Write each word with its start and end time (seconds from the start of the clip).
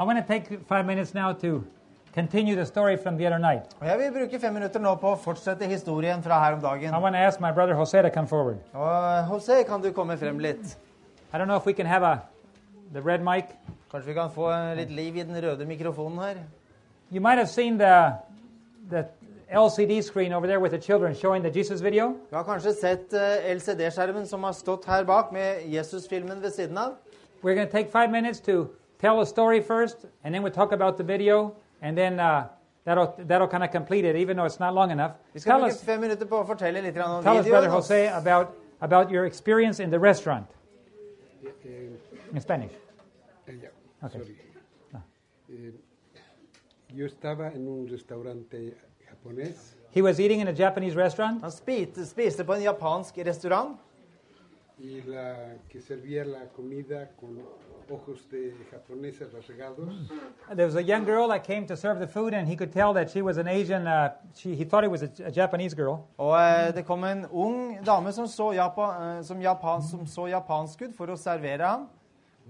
I 0.00 0.04
want 0.04 0.18
to 0.18 0.24
take 0.32 0.60
five 0.68 0.86
minutes 0.86 1.14
now 1.14 1.32
to 1.32 1.64
continue 2.14 2.54
the 2.56 2.66
story 2.66 2.96
from 2.96 3.16
the 3.16 3.26
other 3.26 3.38
night. 3.38 3.62
Og 3.80 3.86
Jeg 3.86 3.98
vil 3.98 4.12
bruke 4.12 4.40
fem 4.40 4.52
minutter 4.52 4.80
nå 4.80 4.94
på 5.00 5.12
å 5.12 5.16
fortsette 5.16 5.66
historien 5.68 6.22
fra 6.22 6.38
her 6.44 6.52
om 6.52 6.58
I 6.58 6.62
dagen. 6.62 7.02
want 7.02 7.14
to 7.14 7.18
ask 7.18 7.40
my 7.40 7.52
brother 7.52 7.74
Jose 7.74 8.02
to 8.02 8.10
come 8.10 8.26
forward. 8.28 8.56
Og 8.74 9.28
Jose, 9.30 9.62
kan 9.68 9.82
du 9.82 9.92
komme 9.92 10.16
frem 10.18 10.38
litt? 10.38 10.76
I 11.34 11.38
don't 11.38 11.46
know 11.46 11.56
if 11.56 11.66
we 11.66 11.72
can 11.72 11.86
have 11.86 12.02
a 12.02 12.22
the 12.92 13.00
red 13.00 13.20
mic. 13.22 13.44
Kanskje 13.92 14.06
vi 14.06 14.14
kan 14.14 14.30
få 14.30 14.50
litt 14.76 14.90
liv 14.90 15.16
i 15.16 15.22
den 15.22 15.36
røde 15.42 15.66
mikrofonen 15.66 16.18
her? 16.18 16.34
You 17.10 17.20
might 17.20 17.38
have 17.38 17.48
seen 17.48 17.78
the 17.78 18.12
the 18.90 19.04
LCD 19.52 20.02
screen 20.02 20.32
over 20.32 20.46
there 20.46 20.60
with 20.60 20.72
the 20.72 20.78
children 20.80 21.14
showing 21.14 21.42
the 21.42 21.50
Jesus 21.50 21.80
video. 21.82 22.16
Du 22.30 22.36
har 22.36 22.42
kanskje 22.44 22.72
sett 22.74 23.12
eh, 23.12 23.52
LCD-skjermen 23.54 24.26
som 24.26 24.42
har 24.44 24.52
stått 24.52 24.84
her 24.86 25.04
bak 25.04 25.32
med 25.32 25.62
Jesus-filmen 25.68 26.40
ved 26.42 26.50
siden 26.50 26.78
av? 26.78 26.94
We're 27.42 27.54
going 27.54 27.66
to 27.68 27.72
take 27.72 27.90
five 27.90 28.10
minutes 28.10 28.40
to 28.40 28.68
tell 29.02 29.20
a 29.20 29.26
story 29.26 29.60
first, 29.60 30.06
and 30.24 30.32
then 30.32 30.42
we'll 30.42 30.52
talk 30.52 30.72
about 30.72 30.96
the 30.96 31.04
video, 31.04 31.54
and 31.82 31.96
then 31.98 32.20
uh, 32.20 32.48
that'll 32.84 33.14
that'll 33.26 33.48
kind 33.48 33.64
of 33.64 33.70
complete 33.70 34.04
it, 34.04 34.16
even 34.16 34.36
though 34.36 34.46
it's 34.46 34.60
not 34.60 34.72
long 34.74 34.90
enough. 34.90 35.12
Vi 35.34 35.40
skal 35.40 35.58
Tell 35.58 35.70
us, 35.70 35.82
fem 35.82 36.00
minutter 36.00 36.26
på 36.26 36.38
å 36.40 36.46
fortelle 36.46 36.80
litt 36.82 36.96
om 36.96 37.22
tell 37.22 37.36
us, 37.36 37.46
brother. 37.46 37.68
Jose, 37.68 38.06
about 38.08 38.54
about 38.80 39.10
your 39.10 39.26
experience 39.26 39.80
in 39.80 39.90
the 39.90 39.98
restaurant 39.98 40.46
in 42.32 42.40
Spanish. 42.40 42.72
eh, 43.46 43.52
Ok. 44.02 44.12
sorry. 44.12 44.36
Ah. 44.94 45.02
Eh, 45.50 45.72
yo 46.94 47.06
estaba 47.06 47.52
en 47.54 47.68
un 47.68 47.86
restaurante 47.88 48.74
japonés 49.08 49.76
He 49.94 50.00
was 50.00 50.18
eating 50.18 50.40
in 50.40 50.48
a 50.48 50.54
Japanese 50.54 50.96
restaurant. 50.96 51.42
Han 51.42 51.50
spiste, 51.50 52.06
spiste 52.06 52.44
på 52.44 52.54
en 52.54 52.62
japansk 52.62 53.18
restaurant, 53.18 53.78
y 54.78 55.02
la 55.02 55.58
que 55.68 55.80
servía 55.80 56.24
la 56.24 56.48
comida 56.56 57.10
con 57.20 57.38
ojos 57.92 58.26
de 58.30 58.52
japonesa 58.70 59.24
rasgados. 59.26 60.08
There 60.56 60.66
was 60.66 60.76
a 60.76 60.82
young 60.82 61.04
girl 61.04 61.28
that 61.28 61.44
came 61.44 61.66
to 61.66 61.76
serve 61.76 61.98
the 61.98 62.06
food, 62.06 62.34
and 62.34 62.48
he 62.48 62.56
could 62.56 62.72
tell 62.72 62.92
that 62.94 63.10
she 63.10 63.22
was 63.22 63.36
an 63.38 63.48
Asian. 63.48 63.86
Uh, 63.86 64.12
she, 64.34 64.54
he 64.54 64.64
thought 64.64 64.84
it 64.84 64.90
was 64.90 65.02
a, 65.02 65.10
a 65.24 65.30
Japanese 65.30 65.74
girl. 65.74 66.08
og 66.18 66.34
eh, 66.40 66.74
det 66.74 66.84
kom 66.86 67.04
en 67.04 67.26
ung 67.30 67.84
dame 67.86 68.12
som 68.12 68.26
så, 68.26 68.52
Japan, 68.52 69.18
eh, 69.18 69.24
som, 69.24 69.40
Japan, 69.42 69.82
som 69.82 70.06
så 70.06 70.26
japansk 70.26 70.82
ut 70.82 70.96
for 70.96 71.06
å 71.06 71.16
servere 71.16 71.66
ham. 71.66 71.88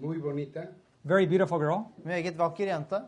Muy 0.01 0.19
bonita. 0.19 0.67
Very 1.05 1.27
beautiful 1.27 1.59
girl. 1.59 1.87
Meget 2.05 2.39
vakker 2.39 2.67
jente. 2.67 3.03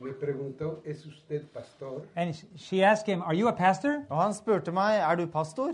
Me 0.00 0.12
preguntó, 0.12 0.80
¿es 0.84 1.06
usted 1.06 1.42
pastor? 1.54 2.02
And 2.14 2.34
she 2.56 2.84
asked 2.84 3.06
him, 3.06 3.22
Are 3.22 3.34
you 3.34 3.48
a 3.48 3.52
pastor? 3.52 4.04
Og 4.10 4.22
han 4.22 4.34
spurte 4.34 4.72
meg, 4.72 5.00
er 5.00 5.16
du 5.16 5.26
pastor? 5.26 5.72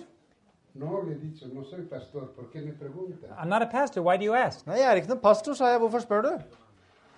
No, 0.75 1.03
le 1.03 1.12
he 1.12 1.19
dicho, 1.19 1.47
no 1.53 1.62
soy 1.64 1.83
pastor. 1.83 2.33
¿Por 2.34 2.50
qué 2.50 2.61
me 2.61 2.72
pregunta? 2.72 3.27
I'm 3.39 3.48
not 3.48 3.62
a 3.62 3.67
pastor. 3.67 4.03
Why 4.03 4.17
do 4.17 4.25
you 4.25 4.34
ask? 4.34 4.67
Nei, 4.67 4.78
jeg 4.81 4.91
er 4.91 4.97
ikke 4.97 5.08
noen 5.08 5.20
pastor, 5.22 5.55
sa 5.55 5.69
jeg. 5.70 5.78
Hvorfor 5.78 6.03
spør 6.03 6.22
du? 6.22 6.33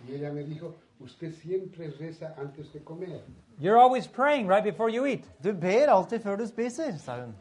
Y 0.09 0.15
ella 0.15 0.33
me 0.33 0.43
dijo, 0.45 0.75
usted 1.01 1.33
siempre 1.33 1.91
reza 2.01 2.35
antes 2.39 2.73
de 2.73 2.81
comer. 2.81 3.21
You're 3.59 3.79
always 3.79 4.07
praying 4.07 4.47
right 4.47 4.63
before 4.65 4.91
you 4.91 5.07
eat. 5.07 5.25
Du 5.43 5.53
ber 5.53 5.89
alltid 5.89 6.21
før 6.21 6.37
du 6.37 6.47
spiser, 6.47 6.98
sa 6.98 7.17
hun. 7.23 7.35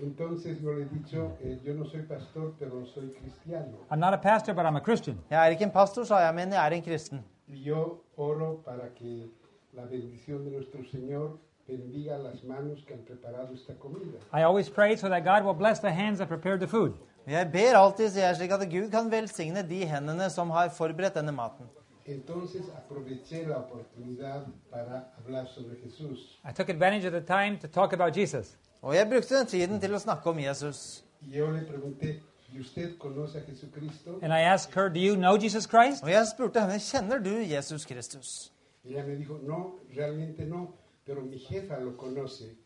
Entonces 0.00 0.58
yo 0.62 0.72
le 0.72 0.82
he 0.84 0.88
dicho, 0.88 1.36
eh, 1.44 1.58
yo 1.64 1.74
no 1.74 1.84
soy 1.84 2.00
pastor, 2.02 2.54
pero 2.58 2.86
soy 2.86 3.12
cristiano. 3.20 3.76
I'm 3.90 4.00
not 4.00 4.14
a 4.14 4.18
pastor, 4.18 4.54
but 4.54 4.64
I'm 4.64 4.76
a 4.76 4.80
Christian. 4.80 5.20
Jeg 5.30 5.46
er 5.46 5.50
ikke 5.50 5.64
en 5.64 5.70
pastor, 5.70 6.04
sa 6.04 6.16
jeg, 6.16 6.34
men 6.34 6.52
jeg 6.52 6.66
er 6.66 6.72
en 6.72 6.82
kristen. 6.82 7.24
Y 7.48 7.62
yo 7.68 8.00
oro 8.16 8.62
para 8.64 8.88
que 8.94 9.30
la 9.72 9.84
bendición 9.84 10.44
de 10.44 10.50
nuestro 10.50 10.82
Señor 10.84 11.38
bendiga 11.68 12.18
las 12.18 12.42
manos 12.44 12.84
que 12.86 12.94
han 12.94 13.00
preparado 13.00 13.54
esta 13.54 13.74
comida. 13.74 14.18
I 14.32 14.42
always 14.42 14.68
pray 14.70 14.96
so 14.96 15.08
that 15.08 15.24
God 15.24 15.44
will 15.44 15.58
bless 15.58 15.80
the 15.80 15.92
hands 15.92 16.18
that 16.18 16.28
prepared 16.28 16.60
the 16.60 16.68
food. 16.68 16.92
Jeg 17.26 17.52
ber 17.52 17.76
alltid, 17.76 18.10
sier 18.10 18.26
jeg, 18.26 18.36
slik 18.36 18.50
at 18.50 18.70
Gud 18.70 18.90
kan 18.90 19.10
velsigne 19.10 19.62
de 19.68 19.86
hendene 19.86 20.30
som 20.30 20.50
har 20.50 20.68
forberedt 20.68 21.14
denne 21.14 21.32
maten. 21.32 21.66
Entonces 22.06 22.62
aproveché 22.76 23.46
la 23.46 23.56
oportunidad 23.56 24.46
para 24.70 25.04
hablar 25.18 25.46
sobre 25.46 25.76
Jesús. 25.84 26.40
I 26.44 26.52
took 26.52 26.68
advantage 26.68 27.06
of 27.06 27.12
the 27.12 27.20
time 27.20 27.58
to 27.58 27.68
talk 27.68 27.92
about 27.92 28.16
Jesus. 28.16 28.56
Og 28.82 28.94
jeg 28.94 29.08
brukte 29.08 29.38
den 29.38 29.46
tiden 29.46 29.80
til 29.80 29.94
å 29.94 29.98
snakke 29.98 30.30
om 30.30 30.38
Jesus. 30.38 31.04
Y 31.20 31.38
yo 31.38 31.50
le 31.50 31.62
pregunté, 31.62 32.20
¿y 32.52 32.60
usted 32.60 32.98
conoce 32.98 33.38
a 33.38 33.40
Jesucristo? 33.50 34.18
And 34.22 34.32
I 34.32 34.40
asked 34.40 34.74
her, 34.74 34.88
Do 34.88 35.00
you 35.00 35.14
know 35.14 35.36
Jesus 35.36 35.66
Christ? 35.66 36.02
Og 36.02 36.10
jeg 36.10 36.26
spurte 36.26 36.60
henne, 36.60 36.78
kjenner 36.78 37.18
du 37.18 37.54
Jesus 37.54 37.86
Kristus? 37.86 38.52
Y 38.84 38.94
ella 38.94 39.06
me 39.06 39.14
dijo, 39.14 39.38
no, 39.42 39.78
realmente 39.96 40.44
no, 40.44 40.74
pero 41.12 41.24
mi 41.26 41.38
jefa 41.38 41.78
lo 41.78 41.92
conoce. 41.96 42.56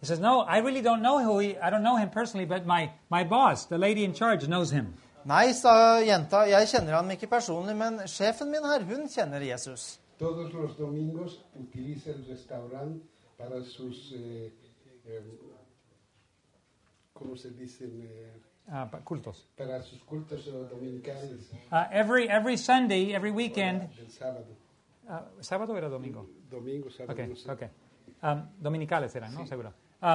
He 0.00 0.06
says, 0.06 0.20
No, 0.20 0.40
I 0.42 0.58
really 0.58 0.82
don't 0.82 1.02
know 1.02 1.18
who 1.18 1.38
he, 1.40 1.56
I 1.58 1.68
don't 1.70 1.82
know 1.82 1.96
him 1.96 2.10
personally, 2.10 2.46
but 2.46 2.64
my, 2.64 2.90
my 3.10 3.24
boss, 3.24 3.66
the 3.66 3.78
lady 3.78 4.04
in 4.04 4.12
charge, 4.14 4.46
knows 4.46 4.70
him. 4.70 4.94
Nei, 5.24 5.50
sa 5.52 5.98
jenta, 6.06 6.44
jeg 6.46 6.68
kjenner 6.70 6.94
ham 6.94 7.08
ikke 7.10 7.26
personlig, 7.26 7.74
men 7.76 7.98
sjefen 8.06 8.52
min 8.52 8.62
her, 8.62 8.84
hun 8.86 9.08
kjenner 9.10 9.42
Jesus. 9.42 9.98
Todos 10.20 10.52
los 10.54 10.76
domingos 10.78 11.40
utiliza 11.58 12.10
el 12.10 12.24
restaurante 12.28 13.02
para 13.36 13.64
sus, 13.64 14.12
eh, 14.14 14.52
eh, 15.08 15.20
¿cómo 17.12 17.36
se 17.36 17.50
dicen? 17.50 18.00
Eh, 18.02 18.42
Uh, 18.68 18.84
but 18.90 19.04
cultos. 19.04 19.44
para 19.56 19.80
sus 19.80 20.02
cultos 20.02 20.44
dominicales 20.44 21.52
Uh, 21.70 21.84
every, 21.92 22.28
every 22.28 22.56
Sunday, 22.56 23.14
every 23.14 23.30
weekend, 23.30 23.94
del 23.96 24.10
sábado. 24.10 24.56
Uh, 25.08 25.20
¿sábado 25.40 25.76
era 25.76 25.88
domingo? 25.88 26.26
Domingo, 26.50 26.90
sábado, 26.90 27.12
Okay, 27.12 27.26
no 27.26 27.34
sé. 27.34 27.50
okay. 27.50 27.68
Um, 28.22 28.40
dominicales 28.62 29.14
eran, 29.14 29.34
¿no? 29.34 29.46
Seguro. 29.46 29.68
Um, 30.02 30.08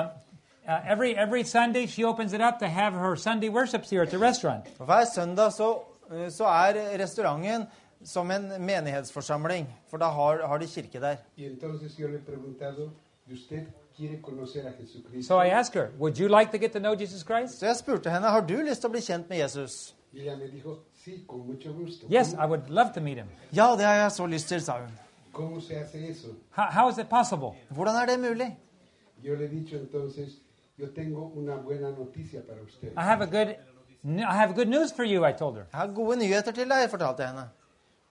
uh, 0.67 0.79
every, 0.87 1.15
every 1.15 1.43
Sunday, 1.43 1.85
she 1.87 2.03
opens 2.03 2.33
it 2.33 2.41
up 2.41 2.59
to 2.59 2.67
have 2.67 2.93
her 2.93 3.15
Sunday 3.15 3.49
worships 3.49 3.89
here 3.89 4.01
at 4.03 4.09
the 4.11 4.17
restaurant. 4.19 4.65
Og 4.79 4.85
Hver 4.85 5.05
søndag 5.15 5.51
så, 5.53 5.79
eh, 6.11 6.29
så 6.31 6.45
er 6.45 6.97
restauranten 6.99 7.65
som 8.03 8.31
en 8.31 8.51
menighetsforsamling, 8.59 9.67
for 9.89 9.97
da 9.97 10.05
har, 10.09 10.47
har 10.47 10.57
de 10.57 10.67
kirke 10.67 10.99
der. 10.99 11.15
Y 11.37 11.45
entonces 11.45 11.95
yo 11.99 12.07
le 12.07 12.17
he 12.17 12.19
preguntado, 12.25 12.91
¿y 13.27 13.33
usted 13.33 13.65
quiere 13.97 14.21
conocer 14.21 14.67
a 14.67 14.71
Jesucristo? 14.71 15.27
So 15.27 15.39
I 15.39 15.47
asked 15.49 15.75
her, 15.81 15.91
Would 15.99 16.17
you 16.19 16.27
like 16.27 16.51
to 16.51 16.57
get 16.57 16.71
to 16.73 16.79
know 16.79 16.95
Jesus 16.95 17.23
Christ? 17.23 17.59
Så 17.59 17.65
jeg 17.65 17.75
spurte 17.75 18.09
henne, 18.09 18.27
har 18.27 18.41
du 18.41 18.55
lyst 18.61 18.81
til 18.81 18.89
å 18.89 18.91
bli 18.91 19.01
kjent 19.01 19.29
med 19.29 19.37
Jesus? 19.37 19.95
Y 20.13 20.19
ella 20.19 20.37
me 20.37 20.47
dijo, 20.47 20.77
sí, 21.03 21.23
con 21.27 21.47
mucho 21.47 21.73
gusto. 21.73 22.07
Yes, 22.09 22.27
¿Cómo, 22.33 22.43
I 22.43 22.47
would 22.49 22.69
love 22.69 22.91
to 22.93 23.01
meet 23.01 23.17
him. 23.17 23.27
Ja, 23.55 23.75
det 23.75 23.85
har 23.85 23.93
jeg 23.93 24.11
så 24.11 24.25
lyst 24.25 24.47
til, 24.47 24.61
sa 24.61 24.73
hun. 24.79 24.89
cómo 25.33 25.61
se 25.61 25.75
hace 25.79 26.09
eso? 26.09 26.27
How, 26.57 26.65
how 26.71 26.89
is 26.89 26.97
it 26.97 27.07
possible? 27.09 27.49
Hvordan 27.69 27.95
er 27.95 28.05
det 28.05 28.19
mulig? 28.19 28.57
Yo 29.23 29.35
le 29.35 29.45
he 29.45 29.49
dicho 29.49 29.75
entonces, 29.77 30.29
yo 30.79 30.87
tengo 30.95 31.31
una 31.35 31.55
buena 31.55 31.89
noticia 31.91 32.41
para 32.47 32.61
usted. 32.61 32.87
I 32.97 33.01
have 33.03 33.21
a 33.21 33.27
good, 33.27 33.55
I 34.19 34.35
have 34.35 34.53
good 34.55 34.67
news 34.67 34.91
for 34.91 35.03
you, 35.05 35.25
I 35.29 35.31
told 35.33 35.55
her. 35.57 35.63
Jeg 35.71 35.79
har 35.79 35.87
gode 35.87 36.17
nyheter 36.19 36.51
til 36.51 36.69
deg, 36.69 36.89
fortalte 36.89 37.23
jeg 37.23 37.29
henne. 37.31 37.49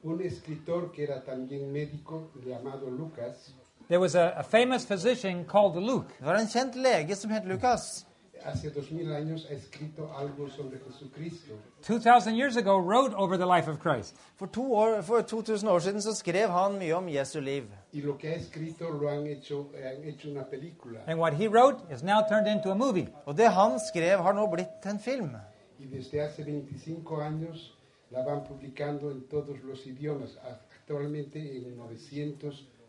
Un 0.03 0.21
escritor 0.21 0.93
que 0.95 1.03
era 1.03 1.21
también 1.21 1.73
médico 1.73 2.31
llamado 2.47 2.91
Lucas, 2.91 3.55
There 3.89 4.01
was 4.01 4.15
a, 4.15 4.29
a 4.37 4.43
famous 4.43 4.87
physician 4.87 5.45
called 5.45 5.77
Luke. 5.83 6.07
Det 6.19 6.27
var 6.27 6.37
en 6.39 6.47
kjent 6.47 6.75
lege 6.77 7.15
som 7.17 7.31
het 7.31 7.45
Lukas. 7.45 8.07
Hace 8.45 8.71
dos 8.71 8.91
mil 8.91 9.13
años 9.13 9.47
ha 9.51 9.55
escrito 9.55 10.11
algo 10.17 10.49
sobre 10.49 10.79
Jesucristo. 10.79 11.55
2,000 11.83 12.35
years 12.35 12.57
ago, 12.57 12.79
wrote 12.79 13.15
over 13.17 13.39
the 13.39 13.47
life 13.47 13.71
of 13.71 13.79
Christ. 13.79 14.17
For, 14.37 14.49
to 14.49 14.63
år, 14.63 15.03
for 15.03 15.23
2000 15.23 15.69
år 15.69 15.79
siden 15.79 16.03
så 16.03 16.15
skrev 16.15 16.51
han 16.51 16.79
mye 16.79 16.93
om 16.95 17.09
Jesu 17.09 17.41
liv. 17.41 17.65
Y 17.93 18.01
lo 18.01 18.19
que 18.19 18.29
ha 18.29 18.35
escrito 18.35 18.89
lo 18.91 19.09
han 19.09 19.27
hecho, 19.27 19.67
han 19.75 20.05
hecho 20.05 20.31
una 20.31 20.45
película. 20.45 21.01
And 21.07 21.19
what 21.19 21.33
he 21.35 21.49
wrote 21.49 21.79
is 21.95 22.03
now 22.03 22.21
turned 22.29 22.47
into 22.57 22.71
a 22.71 22.75
movie. 22.75 23.09
Og 23.25 23.37
det 23.37 23.49
han 23.53 23.81
skrev, 23.93 24.23
har 24.23 24.33
nå 24.33 24.47
blitt 24.47 24.87
en 24.87 24.99
film. 25.01 25.37
Y 25.79 25.87
desde 25.87 26.21
hace 26.21 26.43
25 26.45 27.21
años 27.21 27.75
la 28.11 28.23
van 28.23 28.45
publicando 28.45 29.11
en 29.11 29.21
todos 29.29 29.63
los 29.63 29.87
idiomas, 29.87 30.39
actualmente 30.45 31.39
en 31.39 31.65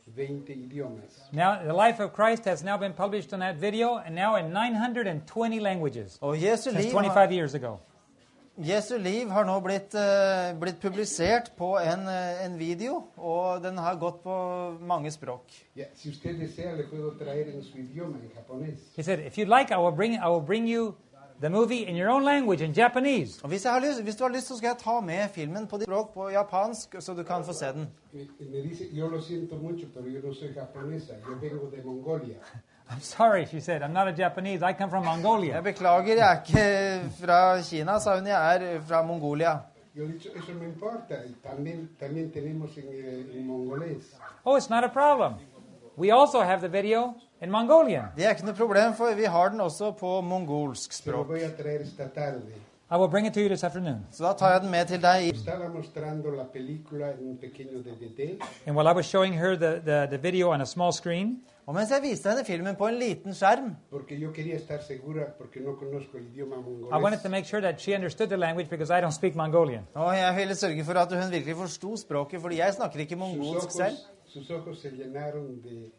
920 0.08 0.54
idiomas. 0.54 1.20
Now, 1.32 1.64
the 1.64 1.74
life 1.74 2.00
of 2.00 2.14
Christ 2.14 2.46
has 2.46 2.64
now 2.64 2.78
been 2.78 2.94
published 2.94 3.34
on 3.34 3.40
that 3.40 3.56
video 3.56 3.98
and 3.98 4.16
now 4.16 4.36
in 4.36 4.52
920 4.52 5.60
languages 5.60 6.18
Og 6.22 6.38
Jesu 6.42 6.72
since 6.72 6.84
liv, 6.84 6.92
25 6.92 7.16
har, 7.16 7.32
years 7.32 7.54
ago. 7.54 7.80
Jesu 8.58 8.98
liv 8.98 9.30
har 9.30 9.46
nå 9.46 9.60
blitt, 9.60 9.96
eh, 9.96 10.60
blitt 10.60 10.80
publisert 10.82 11.52
på 11.58 11.78
en, 11.80 12.08
eh, 12.08 12.46
en 12.46 12.60
video, 12.60 13.04
og 13.18 13.64
den 13.64 13.78
har 13.78 13.96
gått 13.96 14.24
på 14.24 14.78
mange 14.80 15.12
språk. 15.12 15.42
Ya, 15.76 15.86
si 15.96 16.10
usted 16.10 16.40
desea, 16.40 16.76
le 16.76 16.84
puedo 16.84 17.18
traer 17.18 17.48
en 17.54 17.64
su 17.64 17.78
idioma, 17.78 18.18
en 18.18 18.30
japonés. 18.36 18.80
He 18.96 19.04
said, 19.04 19.20
if 19.20 19.38
you'd 19.38 19.48
like, 19.48 19.72
I 19.72 19.78
will 19.78 19.96
bring, 19.96 20.16
I 20.16 20.28
will 20.28 20.46
bring 20.46 20.68
you 20.68 20.96
the 21.42 21.50
movie 21.50 21.88
in 21.88 21.96
your 21.96 22.10
own 22.10 22.24
language, 22.24 22.62
in 22.62 22.74
Japanese. 22.74 23.40
Og 23.44 23.50
hvis, 23.50 23.66
jeg 23.66 23.74
har 23.74 23.80
lyst, 23.80 24.04
hvis 24.04 24.16
du 24.16 24.24
har 24.24 24.32
lyst, 24.32 24.48
så 24.48 24.58
skal 24.58 24.68
jeg 24.68 24.78
ta 24.78 25.00
med 25.00 25.30
filmen 25.34 25.68
på 25.68 25.78
ditt 25.78 25.88
språk 25.88 26.14
på 26.14 26.30
japansk, 26.30 26.96
så 27.00 27.14
du 27.14 27.24
kan 27.24 27.44
få 27.44 27.54
se 27.54 27.66
den. 27.66 27.88
Me, 28.14 28.28
me 28.40 28.62
dice, 28.62 28.84
yo 28.94 29.08
lo 29.08 29.22
siento 29.22 29.56
mucho, 29.56 29.88
pero 29.94 30.06
yo 30.08 30.22
no 30.28 30.34
soy 30.34 30.54
japonesa, 30.54 31.14
yo 31.28 31.36
vengo 31.42 31.66
de 31.76 31.82
Mongolia. 31.86 32.36
I'm 32.92 33.02
sorry, 33.02 33.46
she 33.46 33.60
said. 33.62 33.82
I'm 33.82 33.94
not 33.94 34.08
a 34.08 34.12
Japanese. 34.12 34.62
I 34.62 34.74
come 34.74 34.90
from 34.90 35.06
Mongolia. 35.06 35.54
Jeg 35.54 35.64
beklager, 35.64 36.16
jeg 36.16 36.32
er 36.32 36.42
ikke 36.42 37.10
fra 37.26 37.62
Kina, 37.62 38.00
sa 38.00 38.16
hun. 38.16 38.28
Jeg 38.28 38.56
er 38.56 38.82
fra 38.82 39.02
Mongolia. 39.02 39.58
Yo 39.96 40.06
dicho, 40.08 40.30
eso 40.36 40.54
no 40.54 40.64
importa, 40.64 41.16
también, 41.44 41.90
también 42.00 42.32
tenemos 42.32 42.78
en, 42.78 42.84
eh, 42.84 43.38
en 43.38 43.48
mongolés. 43.48 44.04
Oh, 44.46 44.58
it's 44.58 44.70
not 44.70 44.84
a 44.84 44.90
problem. 44.90 45.34
We 45.98 46.12
also 46.12 46.42
have 46.42 46.62
the 46.62 46.70
video 46.70 47.16
in 47.42 47.52
Mongolia. 47.52 48.04
Det 48.16 48.26
er 48.26 48.30
ikke 48.36 48.46
noe 48.46 48.56
problem, 48.56 48.94
for 48.94 49.16
vi 49.16 49.24
har 49.24 49.50
den 49.50 49.62
også 49.62 49.92
på 50.00 50.22
mongolsk 50.22 50.94
språk. 50.94 51.28
I 52.94 52.98
will 52.98 53.10
bring 53.10 53.26
it 53.26 53.34
to 53.34 53.40
you 53.40 53.48
this 53.48 53.64
afternoon. 53.64 54.06
Så 54.12 54.24
da 54.24 54.34
tar 54.34 54.52
jeg 54.52 54.62
den 54.62 54.72
med 54.72 54.86
til 54.86 55.02
deg. 55.02 55.34
And 58.68 58.76
while 58.76 58.88
I 58.88 58.94
was 58.94 59.06
showing 59.06 59.34
her 59.34 59.56
the, 59.56 59.80
the, 59.86 60.08
the 60.08 60.18
video 60.18 60.50
on 60.52 60.62
a 60.62 60.66
small 60.66 60.92
screen, 60.94 61.42
Og 61.66 61.76
mens 61.76 61.92
jeg 61.94 62.02
viste 62.02 62.30
henne 62.30 62.44
filmen 62.46 62.76
på 62.76 62.88
en 62.90 62.96
liten 63.00 63.36
skjerm, 63.38 63.76
yo 63.92 64.32
estar 64.56 64.82
segura 64.82 65.28
no 65.56 65.72
el 65.94 67.00
I 67.00 67.04
wanted 67.04 67.20
to 67.24 67.30
make 67.30 67.46
sure 67.46 67.62
that 67.62 67.80
she 67.82 67.96
understood 67.96 68.28
the 68.28 68.38
language 68.38 68.70
because 68.70 68.90
I 68.92 69.00
don't 69.02 69.12
speak 69.16 69.36
Mongolian. 69.36 69.88
og 69.94 70.18
jeg 70.18 70.36
ville 70.36 70.56
sørge 70.56 70.84
for 70.84 70.94
at 70.94 71.24
hun 71.24 71.32
virkelig 71.32 71.56
forsto 71.56 71.96
språket, 71.98 72.42
fordi 72.42 72.58
jeg 72.58 72.74
snakker 72.74 73.00
ikke 73.00 73.16
Sus 73.16 73.20
mongolsk 73.20 73.72
selv. 73.72 73.84
ojos, 73.84 74.48
sus 74.48 74.50
ojos 74.50 74.78
se 74.82 74.90
llenaron 74.90 75.62
de 75.64 75.92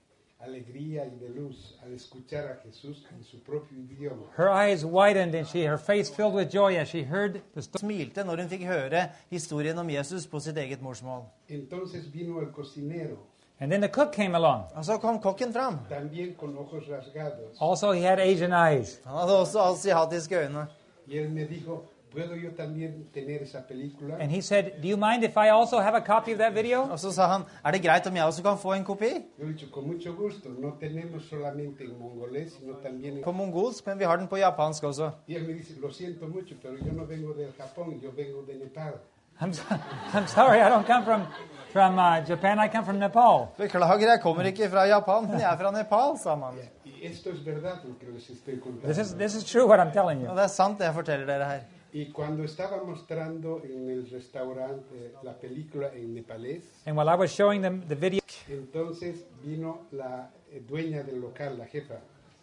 alegría 0.47 1.05
y 1.07 1.19
de 1.19 1.29
luz 1.41 1.75
al 1.85 1.93
escuchar 1.93 2.45
a 2.47 2.57
Jesús 2.67 3.07
en 3.19 3.25
su 3.25 3.39
propio 3.43 3.79
idioma. 3.79 4.23
Her 4.37 4.49
eyes 4.69 4.85
widened 4.85 5.35
and 5.35 5.47
she, 5.47 5.67
her 5.67 5.79
face 5.79 6.11
filled 6.17 6.35
with 6.35 6.51
joy 6.55 6.77
as 6.77 6.89
she 6.89 7.03
heard 7.03 7.41
the 7.55 7.63
story. 7.63 7.81
Smilte 7.81 8.25
når 8.25 8.37
hun 8.37 8.49
fikk 8.49 8.65
høre 8.67 9.09
historien 9.31 9.79
om 9.79 9.91
Jesus 9.91 10.27
på 10.27 10.41
sitt 10.41 10.57
eget 10.59 10.83
morsmål. 10.83 11.23
Entonces 11.49 12.13
vino 12.15 12.41
el 12.41 12.47
cocinero, 12.53 13.17
And 13.61 13.71
then 13.71 13.81
the 13.81 13.89
cook 13.89 14.13
came 14.13 14.35
along. 14.37 14.65
Og 14.75 14.85
så 14.85 14.97
kom 14.99 15.19
kokken 15.21 15.53
fram. 15.53 15.79
también 15.91 16.35
con 16.35 16.59
ojos 16.59 16.85
rasgados, 16.89 17.57
Also, 17.61 17.93
he 17.93 18.03
had 18.03 18.19
Asian 18.21 18.53
eyes. 18.53 19.01
Han 19.07 19.17
hadde 19.17 19.39
også 19.39 19.61
asiatiske 19.61 20.37
øyne. 20.39 20.67
y 21.07 21.19
él 21.19 21.29
me 21.31 21.45
dijo, 21.45 21.83
¿puedo 22.13 22.37
yo 22.37 22.51
también 22.51 23.09
tener 23.15 23.43
esa 23.43 23.67
película? 23.67 24.17
And 24.21 24.31
he 24.31 24.41
said, 24.41 24.65
Do 24.83 24.89
you 24.89 24.97
mind 24.97 25.25
if 25.25 25.37
I 25.37 25.49
also 25.51 25.81
have 25.81 25.95
a 25.95 26.01
copy 26.01 26.33
of 26.33 26.39
that 26.39 26.55
video? 26.55 26.81
Og 26.83 26.99
så 26.99 27.13
sa 27.13 27.27
han, 27.27 27.43
er 27.65 27.71
det 27.71 27.83
greit 27.83 28.07
om 28.07 28.17
jeg 28.17 28.25
også 28.25 28.43
kan 28.43 28.59
få 28.59 28.73
en 28.73 28.85
kopi? 28.85 29.13
Yo 29.39 29.47
he 29.47 29.53
dicho, 29.53 29.67
con 29.73 29.87
mucho 29.87 30.13
gusto, 30.13 30.49
no 30.49 30.73
tenemos 30.81 31.23
solamente 31.31 31.85
en 31.85 31.99
mongolés, 31.99 32.53
sino 32.53 32.75
también 32.75 33.17
en... 33.17 33.25
På 33.25 33.33
mongolsk, 33.33 33.87
men 33.87 33.99
vi 33.99 34.05
har 34.05 34.17
den 34.17 34.29
på 34.29 34.37
japansk 34.37 34.85
også. 34.85 35.11
Y 35.29 35.35
él 35.35 35.47
me 35.47 35.53
dice, 35.53 35.75
lo 35.81 35.91
siento 35.91 36.29
mucho, 36.29 36.55
pero 36.63 36.75
yo 36.77 36.93
no 36.93 37.07
vengo 37.07 37.33
del 37.35 37.53
Japón, 37.59 38.01
yo 38.01 38.11
vengo 38.17 38.43
de 38.43 38.55
Nepal. 38.55 38.93
I'm, 39.41 39.53
so, 39.53 39.63
I'm 40.15 40.27
sorry, 40.27 40.61
I 40.61 40.69
don't 40.69 40.87
come 40.87 41.05
from, 41.05 41.27
from 41.73 41.99
uh, 41.99 42.21
Japan, 42.21 42.59
I 42.59 42.69
come 42.69 42.85
from 42.85 42.99
Nepal. 42.99 43.49
Beklager, 43.57 44.11
jeg 44.11 44.21
kommer 44.23 44.43
ikke 44.43 44.71
fra 44.71 44.83
Japan, 44.83 45.27
men 45.31 45.41
jeg 45.41 45.53
er 45.53 45.57
fra 45.57 45.71
Nepal, 45.71 46.19
sa 46.23 46.35
man. 46.35 46.55
Y 46.85 47.07
esto 47.07 47.31
es 47.31 47.45
verdad 47.45 47.79
lo 47.85 47.99
que 47.99 48.07
les 48.15 48.31
estoy 48.31 48.61
contando. 48.61 48.87
This 48.87 48.99
is, 48.99 49.15
this 49.15 49.35
is 49.35 49.45
true 49.45 49.67
what 49.67 49.81
I'm 49.81 49.93
telling 49.93 50.21
you. 50.23 50.29
Og 50.31 50.37
det 50.37 50.45
er 50.45 50.49
sant 50.49 50.79
det 50.79 50.85
jeg 50.85 50.95
forteller 50.95 51.27
dere 51.27 51.45
her. 51.45 51.61
Y 51.95 52.07
cuando 52.11 52.43
estaba 52.45 52.83
mostrando 52.83 53.61
en 53.65 53.91
el 53.91 54.09
restaurante 54.11 55.13
la 55.23 55.35
película 55.35 55.89
en 55.95 56.15
nepalés, 56.15 56.63
And 56.87 56.97
while 56.97 57.11
I 57.11 57.17
was 57.17 57.31
showing 57.31 57.61
them 57.63 57.83
the 57.89 57.95
video, 57.95 58.21
entonces 58.49 59.25
vino 59.43 59.81
la 59.93 60.31
eh, 60.51 60.63
dueña 60.67 61.03
del 61.03 61.21
local, 61.21 61.59
la 61.59 61.67
jefa, 61.67 61.97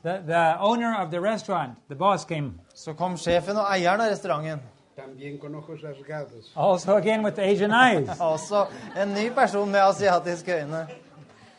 the, 0.04 0.22
the 0.26 0.56
owner 0.60 0.94
of 1.02 1.10
the 1.10 1.20
restaurant, 1.20 1.78
the 1.88 1.96
boss 1.96 2.26
came. 2.26 2.52
Så 2.74 2.94
kom 2.94 3.18
sjefen 3.18 3.58
og 3.58 3.66
eieren 3.74 4.02
av 4.02 4.10
restauranten. 4.12 4.60
también 4.96 5.38
con 5.40 5.56
ojos 5.56 5.82
rasgados. 5.82 6.52
Also, 6.56 6.96
again, 6.96 7.24
with 7.24 7.36
the 7.36 7.42
Asian 7.44 7.72
eyes. 7.72 8.10
Altså 8.20 8.68
en 8.96 9.14
ny 9.14 9.30
person 9.36 9.70
med 9.72 9.80
asiatiske 9.80 10.54
øyne. 10.62 10.88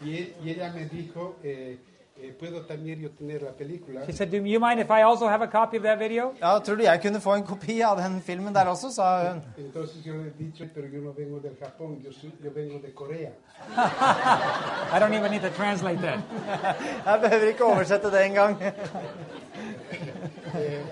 Y, 0.03 0.15
e- 0.15 0.35
y 0.45 0.51
ella 0.51 0.73
me 0.73 0.85
dijo, 0.85 1.35
eh, 1.45 1.77
eh, 2.23 2.33
¿puedo 2.39 2.61
también 2.67 3.01
yo 3.01 3.09
tener 3.19 3.43
la 3.43 3.53
película? 3.53 4.01
She 4.07 4.13
said, 4.13 4.31
Do 4.31 4.37
you 4.37 4.61
mind 4.61 4.81
if 4.81 4.91
I 4.91 5.03
also 5.03 5.29
have 5.29 5.43
a 5.43 5.47
copy 5.51 5.77
of 5.77 5.83
that 5.83 5.99
video? 5.99 6.33
Ja, 6.41 6.59
tror 6.59 6.77
du 6.77 6.83
jeg 6.83 7.01
kunne 7.03 7.21
få 7.21 7.35
en 7.35 7.43
kopi 7.43 7.81
av 7.81 7.97
den 7.99 8.21
filmen 8.21 8.55
der 8.55 8.65
også, 8.65 8.91
sa 8.95 9.33
hun. 9.33 9.43
Entonces 9.59 10.07
yo 10.07 10.13
le 10.13 10.33
he 10.39 10.69
pero 10.75 10.87
yo 10.87 11.01
no 11.01 11.13
vengo 11.13 11.39
del 11.39 11.57
Japón, 11.63 12.03
yo, 12.05 12.11
yo 12.45 12.51
vengo 12.55 12.79
de 12.87 12.93
Corea. 12.95 13.31
I 14.97 14.99
don't 15.01 15.15
even 15.15 15.31
need 15.31 15.43
to 15.43 15.51
translate 15.51 16.01
that. 16.01 16.19
Jeg 17.07 17.21
behøver 17.23 17.47
ikke 17.49 17.65
oversette 17.65 18.07
det 18.11 18.27
engang. 18.27 18.57
Eh, 20.55 20.83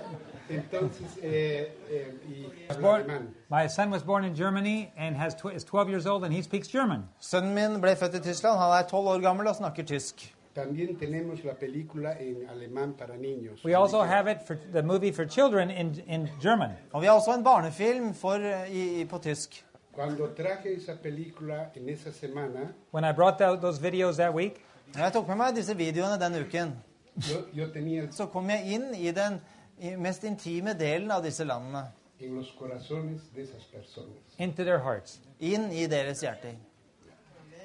entonces, 0.49 1.17
eh, 1.23 1.61
eh, 1.91 2.81
Born- 2.81 3.33
my 3.49 3.67
son 3.67 3.91
was 3.91 4.03
born 4.03 4.23
in 4.23 4.35
Germany 4.35 4.91
and 4.97 5.15
has 5.17 5.35
tw- 5.35 5.55
is 5.55 5.63
12 5.63 5.89
years 5.89 6.05
old 6.05 6.23
and 6.23 6.33
he 6.33 6.41
speaks 6.41 6.67
German. 6.67 7.03
Sønnen 7.19 7.53
min 7.53 7.81
ble 7.81 7.95
født 7.95 8.15
i 8.15 8.19
Tyskland. 8.19 8.57
Han 8.59 8.83
er 8.83 8.87
tolv 8.87 9.07
år 9.07 9.21
gammel 9.21 9.47
og 9.47 9.55
snakker 9.55 9.83
tysk. 9.83 10.35
También 10.55 10.97
tenemos 10.97 11.43
la 11.43 11.53
película 11.53 12.17
en 12.19 12.49
alemán 12.49 12.93
para 12.93 13.15
niños. 13.17 13.63
We 13.63 13.75
also 13.75 14.01
have 14.01 14.31
it 14.31 14.41
for 14.45 14.57
the 14.73 14.81
movie 14.81 15.11
for 15.11 15.25
children 15.27 15.69
in, 15.71 16.01
in 16.07 16.27
German. 16.41 16.71
Og 16.91 17.01
vi 17.01 17.07
har 17.07 17.13
også 17.13 17.33
en 17.37 17.43
barnefilm 17.43 18.13
for, 18.13 18.33
eh, 18.35 18.71
i, 18.71 19.01
i, 19.01 19.05
på 19.05 19.17
tysk. 19.17 19.65
Cuando 19.93 20.27
traje 20.27 20.75
esa 20.77 20.95
película 21.03 21.69
en 21.75 21.89
esa 21.89 22.11
semana, 22.11 22.73
When 22.93 23.03
I 23.03 23.13
brought 23.13 23.37
tho- 23.39 23.55
those 23.61 23.81
videos 23.81 24.15
that 24.17 24.33
week, 24.33 24.53
Når 24.95 25.01
jeg 25.03 25.13
tok 25.13 25.27
med 25.27 25.35
meg 25.35 25.55
disse 25.55 25.77
videoene 25.77 26.19
den 26.19 26.41
uken, 26.45 26.73
yo, 27.17 27.43
yo 27.53 27.67
tenía 27.73 28.01
el- 28.01 28.11
så 28.13 28.25
kom 28.25 28.49
jeg 28.49 28.65
inn 28.73 28.93
i 28.95 29.11
den 29.11 29.41
i 29.79 29.95
mest 29.95 30.23
intime 30.23 30.73
delen 30.73 31.11
av 31.11 31.23
disse 31.23 31.43
landene. 31.43 31.83
en 32.21 32.35
los 32.35 32.51
corazones 32.59 33.21
de 33.35 33.41
esas 33.43 33.63
personas. 33.73 34.35
into 34.37 34.63
their 34.63 34.79
hearts. 34.79 35.19
Inn 35.39 35.71
i 35.71 35.85
deres 35.87 36.21
hjerter. 36.21 36.55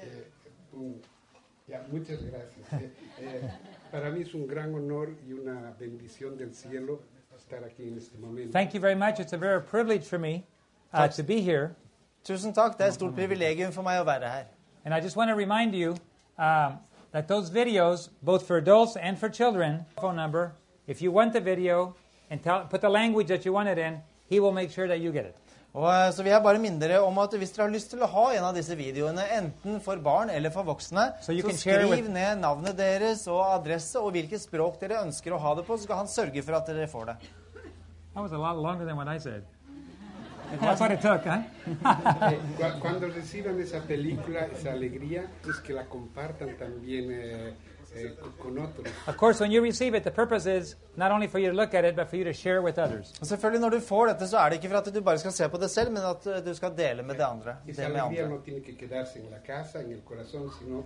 Eh, 0.01 0.07
un- 0.73 1.01
ya, 1.67 1.85
muchas 1.91 2.23
gracias. 2.23 2.73
Eh, 2.73 2.91
eh, 3.19 3.51
para 3.91 4.09
mí 4.11 4.21
es 4.21 4.33
un 4.33 4.47
gran 4.47 4.73
honor 4.73 5.15
y 5.27 5.33
una 5.33 5.73
bendición 5.79 6.37
del 6.37 6.53
cielo 6.53 7.01
estar 7.37 7.63
aquí 7.63 7.87
en 7.87 7.97
este 7.97 8.17
momento. 8.17 8.51
Thank 8.51 8.73
you 8.73 8.79
very 8.79 8.95
much. 8.95 9.19
It's 9.19 9.33
a 9.33 9.37
very 9.37 9.61
privilege 9.61 10.05
for 10.05 10.19
me 10.19 10.43
uh, 10.93 11.07
to 11.07 11.23
be 11.23 11.41
here. 11.41 11.75
Tusen 12.23 12.53
takk. 12.53 12.77
Det 12.77 12.83
er 12.83 12.87
et 12.87 12.93
stort 12.93 13.13
privilegium 13.13 13.71
for 13.71 13.83
meg 13.83 14.01
å 14.01 14.05
være 14.05 14.27
her. 14.27 14.45
And 14.83 14.93
I 14.93 14.99
just 14.99 15.15
want 15.15 15.29
to 15.29 15.35
remind 15.35 15.73
you 15.75 15.95
um, 16.37 16.79
that 17.11 17.27
those 17.27 17.49
videos, 17.49 18.09
both 18.21 18.47
for 18.47 18.57
adults 18.57 18.95
and 18.97 19.17
for 19.17 19.29
children, 19.29 19.85
phone 19.99 20.15
number, 20.15 20.51
if 20.87 21.01
you 21.01 21.11
want 21.11 21.33
the 21.33 21.41
video 21.41 21.95
and 22.29 22.41
tell, 22.41 22.65
put 22.65 22.81
the 22.81 22.89
language 22.89 23.27
that 23.27 23.45
you 23.45 23.53
want 23.53 23.69
it 23.69 23.77
in, 23.77 24.01
he 24.27 24.39
will 24.39 24.51
make 24.51 24.71
sure 24.71 24.87
that 24.87 24.99
you 24.99 25.11
get 25.11 25.25
it. 25.25 25.37
Og, 25.75 25.89
eh, 25.91 26.09
så 26.15 26.23
vil 26.23 26.31
jeg 26.31 26.43
bare 26.45 26.59
minne 26.63 26.79
dere 26.79 27.01
om 27.03 27.17
at 27.19 27.33
hvis 27.35 27.51
dere 27.51 27.65
har 27.67 27.73
lyst 27.73 27.89
til 27.91 27.99
å 27.99 28.07
ha 28.07 28.25
en 28.37 28.45
av 28.47 28.55
disse 28.55 28.75
videoene, 28.79 29.25
enten 29.35 29.81
for 29.83 29.99
barn 29.99 30.29
eller 30.31 30.49
for 30.53 30.63
voksne, 30.63 31.09
So 31.21 31.33
så 31.33 31.51
skriv 31.51 31.89
with- 31.89 32.07
ned 32.09 32.39
navnet 32.39 32.77
deres 32.77 33.27
og 33.27 33.41
adresse 33.59 33.99
og 33.99 34.13
hvilket 34.15 34.39
språk 34.39 34.79
dere 34.79 35.01
ønsker 35.03 35.33
å 35.35 35.39
ha 35.39 35.53
det 35.55 35.65
på, 35.67 35.75
så 35.77 35.83
skal 35.83 35.97
han 35.97 36.07
sørge 36.07 36.41
for 36.47 36.55
at 36.55 36.65
dere 36.71 36.87
får 36.87 37.05
det. 37.07 37.17
That 38.13 38.21
was 38.23 38.31
a 38.31 38.37
lot 38.37 38.55
longer 38.55 38.85
than 38.85 38.95
what 38.95 39.09
I 39.09 39.17
said. 39.17 39.43
That's 40.61 40.79
what 40.79 40.91
it 40.91 41.01
took, 41.01 41.25
huh? 41.25 41.41
Eh, 41.67 42.37
cu- 42.57 42.79
Cuando 42.79 43.07
reciban 43.09 43.59
esa 43.59 43.81
película, 43.81 44.45
esa 44.53 44.71
alegría, 44.71 45.25
es 45.49 45.57
que 45.59 45.73
la 45.73 45.83
compartan 45.85 46.55
también 46.57 47.11
eh, 47.11 47.53
eh, 47.95 48.09
con- 48.21 48.33
con 48.41 48.57
otros. 48.63 48.87
of 49.07 49.17
course, 49.17 49.41
when 49.43 49.51
you 49.51 49.63
receive 49.63 49.97
it, 49.97 50.03
the 50.03 50.11
purpose 50.11 50.45
is 50.59 50.75
not 50.95 51.11
only 51.11 51.27
for 51.27 51.39
you 51.39 51.49
to 51.51 51.55
look 51.55 51.73
at 51.73 51.85
it, 51.85 51.95
but 51.95 52.07
for 52.09 52.15
you 52.17 52.23
to 52.25 52.33
share 52.33 52.57
it 52.59 52.63
with 52.63 52.79
others. 52.79 53.13
Og 53.21 53.27
selvfølgelig 53.27 53.61
Når 53.61 53.69
du 53.69 53.79
får 53.79 54.05
dette, 54.07 54.27
så 54.27 54.37
er 54.37 54.49
det 54.49 54.55
ikke 54.55 54.69
for 54.69 54.77
at 54.77 54.93
du 54.95 55.01
bare 55.01 55.17
skal 55.19 55.31
se 55.31 55.49
på 55.49 55.57
det 55.57 55.69
selv, 55.69 55.91
men 55.91 56.03
at 56.03 56.27
eh, 56.27 56.45
du 56.45 56.53
skal 56.53 56.71
dele 56.77 57.03
med 57.03 57.15
det 57.15 57.23
andre. 57.23 57.51
Esa 57.67 57.81
Det 57.83 57.91
med 57.91 58.01
alegría 58.01 58.23
andre. 58.25 58.35
no 58.37 58.41
tiene 58.45 58.61
que 58.65 58.75
quedarse 58.79 59.19
en 59.19 59.25
la 59.31 59.53
casa, 59.53 59.79
en 59.79 59.91
el 59.91 60.01
corazón, 60.09 60.51
sino 60.59 60.83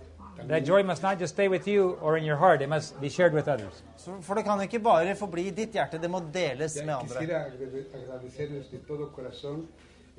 That 0.48 0.62
joy 0.68 0.82
must 0.82 1.02
not 1.02 1.20
just 1.20 1.32
stay 1.34 1.48
with 1.48 1.68
you 1.68 1.98
or 2.00 2.16
in 2.16 2.24
your 2.24 2.36
heart, 2.38 2.62
it 2.62 2.68
must 2.68 3.00
be 3.00 3.08
shared 3.10 3.34
with 3.34 3.48
others. 3.48 3.84
Så, 3.96 4.10
for 4.22 4.34
det 4.34 4.44
kan 4.44 4.62
ikke 4.62 4.78
bare 4.78 5.16
forbli 5.16 5.46
i 5.46 5.50
ditt 5.50 5.72
hjerte, 5.72 5.98
det 5.98 6.10
må 6.10 6.20
deles 6.34 6.76
med 6.76 6.84
Ya 6.86 6.98
andre. 7.00 7.14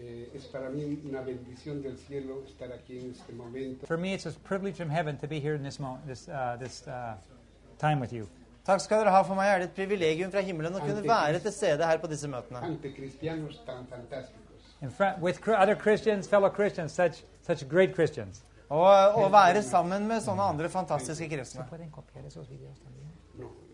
Eh, 0.03 0.31
es 0.34 0.46
para 0.46 0.70
mí 0.70 1.00
una 1.05 1.22
bendición 1.22 1.81
del 1.81 1.96
cielo 1.98 2.43
estar 2.48 2.72
aquí 2.72 2.98
en 2.98 3.12
este 3.12 3.34
momento. 3.34 3.86
For 3.86 3.98
me, 3.98 4.13
it's 4.13 4.25
a 4.25 4.31
privilege 4.31 4.77
from 4.77 4.89
heaven 4.89 5.17
to 5.17 5.27
be 5.27 5.39
here 5.39 5.55
in 5.55 5.63
this 5.63 5.79
moment, 5.79 6.08
this, 6.08 6.27
uh, 6.27 6.58
this 6.60 6.88
uh, 6.88 7.13
time 7.77 8.00
with 8.00 8.12
you. 8.12 8.27
Takk 8.65 8.81
skal 8.81 9.03
dere 9.03 9.12
ha 9.12 9.24
for 9.24 9.36
meg. 9.36 9.50
Er 9.53 9.60
det 9.60 9.67
et 9.70 9.75
privilegium 9.75 10.31
fra 10.31 10.41
himmelen 10.41 10.74
å 10.74 10.81
kunne 10.81 11.03
være 11.05 11.39
til 11.43 11.53
stede 11.53 11.86
her 11.86 12.01
på 12.01 12.10
disse 12.10 12.29
møtene? 12.29 12.62
Ante 12.65 12.89
cristianos 12.93 13.62
tan 13.65 13.86
fantásticos. 13.89 14.74
In 14.81 14.89
front, 14.89 15.22
with 15.22 15.38
other 15.48 15.75
Christians, 15.75 16.27
fellow 16.27 16.50
Christians, 16.50 16.91
such, 16.91 17.22
such 17.41 17.67
great 17.70 17.93
Christians. 17.93 18.43
Og 18.70 19.22
å 19.22 19.27
være 19.29 19.62
sammen 19.62 20.08
med 20.08 20.24
sånne 20.25 20.50
andre 20.53 20.70
fantastiske 20.70 21.29
kristne. 21.29 21.65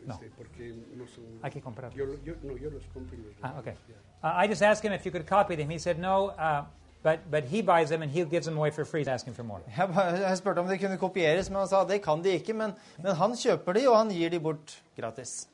¿Pueden 0.08 0.32
copiar 0.32 0.68
esos 0.68 0.88
videos 0.88 0.88
también? 0.88 0.88
No, 0.88 0.96
porque 0.96 0.96
no 0.98 1.08
son... 1.08 1.24
Hay 1.44 1.52
que 1.52 1.62
comprarlos. 1.62 1.96
Yo, 1.98 2.06
yo, 2.24 2.34
no, 2.44 2.58
yo 2.58 2.70
los 2.72 2.84
compro 2.94 3.18
y 3.18 3.22
los 3.22 3.34
Ah, 3.42 3.60
okay. 3.60 3.74
Ya. 3.88 3.96
Uh, 4.30 4.44
I 4.44 4.48
just 4.48 4.62
asked 4.62 4.84
him 4.84 4.94
if 4.94 5.06
you 5.06 5.12
could 5.12 5.28
copy 5.28 5.56
them. 5.56 5.70
He 5.70 5.78
said 5.80 6.00
no, 6.00 6.30
uh, 6.40 6.64
but, 7.04 7.20
but 7.30 7.44
he 7.46 7.62
buys 7.62 7.90
them 7.90 8.02
and 8.02 8.12
he 8.12 8.24
gives 8.26 8.46
them 8.46 8.58
away 8.58 8.72
for 8.72 8.84
free. 8.86 9.02
He's 9.02 9.08
asking 9.08 9.34
for 9.36 9.44
more. 9.44 9.62
Jeg, 9.78 9.88
bare- 9.94 10.20
jeg 10.20 10.38
spurte 10.38 10.60
om 10.60 10.68
de 10.68 10.78
kunne 10.78 10.98
kopieres, 10.98 11.50
men 11.50 11.60
han 11.60 11.68
sa 11.68 11.84
det 11.86 12.02
kan 12.02 12.24
de 12.24 12.30
ikke. 12.30 12.54
Men, 12.54 12.72
men 13.04 13.16
han 13.16 13.32
kjøper 13.36 13.74
de, 13.74 13.88
og 13.90 13.98
han 13.98 14.10
gir 14.10 14.30
de 14.30 14.40
bort 14.40 14.84
gratis. 14.96 15.48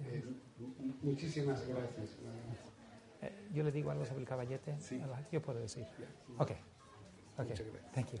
Eh, 0.00 0.22
mu- 0.58 0.92
muchísimas 1.02 1.58
gracias. 1.66 2.10
Eh, 3.22 3.28
Yo 3.56 3.62
le 3.64 3.70
digo 3.72 3.90
algo 3.90 4.04
sobre 4.04 4.20
el 4.20 4.26
caballete. 4.26 4.76
Sí. 4.80 5.02
Yo 5.32 5.40
puedo 5.40 5.58
decir. 5.60 5.84
Okay. 6.38 6.56
Okay. 7.38 7.56
Thank 7.94 8.12
you. 8.12 8.18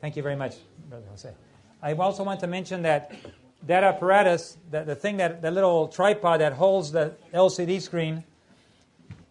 Thank 0.00 0.16
you 0.16 0.22
very 0.22 0.36
much, 0.36 0.56
Brother 0.88 1.06
Jose. 1.10 1.34
I 1.82 1.92
also 1.94 2.24
want 2.24 2.40
to 2.40 2.46
mention 2.46 2.82
that 2.82 3.10
that 3.66 3.84
apparatus, 3.84 4.56
the, 4.70 4.82
the 4.82 4.94
thing 4.94 5.16
that 5.18 5.42
the 5.42 5.50
little 5.50 5.88
tripod 5.88 6.40
that 6.40 6.52
holds 6.54 6.92
the 6.92 7.14
LCD 7.32 7.80
screen, 7.80 8.24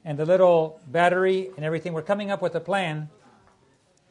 and 0.05 0.17
the 0.19 0.25
little 0.25 0.79
battery 0.87 1.49
and 1.55 1.65
everything. 1.65 1.93
We're 1.93 2.01
coming 2.01 2.31
up 2.31 2.41
with 2.41 2.55
a 2.55 2.59
plan. 2.59 3.09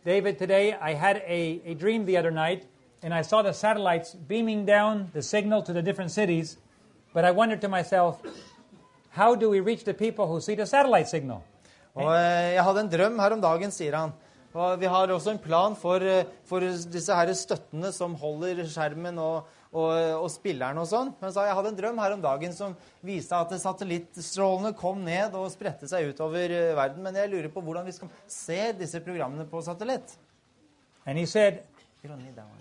David, 0.05 0.39
today 0.39 0.73
I 0.75 0.95
had 0.95 1.23
a, 1.27 1.61
a 1.65 1.75
dream 1.75 2.07
the 2.07 2.17
other 2.17 2.31
night, 2.31 2.67
and 3.03 3.13
I 3.13 3.23
saw 3.23 3.43
the 3.43 3.53
satellites 3.53 4.15
beaming 4.15 4.65
down 4.65 5.11
the 5.13 5.23
signal 5.23 5.63
to 5.63 5.73
the 5.73 5.83
different 5.83 6.11
cities. 6.11 6.57
But 7.13 7.25
I 7.25 7.31
wondered 7.31 7.61
to 7.61 7.69
myself, 7.69 8.23
how 9.11 9.35
do 9.35 9.51
we 9.51 9.61
reach 9.61 9.85
the 9.85 9.95
people 9.95 10.27
who 10.27 10.41
see 10.41 10.55
the 10.55 10.67
satellite 10.67 11.09
signal? 11.09 11.45
Og 11.93 12.09
eh, 12.17 12.55
jeg 12.55 12.65
hadde 12.65 12.81
en 12.81 12.89
drøm 12.89 13.19
her 13.21 13.35
om 13.35 13.41
dagen, 13.43 13.71
sier 13.71 13.97
han. 13.99 14.15
Og 14.57 14.81
vi 14.81 14.89
har 14.89 15.11
også 15.13 15.35
en 15.35 15.41
plan 15.41 15.75
for, 15.77 16.01
eh, 16.01 16.25
for 16.49 16.65
disse 16.65 17.13
her 17.13 17.33
støttene 17.37 17.93
som 17.93 18.15
holder 18.17 18.65
skjermen 18.65 19.19
og, 19.21 19.45
og, 19.73 19.93
og 20.21 20.29
spillerne 20.31 20.83
og 20.83 20.89
sånn. 20.89 21.13
Men 21.21 21.33
så 21.33 21.47
jeg 21.47 21.57
hadde 21.57 21.71
en 21.73 21.79
drøm 21.79 22.01
her 22.03 22.17
om 22.17 22.25
dagen 22.25 22.53
som 22.57 22.75
viste 23.05 23.37
at 23.37 23.55
satellittstrålene 23.63 24.75
kom 24.77 25.01
ned 25.05 25.33
og 25.39 25.51
spredte 25.55 25.89
seg 25.89 26.13
utover 26.13 26.53
eh, 26.53 26.75
verden. 26.77 27.01
Men 27.05 27.17
jeg 27.17 27.33
lurer 27.33 27.49
på 27.53 27.65
hvordan 27.65 27.89
vi 27.89 27.97
skal 27.97 28.13
se 28.29 28.61
disse 28.77 29.01
programmene 29.05 29.49
på 29.49 29.65
satellitt. 29.65 30.19
And 31.07 31.19
he 31.19 31.27
said, 31.27 31.65
You 32.03 32.11
don't 32.11 32.23
need 32.23 32.37
that 32.37 32.45
one. 32.45 32.59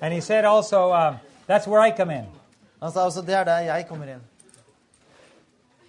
and 0.00 0.12
he 0.12 0.20
said 0.20 0.44
also, 0.44 0.90
uh, 0.90 1.16
that's 1.46 1.66
where 1.66 1.80
I 1.80 1.90
come 1.92 2.10
in. 2.10 2.39
Han 2.82 2.92
sa 2.92 3.00
også 3.00 3.22
det 3.22 3.34
er 3.34 3.44
der 3.44 3.58
jeg 3.58 3.86
kommer 3.88 4.06
inn. 4.06 4.22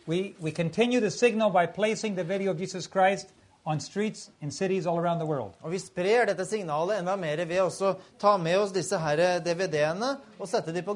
We, 0.08 0.34
we 0.42 0.52
continue 0.52 1.00
the 1.00 1.10
signal 1.10 1.52
by 1.52 1.66
placing 1.76 2.18
the 2.18 2.24
video 2.24 2.52
of 2.52 2.60
Jesus 2.60 2.84
Christ 2.86 3.28
on 3.66 3.80
streets 3.80 4.30
in 4.42 4.50
cities 4.52 4.88
all 4.88 4.98
around 4.98 5.20
the 5.20 5.26
world. 5.26 5.54
Og 5.62 5.72
vi 5.72 5.78
sprer 5.80 6.26
dette 6.26 6.46
signalet 6.50 6.98
enda 7.00 7.14
mer 7.16 7.44
ved 7.46 7.60
ta 8.20 8.38
med 8.38 8.58
oss 8.58 8.72
disse 8.74 8.98
her 8.98 9.20
DVD-ene 9.46 10.16
og 10.40 10.48
sette 10.50 10.74
dem 10.74 10.84
på 10.88 10.96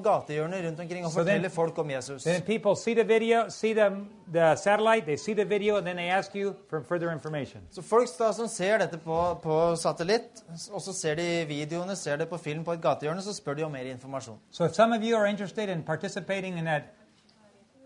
rundt 0.65 0.79
omkring 0.79 1.05
og 1.05 1.11
Så 1.11 1.19
den- 1.19 1.27
er 1.27 1.31
fortelle 1.35 1.49
folk 1.49 1.77
om 1.77 1.89
Jesus. 1.89 2.23
Then 2.23 2.41
people 2.41 2.75
see 2.75 2.95
the 2.95 3.03
video, 3.03 3.43
see 3.49 3.73
the, 3.73 3.89
the 4.33 4.55
satellite, 4.57 5.05
they 5.05 5.15
see 5.17 5.33
the 5.35 5.45
video, 5.45 5.77
and 5.77 5.85
then 5.85 5.95
they 5.97 6.09
ask 6.09 6.33
you 6.35 6.53
for 6.69 6.81
further 6.81 7.11
information. 7.11 7.61
Så 7.71 7.81
folk 7.81 8.09
da, 8.19 8.31
som 8.33 8.47
ser 8.47 8.77
dette 8.77 8.97
på, 8.97 9.39
på 9.43 9.75
satellitt, 9.75 10.43
og 10.73 10.81
så 10.81 10.93
ser 10.93 11.15
de 11.15 11.45
videoene, 11.47 11.95
ser 11.95 12.15
det 12.17 12.29
på 12.29 12.37
film 12.37 12.63
på 12.63 12.73
et 12.73 12.81
gatehjørne, 12.81 13.21
så 13.21 13.33
spør 13.33 13.53
de 13.53 13.63
om 13.63 13.71
mer 13.71 13.85
informasjon. 13.93 14.39
So 14.51 14.65
if 14.65 14.73
some 14.73 14.95
of 14.97 15.03
you 15.03 15.15
are 15.17 15.29
interested 15.29 15.69
in 15.69 15.83
participating 15.83 16.57
in 16.57 16.65
that 16.65 16.81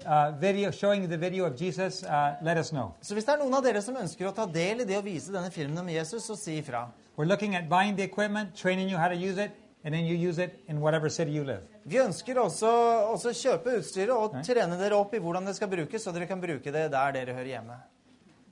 uh, 0.06 0.32
video, 0.32 0.72
showing 0.72 1.08
the 1.10 1.18
video 1.18 1.46
of 1.46 1.56
Jesus, 1.56 2.04
uh, 2.04 2.36
let 2.42 2.58
us 2.58 2.70
know. 2.70 2.94
Så 3.02 3.14
hvis 3.14 3.26
det 3.26 3.34
er 3.34 3.42
noen 3.44 3.54
av 3.54 3.64
dere 3.64 3.82
som 3.82 3.96
ønsker 3.96 4.30
å 4.30 4.34
ta 4.36 4.46
del 4.46 4.82
i 4.82 4.88
det 4.88 4.98
å 5.00 5.04
vise 5.06 5.34
denne 5.34 5.52
filmen 5.52 5.78
om 5.82 5.90
Jesus, 5.90 6.26
så 6.26 6.38
si 6.38 6.60
ifra. 6.62 6.88
We're 7.18 7.28
looking 7.28 7.56
at 7.56 7.70
buying 7.70 7.96
the 7.96 8.04
equipment, 8.04 8.56
training 8.56 8.90
you 8.90 8.98
how 8.98 9.10
to 9.10 9.16
use 9.16 9.38
it, 9.38 9.52
and 9.84 9.94
then 9.94 10.06
you 10.06 10.16
use 10.16 10.40
it 10.40 10.60
in 10.68 10.82
whatever 10.82 11.10
city 11.10 11.32
you 11.32 11.44
live. 11.44 11.64
Vi 11.84 11.98
ønsker 12.00 12.40
også 12.40 12.70
også 13.14 13.34
kjøpe 13.34 13.78
utstyret 13.80 14.12
og 14.16 14.36
trene 14.46 14.78
dere 14.80 14.98
opp 14.98 15.14
i 15.14 15.22
hvordan 15.24 15.46
det 15.48 15.56
skal 15.56 15.72
brukes, 15.72 16.04
så 16.04 16.12
dere 16.16 16.28
kan 16.28 16.42
bruke 16.42 16.72
det 16.72 16.92
der 16.92 17.16
dere 17.16 17.34
hører 17.34 17.56
hjemme. 17.56 17.80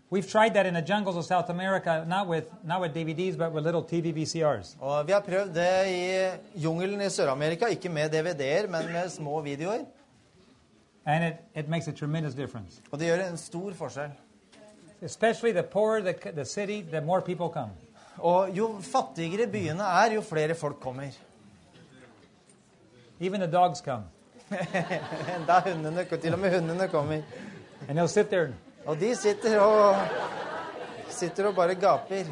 We've 0.10 0.30
tried 0.32 0.54
that 0.54 0.66
in 0.66 0.74
the 0.74 0.82
jungles 0.82 1.18
of 1.18 1.26
South 1.26 1.50
America, 1.50 2.06
not 2.08 2.30
with, 2.30 2.46
not 2.64 2.80
with 2.80 2.94
DVDs, 2.94 3.38
but 3.38 3.52
with 3.52 3.66
little 3.66 3.84
TV 3.84 4.14
VCRs. 4.16 4.78
Og 4.80 5.08
vi 5.08 5.12
har 5.12 5.20
prøvd 5.20 5.50
det 5.54 5.72
i 5.92 6.62
jungelen 6.64 7.02
i 7.02 7.10
Sør-Amerika, 7.10 7.68
ikke 7.68 7.90
med 7.90 8.10
DVD-er, 8.10 8.70
men 8.72 8.88
med 8.94 9.10
små 9.10 9.42
videoer. 9.42 9.84
And 11.08 11.24
it, 11.24 11.36
it 11.56 11.70
makes 11.70 11.88
a 11.88 11.92
tremendous 11.92 12.34
difference. 12.34 12.82
Og 12.92 13.00
det 13.00 13.08
gjør 13.08 13.22
en 13.30 13.38
stor 13.38 13.74
forskjell. 13.74 14.12
Especially 15.02 15.54
the 15.54 15.64
poorer 15.64 16.02
the, 16.02 16.32
the 16.32 16.46
city, 16.46 16.82
the 16.82 17.02
more 17.02 17.22
people 17.22 17.50
come. 17.50 17.72
Og 18.18 18.50
jo 18.58 18.68
fattigere 18.82 19.48
byene 19.48 19.84
er, 19.84 20.14
jo 20.14 20.22
flere 20.22 20.56
folk 20.56 20.80
kommer. 20.80 21.16
Even 23.20 23.40
the 23.40 23.52
dogs 23.52 23.80
come. 23.82 24.04
da 25.48 25.60
hundene, 25.60 26.06
til 26.22 26.34
og 26.34 26.40
med 26.40 26.60
hundene 26.60 26.88
kommer. 26.88 27.22
And 27.88 28.00
they'll 28.00 28.08
sit 28.08 28.28
there. 28.28 28.54
Og 28.86 29.00
de 29.00 29.16
sitter 29.16 29.60
og, 29.60 29.96
sitter 31.10 31.48
og 31.48 31.56
bare 31.56 31.76
gaper. 31.76 32.26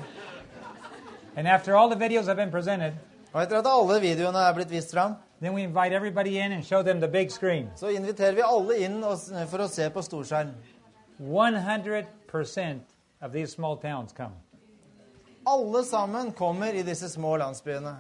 And 1.38 1.48
after 1.48 1.76
all 1.76 1.90
the 1.90 2.00
videos 2.00 2.26
have 2.26 2.36
been 2.36 2.52
presented, 2.52 2.94
Og 3.36 3.42
etter 3.44 3.60
at 3.60 3.68
alle 3.68 3.98
videoene 4.00 4.40
er 4.48 4.54
blitt 4.56 4.70
vist 4.72 4.94
fram, 4.96 5.18
then 5.46 5.54
we 5.54 5.64
invite 5.64 5.94
everybody 5.94 6.40
in 6.40 6.52
and 6.52 6.66
show 6.66 6.82
them 6.82 7.00
the 7.00 7.08
big 7.08 7.32
screen. 7.32 7.70
så 7.76 7.90
inviterer 7.90 8.32
vi 8.36 8.42
alle 8.42 8.78
inn 8.78 9.02
for 9.48 9.60
å 9.60 9.68
se 9.68 9.90
på 9.90 10.02
storskjerm. 10.02 10.54
100% 11.20 12.80
of 13.22 13.32
these 13.32 13.52
small 13.52 13.78
towns 13.78 14.12
come. 14.12 14.34
Alle 15.46 15.84
sammen 15.84 16.32
kommer 16.32 16.74
i 16.74 16.84
disse 16.84 17.10
små 17.10 17.38
landsbyene. 17.38 17.96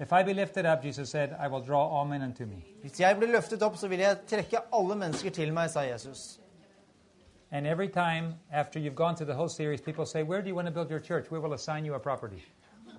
If 0.00 0.12
I 0.12 0.22
be 0.22 0.34
lifted 0.34 0.66
up, 0.66 0.82
Jesus 0.82 1.10
said, 1.10 1.36
I 1.38 1.48
will 1.48 1.60
draw 1.60 1.86
all 1.86 2.04
men 2.04 2.22
unto 2.22 2.44
me. 2.44 2.64
Hvis 2.82 3.00
jeg 3.00 3.16
blir 3.16 3.28
løftet 3.28 3.62
opp, 3.62 3.76
så 3.76 3.88
vil 3.88 3.98
jeg 3.98 4.16
trekke 4.26 4.58
alle 4.72 4.96
mennesker 4.96 5.30
til 5.30 5.52
meg, 5.52 5.70
sa 5.70 5.80
Jesus. 5.80 6.40
And 7.52 7.66
every 7.66 7.88
time 7.88 8.34
after 8.50 8.80
you've 8.80 8.96
gone 8.96 9.14
through 9.16 9.26
the 9.26 9.36
whole 9.36 9.48
series, 9.48 9.80
people 9.80 10.06
say, 10.06 10.22
Where 10.22 10.42
do 10.42 10.48
you 10.48 10.54
want 10.54 10.66
to 10.66 10.72
build 10.72 10.90
your 10.90 11.00
church? 11.00 11.30
We 11.30 11.38
will 11.38 11.52
assign 11.52 11.84
you 11.84 11.94
a 11.94 12.00
property. 12.00 12.42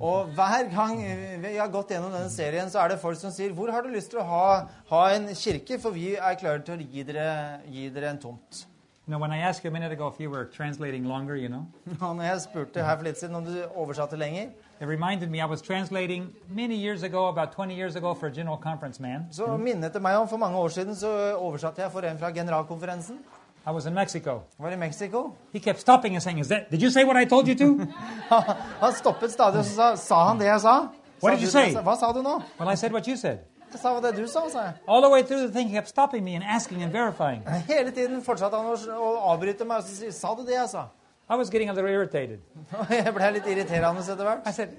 Og 0.02 0.34
hver 0.34 0.70
gang 0.74 0.98
vi 1.44 1.56
har 1.58 1.72
gått 1.72 1.94
gjennom 1.94 2.14
denne 2.14 2.32
serien, 2.34 2.70
så 2.70 2.82
er 2.82 2.94
det 2.94 3.02
folk 3.02 3.20
som 3.20 3.32
sier 3.32 3.54
Hvor 3.54 3.72
har 3.72 3.86
du 3.86 3.94
lyst 3.94 4.10
til 4.14 4.22
å 4.24 4.28
ha, 4.28 4.46
ha 4.90 5.02
en 5.14 5.30
kirke? 5.38 5.78
For 5.80 5.94
vi 5.94 6.16
er 6.16 6.38
klare 6.40 6.64
til 6.66 6.80
å 6.80 6.86
gi 6.94 7.04
dere, 7.08 7.62
gi 7.70 7.90
dere 7.94 8.14
en 8.14 8.22
tomt. 8.22 8.66
You 9.06 9.12
know, 9.12 9.20
when 9.20 9.34
I 9.34 9.40
asked 9.40 9.66
you 9.66 9.70
a 9.70 9.74
minute 9.74 9.92
ago 9.92 10.08
if 10.08 10.18
you 10.18 10.30
were 10.30 10.46
translating 10.46 11.04
longer, 11.06 11.36
you 11.36 11.50
know, 11.50 11.68
når 12.00 12.24
jeg 12.24 12.42
spurte 12.42 12.84
her 12.84 12.96
for 12.96 13.04
litt 13.04 13.20
siden 13.20 13.36
om 13.36 13.44
du 13.44 13.58
oversatte 13.76 14.16
lenger, 14.16 14.54
it 14.80 14.88
reminded 14.88 15.30
me 15.30 15.42
I 15.42 15.46
was 15.46 15.62
translating 15.62 16.34
many 16.48 16.76
years 16.76 17.04
ago, 17.04 17.28
about 17.28 17.52
20 17.52 17.76
years 17.76 17.98
ago, 17.98 18.14
for 18.14 18.28
a 18.28 18.32
general 18.32 18.58
conference 18.58 19.02
man. 19.02 19.28
så 19.32 19.58
minnet 19.58 19.94
det 19.94 20.02
meg 20.02 20.16
om 20.18 20.28
for 20.28 20.38
mange 20.38 20.58
år 20.58 20.70
siden 20.70 20.96
så 20.96 21.36
oversatte 21.36 21.82
jeg 21.82 21.92
for 21.92 22.02
en 22.02 22.18
fra 22.18 22.32
generalkonferansen. 22.32 23.20
I 23.66 23.72
was 23.72 23.86
in 23.86 23.94
Mexico. 23.94 24.44
Var 24.58 24.72
i 24.72 24.76
Mexico. 24.76 25.36
He 25.54 25.60
kept 25.60 25.80
stopping 25.80 26.16
and 26.16 26.24
saying, 26.24 26.40
Is 26.40 26.48
that, 26.50 26.70
Did 26.70 26.82
you 26.82 26.90
say 26.90 27.04
what 27.06 27.16
I 27.16 27.26
told 27.26 27.48
you 27.48 27.56
to? 27.56 27.88
Han 28.82 28.94
stoppet 28.94 29.32
stadig 29.32 29.60
og 29.60 29.66
sa, 29.66 29.96
sa 29.96 30.28
han 30.28 30.40
det 30.40 30.48
jeg 30.48 30.62
sa. 30.62 30.88
What 31.22 31.32
did 31.32 31.42
you 31.42 31.50
say? 31.50 31.74
Hva 31.74 31.96
sa 31.96 32.12
du 32.12 32.22
nå? 32.22 32.42
well, 32.60 32.70
I 32.70 32.76
said 32.76 32.92
what 32.92 33.08
you 33.08 33.16
said. 33.16 33.40
Jeg 33.72 33.80
sa 33.80 34.00
det 34.00 34.16
du 34.18 34.28
sa, 34.28 34.50
sa 34.50 34.60
jeg. 34.60 34.74
All 34.88 35.02
the 35.02 35.10
way 35.10 35.24
through 35.24 35.48
the 35.48 35.54
thing, 35.54 35.70
he 35.70 35.76
kept 35.76 35.88
stopping 35.88 36.24
me 36.24 36.36
and 36.36 36.44
asking 36.44 36.84
and 36.84 36.92
verifying. 36.92 37.42
Hele 37.68 37.92
tiden 37.92 38.22
fortsatte 38.22 38.58
han 38.58 38.66
å, 38.68 39.32
avbryte 39.32 39.66
meg 39.66 39.78
og 39.78 39.88
si, 39.88 40.12
sa 40.12 40.36
du 40.36 40.44
det 40.44 40.58
jeg 40.58 40.70
sa? 40.70 40.90
I 41.30 41.36
was 41.36 41.50
getting 41.50 41.70
a 41.70 41.74
little 41.74 41.90
irritated. 41.90 42.42
Jeg 42.90 43.14
ble 43.16 43.30
litt 43.38 43.46
irriterende 43.48 44.04
etter 44.04 44.28
hvert. 44.28 44.44
I 44.46 44.52
said, 44.52 44.76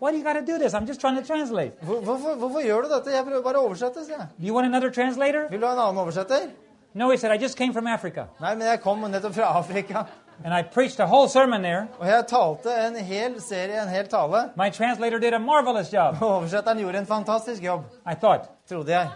Why 0.00 0.10
do 0.10 0.18
you 0.18 0.24
gotta 0.24 0.42
do 0.42 0.58
this? 0.58 0.74
I'm 0.74 0.84
just 0.84 1.00
trying 1.00 1.16
to 1.16 1.22
translate. 1.22 1.78
Hvor, 1.80 2.00
hvorfor, 2.00 2.34
hvorfor 2.34 2.60
gjør 2.60 2.82
du 2.82 2.88
dette? 2.90 3.14
Jeg 3.14 3.24
prøver 3.24 3.42
bare 3.42 3.62
å 3.62 3.68
oversette, 3.70 4.02
sier 4.04 4.18
jeg. 4.18 4.26
Do 4.36 4.46
you 4.46 4.52
want 4.52 4.66
another 4.66 4.90
translator? 4.90 5.46
Vil 5.48 5.62
du 5.62 5.66
ha 5.66 5.72
en 5.72 5.84
annen 5.86 6.02
oversetter? 6.02 6.50
No, 6.96 7.10
he 7.10 7.18
said, 7.18 7.30
I 7.30 7.36
just 7.36 7.58
came 7.58 7.74
from 7.74 7.86
Africa. 7.86 8.26
Nei, 8.40 8.54
men 8.54 8.66
jeg 8.66 8.80
kom 8.80 9.02
nettopp 9.04 9.34
fra 9.34 9.58
Afrika. 9.58 10.06
And 10.44 10.54
I 10.54 10.62
preached 10.62 10.98
a 11.00 11.06
whole 11.06 11.28
sermon 11.28 11.62
there. 11.62 11.88
Og 11.98 12.06
jeg 12.08 12.24
talte 12.28 12.72
en 12.86 12.96
hel 12.96 13.34
serie, 13.40 13.82
en 13.82 13.88
hel 13.88 14.06
tale. 14.08 14.50
My 14.56 14.70
translator 14.70 15.18
did 15.18 15.34
a 15.34 15.38
marvelous 15.38 15.92
job, 15.92 16.16
Og 16.22 16.30
oversetteren 16.36 16.78
gjorde 16.78 16.98
en 16.98 17.06
fantastisk 17.06 17.62
jobb, 17.62 17.84
I 18.06 18.14
thought. 18.14 18.48
trodde 18.68 18.92
jeg. 18.92 19.08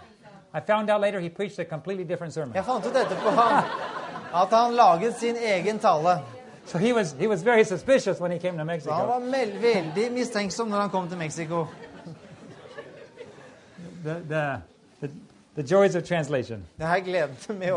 I 0.53 0.59
found 0.67 0.89
out 0.89 1.01
later 1.01 1.19
he 1.19 1.29
preached 1.29 1.59
a 1.59 1.63
completely 1.63 2.03
different 2.03 2.33
sermon. 2.33 2.55
Jeg 2.55 2.65
fant 2.65 2.85
ut 2.85 2.95
etterpå 2.95 3.29
han, 3.29 3.63
at 4.43 4.53
han 4.57 4.73
laget 4.73 5.15
sin 5.15 5.35
egen 5.35 5.79
tale. 5.79 6.19
So 6.65 6.77
he 6.77 6.93
was, 6.93 7.15
he 7.19 7.27
was 7.27 7.45
very 7.45 7.63
suspicious 7.63 8.21
when 8.21 8.31
he 8.31 8.37
came 8.39 8.57
to 8.57 8.79
Så 8.79 8.91
han 8.91 9.07
var 9.07 9.19
veldig 9.19 10.11
mistenksom 10.11 10.67
når 10.67 10.79
han 10.79 10.89
kom 10.89 11.07
til 11.07 11.17
Mexico. 11.17 11.65
The, 14.03 14.13
the, 14.29 14.61
the, 15.55 15.63
joys 15.63 15.95
of 15.95 16.03
translation. 16.03 16.65
Det 16.77 16.85
er 16.85 16.99
gleden 16.99 17.35
med 17.59 17.71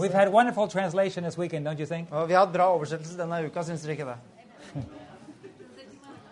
We've 0.00 0.12
had 0.12 0.28
wonderful 0.28 0.68
translation 0.68 1.24
this 1.24 1.38
weekend, 1.38 1.66
don't 1.68 1.78
you 1.80 1.86
think? 1.86 2.08
Og 2.12 2.28
vi 2.28 2.32
har 2.32 2.46
hatt 2.46 2.52
bra 2.52 2.66
oversettelse 2.74 3.18
denne 3.18 3.46
uka, 3.46 3.62
syns 3.62 3.82
dere 3.82 3.92
ikke 3.92 4.04
det? 4.04 4.16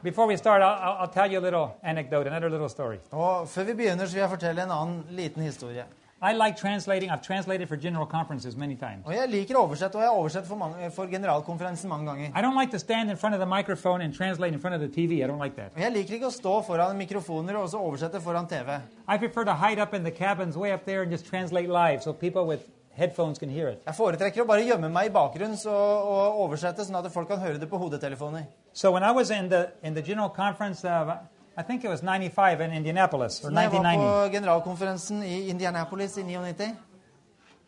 Before 0.02 0.26
we 0.26 0.36
start, 0.36 0.62
I'll, 0.62 0.82
I'll- 0.82 0.96
I'll 1.02 1.14
tell 1.14 1.32
you 1.32 1.38
a 1.38 1.44
little 1.44 1.68
anecdote, 1.82 2.26
another 2.26 2.50
little 2.50 2.68
story. 2.68 2.96
Og 3.10 3.48
før 3.48 3.64
vi 3.64 3.72
begynner, 3.74 4.06
så 4.06 4.12
vil 4.12 4.20
jeg 4.20 4.30
fortelle 4.30 4.62
en 4.62 4.70
annen 4.70 5.04
liten 5.10 5.42
historie. 5.42 5.84
I 6.24 6.34
like 6.34 6.56
translating. 6.56 7.10
I've 7.10 7.20
translated 7.20 7.68
for 7.68 7.76
general 7.76 8.06
conferences 8.06 8.56
many 8.56 8.76
times. 8.76 9.02
Og 9.04 9.14
jeg 9.14 9.28
liker 9.28 9.56
å 9.58 9.64
oversette, 9.66 9.98
og 9.98 10.04
jeg 10.04 10.10
har 10.12 10.18
oversett 10.18 10.46
for, 10.46 10.56
mange, 10.60 10.90
for 10.94 11.10
generalkonferansen 11.10 11.90
mange 11.90 12.06
ganger. 12.06 12.28
I 12.30 12.42
don't 12.44 12.54
like 12.54 12.70
to 12.70 12.78
stand 12.78 13.10
in 13.10 13.16
front 13.16 13.34
of 13.34 13.40
the 13.40 13.46
microphone 13.46 14.00
and 14.02 14.14
translate 14.14 14.54
in 14.54 14.60
front 14.60 14.76
of 14.76 14.80
the 14.80 14.86
TV. 14.86 15.24
I 15.24 15.26
don't 15.26 15.42
like 15.42 15.56
that. 15.56 15.74
Og 15.74 15.82
jeg 15.82 15.92
liker 15.96 16.20
ikke 16.20 16.30
å 16.30 16.36
stå 16.36 16.52
foran 16.68 16.94
mikrofoner 17.00 17.58
og 17.58 17.66
så 17.72 17.82
oversette 17.82 18.22
foran 18.22 18.46
TV. 18.46 18.78
I 19.08 19.18
prefer 19.18 19.48
to 19.50 19.56
hide 19.64 19.82
up 19.82 19.94
in 19.98 20.06
the 20.06 20.14
cabins 20.14 20.56
way 20.56 20.70
up 20.70 20.86
there 20.86 21.02
and 21.02 21.10
just 21.10 21.26
translate 21.26 21.68
live 21.68 22.06
so 22.06 22.12
people 22.12 22.46
with 22.46 22.70
headphones 22.94 23.42
can 23.42 23.50
hear 23.50 23.74
it. 23.74 23.82
Jeg 23.82 23.98
foretrekker 23.98 24.44
å 24.44 24.46
bare 24.46 24.62
gjemme 24.62 24.94
meg 24.94 25.10
i 25.10 25.14
bakgrunnen 25.18 25.58
så, 25.58 25.74
og 25.74 26.38
oversette, 26.46 26.86
sånn 26.86 27.02
at 27.02 27.10
folk 27.10 27.34
kan 27.34 27.42
høre 27.42 27.58
det 27.58 27.66
på 27.66 27.82
hodetelefoner. 27.82 28.46
So 28.72 28.92
when 28.94 29.02
I 29.02 29.10
was 29.10 29.34
in 29.34 29.50
the 29.50 29.72
in 29.82 29.98
the 29.98 30.02
general 30.02 30.30
conference 30.30 30.84
of 30.84 31.16
I 31.58 31.62
think 31.62 31.84
it 31.84 31.90
was 31.90 32.00
95 32.02 32.60
in 32.60 32.72
Indianapolis 32.72 33.44
or 33.44 33.50
Når 33.50 33.60
jeg 33.60 33.72
var 33.72 33.78
1990, 33.78 34.28
på 34.28 34.32
generalkonferansen 34.32 35.22
i 35.22 35.48
Indianapolis 35.48 36.16
i 36.16 36.22
99, 36.22 36.76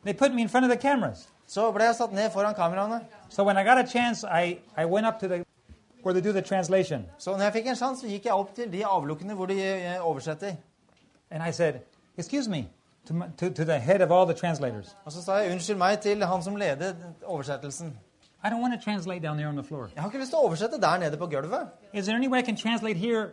they 0.05 0.12
put 0.14 0.35
me 0.35 0.43
in 0.43 0.49
front 0.49 0.64
of 0.67 0.71
the 0.71 0.88
cameras. 0.88 1.29
så 1.47 1.73
ble 1.73 1.85
jeg 1.85 1.95
satt 1.95 2.12
ned 2.12 2.31
foran 2.31 2.55
kameraene. 2.55 3.00
So 3.29 3.45
when 3.45 3.57
I 3.57 3.62
got 3.69 3.79
a 3.79 3.87
chance, 3.87 4.26
I, 4.45 4.59
I 4.83 4.85
went 4.85 5.07
up 5.07 5.19
to 5.21 5.29
the 5.29 5.45
where 6.05 6.21
they 6.21 6.29
do 6.29 6.33
the 6.33 6.43
translation 6.43 7.07
Så 7.19 7.31
når 7.31 7.43
jeg 7.43 7.53
fikk 7.53 7.67
en 7.67 7.76
sjanse, 7.76 8.00
så 8.00 8.07
gikk 8.07 8.25
jeg 8.25 8.33
opp 8.33 8.55
til 8.55 8.73
de 8.73 8.87
avlukkene 8.87 9.35
hvor 9.35 9.47
de 9.47 9.62
eh, 9.62 10.07
oversetter. 10.07 10.53
and 11.31 11.49
I 11.49 11.53
said, 11.53 11.75
"Excuse 12.19 12.50
me, 12.50 12.69
to, 13.07 13.14
my, 13.14 13.26
to, 13.37 13.50
to 13.50 13.64
the 13.64 13.79
head 13.79 14.00
of 14.00 14.11
all 14.11 14.26
the 14.26 14.35
translators. 14.35 14.97
Og 15.05 15.12
så 15.12 15.23
sa 15.23 15.33
jeg 15.33 15.53
unnskyld 15.53 15.76
meg 15.76 16.00
til 16.00 16.25
han 16.25 16.43
som 16.43 16.57
ledet 16.57 16.97
oversettelsen. 17.25 17.99
I 18.45 18.47
don't 18.49 18.61
want 18.61 18.75
to 18.81 18.91
translate 18.91 19.23
down 19.23 19.37
there 19.37 19.49
on 19.49 19.57
the 19.57 19.64
floor. 19.64 19.88
Jeg 19.95 20.03
har 20.03 20.09
ikke 20.11 20.19
lyst 20.19 20.31
til 20.31 20.38
å 20.38 20.47
oversette 20.47 20.81
der 20.81 20.99
nede 20.99 21.17
på 21.17 21.26
gulvet. 21.26 21.69
Is 21.93 22.05
there 22.05 22.17
any 22.17 22.29
way 22.29 22.38
I 22.38 22.43
can 22.43 22.57
translate 22.57 22.97
here 22.97 23.26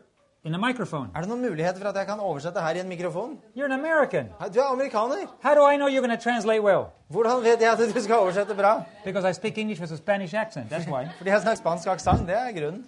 in 0.43 0.55
a 0.55 0.57
microphone? 0.57 1.09
Er 1.15 1.21
det 1.21 1.29
noen 1.29 1.41
mulighet 1.41 1.77
for 1.77 1.87
at 1.89 1.95
jeg 1.95 2.05
kan 2.07 2.19
oversette 2.19 2.61
her 2.61 2.75
i 2.75 2.79
en 2.79 2.89
mikrofon? 2.89 3.37
You're 3.55 3.65
an 3.65 3.71
American. 3.71 4.29
Du 4.53 4.59
er 4.59 4.71
amerikaner. 4.71 5.27
How 5.41 5.53
do 5.55 5.65
I 5.73 5.77
know 5.77 5.87
you're 5.87 6.01
going 6.07 6.17
to 6.17 6.23
translate 6.29 6.63
well? 6.63 6.85
Hvordan 7.07 7.43
vet 7.43 7.61
jeg 7.61 7.71
at 7.71 7.95
du 7.95 8.01
skal 8.01 8.15
oversette 8.15 8.55
bra? 8.55 8.83
Because 9.05 9.29
I 9.29 9.33
speak 9.33 9.57
English 9.57 9.81
with 9.81 9.93
a 9.93 9.97
Spanish 9.97 10.33
accent. 10.33 10.69
That's 10.71 10.87
why. 10.87 11.07
Fordi 11.17 11.29
jeg 11.29 11.41
snakker 11.41 11.57
spansk 11.57 11.87
aksent. 11.87 12.27
Det 12.27 12.35
er 12.35 12.51
grunnen. 12.59 12.85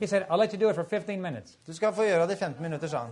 He 0.00 0.06
said, 0.06 0.22
I'll 0.30 0.38
let 0.38 0.52
you 0.52 0.58
do 0.60 0.68
it 0.68 0.74
for 0.74 0.84
15 0.84 1.22
minutes. 1.22 1.58
Du 1.66 1.72
skal 1.72 1.92
få 1.92 2.02
gjøre 2.02 2.26
det 2.26 2.36
i 2.36 2.38
15 2.38 2.62
minutter, 2.62 2.88
sa 2.88 2.98
han. 2.98 3.10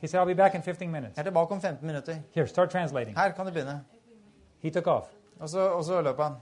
He 0.00 0.08
said, 0.08 0.20
I'll 0.20 0.26
be 0.26 0.34
back 0.34 0.54
in 0.54 0.62
15 0.62 0.90
minutes. 0.92 1.16
Jeg 1.16 1.22
er 1.22 1.30
tilbake 1.30 1.52
om 1.52 1.60
15 1.60 1.86
minutter. 1.86 2.16
Here, 2.34 2.46
start 2.46 2.70
translating. 2.70 3.18
Her 3.18 3.30
kan 3.30 3.46
du 3.46 3.52
begynne. 3.52 3.80
He 4.62 4.70
took 4.70 4.86
off. 4.86 5.04
Og 5.40 5.48
så, 5.48 5.60
og 5.60 5.84
så 5.84 6.00
løp 6.02 6.20
han. 6.20 6.32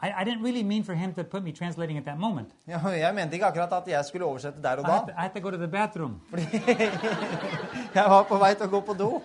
I, 0.00 0.12
I 0.20 0.24
didn't 0.24 0.42
really 0.44 0.62
mean 0.62 0.84
for 0.84 0.94
him 0.94 1.12
to 1.14 1.24
put 1.24 1.42
me 1.42 1.52
translating 1.52 1.98
at 1.98 2.04
that 2.04 2.18
moment. 2.18 2.48
Ja, 2.68 2.78
jeg 2.88 3.14
mente 3.14 3.34
ikke 3.34 3.46
akkurat 3.46 3.72
at 3.72 3.88
jeg 3.88 4.04
skulle 4.04 4.26
oversette 4.26 4.62
der 4.62 4.76
og 4.76 4.84
I 4.88 4.90
had, 4.90 5.00
da. 5.00 5.06
to, 5.06 5.18
I 5.18 5.22
had 5.22 5.30
to 5.34 5.40
go 5.40 5.50
to 5.50 5.56
the 5.56 5.68
bathroom. 5.68 6.20
Fordi 6.30 6.46
jeg 7.94 8.04
var 8.06 8.22
på 8.28 8.38
vei 8.38 8.54
til 8.54 8.66
å 8.66 8.70
gå 8.70 8.80
på 8.80 8.94
do. 8.98 9.22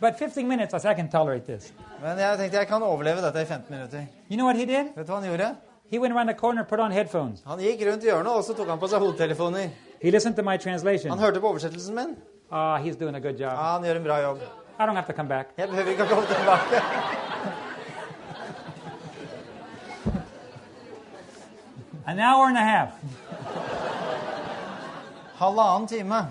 But 0.00 0.16
15 0.18 0.48
minutes, 0.48 0.72
I 0.74 0.78
said, 0.78 0.92
I 0.92 0.94
can 0.94 1.10
tolerate 1.10 1.44
this. 1.44 1.72
Men 2.02 2.18
jeg 2.18 2.38
tenkte 2.38 2.56
jeg 2.58 2.68
kan 2.70 2.82
overleve 2.82 3.20
dette 3.20 3.42
i 3.42 3.44
15 3.44 3.74
minutter. 3.74 4.06
You 4.30 4.36
know 4.38 4.46
what 4.46 4.56
he 4.56 4.64
did? 4.64 4.94
Vet 4.96 5.06
du 5.06 5.12
hva 5.12 5.18
han 5.20 5.28
gjorde? 5.28 5.50
He 5.90 5.98
went 5.98 6.14
around 6.14 6.28
the 6.28 6.34
corner, 6.38 6.64
put 6.64 6.80
on 6.80 6.92
headphones. 6.92 7.42
Han 7.46 7.58
gikk 7.60 7.82
rundt 7.88 8.04
hjørnet, 8.06 8.32
og 8.32 8.44
så 8.46 8.54
tok 8.56 8.68
han 8.70 8.78
på 8.80 8.88
seg 8.88 9.02
hodetelefoner. 9.02 9.68
He 10.00 10.10
listened 10.14 10.36
to 10.38 10.42
my 10.46 10.56
translation. 10.56 11.10
Han 11.12 11.18
hørte 11.20 11.40
på 11.42 11.50
oversettelsen 11.50 11.94
min. 11.98 12.16
Ah, 12.50 12.78
he's 12.80 12.96
doing 12.96 13.14
a 13.14 13.20
good 13.20 13.36
Ja, 13.40 13.50
job. 13.50 13.58
han 13.58 13.84
gjør 13.84 13.96
en 14.00 14.04
bra 14.08 14.20
jobb. 14.22 14.38
I 14.80 14.82
don't 14.88 14.94
have 14.96 15.06
to 15.06 15.12
come 15.12 15.28
back. 15.28 15.52
Jeg 15.58 15.68
behøver 15.68 15.90
ikke 15.90 16.06
å 16.06 16.14
komme 16.14 16.26
tilbake. 16.30 16.80
An 22.06 22.18
hour 22.18 22.46
and 22.46 22.56
a 22.56 22.60
half. 22.60 22.88
Halvannen 25.38 25.88
time. 25.88 26.26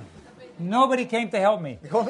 Nobody 0.60 1.06
came 1.06 1.30
to 1.30 1.38
help 1.38 1.62
me. 1.62 1.78
Det 1.82 1.90
kom, 1.90 2.08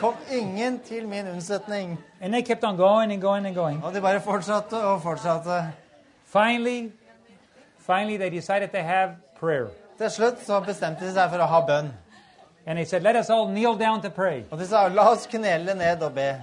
kom 0.00 0.14
ingen 0.30 0.78
til 0.78 1.08
min 1.08 1.26
unnsetning. 1.26 1.98
And 2.20 2.32
they 2.32 2.42
kept 2.42 2.64
on 2.64 2.76
going 2.76 3.12
and 3.12 3.22
going 3.22 3.46
and 3.46 3.54
going. 3.54 3.84
Og 3.84 3.94
de 3.94 4.00
bare 4.00 4.20
fortsatte 4.20 4.74
og 4.74 5.02
fortsatte. 5.02 5.72
Finally, 6.24 6.92
finally, 7.78 8.16
they 8.16 8.30
decided 8.30 8.68
to 8.68 8.78
have 8.78 9.10
prayer. 9.40 9.66
Til 9.98 10.10
slutt 10.10 10.42
så 10.46 10.60
bestemte 10.60 11.06
de 11.06 11.12
seg 11.12 11.30
for 11.30 11.38
å 11.38 11.46
ha 11.46 11.60
bønn. 11.66 11.92
And 12.66 12.78
they 12.78 12.84
said, 12.84 13.02
Let 13.02 13.16
us 13.16 13.30
all 13.30 13.46
kneel 13.46 13.76
down 13.78 14.02
to 14.02 14.10
pray. 14.10 14.42
Og 14.50 14.58
de 14.58 14.66
sa 14.66 14.88
la 14.88 15.10
oss 15.12 15.26
knele 15.26 15.74
ned 15.74 16.02
og 16.02 16.12
be. 16.14 16.34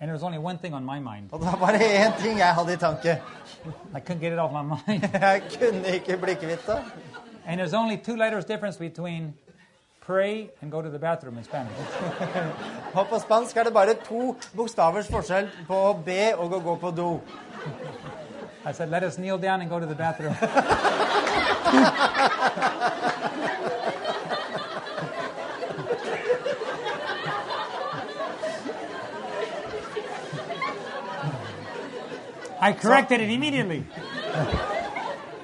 And 0.00 0.08
there 0.08 0.12
was 0.12 0.22
only 0.22 0.38
one 0.38 0.58
thing 0.58 0.74
on 0.74 0.84
my 0.84 0.98
mind. 0.98 1.28
Og 1.32 1.40
det 1.40 1.46
var 1.46 1.56
bare 1.56 1.78
én 1.78 2.22
ting 2.22 2.38
jeg 2.38 2.54
hadde 2.54 2.72
i 2.72 2.76
tanke. 2.76 3.22
I 3.94 4.00
couldn't 4.00 4.20
get 4.20 4.32
it 4.32 4.38
off 4.38 4.52
my 4.52 4.62
mind. 4.62 5.02
Jeg 5.20 5.42
kunne 5.58 5.88
ikke 5.94 6.16
bli 6.16 6.34
det. 6.34 6.78
and 7.46 7.60
there's 7.60 7.74
only 7.74 7.96
two 7.96 8.16
letters 8.16 8.44
difference 8.44 8.76
between 8.76 9.34
pray 10.00 10.50
and 10.60 10.70
go 10.70 10.82
to 10.82 10.90
the 10.90 10.98
bathroom 10.98 11.38
in 11.38 11.44
Spanish. 11.44 11.72
Og 12.94 13.08
på 13.08 13.18
spansk 13.18 13.56
er 13.56 13.62
det 13.62 13.72
bare 13.72 13.94
to 13.94 14.36
bokstavers 14.56 15.08
forskjell 15.08 15.48
på 15.66 15.74
å 15.74 15.94
be 16.04 16.34
og 16.36 16.52
å 16.52 16.60
gå 16.60 16.76
på 16.76 16.90
do. 16.90 17.20
I 18.66 18.72
said, 18.72 18.90
Let 18.90 19.02
us 19.02 19.16
kneel 19.16 19.38
down 19.38 19.60
and 19.60 19.70
go 19.70 19.78
to 19.78 19.86
the 19.86 19.94
bathroom. 19.94 20.34
I 32.64 32.72
corrected 32.72 33.20
it 33.20 33.30
immediately. 33.30 33.82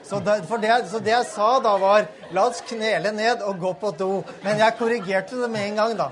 Så 0.02 0.20
det, 0.20 0.44
for 0.48 0.56
det, 0.56 0.88
så 0.90 0.98
det 0.98 1.12
jeg 1.12 1.26
sa 1.28 1.60
da, 1.60 1.76
var 1.78 2.06
la 2.32 2.46
oss 2.48 2.62
knele 2.66 3.12
ned 3.12 3.42
og 3.44 3.60
gå 3.60 3.72
på 3.82 3.90
do. 3.98 4.24
Men 4.42 4.58
jeg 4.58 4.76
korrigerte 4.78 5.36
det 5.42 5.50
med 5.50 5.66
en 5.68 5.76
gang, 5.76 5.98
da. 5.98 6.08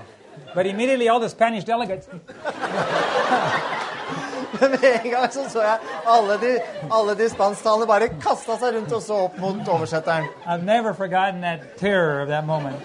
But 0.53 0.65
immediately 0.65 1.07
all 1.07 1.19
the 1.19 1.29
Spanish 1.29 1.65
delegates, 1.67 2.07
Men 4.61 4.71
med 4.71 4.83
en 5.03 5.11
gang 5.11 5.31
så 5.33 5.49
så 5.49 5.61
jeg 5.61 5.77
alle 6.07 6.37
de, 6.41 6.53
alle 6.91 7.15
de 7.15 7.29
spansktalende 7.29 7.87
bare 7.87 8.07
kasta 8.21 8.57
seg 8.61 8.75
rundt 8.75 8.93
og 8.97 9.01
så 9.01 9.17
opp 9.25 9.37
mot 9.39 9.67
oversetteren. 9.67 10.25
I've 10.45 10.63
never 10.63 10.93
forgotten 10.93 11.41
that 11.41 11.77
terror 11.77 12.21
of 12.21 12.27
that 12.29 12.45
moment. 12.45 12.77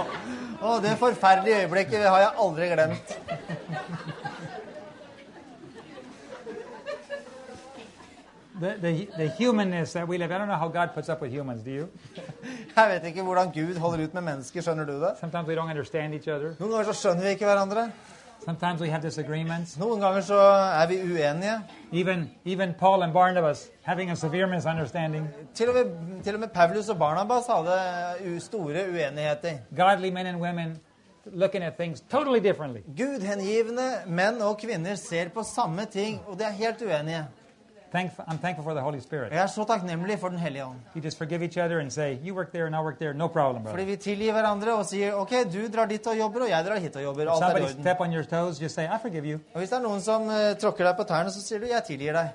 Å, 0.62 0.78
det 0.82 0.96
forferdelige 0.98 1.64
øyeblikket 1.64 2.06
har 2.06 2.18
jeg 2.20 2.30
aldri 2.38 2.68
glemt. 2.70 3.16
The, 8.62 8.76
the, 8.80 9.08
the 9.16 9.28
humanness 9.28 9.92
that 9.94 10.06
we 10.06 10.18
live, 10.18 10.30
I 10.30 10.38
don't 10.38 10.46
know 10.46 10.54
how 10.54 10.68
God 10.68 10.94
puts 10.94 11.08
up 11.08 11.20
with 11.20 11.32
humans, 11.32 11.64
do 11.64 11.70
you? 11.70 11.88
Jeg 12.76 12.88
vet 12.90 13.04
ikke 13.04 13.22
hvordan 13.22 13.50
Gud 13.50 13.78
holder 13.78 14.04
ut 14.04 14.14
med 14.14 14.22
mennesker, 14.22 14.62
skjønner 14.62 14.86
du 14.86 14.92
det? 15.00 15.16
Sometimes 15.20 15.48
we 15.48 15.56
don't 15.56 15.70
understand 15.70 16.14
each 16.14 16.28
other. 16.28 16.54
Noen 16.60 16.70
ganger 16.70 16.92
så 16.92 16.94
skjønner 17.00 17.24
vi 17.26 17.32
ikke 17.34 17.48
hverandre. 17.48 17.88
Sometimes 18.44 18.80
we 18.80 18.90
have 18.90 19.02
disagreements. 19.02 19.74
Noen 19.78 20.00
ganger 20.00 20.22
så 20.28 20.38
er 20.82 20.86
vi 20.86 21.00
uenige. 21.02 21.56
Even, 21.92 22.30
even 22.44 22.74
Paul 22.78 23.02
and 23.02 23.12
Barnabas 23.12 23.66
having 23.82 24.10
a 24.10 24.14
severe 24.14 24.46
misunderstanding. 24.46 25.26
Til 25.54 25.68
og, 25.68 25.74
med, 25.74 26.22
til 26.22 26.34
og 26.34 26.40
med 26.40 26.48
Paulus 26.54 26.88
og 26.88 26.98
Barnabas 26.98 27.50
hadde 27.50 27.76
u 28.30 28.38
store 28.40 28.86
uenigheter. 28.94 29.58
Godly 29.76 30.14
men 30.14 30.26
and 30.26 30.40
women 30.40 30.78
looking 31.32 31.62
at 31.62 31.76
things 31.76 32.00
totally 32.00 32.40
differently. 32.40 32.82
Gud 32.96 33.26
menn 34.06 34.42
og 34.42 34.58
kvinner 34.58 34.94
ser 34.94 35.28
på 35.28 35.42
samme 35.42 35.84
ting, 35.84 36.20
og 36.26 36.38
de 36.38 36.44
er 36.44 36.50
helt 36.50 36.82
uenige. 36.82 37.26
Thank, 37.92 38.12
I'm 38.26 38.38
thankful 38.38 38.64
for 38.64 38.72
the 38.74 38.80
Holy 38.80 39.00
Spirit. 39.00 39.32
jeg 39.32 39.42
er 39.42 39.46
så 39.46 39.64
takknemlig 39.64 40.18
for 40.18 40.28
Den 40.28 40.38
hellige 40.38 40.64
ånd. 40.64 40.76
We 40.94 41.00
just 41.04 41.18
forgive 41.18 41.42
each 41.44 41.58
other 41.64 41.78
and 41.80 41.90
say, 41.90 42.18
You 42.24 42.34
work 42.34 42.50
there 42.52 42.66
and 42.66 42.74
I 42.76 42.78
work 42.78 42.98
there, 42.98 43.12
no 43.14 43.28
problem, 43.28 43.66
Fordi 43.66 43.84
vi 43.84 43.96
tilgir 43.96 44.32
hverandre 44.32 44.74
og 44.74 44.86
sier 44.86 45.12
ok, 45.14 45.30
du 45.52 45.68
drar 45.76 45.86
dit 45.86 46.06
og 46.06 46.18
jobber, 46.18 46.40
og 46.42 46.48
jeg 46.48 46.64
drar 46.64 46.78
hit 46.78 46.96
og 46.96 47.02
jobber. 47.02 47.22
Alt 47.22 47.30
er 47.30 47.34
i 47.34 47.38
somebody 47.44 47.64
orden. 47.64 47.82
step 47.82 48.00
on 48.00 48.12
your 48.12 48.24
toes, 48.24 48.62
just 48.62 48.74
say, 48.74 48.84
I 48.84 48.98
forgive 49.02 49.26
you. 49.30 49.38
Og 49.54 49.58
hvis 49.58 49.68
det 49.70 49.76
er 49.78 49.82
noen 49.82 50.00
som 50.00 50.28
eh, 50.30 50.56
tråkker 50.56 50.84
deg 50.88 50.96
på 50.96 51.04
tærne, 51.04 51.30
så 51.30 51.40
sier 51.44 51.60
du 51.60 51.66
jeg 51.66 51.84
tilgir 51.86 52.12
deg. 52.12 52.28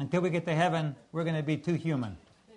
Until 0.00 0.20
we 0.20 0.30
get 0.30 0.44
to 0.44 0.50
heaven, 0.52 0.94
we're 1.14 1.24
going 1.24 1.36
to 1.36 1.46
be 1.46 1.56
too 1.56 1.76
human. 1.90 2.16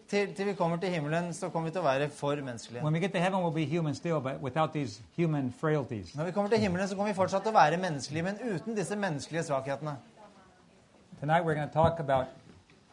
Til, 0.09 0.33
til 0.33 0.45
vi 0.45 0.53
kommer 0.53 0.77
til 0.77 0.89
himmelen, 0.89 1.33
så 1.33 1.49
kommer 1.49 1.69
vi 1.69 1.73
til 1.73 1.81
å 1.81 1.85
være 1.85 2.09
for 2.09 2.35
menneskelige. 2.35 2.81
When 2.83 2.93
we 2.93 2.99
get 2.99 3.11
to 3.11 3.19
heaven, 3.19 3.43
we'll 3.43 3.53
be 3.53 3.65
human 3.77 3.95
still, 3.95 4.19
but 4.19 4.41
without 4.41 4.73
these 4.73 5.01
human 5.17 5.53
frailties. 5.59 6.15
Når 6.15 6.25
vi 6.25 6.31
kommer 6.31 6.49
til 6.49 6.59
himmelen, 6.59 6.87
så 6.87 6.95
kommer 6.95 7.11
vi 7.11 7.15
fortsatt 7.15 7.43
til 7.45 7.53
å 7.53 7.59
være 7.59 7.77
menneskelige, 7.77 8.23
men 8.23 8.39
uten 8.55 8.75
disse 8.75 8.95
menneskelige 8.95 9.43
svakhetene. 9.43 9.95
Tonight, 11.19 11.43
we're 11.43 11.55
going 11.55 11.67
to 11.67 11.73
talk 11.73 11.99
about 11.99 12.27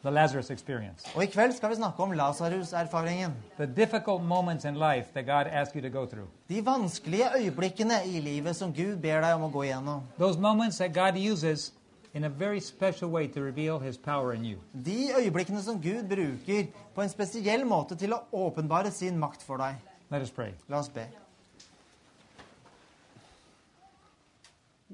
the 0.03 0.11
Lazarus 0.11 0.51
experience. 0.51 1.07
Og 1.15 1.23
i 1.23 1.27
kveld 1.27 1.53
skal 1.55 1.71
vi 1.71 1.77
snakke 1.79 2.03
om 2.03 2.13
Lasarus-erfaringen. 2.13 3.35
The 3.57 3.67
difficult 3.67 4.23
moments 4.23 4.65
in 4.65 4.75
life 4.75 5.13
that 5.15 5.27
God 5.27 5.47
asks 5.47 5.77
you 5.77 5.83
to 5.83 5.89
go 5.89 6.07
through. 6.07 6.27
De 6.49 6.67
vanskelige 6.67 7.29
øyeblikkene 7.39 7.95
i 8.07 8.21
livet 8.21 8.57
som 8.57 8.73
Gud 8.75 8.97
ber 8.97 9.21
deg 9.21 9.35
om 9.35 9.45
å 9.47 9.51
gå 9.53 9.63
igjennom. 9.69 10.03
Those 10.19 10.41
moments 10.41 10.79
that 10.79 10.95
God 10.95 11.15
uses 11.33 11.73
in 12.15 12.25
a 12.25 12.29
very 12.29 12.61
special 12.61 13.11
way 13.11 13.29
to 13.29 13.41
reveal 13.41 13.79
His 13.79 13.97
power 13.97 14.33
in 14.33 14.45
you. 14.45 14.59
De 14.73 15.13
øyeblikkene 15.19 15.63
som 15.63 15.79
Gud 15.83 16.09
bruker 16.09 16.67
på 16.95 17.03
en 17.03 17.09
spesiell 17.09 17.65
måte 17.65 17.95
til 17.95 18.13
å 18.13 18.25
åpenbare 18.33 18.91
sin 18.91 19.19
makt 19.19 19.43
for 19.47 19.63
deg. 19.63 19.79
Let 20.11 20.23
us 20.23 20.31
pray. 20.31 20.51
La 20.69 20.79
oss 20.79 20.89
be. 20.89 21.07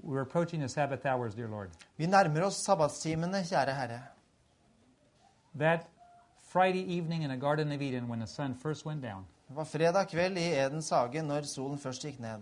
We're 0.03 0.23
approaching 0.23 0.61
the 0.61 0.69
Sabbath 0.69 1.07
hours, 1.07 1.35
dear 1.35 1.49
Lord. 1.49 1.71
Vi 1.97 2.07
nærmer 2.07 2.43
oss 2.43 2.57
sabbatstimene, 2.67 3.43
kjære 3.45 3.75
Herre. 3.75 4.01
That 5.59 5.87
Friday 6.53 6.85
evening 6.99 7.23
in 7.23 7.29
the 7.31 7.37
Garden 7.39 7.73
of 7.73 7.81
Eden 7.83 8.09
when 8.09 8.19
the 8.21 8.27
sun 8.27 8.55
first 8.55 8.87
went 8.87 9.03
down 9.03 9.27
Det 9.49 9.57
var 9.57 9.65
fredag 9.65 10.09
kveld 10.09 10.39
i 10.39 10.53
Edens 10.55 10.91
hage 10.91 11.23
når 11.23 11.43
solen 11.43 11.79
først 11.79 12.03
gikk 12.03 12.21
ned, 12.21 12.41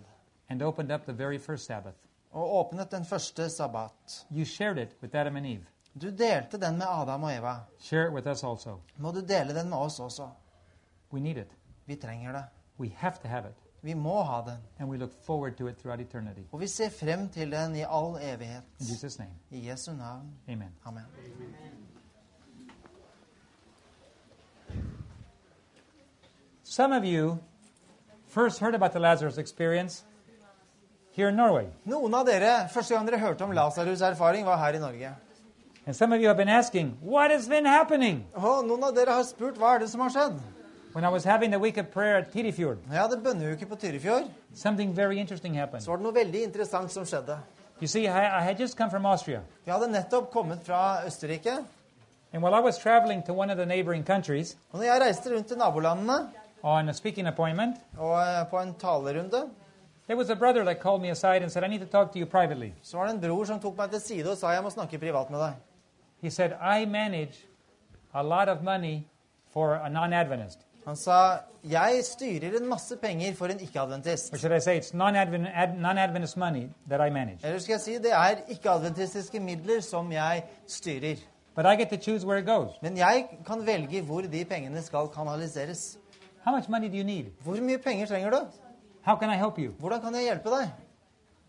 and 0.49 0.61
opened 0.61 0.91
up 0.91 1.01
the 1.03 1.13
very 1.13 1.37
first 1.39 1.65
Sabbath. 1.65 1.97
og 2.31 2.55
åpnet 2.55 2.91
den 2.91 3.05
første 3.05 3.49
sabbat. 3.49 4.25
You 4.31 4.45
shared 4.45 4.77
it 4.77 4.95
with 5.01 5.15
Adam 5.15 5.35
and 5.35 5.45
Eve. 5.45 5.65
Du 6.01 6.07
delte 6.09 6.57
den 6.59 6.77
med 6.77 6.85
Adam 6.87 7.23
og 7.23 7.35
Eva. 7.35 7.55
Share 7.79 8.07
it 8.07 8.13
with 8.13 8.27
us 8.27 8.43
also. 8.43 8.79
Må 8.97 9.11
du 9.11 9.19
dele 9.19 9.55
den 9.59 9.69
med 9.69 9.77
oss 9.77 9.99
også. 9.99 10.29
We 11.13 11.19
need 11.19 11.37
it. 11.37 11.51
Vi 11.85 11.95
trenger 11.95 12.31
det. 12.31 12.43
We 12.79 12.89
have 12.95 13.13
to 13.21 13.27
have 13.27 13.49
it. 13.49 13.55
Vi 13.83 13.93
må 13.93 14.21
ha 14.23 14.41
den. 14.45 14.57
And 14.79 14.89
we 14.89 14.97
look 14.97 15.11
forward 15.25 15.57
to 15.57 15.67
it 15.67 15.77
throughout 15.77 15.99
eternity. 16.01 16.41
Og 16.51 16.59
vi 16.59 16.67
ser 16.67 16.89
frem 16.89 17.29
til 17.29 17.51
den 17.51 17.75
i 17.75 17.81
all 17.81 18.15
evighet. 18.21 18.63
In 18.79 18.85
Jesus' 18.85 19.19
name, 19.19 19.31
I 19.51 19.69
Jesu 19.69 19.91
navn. 19.91 20.31
amen. 20.47 20.69
Amen. 20.85 21.03
Some 26.63 26.93
of 26.93 27.03
you 27.03 27.37
first 28.27 28.59
heard 28.59 28.75
about 28.75 28.91
the 28.91 28.99
Lazarus 28.99 29.37
experience 29.37 30.03
here 31.11 31.29
in 31.29 31.35
Norway. 31.35 31.65
Noen 31.85 32.13
av 32.13 32.25
dere, 32.25 32.69
første 32.71 32.95
gang 32.95 33.07
dere 33.07 33.19
hørte 33.19 33.43
om 33.43 33.51
Lasarus' 33.51 34.01
erfaring, 34.05 34.45
var 34.45 34.57
her 34.57 34.77
i 34.77 34.79
Norge. 34.79 35.15
And 35.85 35.95
some 35.95 36.13
of 36.15 36.21
you 36.21 36.27
have 36.27 36.37
been 36.37 36.49
asking, 36.49 36.97
what 37.01 37.31
has 37.31 37.49
been 37.49 37.65
happening? 37.65 38.25
Og 38.33 38.65
noen 38.67 38.83
av 38.83 38.95
dere 38.95 39.17
har 39.17 39.23
spurt 39.23 39.57
hva 39.57 39.75
er 39.75 39.79
det 39.83 39.89
som 39.89 40.01
har 40.05 40.13
skjedd. 40.13 40.39
When 40.93 41.05
I 41.05 41.09
was 41.09 41.23
having 41.23 41.51
the 41.51 41.59
week 41.59 41.77
of 41.77 41.85
prayer 41.91 42.17
at 42.17 42.31
Tyrifjord, 42.33 42.77
jeg 42.91 42.99
hadde 43.01 43.17
bønneuke 43.23 43.65
på 43.65 43.75
Tyrifjord, 43.75 44.23
something 44.55 44.95
very 44.95 45.17
interesting 45.19 45.53
happened. 45.59 45.83
så 45.83 45.91
var 45.91 45.97
det 45.97 46.03
noe 46.03 46.13
veldig 46.15 46.43
interessant 46.43 46.91
som 46.91 47.05
skjedde. 47.05 47.37
You 47.81 47.87
see, 47.87 48.07
I, 48.07 48.39
I 48.39 48.41
had 48.41 48.59
just 48.59 48.77
come 48.77 48.89
from 48.91 49.05
Austria, 49.05 49.39
Jeg 49.65 49.73
hadde 49.73 49.91
nettopp 49.91 50.31
kommet 50.31 50.59
fra 50.65 51.05
Østerrike, 51.07 51.53
and 52.33 52.43
while 52.43 52.53
I 52.53 52.59
was 52.59 52.77
traveling 52.77 53.23
to 53.23 53.33
one 53.33 53.49
of 53.49 53.57
the 53.57 53.65
neighboring 53.65 54.03
countries 54.05 54.57
og 54.71 54.79
når 54.79 54.85
jeg 54.85 55.01
reiste 55.01 55.35
rundt 55.35 55.47
til 55.47 55.57
nabolandene 55.57 56.29
on 56.63 56.89
a 56.89 56.93
speaking 56.93 57.27
appointment, 57.27 57.75
og 57.97 58.21
eh, 58.21 58.49
på 58.49 58.59
en 58.59 58.73
talerunde, 58.73 59.49
there 60.07 60.17
was 60.17 60.29
a 60.29 60.35
brother 60.35 60.63
that 60.63 60.79
called 60.81 61.01
me 61.01 61.09
aside 61.09 61.41
and 61.41 61.49
said, 61.49 61.63
I 61.63 61.67
need 61.67 61.79
to 61.79 61.85
talk 61.97 62.11
to 62.11 62.19
you 62.19 62.25
privately. 62.25 62.71
så 62.83 62.97
var 62.97 63.07
det 63.07 63.13
en 63.15 63.21
bror 63.21 63.45
som 63.45 63.59
tok 63.59 63.77
meg 63.77 63.89
til 63.89 64.01
side 64.01 64.31
og 64.31 64.37
sa 64.37 64.49
jeg 64.49 64.63
må 64.63 64.69
snakke 64.69 64.97
privat 64.99 65.29
med 65.29 65.39
deg. 65.39 65.53
He 66.21 66.29
said, 66.29 66.51
I 66.61 66.85
manage 66.85 67.45
a 68.13 68.23
lot 68.23 68.49
of 68.49 68.61
money 68.63 69.07
for 69.53 69.75
a 69.75 69.89
non 69.89 70.13
Adventist. 70.13 70.59
Han 70.85 70.95
sa 70.95 71.17
jeg 71.63 72.03
styrer 72.03 72.55
en 72.57 72.65
masse 72.69 72.95
penger 73.01 73.35
for 73.37 73.53
en 73.53 73.59
ikke-adventist. 73.59 74.33
Or 74.33 74.37
should 74.37 74.55
I 74.55 74.59
say, 74.59 74.77
it's 74.79 74.93
non 74.93 75.15
Adventist 75.15 76.37
money 76.37 76.69
that 76.89 77.07
I 77.07 77.09
manage. 77.13 77.39
Eller 77.43 77.59
skal 77.59 77.73
jeg 77.73 77.81
si 77.81 77.97
det 78.01 78.11
er 78.11 78.41
ikke-adventistiske 78.49 79.39
midler 79.39 79.81
som 79.85 80.11
jeg 80.11 80.43
styrer. 80.67 81.15
But 81.55 81.65
I 81.65 81.75
get 81.75 81.89
to 81.89 81.97
choose 81.97 82.25
where 82.25 82.39
it 82.39 82.45
goes. 82.45 82.69
Men 82.81 82.97
jeg 82.97 83.27
kan 83.47 83.65
velge 83.65 84.01
hvor 84.01 84.21
de 84.21 84.45
pengene 84.45 84.81
skal 84.81 85.07
kanaliseres. 85.13 85.97
How 86.45 86.55
much 86.55 86.69
money 86.69 86.89
do 86.89 86.97
you 86.97 87.03
need? 87.03 87.25
Hvor 87.43 87.61
mye 87.61 87.77
penger 87.77 88.05
trenger 88.05 88.29
du? 88.29 88.39
How 89.01 89.15
can 89.15 89.29
I 89.29 89.35
help 89.35 89.59
you? 89.59 89.71
Hvordan 89.79 90.01
kan 90.01 90.15
jeg 90.15 90.23
hjelpe 90.23 90.49
deg? 90.49 90.69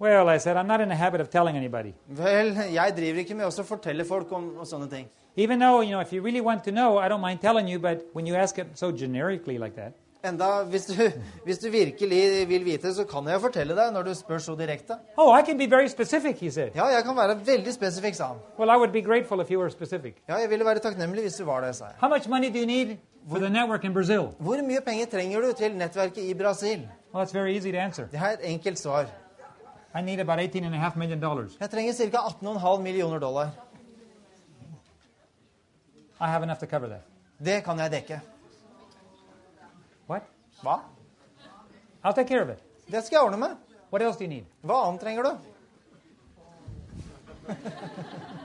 Well, 0.01 0.29
I 0.29 0.39
said, 0.39 0.57
I'm 0.57 0.67
not 0.67 0.81
in 0.81 0.89
the 0.89 0.97
habit 0.97 1.21
of 1.21 1.31
telling 1.31 1.57
anybody. 1.57 1.93
Vel, 2.07 2.57
jeg 2.73 2.95
driver 2.97 3.19
ikke 3.19 3.35
med 3.35 3.47
å 3.47 3.63
fortelle 3.63 4.05
folk 4.05 4.33
om 4.33 4.65
sånne 4.67 4.89
ting. 4.91 5.07
Even 5.37 5.59
though, 5.61 5.81
you 5.81 5.91
know, 5.91 6.01
if 6.01 6.13
you 6.13 6.21
really 6.21 6.41
want 6.43 6.65
to 6.65 6.71
know, 6.71 6.99
I 6.99 7.09
don't 7.09 7.23
mind 7.23 7.41
telling 7.41 7.67
you, 7.67 7.79
but 7.79 7.99
when 8.13 8.27
you 8.27 8.35
ask 8.35 8.59
it 8.59 8.67
so 8.75 8.93
generically 8.93 9.59
like 9.59 9.77
that, 9.77 9.93
Enda 10.25 10.63
hvis 10.65 10.85
du, 10.87 10.93
hvis 11.45 11.59
du 11.59 11.71
virkelig 11.71 12.49
vil 12.49 12.65
vite, 12.65 12.95
så 12.95 13.05
kan 13.05 13.29
jeg 13.29 13.41
fortelle 13.41 13.75
deg 13.77 13.93
når 13.93 14.03
du 14.03 14.15
spør 14.15 14.39
så 14.39 14.55
direkte. 14.55 14.95
oh, 15.19 15.39
I 15.39 15.43
can 15.43 15.59
be 15.59 15.67
very 15.71 15.89
specific, 15.89 16.39
he 16.41 16.51
said. 16.51 16.71
Ja, 16.75 16.85
jeg 16.87 17.05
kan 17.05 17.17
være 17.17 17.41
veldig 17.47 17.75
spesifikk, 17.75 18.15
sa 18.15 18.25
han. 18.25 18.37
Well, 18.59 18.71
I 18.71 18.77
would 18.77 18.93
be 18.93 19.03
grateful 19.03 19.41
if 19.41 19.51
you 19.51 19.59
were 19.61 19.71
specific. 19.71 20.15
Ja, 20.29 20.35
jeg 20.35 20.51
ville 20.51 20.65
være 20.65 20.79
takknemlig 20.79 21.23
hvis 21.23 21.35
du 21.35 21.45
var 21.45 21.61
det, 21.61 21.75
sa 21.77 21.85
jeg. 21.85 21.95
How 21.99 22.09
much 22.09 22.29
money 22.29 22.51
do 22.55 22.59
you 22.59 22.67
need 22.67 22.97
for 23.31 23.39
the 23.39 23.51
network 23.51 23.85
in 23.85 23.95
Brazil? 23.95 24.29
Hvor 24.39 24.63
mye 24.63 24.81
penger 24.87 25.07
trenger 25.07 25.41
du 25.41 25.53
til 25.59 25.77
nettverket 25.77 26.23
i 26.23 26.35
Brasil? 26.35 26.89
Well, 27.15 27.27
it's 27.27 27.35
very 27.35 27.57
easy 27.57 27.71
to 27.73 27.79
answer. 27.79 28.07
Det 28.07 28.21
er 28.21 28.31
et 28.31 28.53
enkelt 28.53 28.79
svar. 28.79 29.07
I 29.95 30.03
need 30.03 30.21
about 30.21 30.39
18 30.39 30.65
and 30.65 30.75
a 30.75 30.79
half 30.79 30.97
million. 30.97 31.49
Jeg 31.61 31.71
trenger 31.71 31.93
ca. 31.93 32.17
18,5 32.17 32.81
millioner 32.83 33.19
dollar. 33.19 33.49
I 36.23 36.29
have 36.31 36.45
enough 36.45 36.59
to 36.61 36.67
cover 36.67 36.89
that. 36.89 37.03
Det 37.45 37.65
kan 37.65 37.79
jeg 37.79 37.91
dekke. 37.91 38.21
What? 40.07 40.23
Hva? 40.63 40.77
I'll 42.05 42.15
take 42.15 42.29
care 42.29 42.43
of 42.43 42.49
it. 42.49 42.59
Det 42.87 43.05
skal 43.05 43.17
jeg 43.17 43.25
ordne 43.25 43.39
med. 43.39 43.57
What 43.91 44.03
else 44.03 44.19
do 44.19 44.25
you 44.25 44.31
need? 44.31 44.45
Hva 44.63 44.89
annet 44.89 45.01
trenger 45.01 45.23
du? 45.23 45.37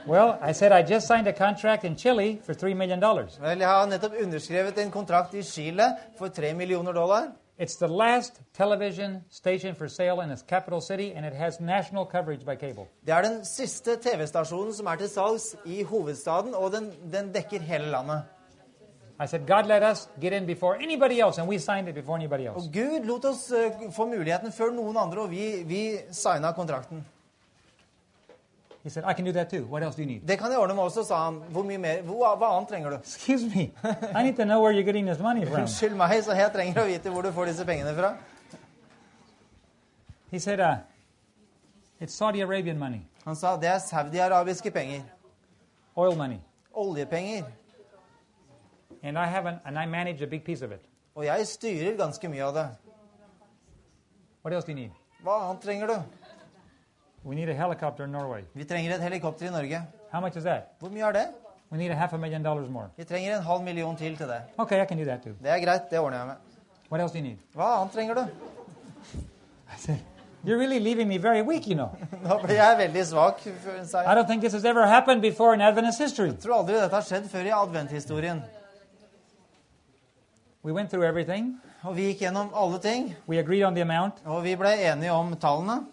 Well, 0.08 0.38
I 0.40 0.52
said 0.52 0.72
I 0.72 0.82
just 0.94 1.06
signed 1.06 1.26
a 1.28 1.32
contract 1.34 1.84
in 1.84 1.94
Chile 1.94 2.40
for 2.42 2.54
$3 2.54 2.74
million. 2.74 3.00
Vel, 3.00 3.58
jeg 3.58 3.68
har 3.68 3.86
nettopp 3.86 4.14
underskrevet 4.22 4.78
en 4.80 4.90
kontrakt 4.90 5.34
i 5.34 5.42
Chile 5.42 5.90
for 6.18 6.28
3 6.28 6.54
millioner 6.54 6.92
dollar. 6.92 7.26
It's 7.60 7.76
the 7.76 7.88
last 7.88 8.40
television 8.54 9.24
station 9.30 9.74
for 9.74 9.88
sale 9.88 10.20
in 10.20 10.30
its 10.30 10.42
capital 10.42 10.80
city, 10.80 11.12
and 11.16 11.26
it 11.26 11.34
has 11.34 11.60
national 11.60 12.04
coverage 12.06 12.44
by 12.44 12.54
cable. 12.54 12.86
Det 13.06 13.14
er 13.14 13.22
den 13.22 13.44
siste 13.44 13.96
TV-stasjonen 13.96 14.74
som 14.74 14.86
er 14.86 14.96
til 14.96 15.08
salgs 15.08 15.56
i 15.66 15.82
hovedstaden, 15.82 16.54
og 16.54 16.72
den, 16.72 16.92
den 17.12 17.34
dekker 17.34 17.60
hele 17.60 17.90
landet. 17.90 18.22
I 19.20 19.26
said, 19.26 19.46
God 19.46 19.66
let 19.66 19.82
us 19.82 20.08
get 20.20 20.32
in 20.32 20.46
before 20.46 20.76
anybody 20.82 21.20
else, 21.20 21.40
and 21.40 21.48
we 21.48 21.58
signed 21.58 21.88
it 21.88 21.94
before 21.94 22.16
anybody 22.16 22.46
else. 22.46 22.56
Og 22.56 22.72
Gud 22.72 23.04
lot 23.04 23.24
oss 23.24 23.52
uh, 23.52 23.92
få 23.92 24.06
muligheten 24.06 24.52
før 24.52 24.70
noen 24.70 24.96
andre, 24.96 25.22
og 25.22 25.30
vi, 25.30 25.62
vi 25.66 25.98
signa 26.12 26.52
kontrakten. 26.52 27.06
He 28.88 28.90
said, 28.90 29.04
I 29.04 29.12
can 29.12 29.26
do 29.26 29.32
that 29.32 29.50
too. 29.50 29.66
What 29.66 29.82
else 29.82 29.96
do 29.96 30.02
you 30.02 30.08
need? 30.08 30.22
Det 30.26 30.38
kan 30.38 30.50
jeg 30.50 30.58
ordne 30.58 30.74
med 30.74 30.82
også, 30.82 31.04
sa 31.04 31.24
han. 31.24 31.34
Hvor 31.52 31.62
mye 31.62 31.78
mer? 31.78 31.98
Hva, 32.02 32.30
hva 32.40 32.48
annet 32.56 32.68
trenger 32.70 32.90
du? 32.90 32.96
Excuse 32.96 33.44
me. 33.44 33.70
I 34.14 34.22
need 34.22 34.36
to 34.36 34.44
know 34.44 34.62
where 34.62 34.72
you're 34.72 34.86
getting 34.86 35.04
this 35.06 35.18
money 35.18 35.44
from. 35.44 35.60
Unnskyld 35.60 35.96
meg, 35.96 36.14
så 36.24 36.32
jeg 36.32 36.52
trenger 36.54 36.80
å 36.80 36.86
vite 36.88 37.12
hvor 37.12 37.22
du 37.22 37.28
får 37.36 37.50
disse 37.50 37.66
pengene 37.68 37.92
fra. 37.98 38.14
He 40.30 40.38
said, 40.38 40.60
uh, 40.60 40.78
It's 42.00 42.14
Saudi 42.14 42.40
Arabian 42.40 42.78
money, 42.78 43.02
Han 43.26 43.36
sa 43.36 43.56
det 43.60 43.68
er 43.68 43.78
saudi-arabiske 43.78 44.70
penger. 44.70 45.02
oil 45.96 46.16
money. 46.16 46.40
Oljepenger. 46.72 47.44
And 49.02 49.18
I 49.18 49.26
haven't, 49.26 49.60
and 49.66 49.78
I 49.78 49.84
manage 49.84 50.22
a 50.22 50.26
big 50.26 50.44
piece 50.44 50.62
of 50.62 50.72
it. 50.72 50.80
Og 51.14 51.26
jeg 51.26 51.46
styrer 51.46 51.96
ganske 51.96 52.28
mye 52.28 52.44
av 52.44 52.54
det. 52.54 52.68
What 54.42 54.54
else 54.54 54.66
do 54.66 54.72
you 54.72 54.78
need? 54.78 54.90
Hva 55.22 55.42
annet 55.50 55.62
trenger 55.62 55.86
du? 55.86 56.02
We 57.24 57.34
need 57.34 57.48
a 57.48 57.54
helicopter 57.54 58.04
in 58.04 58.12
Norway. 58.12 58.42
Vi 58.54 58.64
trenger 58.64 58.94
et 58.94 59.00
helikopter 59.02 59.46
i 59.46 59.50
Norge. 59.50 59.82
How 60.12 60.20
much 60.20 60.36
is 60.36 60.44
that? 60.44 60.62
Hvor 60.80 60.88
mye 60.90 61.02
er 61.08 61.12
det? 61.12 61.26
We 61.70 61.78
need 61.78 61.90
a 61.90 61.94
half 61.94 62.12
a 62.12 62.16
million 62.18 62.42
dollars 62.42 62.68
more. 62.70 62.88
Vi 62.96 63.04
trenger 63.04 63.36
en 63.36 63.42
halv 63.42 63.62
million 63.62 63.96
til 63.96 64.16
til 64.16 64.26
det. 64.28 64.42
Okay, 64.58 64.82
I 64.82 64.86
can 64.86 64.98
do 64.98 65.04
that 65.04 65.22
too. 65.22 65.32
Det 65.42 65.50
er 65.50 65.58
greit, 65.64 65.90
det 65.90 65.98
ordner 65.98 66.18
jeg 66.18 66.26
med. 66.26 66.34
What 66.90 67.00
else 67.02 67.12
do 67.12 67.18
you 67.18 67.24
need? 67.28 67.38
Hva 67.54 67.80
annet 67.80 67.92
trenger 67.92 68.14
du? 68.14 68.20
I 69.68 69.76
said, 69.78 69.98
You're 70.46 70.56
really 70.58 70.78
leaving 70.78 71.08
me 71.08 71.18
very 71.18 71.42
weak, 71.42 71.66
you 71.66 71.74
know. 71.74 71.90
Nå 72.24 72.38
ble 72.44 72.54
jeg 72.54 72.78
veldig 72.78 73.04
svak. 73.06 73.40
sa 73.84 74.00
I 74.00 74.04
jeg. 74.06 74.16
don't 74.16 74.26
think 74.28 74.40
this 74.42 74.52
has 74.52 74.64
ever 74.64 74.86
happened 74.86 75.20
before 75.20 75.52
in 75.54 75.60
Adventist 75.60 75.98
history. 75.98 76.26
Jeg 76.28 76.38
tror 76.38 76.54
aldri 76.62 76.74
dette 76.74 76.94
har 76.94 77.02
skjedd 77.02 77.28
før 77.28 77.44
i 77.44 77.50
adventhistorien. 77.52 78.42
We 80.62 80.72
went 80.72 80.90
through 80.90 81.04
everything. 81.08 81.60
Og 81.84 81.94
vi 81.96 82.08
gikk 82.12 82.22
gjennom 82.24 82.48
alle 82.54 82.78
ting, 82.82 83.14
We 83.26 83.38
agreed 83.38 83.62
on 83.64 83.74
the 83.74 83.82
amount. 83.82 84.14
og 84.24 84.42
vi 84.44 84.54
ble 84.56 84.72
enige 84.92 85.12
om 85.12 85.36
tallene. 85.36 85.84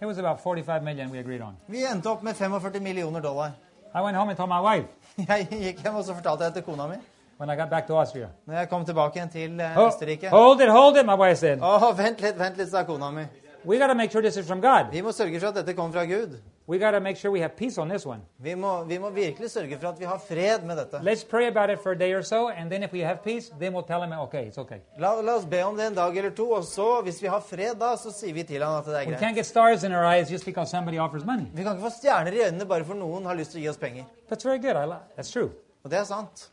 It 0.00 0.06
was 0.06 0.18
about 0.18 0.40
45 0.40 0.82
million 0.84 1.10
we 1.10 1.18
agreed 1.18 1.40
on. 1.42 1.56
Vi 1.66 1.84
endte 1.86 2.06
opp 2.10 2.22
med 2.22 2.36
45 2.36 2.80
millioner 2.80 3.20
dollar. 3.20 3.50
I 3.94 4.00
went 4.02 4.16
home 4.16 4.28
and 4.30 4.36
told 4.36 4.48
my 4.50 4.60
wife 4.60 4.86
Jeg 5.28 5.46
gikk 5.50 5.78
hjem 5.82 5.94
og 5.96 6.04
så 6.04 6.14
fortalte 6.14 6.44
jeg 6.44 6.52
til 6.54 6.62
kona 6.62 6.86
mi 6.86 6.94
when 7.40 7.50
I 7.50 7.56
got 7.56 7.70
back 7.70 7.86
to 7.86 7.94
Austria. 7.96 8.28
når 8.46 8.54
jeg 8.54 8.68
kom 8.68 8.84
tilbake 8.84 9.16
igjen 9.16 9.28
til 9.30 9.60
eh, 9.60 9.78
Østerrike. 9.86 10.28
hold 10.28 10.60
it, 10.60 10.70
hold 10.70 10.96
it, 10.98 11.06
my 11.06 11.14
wife 11.14 11.36
said. 11.36 11.58
Åh, 11.62 11.98
vent 11.98 12.20
litt, 12.20 12.38
vent 12.38 12.56
litt, 12.56 12.70
sa 12.70 12.82
kona 12.82 13.10
mi. 13.10 13.22
We 13.68 13.78
got 13.78 13.88
to 13.88 13.94
make 13.94 14.10
sure 14.10 14.22
this 14.22 14.36
is 14.36 14.46
from 14.46 14.60
God. 14.60 14.86
Vi 14.92 15.00
må 15.04 15.12
sørge 15.12 15.40
for 15.40 15.48
at 15.48 15.54
dette 15.54 15.74
kommer 15.76 15.92
fra 15.92 16.04
Gud. 16.06 16.38
We 16.66 16.78
got 16.78 16.90
to 16.92 17.00
make 17.00 17.16
sure 17.18 17.30
we 17.30 17.40
have 17.40 17.52
peace 17.56 17.76
on 17.78 17.88
this 17.88 18.06
one. 18.06 18.20
Vi 18.38 18.54
må, 18.54 18.84
vi 18.84 18.98
må 18.98 19.10
virkelig 19.10 19.50
sørge 19.50 19.78
for 19.80 19.88
at 19.88 19.98
vi 20.00 20.04
har 20.04 20.18
fred 20.28 20.64
med 20.64 20.76
dette. 20.76 20.96
Let's 21.04 21.22
pray 21.30 21.46
about 21.48 21.70
it 21.70 21.78
for 21.82 21.92
a 21.92 21.94
day 21.94 22.14
or 22.14 22.22
so, 22.22 22.48
and 22.48 22.70
then 22.70 22.82
if 22.82 22.92
we 22.92 23.00
have 23.00 23.18
peace, 23.24 23.50
then 23.60 23.74
we'll 23.74 23.86
tell 23.86 24.02
him, 24.02 24.12
okay, 24.12 24.46
it's 24.48 24.58
okay. 24.58 24.78
La, 24.98 25.20
la 25.20 25.34
oss 25.36 25.44
be 25.44 25.62
om 25.64 25.76
det 25.76 25.86
en 25.86 25.94
dag 25.94 26.16
eller 26.16 26.30
to, 26.30 26.50
og 26.50 26.64
så, 26.64 27.00
hvis 27.02 27.22
vi 27.22 27.26
har 27.28 27.40
fred 27.40 27.74
da, 27.80 27.92
så 27.96 28.12
sier 28.12 28.32
vi 28.34 28.42
til 28.42 28.62
han 28.64 28.78
at 28.78 28.84
det 28.86 28.94
er 28.94 29.06
We 29.06 29.12
greit. 29.12 29.20
can't 29.20 29.34
get 29.36 29.46
stars 29.46 29.84
in 29.84 29.92
our 29.92 30.04
eyes 30.14 30.30
just 30.32 30.44
because 30.44 30.70
somebody 30.70 30.98
offers 30.98 31.24
money. 31.24 31.44
Vi 31.54 31.62
kan 31.62 31.76
ikke 31.76 31.90
få 31.90 31.94
stjerner 32.00 32.32
i 32.32 32.40
øynene 32.46 32.64
bare 32.68 32.84
for 32.84 32.94
noen 32.94 33.24
har 33.26 33.34
lyst 33.34 33.50
til 33.52 33.60
å 33.60 33.62
gi 33.62 33.68
oss 33.68 33.76
penger. 33.76 34.04
That's 34.30 34.44
very 34.48 34.58
good. 34.58 34.76
I 34.76 34.86
li- 34.86 35.02
that's 35.18 35.32
true. 35.32 35.50
Og 35.84 35.90
det 35.90 35.98
er 35.98 36.04
sant. 36.04 36.48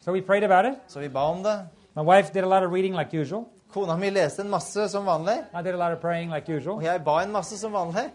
So 0.00 0.12
we 0.12 0.20
prayed 0.20 0.44
about 0.44 0.64
it. 0.72 0.78
Så 0.88 1.00
vi 1.00 1.08
ba 1.08 1.20
om 1.32 1.42
det. 1.42 1.58
My 1.96 2.02
wife 2.02 2.32
did 2.34 2.44
a 2.44 2.48
lot 2.48 2.62
of 2.62 2.72
reading 2.72 2.94
like 2.94 3.14
usual. 3.20 3.46
Kona 3.76 3.96
mi 3.96 4.08
leste 4.10 4.40
en 4.40 4.48
masse 4.48 4.88
som 4.88 5.04
vanlig, 5.04 5.44
I 5.52 5.62
did 5.62 5.74
a 5.74 5.76
lot 5.76 5.92
of 5.92 6.00
praying 6.00 6.30
like 6.30 6.48
og 6.48 6.56
usual. 6.56 6.82
jeg 6.82 7.04
ba 7.04 7.22
en 7.22 7.32
masse 7.32 7.58
som 7.58 7.72
vanlig. 7.72 8.10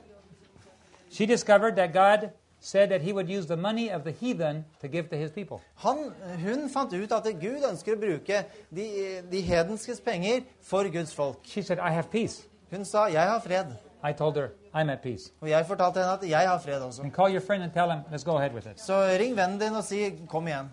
She 1.12 1.26
discovered 1.26 1.76
that 1.76 1.94
God 1.94 2.30
said 2.60 2.90
that 2.90 3.02
He 3.02 3.14
would 3.14 3.30
use 3.30 3.46
the 3.46 3.58
money 3.58 3.90
of 3.90 4.04
the 4.04 4.12
heathen 4.12 4.66
to 4.82 4.88
give 4.88 5.10
to 5.10 5.16
His 5.16 5.32
people. 5.32 5.62
Han, 5.76 6.14
hun 6.46 6.70
fant 6.70 6.94
ut 6.94 7.12
at 7.12 7.24
Gud 7.42 7.62
ønsker 7.70 7.94
å 7.94 8.00
bruke 8.00 8.46
de, 8.76 8.88
de 9.32 9.42
hedenskes 9.42 10.02
penger 10.02 10.42
for 10.62 10.90
Guds 10.90 11.14
folk. 11.14 11.38
She 11.44 11.62
said, 11.62 11.78
I 11.78 11.92
have 11.92 12.10
peace. 12.10 12.42
Hun 12.72 12.86
sa 12.86 13.06
'jeg 13.06 13.22
har 13.30 13.40
fred', 13.40 13.76
I 14.04 14.14
told 14.14 14.38
her, 14.38 14.50
I'm 14.74 14.90
at 14.90 15.02
peace. 15.02 15.32
og 15.42 15.50
jeg 15.50 15.66
fortalte 15.66 16.00
henne 16.00 16.14
at 16.14 16.30
'jeg 16.30 16.50
har 16.50 16.58
fred' 16.60 16.82
også. 16.82 17.04
And 17.04 17.12
call 17.14 17.32
your 17.32 17.42
friend 17.42 17.64
and 17.64 17.72
tell 17.72 17.92
him, 17.92 18.00
let's 18.12 18.24
go 18.24 18.38
ahead 18.38 18.54
with 18.54 18.68
it. 18.68 18.82
Så 18.82 18.94
ring 19.20 19.38
vennen 19.38 19.60
din 19.60 19.76
og 19.76 19.84
si 19.84 20.10
'kom 20.30 20.48
igjen'. 20.48 20.70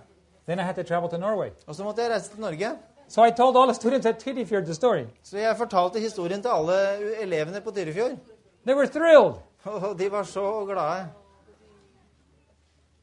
Then 0.46 0.58
I 0.58 0.62
had 0.62 0.74
to 0.74 0.82
travel 0.82 1.10
to 1.10 1.18
Norway. 1.18 1.50
Og 1.66 1.74
så 1.74 1.84
måtte 1.84 2.02
jeg 2.02 2.10
reise 2.10 2.30
til 2.30 2.40
Norge. 2.40 2.70
So 3.08 3.24
I 3.24 3.30
told 3.30 3.56
all 3.56 3.66
the 3.66 3.74
students 3.74 4.06
at 4.06 4.18
Tyrifjord 4.18 4.64
the 4.64 4.74
story. 4.74 5.04
Så 5.22 5.38
jeg 5.38 5.56
fortalte 5.56 6.00
historien 6.00 6.42
til 6.42 6.48
alle 6.48 6.74
elevene 7.22 7.60
på 7.60 7.70
Tyrifjord. 7.70 8.10
They 8.66 8.74
were 8.76 8.86
thrilled. 8.86 9.34
Og 9.64 9.98
de 9.98 10.10
var 10.12 10.22
så 10.22 10.64
glade. 10.64 11.06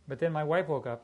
But 0.08 0.18
then 0.20 0.32
my 0.34 0.44
wife 0.44 0.70
woke 0.70 0.92
up 0.92 1.00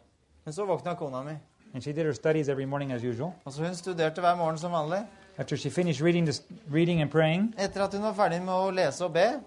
Men 0.45 0.53
så 0.53 0.65
våkna 0.65 0.95
kona 0.95 1.23
mi. 1.23 1.31
and 1.73 1.83
she 1.83 1.93
did 1.93 2.05
her 2.05 2.13
studies 2.13 2.49
every 2.49 2.65
morning 2.65 2.91
as 2.91 3.03
usual. 3.03 3.31
Og 3.45 3.53
så 3.53 3.63
Hun 3.65 3.75
studerte 3.75 4.21
hver 4.21 4.35
morgen 4.35 4.57
som 4.57 4.71
vanlig. 4.71 5.07
After 5.37 5.55
she 5.57 5.69
finished 5.69 6.05
reading, 6.05 6.25
this, 6.25 6.43
reading 6.73 7.01
and 7.01 7.09
praying, 7.11 7.55
Etter 7.57 7.83
at 7.83 7.93
hun 7.93 8.03
var 8.03 8.13
ferdig 8.13 8.41
med 8.41 8.53
å 8.53 8.69
lese 8.69 9.05
og 9.05 9.13
be, 9.13 9.39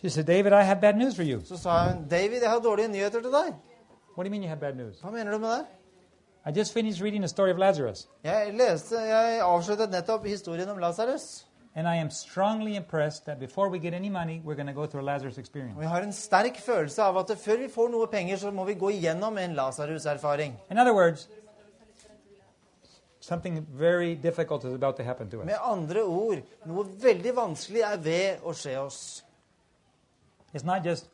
she 0.00 0.10
said, 0.10 0.26
David, 0.26 0.52
I 0.52 0.62
have 0.62 0.80
bad 0.80 0.94
news 0.96 1.16
for 1.16 1.22
you. 1.22 1.40
så 1.44 1.56
sa 1.56 1.88
hun 1.88 2.08
'David, 2.10 2.42
jeg 2.42 2.50
har 2.50 2.58
dårlige 2.58 2.88
nyheter 2.88 3.20
til 3.20 3.30
deg'. 3.30 3.54
What 4.16 4.24
do 4.24 4.24
you 4.24 4.30
mean 4.30 4.42
you 4.42 4.48
have 4.48 4.60
bad 4.60 4.74
news? 4.76 5.00
Hva 5.00 5.10
mener 5.10 5.32
du 5.32 5.38
med 5.38 5.48
det? 5.48 5.64
I 6.46 6.50
just 6.52 6.72
finished 6.74 7.00
reading 7.00 7.22
the 7.22 7.28
story 7.28 7.50
of 7.50 7.58
Lazarus, 7.58 8.08
Jeg 8.24 8.54
leste, 8.54 8.96
jeg 8.98 9.40
avsluttet 9.42 9.90
nettopp 9.90 10.26
historien 10.26 10.68
om 10.68 10.78
Lasarus. 10.78 11.46
and 11.74 11.88
I 11.88 11.96
am 11.96 12.10
strongly 12.10 12.76
impressed 12.76 13.24
that 13.24 13.38
before 13.40 13.68
we 13.68 13.78
get 13.78 13.94
any 13.94 14.08
money, 14.08 14.40
we're 14.44 14.54
going 14.54 14.66
to 14.68 14.72
go 14.72 14.86
through 14.86 15.00
a 15.02 15.08
Lazarus 15.12 15.38
experience. 15.38 15.76
Jeg 15.80 15.88
har 15.88 16.00
en 16.02 16.12
sterk 16.12 16.56
følelse 16.56 17.02
av 17.02 17.16
at 17.16 17.38
før 17.38 17.56
vi 17.56 17.68
får 17.68 17.88
noe 17.90 18.06
penger, 18.06 18.36
så 18.36 18.50
må 18.50 18.64
vi 18.64 18.74
gå 18.74 18.90
igjennom 18.90 19.38
en 19.38 19.54
Lasarus-erfaring. 19.54 20.54
In 20.70 20.78
other 20.78 20.94
words, 20.94 21.28
something 23.20 23.66
very 23.70 24.14
difficult 24.14 24.64
is 24.64 24.72
about 24.74 24.96
to 24.96 25.02
happen 25.02 25.30
to 25.30 25.40
us. 25.40 25.46
Med 25.46 25.56
andre 25.62 26.02
ord, 26.02 26.38
noe 26.66 26.84
veldig 27.02 27.36
vanskelig 27.36 27.80
er 27.80 27.96
ved 27.96 28.44
å 28.44 28.52
skje 28.52 28.76
oss. 28.78 29.24
It's 30.52 30.64
not 30.64 30.84
just 30.84 31.08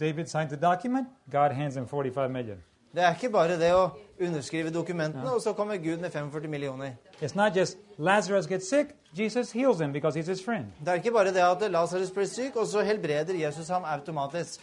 David 0.00 0.28
signs 0.28 0.50
the 0.50 0.56
document, 0.56 1.08
God 1.30 1.52
hands 1.52 1.76
him 1.76 1.86
45 1.86 2.30
million. 2.30 2.62
Det 2.94 3.02
er 3.02 3.14
ikke 3.14 3.30
bare 3.34 3.56
det 3.58 3.72
å 3.74 3.88
underskrive 4.22 4.70
dokumentene, 4.70 5.26
og 5.34 5.40
så 5.42 5.52
kommer 5.52 5.76
Gud 5.82 5.98
med 5.98 6.10
45 6.10 6.50
millioner. 6.50 6.92
It's 7.20 7.34
not 7.34 7.56
just 7.56 7.78
Lazarus 7.98 8.46
gets 8.46 8.68
sick, 8.70 8.94
Jesus 9.18 9.52
heals 9.52 9.80
him 9.80 9.92
because 9.92 10.14
he's 10.18 10.26
his 10.26 10.42
friend. 10.44 10.66
Det 10.80 10.88
er 10.88 10.94
ikke 11.02 11.12
bare 11.12 11.32
det 11.34 11.42
at 11.42 11.70
Lasarus 11.70 12.10
blir 12.10 12.26
syk, 12.26 12.56
og 12.56 12.66
så 12.66 12.82
helbreder 12.82 13.34
Jesus 13.34 13.68
ham 13.68 13.82
automatisk. 13.84 14.60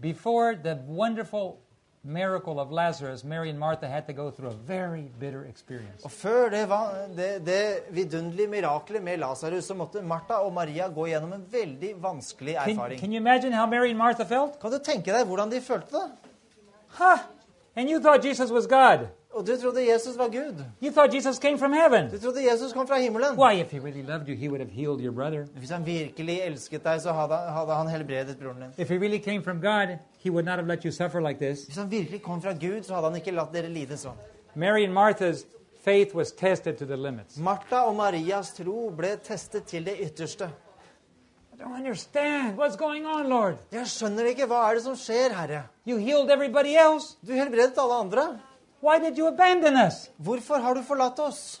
Before 0.00 0.54
the 0.54 0.78
wonderful 0.88 1.56
miracle 2.02 2.60
of 2.60 2.70
Lazarus, 2.70 3.24
Mary 3.24 3.50
and 3.50 3.58
Martha 3.58 3.86
had 3.86 4.06
to 4.06 4.12
go 4.12 4.30
through 4.30 4.50
a 4.50 4.56
very 4.66 5.10
bitter 5.20 5.44
experience. 5.44 6.04
Og 6.04 6.10
før 6.10 6.48
det, 6.50 6.68
var, 6.68 6.94
det, 7.16 7.46
det 7.46 7.82
vidunderlige 7.90 8.48
miraklet 8.48 9.02
med 9.02 9.16
Lazarus, 9.16 9.64
så 9.64 9.74
måtte 9.74 10.02
Martha 10.02 10.34
og 10.34 10.52
Maria 10.52 10.88
gå 10.88 11.06
gjennom 11.06 11.32
en 11.32 11.44
veldig 11.52 11.94
vanskelig 12.02 12.54
Can, 12.54 12.70
erfaring. 12.70 13.00
can 13.00 13.12
you 13.12 13.20
imagine 13.20 13.52
how 13.52 13.66
Mary 13.66 13.90
and 13.90 13.98
Martha 13.98 14.24
felt? 14.24 14.60
Kan 14.60 14.70
du 14.72 14.78
tenke 14.78 15.12
deg 15.12 15.26
hvordan 15.26 15.50
de 15.50 15.60
følte 15.60 15.96
det? 15.96 16.10
Huh? 16.98 17.18
And 17.80 17.88
you 17.88 17.98
thought 17.98 18.20
Jesus 18.22 18.50
was 18.50 18.66
God. 18.66 19.08
Og 19.30 19.46
du 19.46 19.56
trodde 19.56 19.80
Jesus 19.92 20.18
var 20.18 20.28
Gud. 20.28 20.64
You 20.82 20.90
thought 20.92 21.14
Jesus 21.14 21.38
came 21.38 21.58
from 21.58 21.72
heaven. 21.72 22.10
Du 22.10 22.18
trodde 22.18 22.42
Jesus 22.42 22.72
kom 22.72 22.86
fra 22.86 22.98
himmelen. 22.98 23.36
Why, 23.36 23.60
if 23.60 23.70
he 23.70 23.78
really 23.78 24.02
loved 24.02 24.28
you, 24.28 24.36
he 24.36 24.48
would 24.48 24.60
have 24.60 24.70
healed 24.70 25.00
your 25.00 25.12
brother. 25.12 25.44
Hvis 25.54 25.70
han 25.70 25.86
virkelig 25.86 26.40
elsket 26.44 26.84
deg, 26.84 27.00
så 27.00 27.12
hadde, 27.12 27.34
hadde 27.34 27.74
han 27.74 27.88
helbredet 27.88 28.36
broren 28.38 28.60
din. 28.60 28.74
If 28.76 28.88
he 28.88 28.98
really 28.98 29.18
came 29.18 29.42
from 29.42 29.60
God, 29.60 29.96
he 30.18 30.30
would 30.30 30.44
not 30.44 30.58
have 30.58 30.68
let 30.68 30.84
you 30.84 30.92
suffer 30.92 31.20
like 31.28 31.38
this. 31.46 31.64
Hvis 31.64 31.76
han 31.76 31.90
virkelig 31.90 32.22
kom 32.22 32.42
fra 32.42 32.52
Gud, 32.52 32.82
så 32.82 32.94
hadde 32.94 33.06
han 33.06 33.16
ikke 33.16 33.30
latt 33.30 33.52
dere 33.52 33.68
lide 33.68 33.96
sånn. 33.96 34.18
Mary 34.54 34.84
and 34.84 34.92
Martha's 34.92 35.46
faith 35.84 36.14
was 36.14 36.32
tested 36.32 36.76
to 36.76 36.84
the 36.84 36.96
limits. 36.96 37.38
Martha 37.38 37.76
og 37.76 37.96
Marias 37.96 38.52
tro 38.52 38.90
ble 38.90 39.16
testet 39.24 39.64
til 39.64 39.86
det 39.86 39.96
ytterste. 40.00 40.44
I 40.44 40.50
don't 40.50 40.50
understand. 40.50 40.50
What's 40.50 41.49
going 41.49 41.49
on, 41.66 41.86
Jeg 43.72 43.88
skjønner 43.92 44.30
ikke. 44.32 44.46
Hva 44.50 44.62
er 44.68 44.78
det 44.78 44.84
som 44.84 44.96
skjer, 44.98 45.34
Herre? 45.36 45.64
Du 47.26 47.32
helbredet 47.36 47.78
alle 47.78 47.98
andre. 48.06 48.26
Hvorfor 50.16 50.62
har 50.64 50.74
du 50.74 50.82
forlatt 50.82 51.18
oss? 51.20 51.60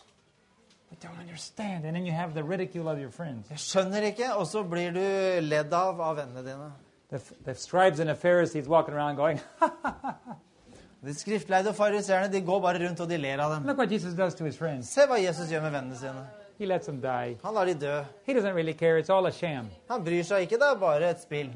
Jeg 3.52 3.60
skjønner 3.60 4.08
ikke. 4.10 4.32
Og 4.40 4.46
så 4.48 4.64
blir 4.64 4.94
du 4.96 5.04
ledd 5.46 5.72
av 5.76 6.00
av 6.00 6.16
vennene 6.16 6.46
dine. 6.46 6.70
The, 7.10 7.20
the 7.44 7.54
scribes 7.54 8.00
and 8.00 8.08
the 8.08 8.14
Pharisees 8.14 8.68
walking 8.68 8.94
around 8.94 9.16
going, 9.16 9.40
De 11.00 11.14
skriftleide 11.16 11.72
og 11.72 11.76
fariseerne 11.78 12.28
de 12.32 12.42
går 12.44 12.60
bare 12.60 12.82
rundt 12.82 13.00
og 13.00 13.08
de 13.08 13.16
ler 13.16 13.40
av 13.40 13.54
dem. 13.54 13.64
Se 14.84 15.06
hva 15.08 15.16
Jesus 15.20 15.48
gjør 15.48 15.64
med 15.64 15.72
vennene 15.78 15.96
sine. 15.96 16.26
He 16.60 16.66
lets 16.66 16.86
them 16.86 16.98
die. 17.00 17.38
Han 17.42 17.54
lar 17.54 17.64
de 17.64 17.74
dø. 17.74 18.02
He 18.26 18.34
doesn't 18.34 18.52
really 18.54 18.74
care. 18.74 18.98
It's 19.00 19.08
all 19.10 19.26
a 19.26 19.30
sham. 19.32 19.70
Han 19.88 20.02
bryr 20.04 20.22
seg 20.28 20.42
ikke. 20.44 20.58
Det 20.60 20.66
er 20.66 20.74
bare 20.80 21.10
et 21.10 21.20
spill. 21.22 21.48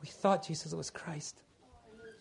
We 0.00 0.08
thought 0.22 0.48
Jesus 0.50 0.74
was 0.74 0.92
Christ. 0.94 1.36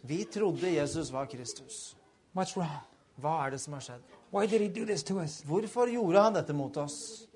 Vi 0.04 0.24
trodde 0.34 0.72
Jesus 0.74 1.12
var 1.14 1.26
Kristus. 1.26 1.96
What's 2.36 2.56
wrong? 2.58 2.82
Hva 3.22 3.46
er 3.46 3.50
det 3.54 3.60
som 3.62 3.74
har 3.74 3.82
skjedd? 3.86 4.02
Why 4.34 4.48
did 4.48 4.62
he 4.62 4.70
do 4.80 4.86
this 4.86 5.04
to 5.04 5.20
us? 5.22 5.42
Hvorfor 5.46 5.88
gjorde 5.94 6.22
han 6.22 6.34
dette 6.34 6.54
mot 6.54 6.78
oss? 6.78 7.28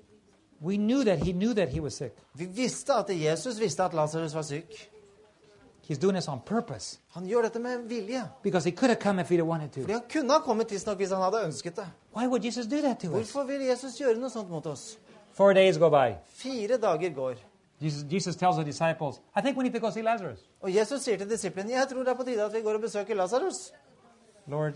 We 0.60 0.76
knew 0.76 1.04
that 1.04 1.18
he 1.18 1.32
knew 1.32 1.54
that 1.54 1.68
he 1.68 1.80
was 1.80 1.94
sick. 1.94 2.12
Vi 2.34 2.46
visste 2.46 2.94
at 2.94 3.08
Jesus 3.10 3.60
visste 3.60 3.84
at 3.84 3.94
Lasarus 3.94 4.34
var 4.34 4.42
syk. 4.42 4.90
He's 5.88 5.98
doing 5.98 6.14
this 6.14 6.28
on 6.28 6.40
purpose 6.46 6.98
Han 7.14 7.26
gjør 7.26 7.42
dette 7.42 7.58
med 7.58 7.78
vilje. 7.88 8.22
because 8.42 8.64
he 8.70 8.76
could 8.76 8.88
have 8.90 9.00
come 9.00 9.20
if 9.22 9.28
he'd 9.30 9.42
wanted 9.42 9.70
Fordi 9.72 9.86
to. 9.86 9.92
han 9.92 10.02
kunne 10.12 10.32
ha 10.32 10.38
kommet 10.40 10.68
tidsnok 10.68 10.96
hvis 10.96 11.10
han 11.10 11.22
hadde 11.22 11.44
ønsket 11.46 11.76
det. 11.76 11.86
Why 12.12 12.26
would 12.26 12.42
Jesus 12.42 12.66
do 12.66 12.80
that 12.82 12.98
to 13.00 13.06
us? 13.06 13.12
Hvorfor 13.32 13.46
vil 13.46 13.60
Jesus 13.60 13.96
gjøre 13.98 14.18
noe 14.20 14.30
sånt 14.30 14.50
mot 14.50 14.66
oss? 14.66 14.98
Four 15.32 15.54
days 15.54 15.78
go 15.78 15.88
by. 15.88 16.14
Fire 16.36 16.76
dager 16.76 17.14
går. 17.14 17.34
Jesus, 17.82 18.04
Jesus 18.12 18.36
tells 18.36 18.56
the 18.56 18.64
disciples, 18.64 19.20
I 19.34 19.40
think 19.40 19.56
we 19.56 19.64
need 19.64 19.72
to 19.72 19.80
go 19.80 19.90
see 19.90 20.02
Lazarus. 20.02 20.38
Og 20.60 20.74
Jesus 20.74 21.02
sier 21.02 21.16
til 21.18 21.30
disiplene 21.30 21.72
jeg 21.72 21.88
tror 21.90 22.04
det 22.04 22.12
er 22.12 22.14
på 22.14 22.24
tide 22.24 22.44
at 22.44 22.52
vi 22.54 22.60
går 22.60 22.74
og 22.78 22.80
besøker 22.80 23.14
Lasarus. 23.14 23.72
Lord, 24.46 24.72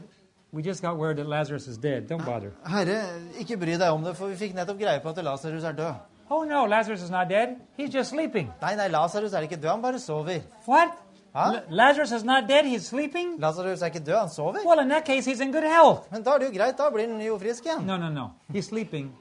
we 0.53 0.62
just 0.62 0.83
got 0.83 0.96
word 0.96 1.16
that 1.16 1.27
Lazarus 1.27 1.66
is 1.66 1.79
dead. 1.79 2.11
Don't 2.11 2.25
bother. 2.25 2.51
Herre, 2.66 3.05
ikke 3.38 3.57
bry 3.57 3.77
deg 3.79 3.88
om 3.90 4.03
det, 4.05 4.16
for 4.16 4.27
vi 4.27 4.37
fikk 4.37 4.55
nettopp 4.55 4.81
greie 4.81 5.01
på 5.01 5.09
at 5.09 5.25
Lasarus 5.25 5.64
er 5.64 5.72
død. 5.72 5.94
Oh 6.31 6.44
no, 6.44 6.66
Lazarus 6.66 7.03
is 7.03 7.11
not 7.11 7.29
dead. 7.29 7.49
He's 7.79 7.94
just 7.94 8.11
sleeping. 8.11 8.51
Nei, 8.62 8.75
nei, 8.77 8.88
Lasarus 8.88 9.33
er 9.33 9.46
ikke 9.46 9.57
død, 9.57 9.70
han 9.70 9.83
bare 9.83 9.99
sover. 9.99 10.40
What? 10.68 10.96
Huh? 11.37 11.61
Lazarus 11.70 12.12
is 12.12 12.25
not 12.25 12.49
dead. 12.49 12.64
He's 12.64 12.87
sleeping? 12.87 13.40
Lasarus 13.40 13.83
er 13.83 13.87
ikke 13.87 14.01
død, 14.01 14.18
han 14.18 14.29
sover. 14.29 14.59
Well, 14.66 14.79
in 14.81 14.88
that 14.88 15.05
case, 15.05 15.31
he's 15.31 15.40
in 15.40 15.53
good 15.53 15.64
health. 15.64 16.12
Men 16.12 16.22
da 16.22 16.31
er 16.31 16.38
det 16.38 16.46
jo 16.46 16.53
greit, 16.59 16.79
da 16.79 16.90
blir 16.90 17.09
han 17.09 17.20
jo 17.20 17.38
frisk 17.38 17.64
igjen. 17.66 17.83
No, 17.87 17.96
no, 17.96 18.09
no. 18.09 18.29
He's 18.49 18.61
sleeping 18.66 19.12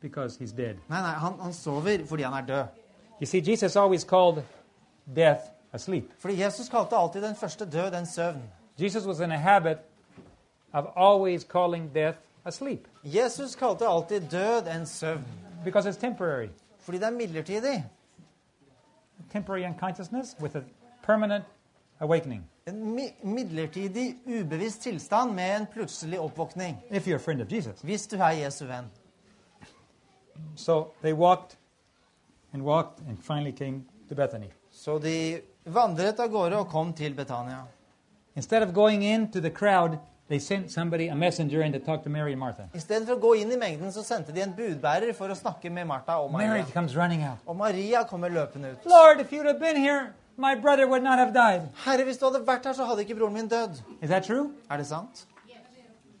because 0.00 0.38
he's 0.44 0.52
dead. 0.52 0.76
Nei, 0.88 1.00
nei, 1.00 1.12
han, 1.20 1.32
han 1.42 1.52
sover 1.52 2.06
fordi 2.06 2.22
han 2.22 2.32
er 2.32 2.46
død. 2.46 2.64
You 3.20 3.26
see, 3.26 3.40
Jesus 3.50 3.76
always 3.76 4.04
called 4.04 4.42
death 5.16 5.40
asleep. 5.72 6.12
Fordi 6.18 6.42
Jesus 6.44 6.68
kalte 6.68 6.96
alltid 6.96 7.22
den 7.22 7.34
første 7.36 7.64
død 7.70 7.94
en 7.94 8.06
søvn. 8.06 8.42
Jesus 8.82 9.06
was 9.06 9.20
in 9.20 9.32
a 9.32 9.38
habit 9.38 9.78
of 10.72 10.84
always 10.96 11.44
calling 11.44 11.94
death 11.94 12.18
asleep 12.44 12.88
Jesus 13.04 13.54
kalte 13.56 13.86
alltid 13.86 14.20
død 14.20 14.66
en 14.76 14.86
søvn. 14.86 15.24
because 15.64 15.90
it's 15.90 16.00
temporary. 16.00 16.48
Fordi 16.78 16.98
det 16.98 17.06
er 17.06 17.10
midlertidig. 17.10 17.84
Temporary 19.32 19.64
unconsciousness 19.66 20.36
with 20.40 20.56
a 20.56 20.60
permanent 21.10 21.44
awakening. 22.00 22.44
En 22.64 23.10
midlertidig, 23.22 24.16
ubevisst 24.26 24.82
tilstand 24.82 25.34
med 25.34 25.56
en 25.56 25.66
plutselig 25.66 26.20
oppvåkning. 26.20 26.76
If 26.90 27.06
you're 27.06 27.16
a 27.16 27.18
friend 27.18 27.42
of 27.42 27.52
Jesus. 27.52 27.80
Hvis 27.82 28.06
du 28.06 28.16
er 28.16 28.30
Jesu 28.30 28.66
venn. 28.66 28.90
So 30.56 30.92
they 31.02 31.12
walked 31.12 31.56
and 32.52 32.62
walked 32.62 33.00
and 33.08 33.18
finally 33.18 33.52
came 33.52 33.84
to 34.08 34.14
Bethany. 34.14 34.50
Så 34.70 34.98
de 34.98 35.40
vandret 35.64 36.20
av 36.20 36.30
gårde 36.30 36.56
og 36.56 36.68
kom 36.68 36.92
til 36.92 37.14
Betania. 37.14 37.64
Instead 38.36 38.62
of 38.62 38.72
going 38.74 39.02
into 39.02 39.40
the 39.40 39.50
crowd, 39.50 39.98
they 40.28 40.38
sent 40.38 40.70
somebody, 40.70 41.08
a 41.08 41.14
messenger, 41.14 41.62
in 41.62 41.72
to 41.72 41.78
talk 41.78 42.02
to 42.04 42.08
Mary 42.10 42.32
and 42.32 42.40
Martha. 42.40 42.68
Istedenfor 42.74 43.18
å 43.18 43.20
gå 43.20 43.34
inn 43.42 43.52
i 43.52 43.56
mengden, 43.58 43.90
så 43.92 44.04
sendte 44.06 44.32
de 44.32 44.40
en 44.44 44.54
budbærer 44.54 45.12
for 45.18 45.28
å 45.28 45.34
snakke 45.34 45.70
med 45.70 45.86
Martha 45.86 46.20
og 46.22 46.30
Mary 46.32 46.48
Maria. 46.48 46.64
comes 46.72 46.94
running 46.96 47.24
out. 47.24 47.38
Og 47.46 47.56
Maria 47.56 48.04
kommer 48.04 48.30
løpende 48.30 48.72
ut. 48.72 48.86
Lord, 48.86 49.20
if 49.20 49.32
you'd 49.32 49.46
have 49.46 49.58
been 49.58 49.76
here, 49.76 50.12
my 50.40 50.54
brother 50.54 50.86
would 50.88 51.02
not 51.02 51.18
have 51.18 51.32
died. 51.34 51.68
Herre, 51.84 52.04
hvis 52.04 52.18
du 52.18 52.24
hadde 52.24 52.46
vært 52.46 52.64
her, 52.64 52.72
så 52.72 52.84
hadde 52.88 53.04
ikke 53.04 53.14
broren 53.14 53.34
min 53.34 53.48
dødd. 53.48 53.82
Is 54.02 54.08
that 54.08 54.24
true? 54.24 54.50
Er 54.70 54.76
det 54.76 54.86
sant? 54.86 55.26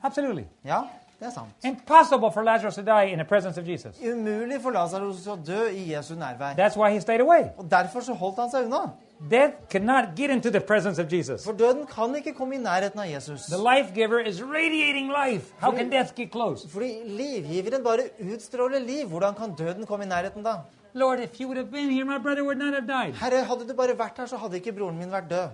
Absolutely. 0.02 0.44
Ja, 0.64 0.80
det 1.20 1.26
er 1.26 1.30
sant. 1.30 1.48
Impossible 1.64 2.32
for 2.32 2.42
Lazarus 2.42 2.74
to 2.74 2.82
die 2.82 3.12
in 3.12 3.18
the 3.18 3.24
presence 3.24 3.60
of 3.60 3.68
Jesus. 3.68 3.96
Umulig 4.00 4.60
for 4.62 4.72
Lazarus 4.72 5.26
å 5.28 5.36
dø 5.36 5.66
i 5.68 5.90
Jesu 5.92 6.14
nærvær. 6.14 6.54
That's 6.56 6.76
why 6.76 6.90
he 6.92 7.00
stayed 7.00 7.20
away. 7.20 7.50
Og 7.58 7.70
derfor 7.70 8.00
så 8.00 8.14
holdt 8.16 8.40
han 8.40 8.50
seg 8.50 8.68
unna. 8.70 8.90
Death 9.30 9.68
cannot 9.68 10.14
get 10.16 10.30
into 10.30 10.50
the 10.50 10.60
presence 10.60 10.98
of 11.02 11.12
Jesus. 11.12 11.44
For 11.44 11.52
døden 11.52 11.84
kan 11.86 12.14
ikke 12.16 12.32
komme 12.32 12.56
i 12.56 12.58
nærheten 12.58 13.00
av 13.00 13.10
Jesus. 13.10 13.44
The 13.52 13.60
life 13.60 13.92
giver 13.94 14.20
is 14.20 14.40
radiating 14.42 15.12
life. 15.12 15.52
How 15.60 15.72
can 15.76 15.90
death 15.90 16.14
get 16.16 16.32
close? 16.32 16.68
Fordi 16.68 17.02
livgiveren 17.04 17.84
bare 17.84 18.08
utstråler 18.32 18.80
liv. 18.80 19.06
Hvordan 19.08 19.34
kan 19.34 19.52
døden 19.58 19.86
komme 19.86 20.04
i 20.04 20.08
nærheten 20.08 20.42
da? 20.44 20.62
Lord, 20.94 21.20
if 21.20 21.40
you 21.40 21.46
would 21.48 21.56
have 21.56 21.70
been 21.70 21.90
here, 21.90 22.04
my 22.04 22.18
brother 22.18 22.42
would 22.44 22.58
not 22.58 22.74
have 22.74 22.86
died. 22.86 23.14
Herre, 23.14 23.44
hadde 23.44 23.68
du 23.68 23.74
bare 23.74 23.94
vært 23.98 24.16
her, 24.18 24.26
så 24.26 24.36
hadde 24.36 24.56
ikke 24.58 24.72
broren 24.72 24.98
min 24.98 25.10
vært 25.10 25.28
død. 25.30 25.48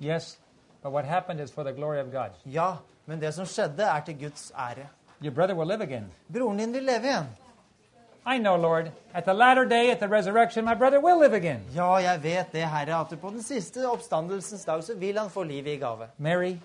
Yes, 0.00 0.38
but 0.82 0.92
what 0.92 1.04
happened 1.04 1.40
is 1.40 1.50
for 1.52 1.62
the 1.62 1.72
glory 1.72 2.00
of 2.00 2.10
God. 2.12 2.30
Ja, 2.44 2.76
men 3.06 3.20
det 3.20 3.34
som 3.34 3.46
skjedde, 3.46 3.82
er 3.82 4.00
til 4.00 4.18
Guds 4.18 4.52
ære. 4.58 4.88
Your 5.22 5.30
brother 5.30 5.54
will 5.54 5.68
live 5.68 5.82
again. 5.82 6.10
Broren 6.32 6.58
din 6.58 6.72
vil 6.72 6.82
leve 6.82 7.06
igjen. 7.06 7.26
I 8.26 8.38
know, 8.38 8.56
Lord. 8.56 8.90
At 9.14 9.24
the 9.24 9.34
latter 9.34 9.64
day, 9.64 9.90
at 9.90 9.98
the 9.98 10.08
resurrection, 10.08 10.64
my 10.64 10.74
brother 10.74 11.00
will 11.00 11.18
live 11.18 11.34
again. 11.34 11.60
Ja, 11.74 11.94
jeg 11.96 12.22
vet 12.22 12.52
det, 12.52 12.62
Herre, 12.70 13.00
at 13.00 13.20
på 13.20 13.30
den 13.30 13.42
siste 13.42 13.88
oppstandelsens 13.90 14.64
dag 14.64 14.84
så 14.84 14.94
vil 14.94 15.18
han 15.18 15.30
få 15.30 15.42
livet 15.42 15.72
i 15.72 15.76
gave. 15.76 16.08
Mary, 16.18 16.56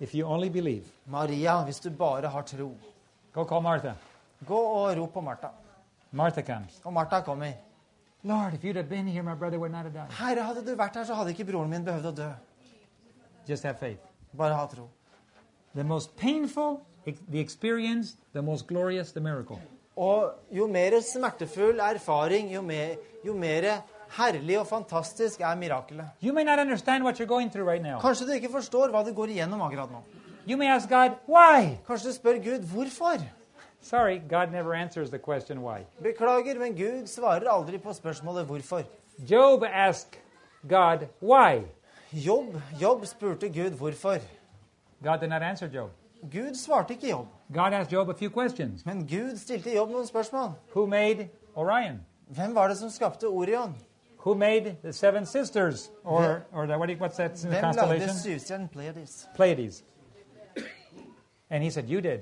if 0.00 0.14
you 0.14 0.26
only 0.26 0.48
believe, 0.48 0.84
Maria, 1.06 1.62
hvis 1.64 1.80
du 1.80 1.90
bare 1.90 2.28
har 2.28 2.42
tro, 2.42 2.72
go 3.32 3.44
call 3.44 3.62
Martha. 3.62 3.92
gå 4.46 4.58
og 4.58 4.96
rop 4.98 5.12
på 5.12 5.20
Martha. 5.20 5.48
Martha 6.14 6.42
comes. 6.42 6.80
Og 6.84 6.92
Martha 6.92 7.20
kommer. 7.20 7.52
Lord, 8.22 8.54
if 8.54 8.64
you'd 8.64 8.76
have 8.76 8.88
been 8.88 9.06
here, 9.06 9.22
my 9.22 9.34
brother 9.34 9.58
would 9.58 9.72
not 9.72 9.84
have 9.84 9.92
died. 9.92 10.10
Herre, 10.10 10.42
hadde 10.42 10.64
du 10.66 10.76
vært 10.76 10.96
her, 10.96 11.04
så 11.04 11.14
hadde 11.14 11.34
ikke 11.34 11.44
broren 11.44 11.68
min 11.70 11.84
behøvd 11.84 12.06
å 12.08 12.12
dø. 12.16 12.28
Just 13.48 13.66
have 13.68 13.76
faith. 13.76 14.00
Bare 14.32 14.54
ha 14.54 14.66
tro. 14.66 14.88
The 15.74 15.84
most 15.84 16.16
painful, 16.16 16.80
the 17.04 17.40
experience, 17.40 18.16
the 18.32 18.42
most 18.42 18.66
glorious, 18.66 19.12
the 19.12 19.20
miracle. 19.20 19.58
Og 19.96 20.32
jo 20.50 20.66
mer 20.66 21.00
smertefull 21.02 21.82
erfaring, 21.82 22.48
jo 22.54 22.62
mer, 22.62 22.96
jo 23.26 23.34
mer 23.34 23.68
herlig 24.16 24.58
og 24.58 24.66
fantastisk 24.70 25.40
er 25.40 25.54
mirakelet. 25.58 26.06
You 26.22 26.32
may 26.32 26.44
not 26.44 26.58
understand 26.58 27.04
what 27.04 27.20
you're 27.20 27.28
going 27.28 27.50
through 27.50 27.68
right. 27.68 27.82
Kanskje 28.00 28.26
du 28.26 28.32
ikke 28.38 28.54
forstår 28.54 28.94
hva 28.94 29.04
du 29.04 29.12
går 29.12 29.34
igjennom 29.34 29.62
akkurat 29.66 29.90
nå. 29.90 30.02
You 30.46 30.56
may 30.56 30.70
ask 30.70 30.88
God. 30.88 31.18
Kanskje 31.86 32.08
du 32.08 32.14
spør 32.14 32.40
Gud 32.44 32.66
hvorfor. 32.72 33.20
Sorry, 33.84 34.18
God 34.28 34.50
never 34.50 34.74
answers 34.74 35.10
the 35.10 35.18
question 35.18 35.58
why. 35.62 35.84
Beklager, 36.02 36.58
men 36.58 36.74
Gud 36.74 37.06
svarer 37.06 37.50
aldri 37.50 37.78
på 37.78 37.92
spørsmålet 37.92 38.46
hvorfor. 38.46 38.82
Job 39.30 39.62
asked 39.72 40.18
God, 40.68 40.98
why? 41.20 41.62
Jobb, 42.12 42.56
Jobb 42.80 43.04
spurte 43.04 43.48
Gud 43.48 43.70
hvorfor. 43.70 44.18
God 45.02 45.18
did 45.18 45.28
not 45.28 45.42
answer 45.42 45.66
Job. 45.66 45.90
Gud 46.32 46.54
svarte 46.54 46.94
ikke 46.94 47.10
Jobb. 47.10 47.26
God 47.54 47.72
asked 47.72 47.92
Job 47.92 48.08
a 48.08 48.14
few 48.14 48.30
questions. 48.30 48.86
Men 48.86 49.06
Gud 49.06 49.36
stilte 49.36 49.74
Jobb 49.74 49.90
noen 49.90 50.06
spørsmål. 50.06 50.52
Who 50.74 50.86
made 50.86 51.28
Orion? 51.54 52.00
Hvem 52.28 52.54
var 52.54 52.68
det 52.68 52.78
som 52.78 52.90
skapte 52.90 53.24
Orion? 53.28 53.76
Who 54.16 54.34
made 54.34 54.76
the 54.82 54.92
seven 54.92 55.26
sisters? 55.26 55.90
Or, 56.04 56.46
or 56.52 56.66
the, 56.66 56.78
what 56.78 56.90
what's 57.00 57.16
that 57.16 57.30
Hvem 57.30 57.52
lagde 57.52 57.62
constellation? 57.62 58.08
syvstjernen 58.08 58.68
Pleiades? 58.68 59.28
Pleiades. 59.36 59.84
And 61.50 61.62
he 61.62 61.70
said, 61.70 61.88
You 61.88 62.00
did. 62.00 62.20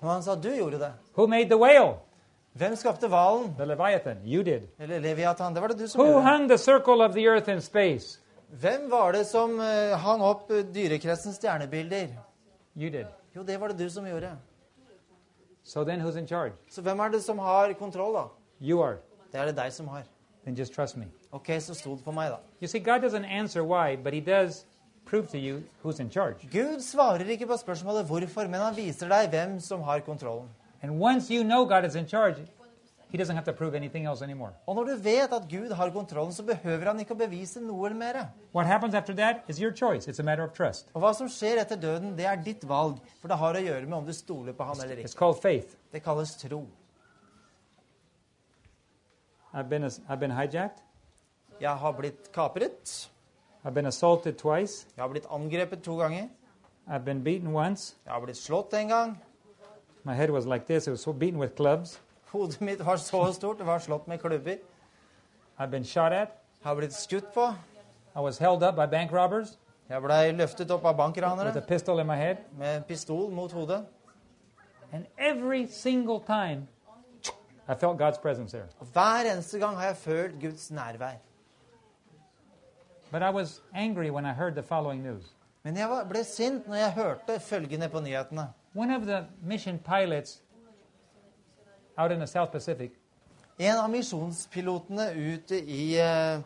Og 0.00 0.10
han 0.12 0.22
sa 0.22 0.34
du 0.34 0.50
gjorde 0.56 0.78
det. 0.78 0.92
Who 1.16 1.26
made 1.26 1.48
the 1.48 1.58
whale? 1.58 1.94
Hvem 2.54 2.76
skapte 2.76 3.08
hvalen? 3.08 3.54
The 3.58 3.66
Leviathan. 3.66 4.18
You 4.26 4.42
did. 4.42 4.68
Eller 4.78 4.98
Leviathan? 5.00 5.54
Det 5.54 5.62
var 5.62 5.68
det 5.68 5.78
du 5.78 5.86
som 5.88 6.00
Who 6.00 6.10
gjorde. 6.12 6.22
hung 6.30 6.48
the 6.48 6.58
circle 6.58 7.02
of 7.04 7.12
the 7.12 7.24
earth 7.26 7.48
in 7.50 7.60
space? 7.60 8.20
Hvem 8.60 8.90
var 8.90 9.12
det 9.12 9.26
som 9.26 9.60
eh, 9.60 9.98
hang 9.98 10.22
opp 10.22 10.50
eh, 10.50 10.62
dyrekretsens 10.74 11.36
stjernebilder? 11.36 12.08
You 12.76 12.90
did. 12.90 13.06
Jo, 13.36 13.42
det 13.42 13.60
var 13.60 13.68
det 13.68 13.78
du 13.78 13.90
som 13.90 14.06
gjorde. 14.06 14.30
So 15.64 15.84
then 15.84 16.00
who's 16.00 16.16
in 16.18 16.26
charge? 16.26 16.52
Så 16.70 16.82
hvem 16.82 17.00
er 17.00 17.08
det 17.08 17.22
som 17.22 17.38
har 17.38 17.72
kontroll, 17.72 18.14
da? 18.14 18.22
You 18.60 18.82
are. 18.82 18.96
Det 19.32 19.40
er 19.40 19.44
det 19.46 19.56
deg 19.56 19.72
som 19.72 19.88
har. 19.88 20.02
Then 20.44 20.54
just 20.54 20.74
trust 20.74 20.96
me. 20.96 21.06
Ok, 21.32 21.48
så 21.60 21.74
sto 21.74 21.96
det 21.96 22.04
på 22.04 22.12
meg, 22.12 22.30
da. 22.30 22.36
You 22.62 22.68
see, 22.68 22.80
God 22.80 23.00
doesn't 23.04 23.26
answer 23.26 23.62
why, 23.62 23.96
but 23.96 24.12
He 24.14 24.20
does 24.20 24.66
Gud 26.50 26.80
svarer 26.82 27.28
ikke 27.34 27.46
på 27.46 27.56
spørsmålet 27.60 28.06
hvorfor, 28.08 28.48
men 28.48 28.60
han 28.60 28.74
viser 28.76 29.08
deg 29.12 29.30
hvem 29.30 29.60
som 29.60 29.82
har 29.82 30.00
kontrollen. 30.06 30.48
You 30.82 31.42
know 31.44 31.66
charge. 32.08 32.46
Og 34.66 34.74
når 34.74 34.84
du 34.88 34.94
vet 35.04 35.32
at 35.32 35.44
Gud 35.48 35.70
har 35.70 35.90
kontrollen, 35.94 36.32
så 36.34 36.42
behøver 36.42 36.88
han 36.90 36.98
ikke 36.98 37.14
å 37.14 37.18
bevise 37.20 37.60
noe 37.62 37.90
mer. 37.94 38.18
Og 40.94 41.00
hva 41.04 41.12
som 41.14 41.28
skjer 41.30 41.60
etter 41.62 41.78
døden, 41.78 42.16
det 42.18 42.26
er 42.26 42.36
ditt 42.42 42.64
valg, 42.66 42.98
for 43.20 43.30
det 43.30 43.38
har 43.38 43.54
å 43.54 43.62
gjøre 43.62 43.86
med 43.86 43.98
om 44.00 44.08
du 44.08 44.12
stoler 44.12 44.52
på 44.52 44.66
han 44.66 44.82
eller 44.82 45.04
ikke. 45.04 45.12
Det 45.94 46.02
kalles 46.02 46.34
tro. 46.42 46.64
I've 49.54 49.68
been, 49.70 49.84
I've 49.86 50.18
been. 50.18 50.34
Jeg 51.60 51.76
har 51.78 51.92
blitt 51.94 52.32
kapret. 52.34 53.08
I've 53.64 53.74
been 53.74 53.86
assaulted 53.86 54.32
twice. 54.32 54.86
Jeg 54.96 55.02
har 55.02 55.08
blitt 55.08 55.26
angrepet 55.30 55.82
to 55.82 55.96
ganger. 55.96 56.28
I've 56.88 57.04
been 57.04 57.24
beaten 57.24 57.54
once. 57.56 57.94
Jeg 58.04 58.12
har 58.12 58.20
blitt 58.20 58.36
slått 58.36 58.74
en 58.74 58.88
gang. 58.88 59.22
My 60.04 60.12
head 60.12 60.30
was 60.30 60.46
like 60.46 60.66
this. 60.66 60.86
It 60.86 60.90
was 60.90 61.00
so 61.00 61.12
beaten 61.12 61.38
with 61.40 61.54
clubs. 61.56 62.00
Hodet 62.32 62.60
mitt 62.60 62.86
var 62.86 62.96
så 62.96 63.32
stort, 63.32 63.58
det 63.58 63.66
var 63.66 63.78
slått 63.78 64.08
med 64.08 64.18
klubber. 64.20 64.56
I've 65.58 65.70
been 65.70 65.84
shot 65.84 66.12
at. 66.12 66.28
Jeg 66.62 66.68
har 66.68 66.74
blitt 66.74 66.92
skutt 66.92 67.32
på. 67.34 67.54
I 68.16 68.20
was 68.20 68.38
held 68.38 68.62
up 68.62 68.74
by 68.76 68.86
bank 68.90 69.12
robbers 69.12 69.58
Jeg 69.88 70.02
blei 70.02 70.32
løftet 70.32 70.70
opp 70.70 70.84
av 70.84 70.94
with 70.94 71.00
a 71.00 71.06
bankranere 71.06 71.66
pistol 71.68 71.98
in 72.00 72.06
my 72.06 72.16
head. 72.16 72.36
med 72.58 72.76
en 72.76 72.82
pistol 72.82 73.30
mot 73.30 73.52
hodet. 73.52 73.84
And 74.92 75.06
every 75.18 75.66
single 75.66 76.20
time, 76.20 76.68
I 77.68 77.74
felt 77.74 77.98
God's 77.98 78.18
presence 78.22 78.56
there. 78.56 78.68
Hver 78.92 79.32
eneste 79.32 79.58
gang 79.58 79.76
har 79.76 79.86
jeg 79.86 79.96
følt 79.96 80.40
Guds 80.40 80.70
nærvær. 80.70 81.16
But 83.14 83.22
I 83.22 83.30
was 83.30 83.60
angry 83.74 84.10
when 84.10 84.26
I 84.26 84.32
heard 84.32 84.54
the 84.56 84.62
following 84.62 85.02
news. 85.02 85.22
Men 85.62 85.76
jeg 85.76 85.88
var- 85.88 86.04
ble 86.04 86.24
sint 86.24 86.66
når 86.68 86.74
jeg 86.74 86.92
hørte 86.92 87.40
følgende 87.40 87.88
på 87.88 88.00
nyhetene. 88.00 88.48
One 88.74 88.96
of 88.96 89.02
the 89.02 89.26
mission 89.42 89.78
pilots 89.78 90.42
out 91.96 92.10
in 92.12 92.18
the 92.18 92.26
South 92.26 92.50
Pacific 92.52 92.90
En 93.58 93.76
av 93.76 93.90
misjonspilotene 93.90 95.34
ute 95.34 95.60
i 95.64 95.94
eh, 95.98 96.40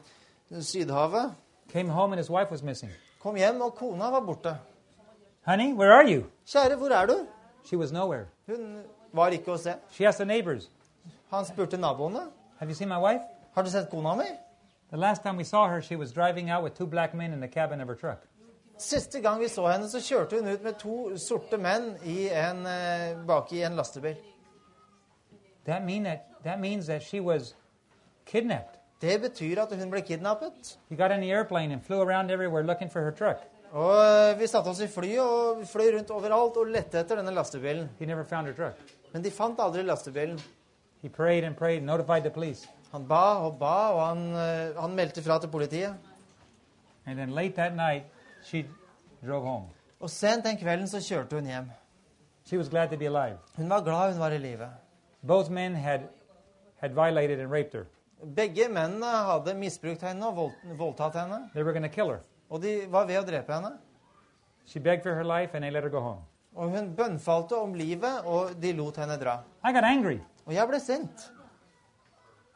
Sydhavet 0.61 1.35
came 1.73 1.89
home 1.89 2.13
and 2.13 2.19
his 2.21 2.31
wife 2.31 2.51
was 2.51 2.63
missing. 2.63 2.91
kom 3.21 3.35
hjem, 3.37 3.61
og 3.61 3.75
kona 3.75 4.11
var 4.11 4.21
borte. 4.21 4.57
Honey, 5.47 5.73
where 5.73 5.93
are 5.93 6.05
you? 6.15 6.25
Kjære, 6.47 6.77
hvor 6.77 6.89
er 6.91 7.07
du? 7.07 7.27
She 7.65 7.77
was 7.79 7.93
nowhere. 7.93 8.27
Hun 8.47 8.83
var 9.13 9.29
ikke 9.29 9.53
å 9.53 9.57
se. 9.57 9.75
She 9.91 10.07
asked 10.07 10.19
the 10.19 10.25
neighbors, 10.27 10.71
Han 11.31 11.45
spurte 11.45 11.77
naboene. 11.77 12.21
Have 12.59 12.69
you 12.71 12.75
seen 12.75 12.89
my 12.89 12.99
wife? 13.01 13.23
Har 13.55 13.63
du 13.63 13.71
sett 13.71 13.91
kona 13.91 14.15
mi? 14.15 14.25
The 14.91 14.97
last 14.97 15.23
time 15.23 15.37
we 15.37 15.45
saw 15.45 15.69
her, 15.69 15.83
she 15.83 15.97
was 15.97 16.13
driving 16.13 16.49
out 16.49 16.63
with 16.63 16.75
two 16.75 16.87
black 16.87 17.15
men 17.15 17.33
in 17.33 17.41
the 17.41 17.49
cabin 17.49 17.81
of 17.81 17.89
her 17.89 17.95
truck. 17.95 18.23
Siste 18.79 19.21
gang 19.21 19.41
vi 19.41 19.49
så 19.49 19.67
henne, 19.67 19.89
så 19.89 19.99
kjørte 19.99 20.39
hun 20.39 20.49
ut 20.49 20.63
med 20.63 20.79
to 20.79 21.17
sorte 21.19 21.59
menn 21.59 21.97
i 22.07 22.29
en, 22.31 22.67
eh, 22.67 23.17
bak 23.27 23.53
i 23.53 23.63
en 23.67 23.77
lastebil. 23.77 24.17
That, 25.67 25.85
mean 25.85 26.05
that, 26.05 26.29
that 26.45 26.61
means 26.61 26.87
that 26.87 27.03
she 27.03 27.21
was 27.21 27.55
kidnapped. 28.25 28.79
Det 29.01 29.21
betyr 29.21 29.59
at 29.63 29.73
hun 29.73 29.91
ble 29.91 30.01
kidnappet. 30.01 30.79
He 30.89 30.97
got 30.97 31.11
in 31.11 31.21
the 31.21 31.31
airplane 31.31 31.73
and 31.73 31.83
flew 31.83 32.01
around 32.01 32.31
everywhere 32.31 32.63
looking 32.63 32.89
for 32.89 33.03
her 33.03 33.11
truck. 33.11 33.43
Og 33.73 34.31
eh, 34.31 34.39
vi 34.39 34.47
satte 34.47 34.71
oss 34.71 34.81
i 34.81 34.89
flyet 34.89 35.21
og 35.21 35.67
fløy 35.67 35.93
rundt 35.97 36.11
overalt 36.11 36.57
og 36.57 36.71
lette 36.73 37.03
etter 37.03 37.19
denne 37.21 37.35
lastebilen. 37.35 37.91
He 37.99 38.07
never 38.07 38.25
found 38.25 38.47
her 38.47 38.55
truck. 38.55 38.79
Men 39.13 39.23
de 39.23 39.31
fant 39.31 39.61
aldri 39.61 39.83
lastebilen. 39.83 40.39
He 41.03 41.09
prayed 41.09 41.45
and 41.45 41.57
prayed, 41.57 41.83
notified 41.83 42.23
the 42.23 42.31
police. 42.31 42.69
Han 42.93 43.09
ba 43.09 43.25
og 43.45 43.59
ba, 43.61 43.75
og 43.93 44.07
han, 44.07 44.23
eh, 44.37 44.81
han 44.81 44.95
meldte 44.97 45.23
fra 45.23 45.39
til 45.39 45.49
politiet. 45.49 45.95
And 47.07 47.19
then 47.19 47.35
late 47.35 47.57
that 47.57 47.77
night, 47.77 48.05
she 48.43 48.67
drove 49.27 49.45
home. 49.45 49.67
Og 50.01 50.11
sent 50.11 50.45
den 50.45 50.57
kvelden 50.57 50.89
så 50.89 51.01
kjørte 51.01 51.37
hun 51.37 51.47
hjem. 51.47 51.71
She 52.45 52.59
was 52.59 52.69
glad 52.69 52.89
to 52.89 52.97
be 52.97 53.07
alive. 53.07 53.39
Hun 53.57 53.71
var 53.71 53.81
glad 53.81 54.13
hun 54.13 54.21
var 54.21 54.31
i 54.31 54.39
live. 54.39 54.69
Both 55.23 55.51
men 55.51 55.75
had, 55.75 56.01
had 56.77 56.91
violated 56.95 57.41
and 57.41 57.51
raped 57.51 57.73
her. 57.73 57.85
Begge 58.37 58.69
mennene 58.69 59.07
hadde 59.07 59.55
misbrukt 59.55 60.03
henne 60.03 60.27
og 60.27 60.37
voldt, 60.37 60.79
voldtatt 60.79 61.15
henne. 61.15 61.51
They 61.55 61.63
were 61.63 61.73
going 61.73 61.93
kill 61.93 62.11
her. 62.11 62.21
Og 62.51 62.63
de 62.63 62.87
var 62.91 63.07
ved 63.07 63.21
å 63.21 63.27
drepe 63.27 63.53
henne. 63.53 63.77
She 64.67 64.81
begged 64.81 65.03
for 65.03 65.15
her 65.15 65.25
life, 65.25 65.55
and 65.55 65.63
they 65.63 65.71
let 65.71 65.83
her 65.83 65.91
go 65.91 66.01
home. 66.01 66.23
Og 66.55 66.71
hun 66.71 66.95
bønnfalte 66.97 67.57
om 67.57 67.75
livet, 67.75 68.25
og 68.25 68.57
de 68.63 68.73
lot 68.73 68.97
henne 68.97 69.17
dra. 69.21 69.39
I 69.65 69.73
got 69.73 69.85
angry. 69.85 70.19
Og 70.47 70.55
jeg 70.55 70.69
ble 70.69 70.81
sint. 70.81 71.29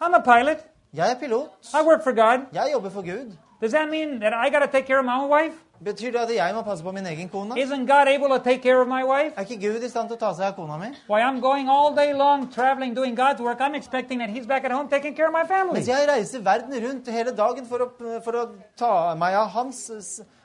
I'm 0.03 0.15
a 0.15 0.21
pilot. 0.21 0.59
Jeg 0.95 1.11
er 1.11 1.15
pilot. 1.15 1.49
I 1.75 1.87
work 1.87 2.03
for 2.03 2.13
God. 2.13 2.39
Jeg 2.53 2.71
jobber 2.73 2.91
for 2.91 3.03
Gud. 3.03 3.37
Does 3.61 3.71
that 3.71 3.89
mean 3.89 4.19
that 4.21 4.33
I 4.35 4.51
gotta 4.51 4.67
take 4.67 4.87
care 4.87 4.99
of 4.99 5.05
my 5.05 5.15
own 5.23 5.31
wife? 5.31 5.55
Betyr 5.85 6.11
det 6.11 6.21
at 6.21 6.35
jeg 6.35 6.55
må 6.55 6.63
passe 6.63 6.83
på 6.83 6.93
min 6.93 7.07
egen 7.07 7.29
kone? 7.29 7.55
Isn't 7.63 7.87
God 7.87 8.09
able 8.09 8.29
to 8.37 8.39
take 8.45 8.63
care 8.63 8.81
of 8.83 8.89
my 8.89 9.05
wife? 9.05 9.33
Er 9.37 9.43
ikke 9.47 9.61
Gud 9.67 9.83
i 9.87 9.89
stand 9.89 10.09
til 10.09 10.17
å 10.17 10.21
ta 10.25 10.33
seg 10.35 10.47
av 10.49 10.57
kona 10.57 10.79
mi? 10.81 10.91
Why, 11.07 11.21
I'm 11.21 11.39
going 11.41 11.71
all 11.71 11.95
day 11.95 12.13
long 12.13 12.49
traveling 12.51 12.95
doing 12.95 13.15
God's 13.15 13.41
work. 13.41 13.61
I'm 13.61 13.77
expecting 13.77 14.19
that 14.19 14.31
He's 14.31 14.47
back 14.47 14.65
at 14.65 14.73
home 14.73 14.89
taking 14.89 15.15
care 15.15 15.29
of 15.31 15.35
my 15.39 15.45
family. 15.47 15.79
Mens 15.79 15.93
jeg 15.93 16.09
reiser 16.11 16.43
verden 16.51 16.75
rundt 16.87 17.07
hele 17.19 17.37
dagen 17.45 17.71
for 17.71 17.87
å, 17.87 17.91
for 18.27 18.43
å 18.43 18.45
ta 18.77 19.15
meg 19.15 19.39
av 19.39 19.55
hans, 19.55 19.85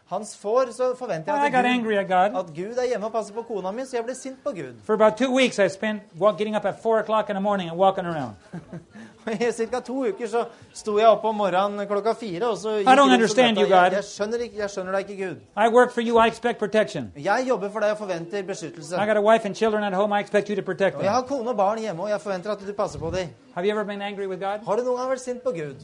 hans 0.10 0.38
får, 0.38 0.72
så 0.72 0.94
forventer 0.96 1.36
jeg 1.36 1.54
at 1.56 1.84
Gud, 1.84 2.38
at 2.40 2.54
Gud 2.56 2.78
er 2.78 2.88
hjemme 2.88 3.06
og 3.06 3.12
passer 3.12 3.34
på 3.34 3.42
kona 3.44 3.72
mi, 3.72 3.84
så 3.86 3.98
jeg 3.98 4.06
ble 4.06 4.16
sint 4.16 4.38
på 4.44 4.52
Gud. 4.56 4.80
For 4.84 4.94
about 4.94 5.18
two 5.18 5.32
weeks, 5.36 5.60
I 5.60 5.68
spent 5.68 6.02
getting 6.38 6.56
up 6.56 6.66
at 6.66 6.82
four 6.82 7.00
o'clock 7.00 7.30
in 7.30 7.36
the 7.36 7.42
morning 7.42 7.70
and 7.70 7.78
walking 7.78 8.06
around. 8.06 8.36
I 9.28 9.52
ca. 9.52 9.80
to 9.80 10.06
uker 10.08 10.28
så 10.28 10.46
sto 10.74 10.98
jeg 11.00 11.08
opp 11.08 11.26
om 11.26 11.36
morgenen 11.36 11.88
klokka 11.88 12.14
fire. 12.16 12.48
og 12.48 12.58
så 12.58 12.78
gikk 12.78 12.88
rundt 12.88 13.58
og. 13.58 13.70
Jeg, 13.70 13.92
jeg, 13.92 14.04
skjønner 14.04 14.46
ikke, 14.46 14.58
jeg 14.58 14.70
skjønner 14.70 14.96
deg 14.96 15.10
ikke, 15.10 15.26
Gud. 15.26 15.42
I 15.58 15.68
work 15.74 15.92
for 15.92 16.02
you. 16.02 16.16
I 16.24 16.28
expect 16.28 16.60
protection. 16.60 17.12
Jeg 17.16 17.46
jobber 17.48 17.70
for 17.70 17.84
deg 17.84 17.92
og 17.92 17.98
forventer 17.98 18.44
beskyttelse. 18.48 18.96
I 18.96 19.06
got 19.06 19.18
a 19.18 19.22
wife 19.22 19.46
and 19.46 19.56
children 19.56 19.84
at 19.84 19.94
home. 19.94 20.16
I 20.16 20.22
expect 20.22 20.48
you 20.48 20.56
to 20.56 20.62
protect 20.62 20.96
Og 20.96 21.04
jeg 21.04 21.12
them. 21.12 21.16
har 21.16 21.28
kone 21.28 21.50
og 21.50 21.58
barn 21.58 21.80
hjemme, 21.80 22.04
og 22.04 22.10
jeg 22.10 22.22
forventer 22.22 22.52
at 22.52 22.68
du 22.68 22.74
passer 22.74 23.00
på 23.00 23.12
dem. 23.12 23.28
Have 23.54 23.66
you 23.68 23.72
ever 23.72 23.84
been 23.84 24.02
angry 24.02 24.28
with 24.28 24.42
God? 24.42 24.64
Har 24.66 24.76
du 24.76 24.84
noen 24.84 24.98
gang 24.98 25.10
vært 25.12 25.26
sint 25.28 25.44
på 25.44 25.52
Gud? 25.52 25.84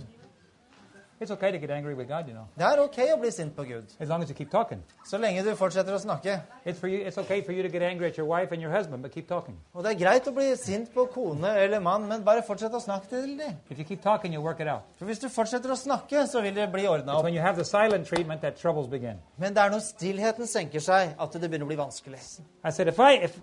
It's 1.23 1.31
okay 1.31 1.51
to 1.51 1.57
get 1.57 1.71
angry 1.71 1.93
with 1.95 2.07
God, 2.09 2.27
you 2.27 2.33
know, 2.33 2.45
Det 2.57 2.65
er 2.67 2.79
ok 2.83 2.97
å 3.13 3.19
bli 3.21 3.31
sint 3.31 3.55
på 3.55 3.63
Gud, 3.63 3.85
as 3.99 4.09
long 4.09 4.21
as 4.23 4.29
you 4.29 4.35
keep 4.35 4.51
talking. 4.51 4.83
så 5.05 5.17
lenge 5.17 5.43
du 5.43 5.55
fortsetter 5.55 5.95
å 5.95 5.99
snakke. 5.99 6.41
It's, 6.65 6.79
for 6.79 6.87
you, 6.87 6.99
it's 7.07 7.17
okay 7.17 7.41
for 7.41 7.53
you 7.53 7.63
to 7.63 7.69
get 7.69 7.81
angry 7.81 8.07
at 8.07 8.17
your 8.17 8.27
wife 8.27 8.51
and 8.51 8.61
your 8.61 8.71
husband, 8.71 9.01
but 9.01 9.11
keep 9.13 9.27
talking. 9.27 9.55
Og 9.73 9.83
det 9.83 9.91
er 9.95 9.99
greit 10.03 10.27
å 10.27 10.33
bli 10.35 10.49
sint 10.59 10.91
på 10.93 11.05
kone 11.13 11.47
eller 11.63 11.79
mann, 11.79 12.05
men 12.09 12.23
bare 12.27 12.43
fortsett 12.43 12.73
å 12.75 12.81
snakke 12.83 13.07
til 13.09 13.37
dem. 13.37 13.55
If 13.69 13.79
you 13.79 13.85
keep 13.85 14.01
talking, 14.03 14.33
you'll 14.33 14.43
work 14.43 14.59
it 14.59 14.67
out. 14.67 14.83
For 14.99 15.05
hvis 15.05 15.19
du 15.23 15.29
fortsetter 15.29 15.71
å 15.71 15.79
snakke, 15.79 16.27
så 16.27 16.41
vil 16.43 16.53
det 16.55 16.67
bli 16.71 16.83
ordna 16.87 17.13
It's 17.13 17.17
opp. 17.19 17.23
when 17.23 17.33
you 17.33 17.41
have 17.41 17.55
the 17.55 17.63
silent 17.65 18.05
treatment 18.07 18.41
that 18.41 18.57
troubles 18.57 18.87
begin. 18.89 19.17
Men 19.37 19.53
det 19.55 19.63
er 19.63 19.69
når 19.69 19.79
stillheten 19.87 20.47
senker 20.47 20.79
seg, 20.83 21.15
at 21.19 21.31
det 21.39 21.49
begynner 21.49 21.65
å 21.65 21.71
bli 21.71 21.79
vanskelig. 21.79 22.19
I 22.65 22.69
said, 22.71 22.87
if 22.87 22.99
I, 22.99 23.13
if, 23.23 23.39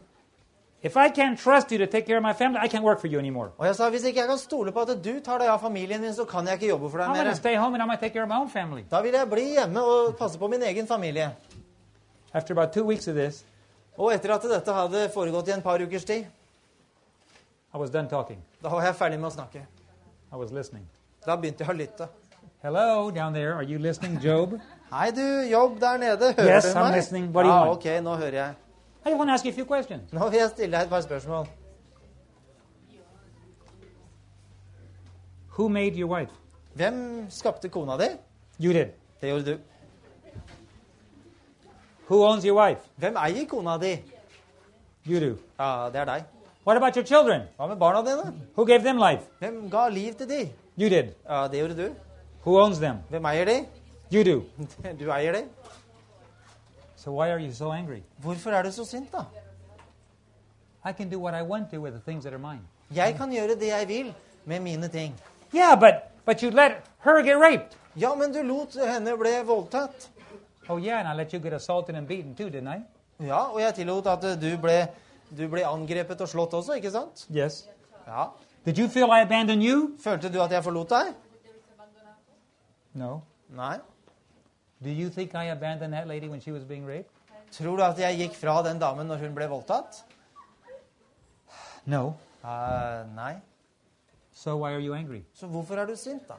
if 0.82 0.96
I 0.96 1.08
can't 1.10 1.38
trust 1.38 1.70
you 1.72 1.78
to 1.78 1.86
take 1.86 2.06
care 2.06 2.16
of 2.16 2.22
my 2.22 2.32
family, 2.32 2.58
I 2.62 2.68
can't 2.68 2.82
work 2.84 3.00
for 3.00 3.06
you 3.06 3.18
anymore. 3.18 3.50
Og 3.58 3.66
jeg 3.66 3.76
sa 3.76 3.90
hvis 3.90 4.04
ikke 4.04 4.20
jeg 4.20 4.28
kan 4.28 4.38
stole 4.38 4.72
på 4.72 4.80
at 4.80 5.04
du 5.04 5.20
tar 5.20 5.38
deg 5.38 5.48
av 5.48 5.60
familien 5.60 6.02
din, 6.02 6.14
så 6.14 6.24
kan 6.24 6.46
jeg 6.46 6.54
ikke 6.60 6.68
jobbe 6.68 6.90
for 6.90 6.98
deg 6.98 7.06
I'm 7.08 7.24
mer. 7.24 7.34
stay 7.34 7.54
home 7.56 7.74
and 7.74 7.82
I'm 7.82 7.98
take 8.00 8.12
care 8.12 8.22
of 8.22 8.28
my 8.28 8.36
own 8.40 8.48
family. 8.48 8.84
Da 8.90 9.00
vil 9.02 9.12
jeg 9.12 9.30
bli 9.30 9.44
hjemme 9.58 9.82
og 9.82 10.16
passe 10.16 10.38
på 10.38 10.48
min 10.48 10.62
egen 10.62 10.86
familie. 10.86 11.30
After 12.32 12.55
about 12.55 12.72
two 12.72 12.84
weeks 12.84 13.09
of 13.09 13.14
this, 13.14 13.44
Og 13.98 14.14
etter 14.14 14.32
at 14.34 14.42
dette 14.42 14.72
hadde 14.72 15.09
foregått 15.14 15.48
i 15.48 15.52
en 15.52 15.62
par 15.62 15.78
ukers 15.82 16.05
tid, 16.05 16.24
I 17.74 17.76
was 17.78 17.90
done 17.90 18.09
talking. 18.09 18.38
da 18.62 18.68
var 18.68 18.82
jeg 18.82 18.94
ferdig 18.94 19.18
med 19.20 19.30
å 19.30 19.34
snakke. 19.34 19.66
I 20.32 20.36
was 20.36 20.50
listening. 20.52 20.86
Da 21.26 21.36
begynte 21.36 21.64
jeg 21.64 21.68
å 21.68 21.76
lytte. 21.76 22.09
Hello, 22.62 23.11
down 23.11 23.32
there. 23.34 23.55
Are 23.55 23.62
you 23.64 23.78
listening, 23.78 24.18
Job? 24.22 24.59
Hei, 24.92 25.11
du, 25.11 25.22
jobb 25.50 25.78
der 25.80 25.96
nede. 25.98 26.32
Hører 26.38 26.55
Yes, 26.55 26.64
du 26.64 26.78
I'm 26.78 26.82
meg? 26.88 26.96
listening. 26.96 27.32
What 27.32 27.42
do 27.42 27.48
you 27.48 27.55
ah, 27.55 27.66
want? 27.68 27.78
ok, 27.78 28.00
nå 28.02 28.16
hører 28.16 28.32
jeg. 28.34 28.55
I 29.05 29.09
just 29.09 29.18
want 29.18 29.28
to 29.28 29.32
ask 29.32 29.44
you 29.44 29.51
a 29.51 29.55
few 29.55 29.64
questions. 29.64 30.12
Nå 30.12 30.28
vil 30.28 30.38
jeg 30.38 30.51
stille 30.51 30.72
deg 30.76 30.82
et 30.84 30.88
par 30.90 31.01
spørsmål. 31.01 31.46
Who 35.57 35.68
made 35.68 35.96
your 35.96 36.09
wife? 36.09 36.30
Hvem 36.74 37.26
skapte 37.30 37.68
kona 37.68 37.96
di? 37.98 38.09
You 38.61 38.72
did. 38.72 38.92
Det 39.20 39.28
gjorde 39.28 39.44
du. 39.44 39.59
Who 42.09 42.24
owns 42.26 42.44
your 42.44 42.57
wife? 42.61 42.80
Hvem 42.96 43.16
eier 43.16 43.46
kona 43.48 43.78
di? 43.78 43.94
You 45.07 45.20
do. 45.20 45.36
Ja, 45.59 45.88
det 45.92 46.01
er 46.01 46.05
deg. 46.05 46.24
What 46.66 46.76
about 46.76 46.96
your 46.96 47.05
children? 47.07 47.40
Hva 47.57 47.66
med 47.66 47.76
barna 47.76 48.03
dine? 48.05 48.34
Who 48.57 48.66
gave 48.66 48.82
them 48.84 48.98
life? 48.98 49.22
Hvem 49.38 49.70
ga 49.70 49.88
liv 49.88 50.14
til 50.14 50.28
de? 50.28 50.40
You 50.78 50.88
did. 50.88 51.14
Ja, 51.28 51.48
det 51.48 51.59
gjorde 51.59 51.76
du. 51.76 51.94
Who 52.44 52.59
owns 52.62 52.78
them? 52.78 52.96
Hvem 53.09 53.24
eier 53.24 53.44
de? 53.44 53.66
You 54.12 54.24
do. 54.24 54.42
Du 55.01 55.11
eier 55.11 55.32
de. 55.32 55.44
So 57.01 57.12
why 57.12 57.30
are 57.30 57.38
you 57.38 57.53
so 57.53 57.72
angry? 57.72 58.03
Hvorfor 58.22 58.51
er 58.51 58.62
du 58.62 58.72
så 58.72 58.84
sint, 58.84 59.12
da? 59.12 59.24
I 60.84 60.92
can 60.92 61.11
do 61.11 61.18
what 61.18 61.34
I 61.34 61.42
want 61.42 61.70
to 61.70 61.80
with 61.80 61.94
the 61.94 62.01
things 62.01 62.24
that 62.24 62.32
are 62.34 62.38
mine. 62.38 62.61
Jeg 62.94 63.14
kan 63.16 63.30
gjøre 63.30 63.55
det 63.61 63.68
jeg 63.68 63.88
vil 63.88 64.14
med 64.44 64.61
mine 64.61 64.88
ting. 64.88 65.20
Yeah, 65.55 65.80
but 65.80 65.94
but 66.26 66.42
you 66.42 66.51
let 66.51 66.72
her 66.98 67.22
get 67.22 67.36
raped. 67.36 67.76
Ja, 67.96 68.14
men 68.14 68.32
du 68.32 68.42
lot 68.42 68.76
henne 68.92 69.16
bli 69.18 69.30
voldtatt. 69.44 70.11
Oh 70.68 70.84
yeah, 70.84 71.01
and 71.01 71.09
I 71.09 71.22
let 71.22 71.32
you 71.32 71.40
get 71.40 71.53
assaulted 71.53 71.94
and 71.96 72.07
beaten 72.09 72.34
too, 72.34 72.51
didn't 72.51 72.68
I? 72.68 72.80
Ja, 73.26 73.53
og 73.53 73.61
jeg 73.61 73.74
tillot 73.74 74.07
at 74.07 74.42
du 74.42 74.59
ble, 74.59 74.88
du 75.38 75.48
ble 75.48 75.64
angrepet 75.66 76.20
og 76.20 76.28
slått 76.28 76.55
også, 76.55 76.76
ikke 76.76 76.90
sant? 76.90 77.26
Yes. 77.36 77.68
Ja. 78.07 78.24
Did 78.64 78.78
you 78.78 78.88
feel 78.88 79.09
I 79.09 79.22
abandoned 79.22 79.62
you? 79.62 79.90
Følte 80.05 80.28
du 80.32 80.42
at 80.42 80.53
jeg 80.53 80.64
forlot 80.64 80.90
deg? 80.90 81.14
No. 82.94 83.20
Nei. 83.48 83.78
Do 84.83 84.91
you 84.91 85.11
think 85.11 85.35
I 85.35 85.45
abandoned 85.51 85.93
that 85.93 86.07
lady 86.09 86.28
when 86.28 86.41
she 86.41 86.53
was 86.53 86.64
being 86.64 86.87
raped? 86.87 87.11
Tror 87.53 87.76
du 87.76 87.83
at 87.83 87.99
jeg 87.99 88.16
gikk 88.18 88.35
fra 88.35 88.62
den 88.62 88.78
damen 88.78 89.07
når 89.07 89.16
hun 89.16 89.35
ble 89.35 89.49
voldtatt? 89.49 90.05
No. 91.87 92.14
Uh, 92.45 93.05
nei. 93.16 93.35
So 94.33 94.57
why 94.57 94.72
are 94.72 94.81
you 94.81 94.95
angry? 94.95 95.22
Så 95.35 95.47
hvorfor 95.47 95.76
er 95.76 95.87
du 95.87 95.97
sint, 95.97 96.28
da? 96.28 96.35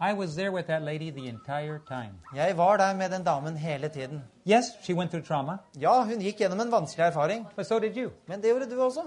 I 0.00 0.12
was 0.12 0.34
there 0.36 0.50
with 0.52 0.66
that 0.66 0.82
lady 0.82 1.10
the 1.10 1.28
entire 1.28 1.78
time. 1.88 2.14
Jeg 2.34 2.56
var 2.56 2.76
der 2.76 2.94
med 2.96 3.10
den 3.10 3.24
damen 3.24 3.56
hele 3.56 3.88
tiden. 3.88 4.22
Yes, 4.46 4.64
she 4.82 4.94
went 4.94 5.10
through 5.10 5.26
trauma, 5.26 5.56
Ja, 5.80 6.02
hun 6.04 6.20
gikk 6.20 6.36
gjennom 6.38 6.60
en 6.60 6.70
vanskelig 6.72 7.06
erfaring, 7.06 7.46
but 7.56 7.66
so 7.66 7.78
did 7.78 7.96
you. 7.96 8.10
men 8.26 8.42
det 8.42 8.50
gjorde 8.50 8.70
du 8.70 8.82
også. 8.82 9.02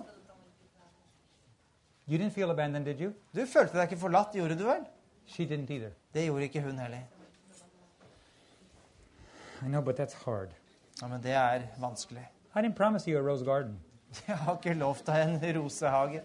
You 2.10 2.18
didn't 2.18 2.34
feel 2.34 2.50
abandoned, 2.50 2.86
did 2.86 3.00
you? 3.02 3.12
Du 3.36 3.46
følte 3.46 3.78
deg 3.78 3.92
ikke 3.92 4.02
forlatt, 4.02 4.34
gjorde 4.34 4.56
du 4.60 4.64
vel? 4.64 4.86
She 5.28 5.46
didn't 5.46 5.70
either. 5.70 5.92
Det 6.14 6.26
gjorde 6.26 6.44
ikke 6.44 6.62
hun 6.62 6.80
heller. 6.80 6.98
I 9.62 9.68
know, 9.68 9.82
but 9.82 9.96
that's 9.98 10.14
hard. 10.26 10.50
Ja, 11.02 11.08
Men 11.08 11.22
det 11.24 11.32
er 11.32 11.62
vanskelig. 11.80 12.28
I 12.56 12.60
didn't 12.60 12.76
promise 12.76 13.08
you 13.12 13.18
a 13.18 13.22
rose 13.22 13.46
garden. 13.46 13.80
Jeg 14.28 14.38
har 14.38 14.56
ikke 14.58 14.74
lovt 14.74 15.06
deg 15.08 15.30
en 15.30 15.62
rosehage. 15.62 16.22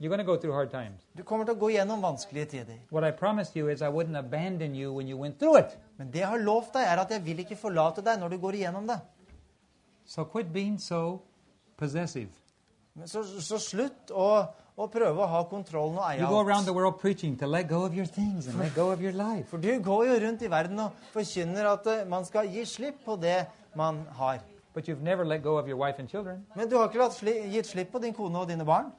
You're 0.00 0.08
going 0.08 0.18
to 0.18 0.24
go 0.24 0.36
through 0.36 0.54
hard 0.54 0.70
times. 0.70 1.06
Du 1.16 1.22
kommer 1.22 1.44
til 1.46 1.54
å 1.54 1.58
gå 1.60 1.68
gjennom 1.76 2.00
vanskelige 2.02 2.46
tider. 2.50 2.78
What 2.90 3.04
I 3.06 3.12
promised 3.14 3.54
you 3.56 3.68
is 3.70 3.82
I 3.82 3.88
wouldn't 3.88 4.18
abandon 4.18 4.74
you 4.74 4.92
when 4.92 5.06
you 5.06 5.16
went 5.16 5.38
through 5.38 5.60
it. 5.60 5.78
Men 5.96 6.10
det 6.10 6.24
jeg 6.24 6.28
har 6.28 6.42
lovt 6.42 6.72
deg, 6.74 6.82
er 6.90 7.02
at 7.04 7.10
jeg 7.14 7.22
vil 7.24 7.38
ikke 7.44 7.56
forlate 7.56 8.02
deg 8.02 8.18
når 8.18 8.34
du 8.34 8.38
går 8.42 8.58
igjennom 8.58 8.88
det. 8.90 8.98
So 10.04 10.24
quit 10.24 10.52
being 10.52 10.80
so 10.80 11.22
possessive. 11.78 12.30
Men 12.94 13.08
Så, 13.08 13.22
så 13.22 13.58
slutt 13.62 14.10
å, 14.10 14.26
å 14.76 14.86
prøve 14.90 15.20
å 15.20 15.26
ha 15.28 15.42
kontrollen 15.50 15.98
og 15.98 16.04
eie 16.06 16.20
You 16.20 16.28
go 16.28 16.40
around 16.40 16.64
the 16.64 16.72
alt. 16.72 16.76
world 16.76 16.98
preaching 17.00 17.36
to 17.38 17.46
let 17.46 17.68
go 17.68 17.84
of 17.84 17.94
your 17.94 18.06
things 18.06 18.46
and 18.46 18.58
let 18.58 18.74
go 18.74 18.90
of 18.90 19.00
your 19.02 19.12
life. 19.12 19.48
For 19.48 19.58
du 19.58 19.68
går 19.80 20.06
jo 20.08 20.18
rundt 20.26 20.42
i 20.42 20.50
verden 20.50 20.80
og 20.80 20.92
forkynner 21.12 21.68
at 21.72 21.86
eh, 21.86 22.04
man 22.08 22.24
skal 22.24 22.48
gi 22.48 22.64
slipp 22.64 23.04
på 23.04 23.16
det 23.20 23.46
man 23.76 24.06
har. 24.18 24.40
But 24.74 24.88
you've 24.88 25.02
never 25.02 25.24
let 25.24 25.42
go 25.42 25.58
of 25.58 25.68
your 25.68 25.76
wife 25.76 25.98
and 25.98 26.08
children. 26.08 26.46
Men 26.56 26.68
du 26.68 26.76
har 26.78 26.88
ikke 26.88 27.10
sli, 27.12 27.34
gitt 27.52 27.66
slipp 27.66 27.92
på 27.92 28.00
din 28.00 28.14
kone 28.14 28.38
og 28.38 28.48
dine 28.48 28.64
barn. 28.64 28.92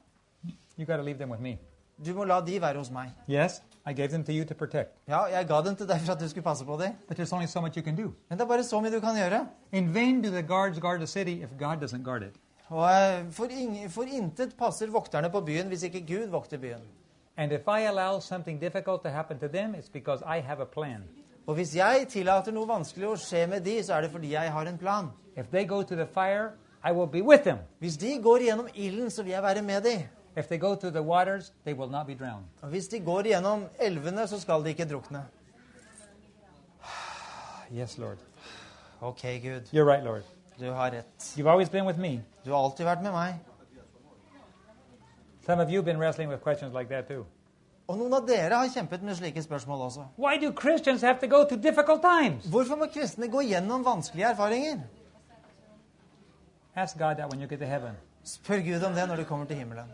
You 0.76 0.86
got 0.86 0.96
to 0.96 1.02
leave 1.02 1.18
them 1.18 1.30
with 1.30 1.42
me. 1.42 1.58
Du 2.04 2.14
må 2.14 2.24
la 2.24 2.40
de 2.40 2.60
være 2.60 2.78
hos 2.78 2.90
meg. 2.90 3.10
Yes, 3.28 3.60
I 3.86 3.92
gave 3.92 4.08
them 4.08 4.24
to 4.24 4.32
you 4.32 4.44
to 4.44 4.54
protect. 4.54 4.94
Ja, 5.08 5.24
jeg 5.30 5.46
ga 5.46 5.60
dem 5.62 5.76
til 5.76 5.86
deg 5.88 6.00
for 6.00 6.12
at 6.14 6.20
du 6.20 6.28
skulle 6.28 6.42
passe 6.42 6.64
på 6.64 6.76
dem. 6.80 6.92
But 7.08 7.18
there's 7.18 7.32
only 7.32 7.46
so 7.46 7.60
much 7.60 7.76
you 7.76 7.82
can 7.82 7.96
do. 7.96 8.12
Men 8.28 8.38
det 8.38 8.44
er 8.44 8.48
bare 8.48 8.64
så 8.64 8.80
mye 8.80 8.90
du 8.90 9.00
kan 9.00 9.14
gjøre. 9.16 9.46
In 9.72 9.94
vain 9.94 10.22
do 10.22 10.30
the 10.30 10.42
guards 10.42 10.78
guard 10.78 10.98
the 11.00 11.06
city 11.06 11.42
if 11.42 11.50
God 11.58 11.82
doesn't 11.82 12.02
guard 12.02 12.22
it. 12.22 12.34
Og 12.68 12.84
eh, 12.90 13.24
for, 13.30 13.50
ing, 13.52 13.76
for 13.92 14.08
intet 14.08 14.54
passer 14.56 14.92
vokterne 14.92 15.30
på 15.30 15.40
byen 15.44 15.68
hvis 15.68 15.82
ikke 15.90 16.06
Gud 16.08 16.30
vokter 16.32 16.58
byen. 16.58 16.84
And 17.36 17.52
if 17.52 17.66
I 17.68 17.84
allow 17.84 18.20
something 18.20 18.60
difficult 18.60 19.02
to 19.02 19.08
happen 19.08 19.38
to 19.38 19.48
them, 19.48 19.74
it's 19.74 19.88
because 19.92 20.22
I 20.22 20.40
have 20.40 20.60
a 20.62 20.64
plan. 20.64 21.04
Og 21.46 21.54
hvis 21.54 21.76
jeg 21.76 22.06
tillater 22.08 22.54
noe 22.54 22.68
vanskelig 22.68 23.08
å 23.08 23.16
skje 23.20 23.46
med 23.50 23.64
de, 23.66 23.76
så 23.84 23.98
er 23.98 24.06
det 24.06 24.10
fordi 24.14 24.32
jeg 24.32 24.52
har 24.52 24.68
en 24.70 24.78
plan. 24.78 25.10
If 25.36 25.50
they 25.50 25.66
go 25.68 25.82
to 25.82 25.96
the 25.96 26.06
fire, 26.06 26.52
I 26.84 26.92
will 26.92 27.08
be 27.10 27.22
with 27.22 27.44
them. 27.44 27.58
Hvis 27.78 27.96
de 27.96 28.16
går 28.22 28.46
gjennom 28.46 28.68
ilden, 28.74 29.10
så 29.10 29.22
vil 29.22 29.32
jeg 29.32 29.42
være 29.42 29.62
med 29.62 29.82
de. 29.84 29.96
If 30.36 30.48
they 30.48 30.58
go 30.58 30.74
through 30.74 30.94
the 30.94 31.02
waters, 31.02 31.52
they 31.64 31.74
will 31.74 31.90
not 31.90 32.06
be 32.06 32.14
drowned. 32.14 32.46
Og 32.62 32.68
hvis 32.68 32.88
de 32.88 33.00
går 33.00 33.22
gjennom 33.22 33.66
elvene, 33.80 34.26
så 34.28 34.40
skal 34.40 34.64
de 34.64 34.68
ikke 34.68 34.88
drukne. 34.88 35.24
Yes, 37.72 37.98
Lord. 37.98 38.18
Ok, 39.00 39.22
Gud. 39.42 39.68
You're 39.72 39.84
right, 39.84 40.04
Lord. 40.04 40.22
Du 40.58 40.70
har 40.70 40.90
rett. 40.90 41.34
You've 41.36 41.50
always 41.50 41.68
been 41.68 41.86
with 41.86 41.98
me. 41.98 42.20
Du 42.44 42.50
har 42.50 42.62
alltid 42.62 42.86
vært 42.86 43.02
med 43.02 43.12
meg. 43.12 43.34
Some 45.46 45.62
of 45.62 45.68
you 45.68 45.76
have 45.76 45.84
been 45.84 45.98
wrestling 45.98 46.30
with 46.30 46.42
questions 46.42 46.74
like 46.74 46.88
that 46.88 47.06
too. 47.08 47.26
Og 47.88 47.98
noen 47.98 48.14
av 48.16 48.24
dere 48.26 48.56
har 48.56 48.68
kjempet 48.72 49.02
med 49.04 49.16
slike 49.18 49.42
spørsmål 49.42 49.82
også. 49.90 50.06
Why 50.16 50.38
do 50.40 50.52
Christians 50.60 51.02
have 51.02 51.18
to 51.20 51.28
go 51.28 51.44
through 51.44 51.62
difficult 51.62 52.00
times? 52.00 52.46
Hvorfor 52.46 52.76
må 52.80 52.86
kristne 52.94 53.28
gå 53.28 53.42
gjennom 53.44 53.84
vanskelige 53.84 54.30
erfaringer? 54.30 54.80
Ask 56.74 56.98
God 56.98 57.16
that 57.16 57.30
when 57.30 57.40
you 57.42 57.48
get 57.48 57.58
to 57.58 57.66
heaven, 57.66 57.94
Spør 58.24 58.62
Gud 58.64 58.82
om 58.82 58.94
det 58.94 59.08
når 59.08 59.16
du 59.16 59.24
kommer 59.24 59.46
til 59.46 59.56
himmelen. 59.56 59.84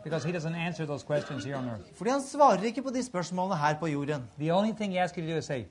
Fordi 1.97 2.11
han 2.11 2.23
svarer 2.23 2.63
ikke 2.63 2.83
på 2.83 2.91
de 2.91 3.03
spørsmålene 3.03 3.57
her 3.57 3.79
på 3.79 3.87
jorden. 3.87 4.23
Say, 5.43 5.65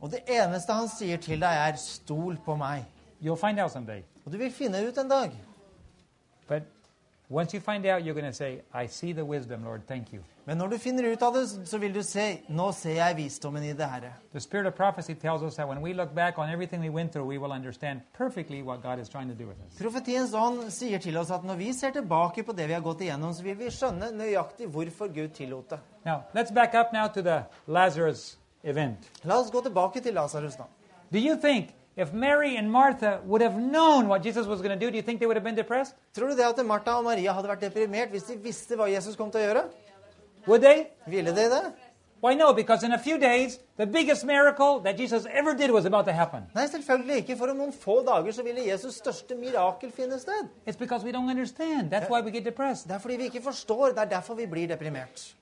Og 0.00 0.10
det 0.10 0.20
eneste 0.28 0.72
han 0.72 0.88
sier 0.88 1.16
til 1.16 1.40
deg, 1.40 1.68
er 1.68 1.72
'stol 1.76 2.36
på 2.44 2.56
meg'. 2.56 2.84
You'll 3.22 3.36
find 3.36 3.60
out 3.60 3.70
someday. 3.70 4.02
Og 4.24 4.32
du 4.32 4.38
vil 4.38 4.52
finne 4.52 4.88
ut 4.88 4.98
en 4.98 5.08
dag. 5.08 5.30
But 6.48 6.62
once 7.30 7.54
you 7.54 7.60
find 7.60 7.86
out, 7.86 8.02
you're 8.02 8.14
going 8.14 8.26
to 8.26 8.36
say, 8.36 8.60
I 8.74 8.86
see 8.86 9.12
the 9.12 9.24
wisdom, 9.24 9.64
Lord. 9.64 9.86
Thank 9.86 10.12
you. 10.12 10.20
Men 10.44 10.56
når 10.56 10.66
du 10.66 10.78
finner 10.78 11.12
ut 11.12 11.22
av 11.22 11.34
det, 11.34 11.68
så 11.68 11.78
vil 11.78 11.94
du 11.94 12.02
se 12.02 12.40
'Nå 12.48 12.72
ser 12.72 12.94
jeg 12.94 13.16
visdommen 13.16 13.62
i 13.62 13.72
det 13.72 13.86
Herre'. 13.86 14.12
The 14.32 14.40
spirit 14.40 14.66
of 14.66 14.74
prophecy 14.74 15.14
tells 15.14 15.42
us 15.42 15.54
that 15.54 15.68
when 15.68 15.82
we 15.82 15.92
look 15.92 16.14
back 16.14 16.38
on 16.38 16.50
everything 16.50 16.82
we 16.82 16.90
went 16.90 17.12
through, 17.12 17.28
we 17.28 17.38
will 17.38 17.52
understand 17.52 18.00
perfectly 18.18 18.62
what 18.62 18.82
God 18.82 18.98
is 18.98 19.08
trying 19.08 19.28
to 19.28 19.44
do 19.44 19.48
with 19.48 19.58
us. 19.66 19.78
Profetiens 19.78 20.34
ånd 20.34 20.70
sier 20.70 20.98
til 20.98 21.16
oss 21.16 21.30
at 21.30 21.44
når 21.44 21.56
vi 21.56 21.72
ser 21.72 21.90
tilbake 21.90 22.42
på 22.42 22.52
det 22.52 22.68
vi 22.68 22.72
har 22.72 22.80
gått 22.80 23.00
igjennom, 23.00 23.32
så 23.32 23.42
vil 23.42 23.58
vi 23.58 23.70
skjønne 23.70 24.10
nøyaktig 24.10 24.66
hvorfor 24.66 25.14
Gud 25.14 25.28
tillot 25.28 25.70
det. 25.70 25.78
Now, 26.04 26.22
let's 26.34 26.54
back 26.54 26.74
up 26.74 26.92
now 26.92 27.06
to 27.06 27.22
the 27.22 27.44
Lazarus 27.66 28.38
event. 28.64 28.98
La 29.24 29.38
oss 29.38 29.50
gå 29.50 29.60
tilbake 29.60 30.00
til 30.00 30.14
Lasarus, 30.14 30.58
nå. 30.58 30.64
Do 31.12 31.18
you 31.18 31.36
think 31.36 31.70
if 31.96 32.12
Mary 32.12 32.56
and 32.56 32.70
Martha 32.70 33.20
would 33.24 33.42
have 33.42 33.56
known 33.56 34.08
what 34.08 34.22
Jesus 34.22 34.46
was 34.46 34.60
going 34.62 34.78
to 34.78 34.86
do, 34.86 34.90
do 34.90 34.96
you 34.96 35.02
think 35.02 35.20
they 35.20 35.26
would 35.26 35.36
have 35.36 35.44
been 35.44 35.54
depressed? 35.54 35.94
Tror 36.14 36.28
du 36.28 36.36
det 36.36 36.44
at 36.44 36.66
Martha 36.66 36.90
og 36.90 37.04
Maria 37.04 37.32
hadde 37.32 37.48
vært 37.48 37.60
deprimert 37.60 38.10
hvis 38.10 38.22
de 38.22 38.36
visste 38.36 38.76
hva 38.76 38.88
Jesus 38.90 39.16
kom 39.16 39.30
til 39.30 39.40
å 39.40 39.44
gjøre? 39.44 39.64
Would 40.46 40.62
they? 40.62 40.86
Ville 41.06 41.30
de 41.30 41.48
det? 41.50 41.62
Why 42.22 42.34
no? 42.34 42.52
Because 42.52 42.84
in 42.84 42.92
a 42.92 42.98
few 42.98 43.18
days, 43.18 43.58
the 43.76 43.86
biggest 43.86 44.24
miracle 44.24 44.78
that 44.80 44.96
Jesus 44.96 45.26
ever 45.26 45.54
did 45.54 45.72
was 45.72 45.84
about 45.84 46.04
to 46.04 46.12
happen. 46.12 46.42
Nei, 46.54 46.66
selvfølgelig 46.66 47.16
ikke. 47.16 47.36
For 47.36 47.50
om 47.50 47.56
noen 47.58 47.72
få 47.74 48.02
dager 48.06 48.32
så 48.32 48.44
ville 48.46 48.62
Jesus' 48.62 49.00
største 49.02 49.34
mirakel 49.34 49.90
finne 49.90 50.20
sted. 50.22 50.48
It's 50.64 50.78
because 50.78 51.04
we 51.04 51.10
don't 51.10 51.28
understand. 51.28 51.90
That's 51.90 52.08
why 52.08 52.20
we 52.20 52.30
get 52.30 52.44
depressed. 52.44 52.86
Det 52.88 52.94
er 52.94 52.98
fordi 52.98 53.16
vi 53.16 53.24
ikke 53.24 53.42
forstår. 53.42 53.88
Det 53.88 53.98
er 53.98 54.04
derfor 54.04 54.34
vi 54.34 54.46
blir 54.46 54.68
deprimert. 54.70 55.34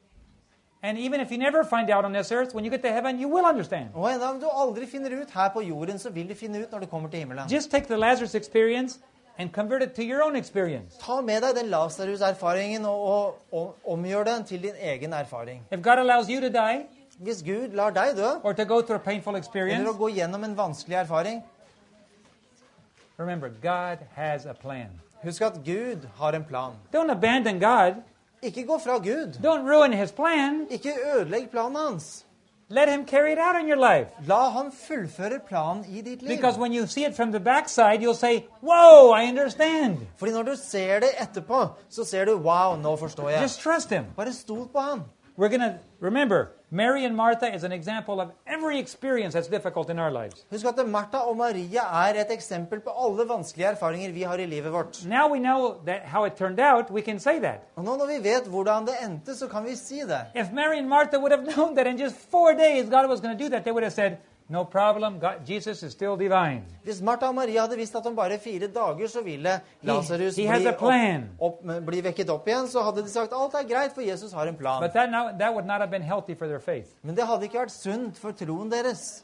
And 0.82 0.98
even 0.98 1.20
if 1.20 1.30
you 1.30 1.38
never 1.38 1.62
find 1.62 1.90
out 1.90 2.04
on 2.04 2.12
this 2.12 2.32
earth, 2.32 2.54
when 2.54 2.64
you 2.64 2.70
get 2.70 2.82
to 2.82 2.88
heaven, 2.88 3.20
you 3.20 3.28
will 3.28 3.44
understand. 3.44 3.88
Og 3.94 4.12
enda 4.12 4.30
om 4.30 4.40
du 4.40 4.46
aldri 4.48 4.86
finner 4.86 5.20
ut 5.22 5.30
her 5.30 5.48
på 5.48 5.60
jorden, 5.60 5.98
så 5.98 6.10
vil 6.10 6.28
du 6.28 6.34
finne 6.34 6.62
ut 6.62 6.72
når 6.72 6.78
du 6.78 6.86
kommer 6.86 7.08
til 7.08 7.18
himmelen. 7.18 7.48
Just 7.52 7.70
take 7.70 7.86
the 7.86 7.96
Lazarus 7.96 8.34
experience 8.34 8.98
and 9.38 9.52
convert 9.52 9.82
it 9.82 9.92
to 9.94 10.02
your 10.02 10.22
own 10.22 10.36
experience. 10.36 10.96
Ta 11.00 11.20
med 11.20 11.40
deg 11.42 11.56
den 11.56 11.70
Lasarus-erfaringen 11.70 12.86
og, 12.86 13.04
og, 13.08 13.36
og 13.52 13.76
omgjør 13.92 14.24
den 14.24 14.44
til 14.44 14.62
din 14.62 14.80
egen 14.80 15.12
erfaring. 15.12 15.62
If 15.70 15.82
God 15.82 15.98
allows 15.98 16.26
you 16.28 16.40
to 16.40 16.48
die 16.48 16.86
Hvis 17.18 17.42
Gud 17.42 17.68
lar 17.68 17.90
deg 17.90 18.16
dø, 18.16 18.28
or 18.42 18.52
to 18.52 18.64
go 18.64 18.80
through 18.80 19.00
a 19.00 19.04
painful 19.04 19.36
experience, 19.36 19.80
eller 19.80 19.92
å 19.92 19.98
gå 19.98 20.08
gjennom 20.08 20.44
en 20.44 20.56
vanskelig 20.56 20.96
erfaring, 20.96 21.42
remember, 23.18 23.48
God 23.48 23.98
has 24.14 24.46
a 24.46 24.54
plan. 24.54 24.88
husk 25.22 25.42
at 25.42 25.52
Gud 25.64 26.08
har 26.16 26.32
en 26.32 26.44
plan. 26.44 26.72
Don't 26.94 27.10
abandon 27.10 27.60
God. 27.60 28.02
Ikke 28.42 28.66
gå 28.66 28.78
fra 28.78 28.98
Gud. 28.98 29.38
Don't 29.42 29.66
ruin 29.68 29.92
His 29.92 30.12
plan. 30.12 30.66
Ikke 30.70 30.92
ødelegg 31.14 31.50
planen 31.50 31.76
hans. 31.76 32.26
Let 32.68 32.88
Him 32.88 33.06
carry 33.06 33.32
it 33.32 33.38
out 33.38 33.56
in 33.60 33.68
your 33.68 33.76
life. 33.92 34.10
La 34.26 34.48
ham 34.50 34.72
fullføre 34.72 35.40
planen 35.48 35.84
i 35.88 36.00
ditt 36.00 36.22
liv. 36.22 36.36
Because 36.36 36.58
when 36.58 36.72
you 36.72 36.86
see 36.86 37.04
it 37.04 37.16
from 37.16 37.32
the 37.32 37.40
backside, 37.40 38.00
you'll 38.00 38.14
say, 38.14 38.44
Whoa, 38.62 39.10
I 39.22 39.28
understand. 39.28 39.96
Fordi 40.16 40.32
når 40.32 40.42
du 40.42 40.56
ser 40.56 41.00
det 41.00 41.08
etterpå, 41.20 41.66
så 41.90 42.04
ser 42.04 42.24
du 42.24 42.36
wow, 42.36 42.76
nå 42.76 42.96
forstår 42.96 43.28
jeg. 43.30 43.42
Just 43.42 43.60
trust 43.60 43.90
Him. 43.90 44.04
Bare 44.16 44.32
stol 44.32 44.68
på 44.72 44.78
han. 44.78 45.02
We're 45.38 45.48
going 45.48 45.72
to 45.72 45.74
remember, 46.00 46.44
Mary 46.72 47.04
and 47.04 47.16
Martha 47.16 47.52
is 47.52 47.64
an 47.64 47.72
example 47.72 48.20
of 48.20 48.30
every 48.46 48.78
experience 48.78 49.34
that's 49.34 49.48
difficult 49.48 49.90
in 49.90 49.98
our 49.98 50.10
lives. 50.12 50.44
Husk 50.52 50.64
at 50.64 50.88
Martha 50.88 51.18
og 51.18 51.36
Maria 51.36 51.82
er 51.82 52.20
et 52.20 52.30
eksempel 52.30 52.80
på 52.80 52.90
alle 52.90 53.28
vanskelige 53.28 53.66
erfaringer 53.72 54.12
vi 54.12 54.22
har 54.22 54.38
i 54.38 54.46
livet 54.46 54.72
vårt. 54.72 55.04
Now 55.04 55.26
we 55.32 55.40
know 55.40 55.80
that 55.86 56.04
how 56.04 56.24
it 56.24 56.36
turned 56.36 56.60
out, 56.60 56.88
we 56.90 57.02
can 57.02 57.18
say 57.18 57.40
that. 57.40 57.66
Og 57.76 57.84
nå 57.84 57.96
når 57.96 58.06
vi 58.06 58.18
vet 58.22 58.46
hvordan 58.46 58.86
det 58.86 58.94
endte, 59.02 59.34
så 59.34 59.48
kan 59.48 59.64
vi 59.64 59.74
si 59.76 60.00
det. 60.00 60.20
If 60.34 60.52
Mary 60.52 60.78
and 60.78 60.88
Martha 60.88 61.18
would 61.18 61.32
have 61.32 61.44
known 61.54 61.74
that 61.74 61.86
in 61.86 61.98
just 61.98 62.16
four 62.30 62.52
days 62.52 62.88
God 62.88 63.10
was 63.10 63.20
going 63.20 63.38
to 63.38 63.44
do 63.44 63.50
that, 63.50 63.64
they 63.64 63.72
would 63.72 63.82
have 63.82 63.92
said, 63.92 64.16
No 64.50 64.64
problem. 64.64 65.20
God, 65.20 65.46
Jesus 65.46 65.82
is 65.82 65.92
still 65.92 66.16
divine. 66.16 66.64
Hvis 66.82 67.00
Martha 67.00 67.28
og 67.28 67.34
Maria 67.34 67.60
hadde 67.62 67.76
visst 67.78 67.94
at 67.94 68.06
om 68.06 68.16
bare 68.16 68.38
fire 68.42 68.66
dager 68.66 69.06
så 69.06 69.22
ville 69.22 69.60
Lasarus 69.86 70.36
he 70.36 70.46
has 70.46 70.58
bli, 70.64 70.68
a 70.68 70.72
plan. 70.72 71.28
opp, 71.38 71.60
opp, 71.62 71.84
bli 71.86 72.00
vekket 72.02 72.32
opp 72.34 72.48
igjen, 72.50 72.66
så 72.66 72.82
hadde 72.82 73.04
de 73.06 73.12
sagt 73.12 73.32
alt 73.32 73.54
er 73.54 73.68
greit, 73.68 73.94
for 73.94 74.02
Jesus 74.02 74.32
har 74.34 74.50
en 74.50 74.56
plan. 74.58 74.82
But 74.82 74.92
that, 74.92 75.10
now, 75.10 75.30
that 75.38 75.54
would 75.54 75.66
not 75.66 75.80
have 75.80 75.90
been 75.90 76.02
healthy 76.02 76.34
for 76.34 76.48
their 76.48 76.58
faith. 76.58 76.90
Men 77.02 77.14
det 77.14 77.28
hadde 77.30 77.46
ikke 77.46 77.60
vært 77.62 77.76
sunt 77.76 78.18
for 78.18 78.34
troen 78.34 78.72
deres. 78.72 79.22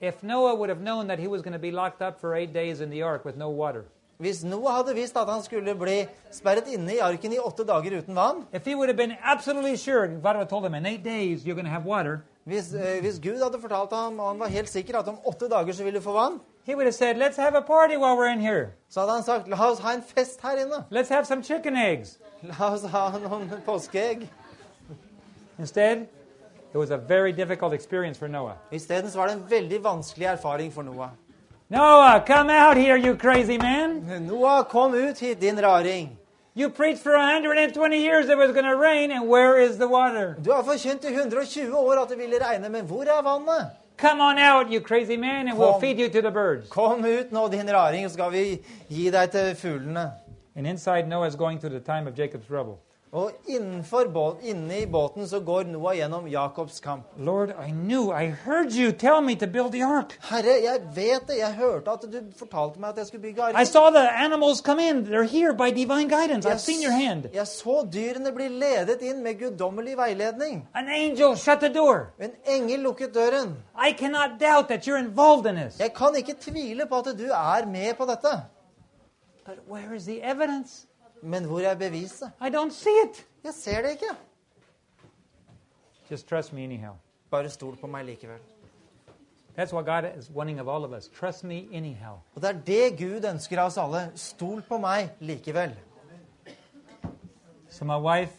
If 0.00 0.22
Noah 0.22 0.56
would 0.56 0.70
have 0.70 0.80
known 0.80 1.06
that 1.08 1.18
he 1.18 1.28
was 1.28 1.42
going 1.42 1.52
to 1.52 1.60
be 1.60 1.70
locked 1.70 2.00
up 2.00 2.18
for 2.18 2.34
eight 2.34 2.54
days 2.54 2.80
in 2.80 2.88
the 2.90 3.02
ark 3.02 3.26
with 3.26 3.36
no 3.36 3.50
water, 3.50 3.84
Hvis 4.22 4.44
Noah 4.46 4.76
hadde 4.76 4.94
visst 4.94 5.16
at 5.18 5.26
han 5.26 5.42
skulle 5.42 5.72
bli 5.74 5.96
sperret 6.30 6.68
inne 6.70 6.94
i 6.94 7.00
arken 7.02 7.32
i 7.34 7.40
åtte 7.42 7.64
dager 7.66 7.96
uten 7.98 8.14
vann, 8.14 8.44
if 8.54 8.64
he 8.64 8.76
would 8.76 8.88
have 8.88 8.96
been 8.96 9.16
absolutely 9.18 9.74
sure, 9.76 10.06
God 10.06 10.22
would 10.22 10.36
have 10.36 10.48
told 10.48 10.64
him, 10.64 10.74
in 10.74 10.86
eight 10.86 11.02
days 11.02 11.42
you're 11.44 11.56
going 11.56 11.66
to 11.66 11.72
have 11.72 11.84
water, 11.84 12.22
hvis, 12.44 12.72
uh, 12.74 13.00
hvis 13.00 13.18
Gud 13.18 13.42
hadde 13.42 13.58
fortalt 13.60 13.90
ham, 13.92 14.20
og 14.20 14.28
han 14.28 14.38
var 14.38 14.46
helt 14.46 14.70
sikker 14.70 14.98
at 14.98 15.08
om 15.08 15.18
åtte 15.26 15.48
dager 15.48 15.72
så 15.72 15.84
ville 15.84 15.98
du 15.98 16.04
få 16.04 16.12
vann, 16.12 16.40
he 16.64 16.76
would 16.76 16.86
have 16.86 16.94
said, 16.94 17.16
let's 17.16 17.36
have 17.36 17.56
a 17.56 17.60
party 17.60 17.96
while 17.96 18.16
we're 18.16 18.32
in 18.32 18.40
here. 18.40 18.66
så 18.88 19.00
hadde 19.00 19.12
han 19.12 19.22
sagt 19.22 19.48
la 19.48 19.70
oss 19.70 19.78
ha 19.78 19.94
en 19.94 20.02
fest 20.02 20.40
her 20.42 20.56
inne. 20.56 20.84
Let's 20.90 21.08
have 21.08 21.24
some 21.24 21.42
chicken 21.42 21.76
eggs. 21.76 22.18
La 22.42 22.72
oss 22.72 22.84
ha 22.84 23.18
noen 23.18 23.50
påskeegg. 23.66 24.28
Instead, 25.58 26.06
it 26.72 26.78
was 26.78 26.90
a 26.90 26.96
very 26.96 27.32
difficult 27.32 27.74
experience 27.74 28.18
for 28.18 28.28
Noah. 28.28 28.54
Isteden 28.72 29.10
så 29.10 29.18
var 29.18 29.26
det 29.26 29.34
en 29.34 29.50
veldig 29.50 29.84
vanskelig 29.84 30.26
erfaring 30.26 30.72
for 30.72 30.82
Noah. 30.82 31.10
Noah, 31.72 32.22
come 32.26 32.50
out 32.50 32.76
here, 32.76 32.98
you 32.98 33.16
crazy 33.16 33.56
man. 33.56 34.26
Noah, 34.26 34.62
kom 34.62 34.92
ut 34.92 35.18
hit, 35.18 35.40
din 35.40 35.56
raring. 35.56 36.18
You 36.52 36.68
preached 36.68 37.00
for 37.00 37.12
120 37.12 37.96
years 37.96 38.28
it 38.28 38.36
was 38.36 38.52
going 38.52 38.66
to 38.66 38.76
rain, 38.76 39.10
and 39.10 39.26
where 39.26 39.58
is 39.58 39.78
the 39.78 39.88
water? 39.88 40.36
Du 40.42 40.52
har 40.52 40.62
forkynt 40.62 41.02
i 41.04 41.08
120 41.08 41.72
år 41.72 42.02
at 42.02 42.08
det 42.08 42.18
ville 42.18 42.38
regne, 42.38 42.68
men 42.68 42.84
hvor 42.84 43.04
er 43.04 43.22
vannet? 43.22 43.70
Come 43.96 44.20
on 44.20 44.38
out, 44.38 44.70
you 44.70 44.80
crazy 44.80 45.16
man, 45.16 45.48
and 45.48 45.56
we'll 45.56 45.80
feed 45.80 45.98
you 45.98 46.10
to 46.10 46.20
the 46.20 46.30
birds. 46.30 46.68
Kom 46.68 47.04
ut 47.04 47.32
nå, 47.32 47.48
din 47.48 47.70
raring, 47.70 48.04
så 48.08 48.12
skal 48.12 48.32
vi 48.32 48.60
gi 48.88 49.10
deg 49.10 49.30
til 49.30 49.54
fuglene. 49.54 50.10
And 50.54 50.66
inside 50.66 51.08
Noah 51.08 51.28
is 51.28 51.36
going 51.36 51.58
through 51.58 51.72
the 51.72 51.92
time 51.92 52.06
of 52.06 52.14
Jacob's 52.14 52.46
trouble. 52.46 52.80
Og 53.12 53.30
innenfor 53.44 54.04
båten, 54.08 54.44
inne 54.44 54.78
i 54.78 54.86
båten 54.86 55.28
så 55.28 55.40
går 55.40 55.64
Noah 55.64 55.96
gjennom 55.96 56.28
Jakobs 56.28 56.80
kamp. 56.80 57.04
Lord, 57.16 57.50
I 57.50 57.70
knew, 57.70 58.10
I 58.10 58.30
heard 58.44 58.72
you 58.72 58.92
tell 58.92 59.20
me 59.20 59.36
to 59.36 59.46
build 59.46 59.72
the 59.72 59.82
ark. 59.82 60.18
Herre, 60.30 60.54
jeg 60.64 60.80
vet 60.94 61.26
det, 61.28 61.36
jeg 61.36 61.52
hørte 61.52 61.90
at 61.90 62.06
du 62.12 62.16
fortalte 62.38 62.80
meg 62.80 62.88
at 62.94 63.02
jeg 63.02 63.06
skulle 63.06 63.22
bygge 63.22 63.50
I 63.60 63.64
saw 63.64 63.90
the 63.90 64.08
animals 64.24 64.60
come 64.60 64.80
in. 64.80 65.04
They're 65.04 65.28
here 65.28 65.52
by 65.52 65.68
divine 65.70 66.08
guidance. 66.08 66.48
I've 66.48 66.60
seen 66.60 66.80
your 66.80 66.92
hand. 66.92 67.28
jeg 67.34 67.46
så 67.46 67.84
dyrene 67.92 68.32
bli 68.32 68.48
ledet 68.48 69.02
inn 69.02 69.20
med 69.22 69.38
guddommelig 69.38 69.96
veiledning. 69.96 70.68
An 70.74 70.88
angel 70.88 71.36
shut 71.36 71.60
the 71.60 71.68
door. 71.74 72.14
En 72.18 72.32
engel 72.46 72.80
lukket 72.80 73.14
døren. 73.14 73.56
I 73.76 73.92
cannot 73.92 74.40
doubt 74.40 74.68
that 74.68 74.88
you're 74.88 75.04
involved 75.04 75.46
in 75.46 75.60
this. 75.60 75.80
Jeg 75.80 75.92
kan 75.92 76.16
ikke 76.16 76.34
tvile 76.40 76.86
på 76.88 77.04
at 77.04 77.12
du 77.18 77.28
er 77.28 77.66
med 77.66 77.92
på 77.94 78.08
dette. 78.08 78.40
But 79.44 79.58
where 79.68 79.94
is 79.94 80.04
the 80.04 80.22
evidence? 80.22 80.86
Men 81.22 81.44
hvor 81.44 81.60
er 81.60 81.74
beviset? 81.74 82.30
I 82.40 82.50
don't 82.50 82.70
see 82.70 82.96
it. 83.04 83.26
Jeg 83.44 83.54
ser 83.54 83.82
det 83.82 83.90
ikke. 83.90 84.16
Just 86.10 86.28
trust 86.28 86.52
me 86.52 86.64
anyhow. 86.64 86.94
Bare 87.30 87.50
stol 87.50 87.76
på 87.76 87.86
meg 87.86 88.04
likevel. 88.04 88.38
That's 89.56 89.72
what 89.72 89.86
God 89.86 90.18
is 90.18 90.30
wanting 90.30 90.60
of 90.60 90.68
all 90.68 90.84
of 90.84 90.92
us. 90.92 91.08
Trust 91.08 91.44
me 91.44 91.68
anyhow. 91.72 92.18
Og 92.34 92.42
det 92.42 92.50
er 92.50 92.60
det 92.66 92.98
Gud 92.98 93.24
ønsker 93.30 93.60
av 93.60 93.66
oss 93.66 93.76
alle. 93.76 94.10
Stol 94.14 94.62
på 94.68 94.78
meg 94.78 95.10
likevel. 95.20 95.74
So 97.70 97.84
my 97.84 97.96
wife 97.96 98.32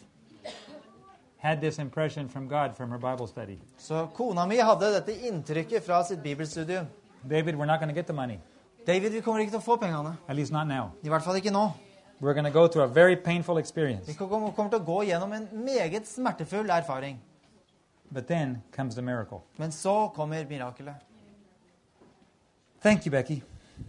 had 1.38 1.60
this 1.60 1.78
impression 1.78 2.28
from 2.28 2.48
God 2.48 2.76
from 2.76 2.90
her 2.90 2.98
Bible 2.98 3.28
study. 3.28 3.58
Så 3.78 4.06
kona 4.14 4.46
mi 4.46 4.56
hadde 4.56 4.92
dette 4.94 5.16
inntrykket 5.28 5.82
fra 5.82 6.04
sitt 6.04 6.22
bibelstudium. 6.22 6.86
David, 7.30 7.54
we're 7.54 7.66
not 7.66 7.80
going 7.80 7.88
to 7.88 7.94
get 7.94 8.06
the 8.06 8.12
money. 8.12 8.38
David, 8.86 9.10
vi 9.10 9.20
kommer 9.20 9.40
ikke 9.40 9.50
til 9.50 9.58
å 9.58 9.64
få 9.64 9.76
pengene. 9.76 10.16
At 10.28 10.36
least 10.36 10.52
not 10.52 10.66
now. 10.66 10.90
I 11.02 11.08
hvert 11.08 11.22
fall 11.24 11.36
ikke 11.36 11.50
nå. 11.50 11.70
We're 12.24 12.32
going 12.32 12.44
to 12.52 12.60
go 12.60 12.66
through 12.68 12.84
a 12.84 12.88
very 12.88 13.16
painful 13.16 13.54
Vi 13.54 13.60
experience. 13.60 14.16
kommer 14.16 14.50
kommer 14.52 14.70
til 14.70 14.80
å 14.80 14.84
gå 14.84 15.02
gjennom 15.04 15.32
en 15.32 15.48
meget 15.64 16.06
smertefull 16.08 16.70
erfaring. 16.70 17.18
But 18.10 18.26
then 18.26 18.62
comes 18.72 18.94
the 18.94 19.02
miracle. 19.02 19.38
Men 19.58 19.72
så 19.72 20.08
kommer 20.14 20.44
mirakelet. 20.48 20.94
Thank 22.80 23.06
you, 23.06 23.10
Becky. 23.10 23.42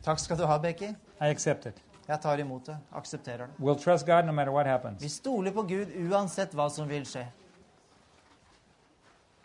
Takk 0.04 0.20
skal 0.20 0.38
du 0.38 0.46
ha, 0.46 0.58
Becky. 0.58 0.90
I 1.22 1.30
accept 1.30 1.66
it. 1.66 1.78
Jeg 2.08 2.22
tar 2.22 2.38
imot 2.38 2.66
det. 2.66 2.78
Aksepterer 2.92 3.38
det. 3.48 3.54
We'll 3.60 3.80
trust 3.84 4.06
God 4.06 4.26
no 4.26 4.32
matter 4.32 4.52
what 4.52 4.68
Vi 5.02 5.10
stoler 5.10 5.52
på 5.52 5.62
Gud 5.62 5.88
uansett 6.12 6.52
hva 6.54 6.70
som 6.70 6.90
vil 6.90 7.06
skje. 7.06 7.26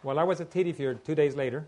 Well, 0.02 0.18
I 0.18 0.24
was 0.24 0.40
at 0.40 0.50
Tidifjord 0.50 1.04
two 1.04 1.14
days 1.14 1.36
later, 1.36 1.62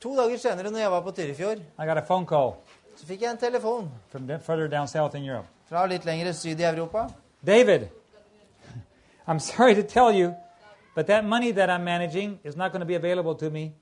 To 0.00 0.16
dager 0.16 0.36
senere, 0.38 0.70
når 0.70 0.78
jeg 0.78 0.90
var 0.90 1.00
på 1.00 1.10
Tyrifjord, 1.10 1.58
I 1.78 1.86
got 1.86 1.98
a 1.98 2.00
phone 2.02 2.26
call 2.26 2.54
så 2.96 3.06
fikk 3.06 3.22
jeg 3.22 3.30
en 3.30 3.36
telefon 3.38 3.90
from 4.08 4.26
the- 4.26 4.38
further 4.38 4.68
down 4.68 4.88
south 4.88 5.16
in 5.16 5.24
Europe. 5.24 5.46
Fra 5.68 5.86
litt 5.86 6.04
lenger 6.04 6.32
syd 6.32 6.60
i 6.60 6.64
Europa. 6.64 7.08
David, 7.40 7.88
I'm 9.26 9.38
sorry 9.40 9.74
to 9.74 9.82
tell 9.82 10.12
you, 10.12 10.34
but 10.94 11.06
that 11.06 11.24
money 11.24 11.52
that 11.52 11.70
I'm 11.70 11.84
managing 11.84 12.38
is 12.44 12.56
not 12.56 12.72
going 12.72 12.80
to 12.80 12.86
be 12.86 12.94
available 12.94 13.34
to 13.34 13.50
me 13.50 13.72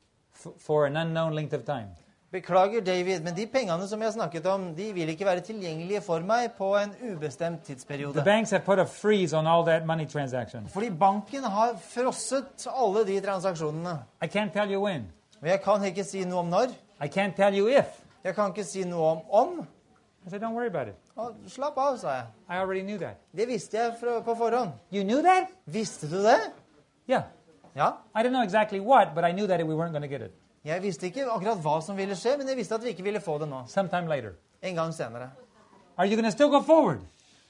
for 0.58 0.86
an 0.86 0.96
unknown 0.96 1.34
length 1.34 1.54
of 1.54 1.64
time. 1.64 1.88
Beklager, 2.32 2.80
David, 2.80 3.20
men 3.24 3.34
de 3.36 3.44
pengene 3.46 3.84
som 3.88 4.00
jeg 4.02 4.12
snakket 4.14 4.46
om, 4.48 4.70
de 4.74 4.86
vil 4.96 5.08
ikke 5.12 5.26
være 5.28 5.40
tilgjengelige 5.44 6.00
for 6.00 6.24
meg 6.24 6.54
på 6.56 6.70
en 6.80 6.94
ubestemt 7.10 7.60
tidsperiode. 7.66 8.22
Fordi 10.72 10.90
banken 10.90 11.44
har 11.44 11.74
frosset 11.76 12.66
alle 12.72 13.04
de 13.06 13.20
transaksjonene. 13.20 13.98
Og 15.42 15.48
jeg 15.48 15.60
kan 15.60 15.84
ikke 15.84 16.04
si 16.04 16.24
noe 16.24 16.38
om 16.38 16.46
når. 16.54 16.72
Jeg 18.24 18.34
kan 18.34 18.48
ikke 18.48 18.64
si 18.64 18.84
noe 18.88 19.10
om 19.10 19.22
om. 19.28 19.66
I 20.26 20.30
said, 20.30 20.40
don't 20.40 20.54
worry 20.54 20.68
about 20.68 20.88
it. 20.88 20.94
Og 21.16 21.34
slapp 21.48 21.76
av, 21.78 21.96
sa 21.98 22.08
jeg. 22.14 22.24
I 22.48 22.56
already 22.60 22.82
knew 22.82 22.98
that. 22.98 23.16
Det 23.36 23.48
visste 23.48 23.76
jeg 23.78 23.94
fra, 24.00 24.20
på 24.20 24.34
forhånd. 24.38 24.70
You 24.92 25.02
knew 25.04 25.22
that? 25.22 25.48
Visste 25.66 26.06
du 26.10 26.22
det? 26.22 26.38
Yeah. 27.10 27.22
Ja. 27.76 27.88
I 28.14 28.22
don't 28.22 28.30
know 28.32 28.42
exactly 28.42 28.78
what, 28.80 29.14
but 29.14 29.24
I 29.24 29.32
knew 29.32 29.46
that 29.46 29.60
we 29.66 29.74
weren't 29.74 29.92
going 29.92 30.02
to 30.02 30.08
get 30.08 30.20
it. 30.22 30.32
Jeg 30.64 30.82
visste 30.82 31.06
ikke 31.06 31.24
akkurat 31.26 31.58
hva 31.58 31.80
som 31.82 31.96
ville 31.98 32.14
skje, 32.14 32.36
men 32.38 32.46
jeg 32.48 32.56
visste 32.56 32.74
at 32.74 32.84
vi 32.84 32.88
ikke 32.94 33.02
ville 33.02 33.20
få 33.20 33.38
det 33.38 33.48
nå. 33.50 33.64
Sometime 33.66 34.06
later. 34.08 34.36
En 34.62 34.74
gang 34.78 34.92
senere. 34.94 35.30
Are 35.98 36.06
you 36.06 36.14
going 36.16 36.24
to 36.24 36.30
still 36.30 36.48
go 36.50 36.60
forward? 36.62 37.00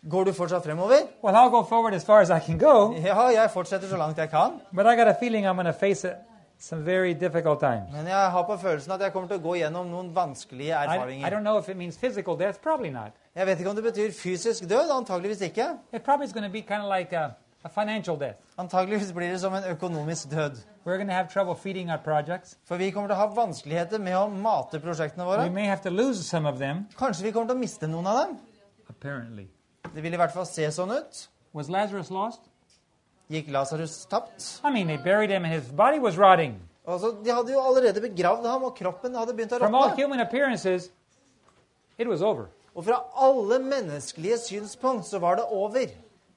Går 0.08 0.24
du 0.24 0.32
fortsatt 0.32 0.64
fremover? 0.64 1.04
Well, 1.22 1.36
I'll 1.36 1.50
go 1.50 1.62
forward 1.62 1.94
as 1.94 2.04
far 2.04 2.20
as 2.20 2.30
I 2.30 2.38
can 2.40 2.58
go, 2.58 2.94
Ja, 2.96 3.28
jeg 3.30 3.50
fortsetter 3.50 3.88
så 3.88 3.96
langt 3.96 4.18
jeg 4.18 4.30
kan. 4.30 4.60
but 4.72 4.86
I 4.86 4.96
got 4.96 5.06
a 5.08 5.14
feeling 5.20 5.46
I'm 5.46 5.54
going 5.54 5.66
to 5.66 5.78
face 5.78 6.04
a, 6.08 6.14
some 6.62 6.84
very 6.84 7.12
difficult 7.14 7.58
times. 7.60 7.90
Men 7.92 8.06
jeg 8.06 8.30
har 8.30 8.42
på 8.46 8.56
følelsen 8.62 8.92
at 8.94 9.00
jeg 9.02 9.12
kommer 9.12 9.28
til 9.28 9.40
å 9.40 9.42
gå 9.42 9.54
gjennom 9.58 9.88
noen 9.90 10.12
vanskelige 10.14 10.70
I, 10.70 10.84
I 10.86 10.96
erfaringer. 10.96 11.30
don't 11.34 11.42
know 11.42 11.58
if 11.58 11.68
it 11.68 11.76
means 11.76 11.96
physical 11.98 12.36
death. 12.38 12.60
Probably 12.62 12.90
not. 12.94 13.12
Jeg 13.34 13.46
vet 13.46 13.58
ikke 13.60 13.70
om 13.70 13.76
det 13.76 13.84
betyr 13.88 14.12
fysisk 14.14 14.68
død. 14.70 14.90
Antageligvis 14.94 15.40
ikke. 15.48 15.66
It 15.92 16.04
probably 16.04 16.26
is 16.26 16.32
going 16.32 16.46
to 16.46 16.52
be 16.52 16.62
kind 16.62 16.82
of 16.84 16.88
like 16.98 17.12
a, 17.12 17.34
a 17.64 17.68
financial 17.68 18.16
death. 18.20 18.38
Antageligvis 18.58 19.10
blir 19.16 19.32
det 19.34 19.40
som 19.40 19.54
en 19.58 19.64
økonomisk 19.72 20.30
død. 20.30 20.60
We're 20.86 20.96
going 21.02 21.08
to 21.10 21.14
have 21.14 21.28
trouble 21.32 21.54
feeding 21.54 21.90
our 21.90 21.98
projects. 22.04 22.56
For 22.64 22.76
vi 22.76 22.90
kommer 22.90 23.08
til 23.10 23.16
å 23.18 23.20
ha 23.24 23.26
vanskeligheter 23.34 23.98
med 23.98 24.16
å 24.18 24.28
mate 24.30 24.78
prosjektene 24.82 25.26
We 25.26 25.30
våre. 25.34 25.50
may 25.50 25.66
have 25.66 25.82
to 25.82 25.90
lose 25.90 26.22
some 26.26 26.46
of 26.48 26.58
them. 26.58 26.86
Kanskje 26.98 27.24
vi 27.26 27.32
kommer 27.32 27.50
til 27.50 27.56
å 27.56 27.60
miste 27.60 27.90
noen 27.90 28.06
av 28.06 28.22
dem. 28.22 28.38
Apparently. 28.90 29.48
Det 29.94 30.02
vil 30.02 30.14
i 30.14 30.16
hvert 30.20 30.32
fall 30.34 30.46
se 30.46 30.70
sånn 30.70 30.94
ut. 30.94 31.26
Was 31.52 31.68
Lazarus 31.68 32.10
lost? 32.10 32.51
Gikk 33.32 33.48
Lasarus 33.48 33.94
tapt? 34.08 34.60
I 34.64 34.70
mean, 34.70 34.86
they 34.86 34.96
buried 34.98 35.30
him 35.30 35.44
and 35.44 35.52
his 35.54 35.70
body 35.72 35.98
was 35.98 36.18
rotting. 36.18 36.60
Altså, 36.86 37.12
de 37.24 37.30
hadde 37.32 37.52
jo 37.52 37.60
allerede 37.62 38.00
begravd 38.02 38.46
ham, 38.46 38.64
og 38.66 38.74
kroppen 38.76 39.14
hadde 39.14 39.32
begynt 39.38 39.52
å 39.54 39.58
From 39.62 39.74
all 39.74 39.90
råtne. 39.90 39.96
human 40.02 40.20
appearances, 40.20 40.90
it 41.98 42.08
was 42.08 42.22
over. 42.22 42.48
Og 42.74 42.84
fra 42.84 42.98
alle 43.16 43.58
menneskelige 43.62 44.38
synspunkt 44.38 45.06
så 45.06 45.18
var 45.22 45.36
det 45.36 45.44
over. 45.50 45.86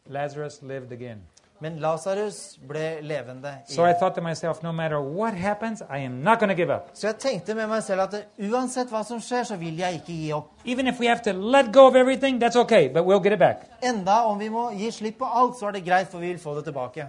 Lazarus 0.07 0.61
lived 0.61 0.91
again. 0.91 1.21
Men 1.59 1.77
Lasarus 1.79 2.57
ble 2.67 2.99
levende 3.01 3.61
So 3.67 3.85
I 3.85 3.93
thought 3.93 4.15
to 4.15 4.21
myself, 4.21 4.61
no 4.61 4.71
matter 4.73 4.99
what 4.99 5.33
happens, 5.33 5.81
I 5.89 5.99
am 5.99 6.21
not 6.21 6.39
going 6.39 6.49
to 6.49 6.55
give 6.55 6.69
up. 6.69 6.89
Så 6.93 7.07
jeg 7.07 7.15
tenkte 7.19 7.55
med 7.55 7.69
meg 7.71 7.83
selv 7.83 8.01
at 8.01 8.15
uansett 8.37 8.91
hva 8.91 9.03
som 9.07 9.21
skjer, 9.23 9.43
så 9.47 9.55
vil 9.55 9.79
jeg 9.79 10.01
ikke 10.01 10.13
gi 10.13 10.31
opp. 10.35 10.51
Even 10.65 10.87
if 10.87 10.99
we 10.99 11.07
have 11.07 11.23
to 11.23 11.33
let 11.33 11.71
go 11.73 11.87
of 11.87 11.95
everything, 11.95 12.41
that's 12.41 12.59
okay, 12.59 12.89
but 12.89 13.05
we'll 13.05 13.23
get 13.23 13.33
it 13.33 13.39
back. 13.39 13.69
Enda 13.81 14.25
om 14.27 14.39
vi 14.39 14.49
må 14.49 14.69
gi 14.75 14.91
slipp 14.91 15.17
på 15.23 15.25
alt, 15.31 15.55
så 15.59 15.67
er 15.67 15.79
det 15.79 15.85
greit, 15.85 16.11
for 16.11 16.19
vi 16.19 16.33
vil 16.33 16.39
få 16.39 16.57
det 16.57 16.63
tilbake. 16.63 17.07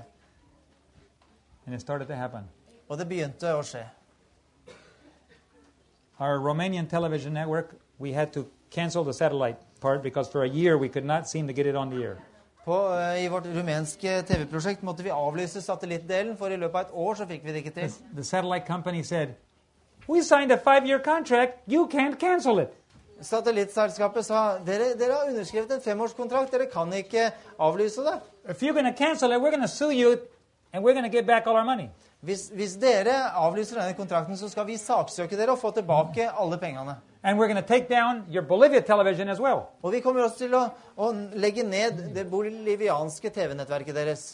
And 1.66 1.74
it 1.74 1.80
started 1.80 2.06
to 2.06 2.14
happen. 2.14 2.46
Og 2.88 2.98
det 2.98 3.08
begynte 3.08 3.50
å 3.50 3.62
skje. 3.66 3.82
Our 6.20 6.38
Romanian 6.38 6.86
television 6.86 7.34
network, 7.34 7.74
we 7.98 8.12
had 8.12 8.32
to 8.32 8.46
cancel 8.70 9.04
the 9.04 9.12
satellite 9.12 9.58
part 9.80 10.02
because 10.02 10.30
for 10.30 10.44
a 10.44 10.48
year 10.48 10.78
we 10.78 10.88
could 10.88 11.04
not 11.04 11.28
seem 11.28 11.46
to 11.48 11.52
get 11.52 11.66
it 11.66 11.74
on 11.74 11.90
the 11.90 12.04
air. 12.04 12.18
På, 12.66 12.98
eh, 12.98 13.24
I 13.24 13.28
vårt 13.28 13.46
rumenske 13.46 14.22
TV-prosjekt 14.22 14.82
måtte 14.82 15.04
vi 15.06 15.10
avlyse 15.10 15.60
satellittdelen, 15.62 16.36
for 16.36 16.50
i 16.50 16.56
løpet 16.56 16.74
av 16.74 16.80
et 16.80 16.94
år 16.98 17.14
så 17.14 17.26
fikk 17.30 17.44
vi 17.44 17.52
det 17.54 17.60
ikke 17.62 17.74
til. 17.76 17.92
The 18.14 18.24
satellite 18.24 18.66
company 18.66 19.02
said, 19.02 19.36
We 20.08 20.22
signed 20.22 20.50
a 20.52 20.56
five 20.56 20.86
year 20.86 20.98
contract, 20.98 21.52
you 21.68 21.86
can't 21.86 22.18
cancel 22.18 22.58
it. 22.58 22.74
Satellittselskapet 23.22 24.24
sa 24.24 24.58
dere, 24.66 24.94
dere 24.98 25.12
har 25.12 25.30
underskrevet 25.30 25.72
en 25.72 25.80
femårskontrakt, 25.80 26.52
dere 26.52 26.66
kan 26.66 26.92
ikke 26.92 27.30
avlyse 27.58 28.02
det. 28.02 28.18
If 28.50 28.62
you're 28.62 28.92
cancel 28.96 29.32
it, 29.32 29.40
we're 29.40 29.66
sue 29.66 29.92
you 29.92 30.18
and 30.72 30.84
we're 30.84 31.08
get 31.08 31.26
back 31.26 31.46
all 31.46 31.56
our 31.56 31.64
money. 31.64 31.88
Hvis, 32.26 32.48
hvis 32.50 32.72
dere 32.82 33.14
avlyser 33.38 33.78
denne 33.78 33.94
kontrakten, 33.94 34.34
så 34.38 34.48
skal 34.50 34.66
vi 34.66 34.74
saksøke 34.80 35.36
dere 35.38 35.54
og 35.54 35.60
få 35.60 35.70
tilbake 35.76 36.26
alle 36.26 36.58
pengene. 36.58 36.96
And 37.22 37.38
we're 37.38 37.46
going 37.46 37.60
to 37.62 37.66
take 37.66 37.88
down 37.88 38.24
your 38.30 38.42
Bolivia 38.42 38.80
television 38.80 39.28
as 39.28 39.40
well. 39.40 39.66
Og 39.82 39.92
vi 39.92 40.00
kommer 40.00 40.24
også 40.26 40.38
til 40.44 40.54
å, 40.54 40.64
å 40.98 41.10
legge 41.38 41.62
ned 41.66 42.02
det 42.14 42.26
bolivianske 42.30 43.30
TV-nettverket 43.30 43.94
deres. 43.94 44.24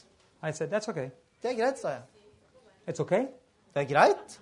I 0.42 0.52
said, 0.52 0.72
That's 0.72 0.88
okay. 0.88 1.10
Det 1.42 1.52
er 1.52 1.58
greit, 1.58 1.78
sa 1.78 1.98
jeg. 1.98 2.02
It's 2.88 3.00
okay. 3.00 3.26
Det 3.74 3.84
er 3.84 3.88
greit. 3.92 4.38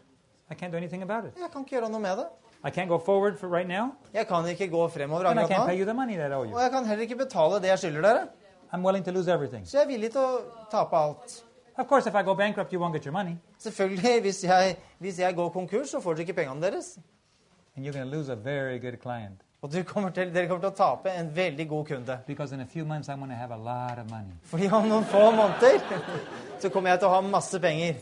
I 0.51 0.55
can't 0.55 0.71
do 0.71 0.79
anything 0.79 1.03
about 1.03 1.27
it. 1.27 1.35
Jeg 1.39 1.51
kan 1.51 1.67
ikke 1.67 1.77
gjøre 1.79 1.91
noe 1.91 2.01
med 2.03 2.23
det. 2.23 2.29
I 2.63 2.71
can't 2.71 2.89
go 2.89 2.99
forward 2.99 3.39
for 3.39 3.49
right 3.49 3.69
now, 3.69 3.91
Jeg 4.13 4.27
kan 4.29 4.47
ikke 4.47 4.69
gå 4.69 4.89
fremover 4.89 5.27
and 5.27 5.41
I 5.41 5.43
akkurat 5.43 5.59
can't 5.59 5.67
pay 5.67 5.77
nå. 5.77 5.81
you 5.81 5.85
the 5.87 5.95
money 5.95 6.17
that 6.17 6.31
I 6.31 6.35
owe 6.35 6.47
Og 6.55 6.61
jeg 6.63 6.71
kan 6.71 6.85
heller 6.87 7.03
ikke 7.03 7.17
betale 7.17 7.61
det 7.61 7.71
jeg 7.71 7.79
skylder 7.79 8.03
dere. 8.03 8.27
I'm 8.73 8.83
willing 8.87 9.05
to 9.05 9.11
lose 9.11 9.29
everything. 9.33 9.65
Så 9.67 9.79
jeg 9.79 9.85
er 9.85 9.89
villig 9.89 10.11
til 10.13 10.21
å 10.21 10.67
tape 10.71 10.97
alt. 10.97 11.41
Of 11.79 11.87
course, 11.89 12.07
if 12.09 12.15
I 12.15 12.23
go 12.23 12.35
bankrupt, 12.35 12.73
you 12.73 12.81
won't 12.81 12.93
get 12.93 13.05
your 13.05 13.13
money, 13.13 13.37
Selvfølgelig, 13.59 14.21
hvis 14.21 14.45
jeg, 14.45 14.77
hvis 14.99 15.19
jeg 15.19 15.35
går 15.35 15.49
konkurs, 15.49 15.89
så 15.91 16.01
får 16.01 16.13
dere 16.13 16.21
ikke 16.21 16.33
pengene 16.33 16.63
deres. 16.63 16.99
and 17.77 17.85
you're 17.87 17.93
going 17.93 18.11
to 18.11 18.17
lose 18.17 18.29
a 18.29 18.37
very 18.37 18.79
good 18.79 18.99
client. 19.03 19.41
Og 19.63 19.73
du 19.73 19.83
kommer 19.83 20.11
til, 20.11 20.35
dere 20.35 20.49
kommer 20.49 20.61
til 20.61 20.71
å 20.71 20.77
tape 20.77 21.11
en 21.21 21.31
veldig 21.37 21.69
god 21.69 21.85
kunde. 21.87 22.19
Because 22.27 22.53
in 22.55 22.61
a 22.61 22.67
few 22.67 22.85
months, 22.85 23.09
I'm 23.09 23.19
going 23.19 23.31
to 23.31 23.37
have 23.37 23.51
a 23.51 23.57
lot 23.57 23.99
of 23.99 24.11
money. 24.11 24.33
Fordi 24.43 24.69
om 24.73 24.89
noen 24.89 25.05
få 25.05 25.31
måneder 25.31 25.81
så 26.61 26.69
kommer 26.69 26.91
jeg 26.91 26.99
til 26.99 27.09
å 27.09 27.11
ha 27.15 27.21
masse 27.21 27.61
penger. 27.61 27.95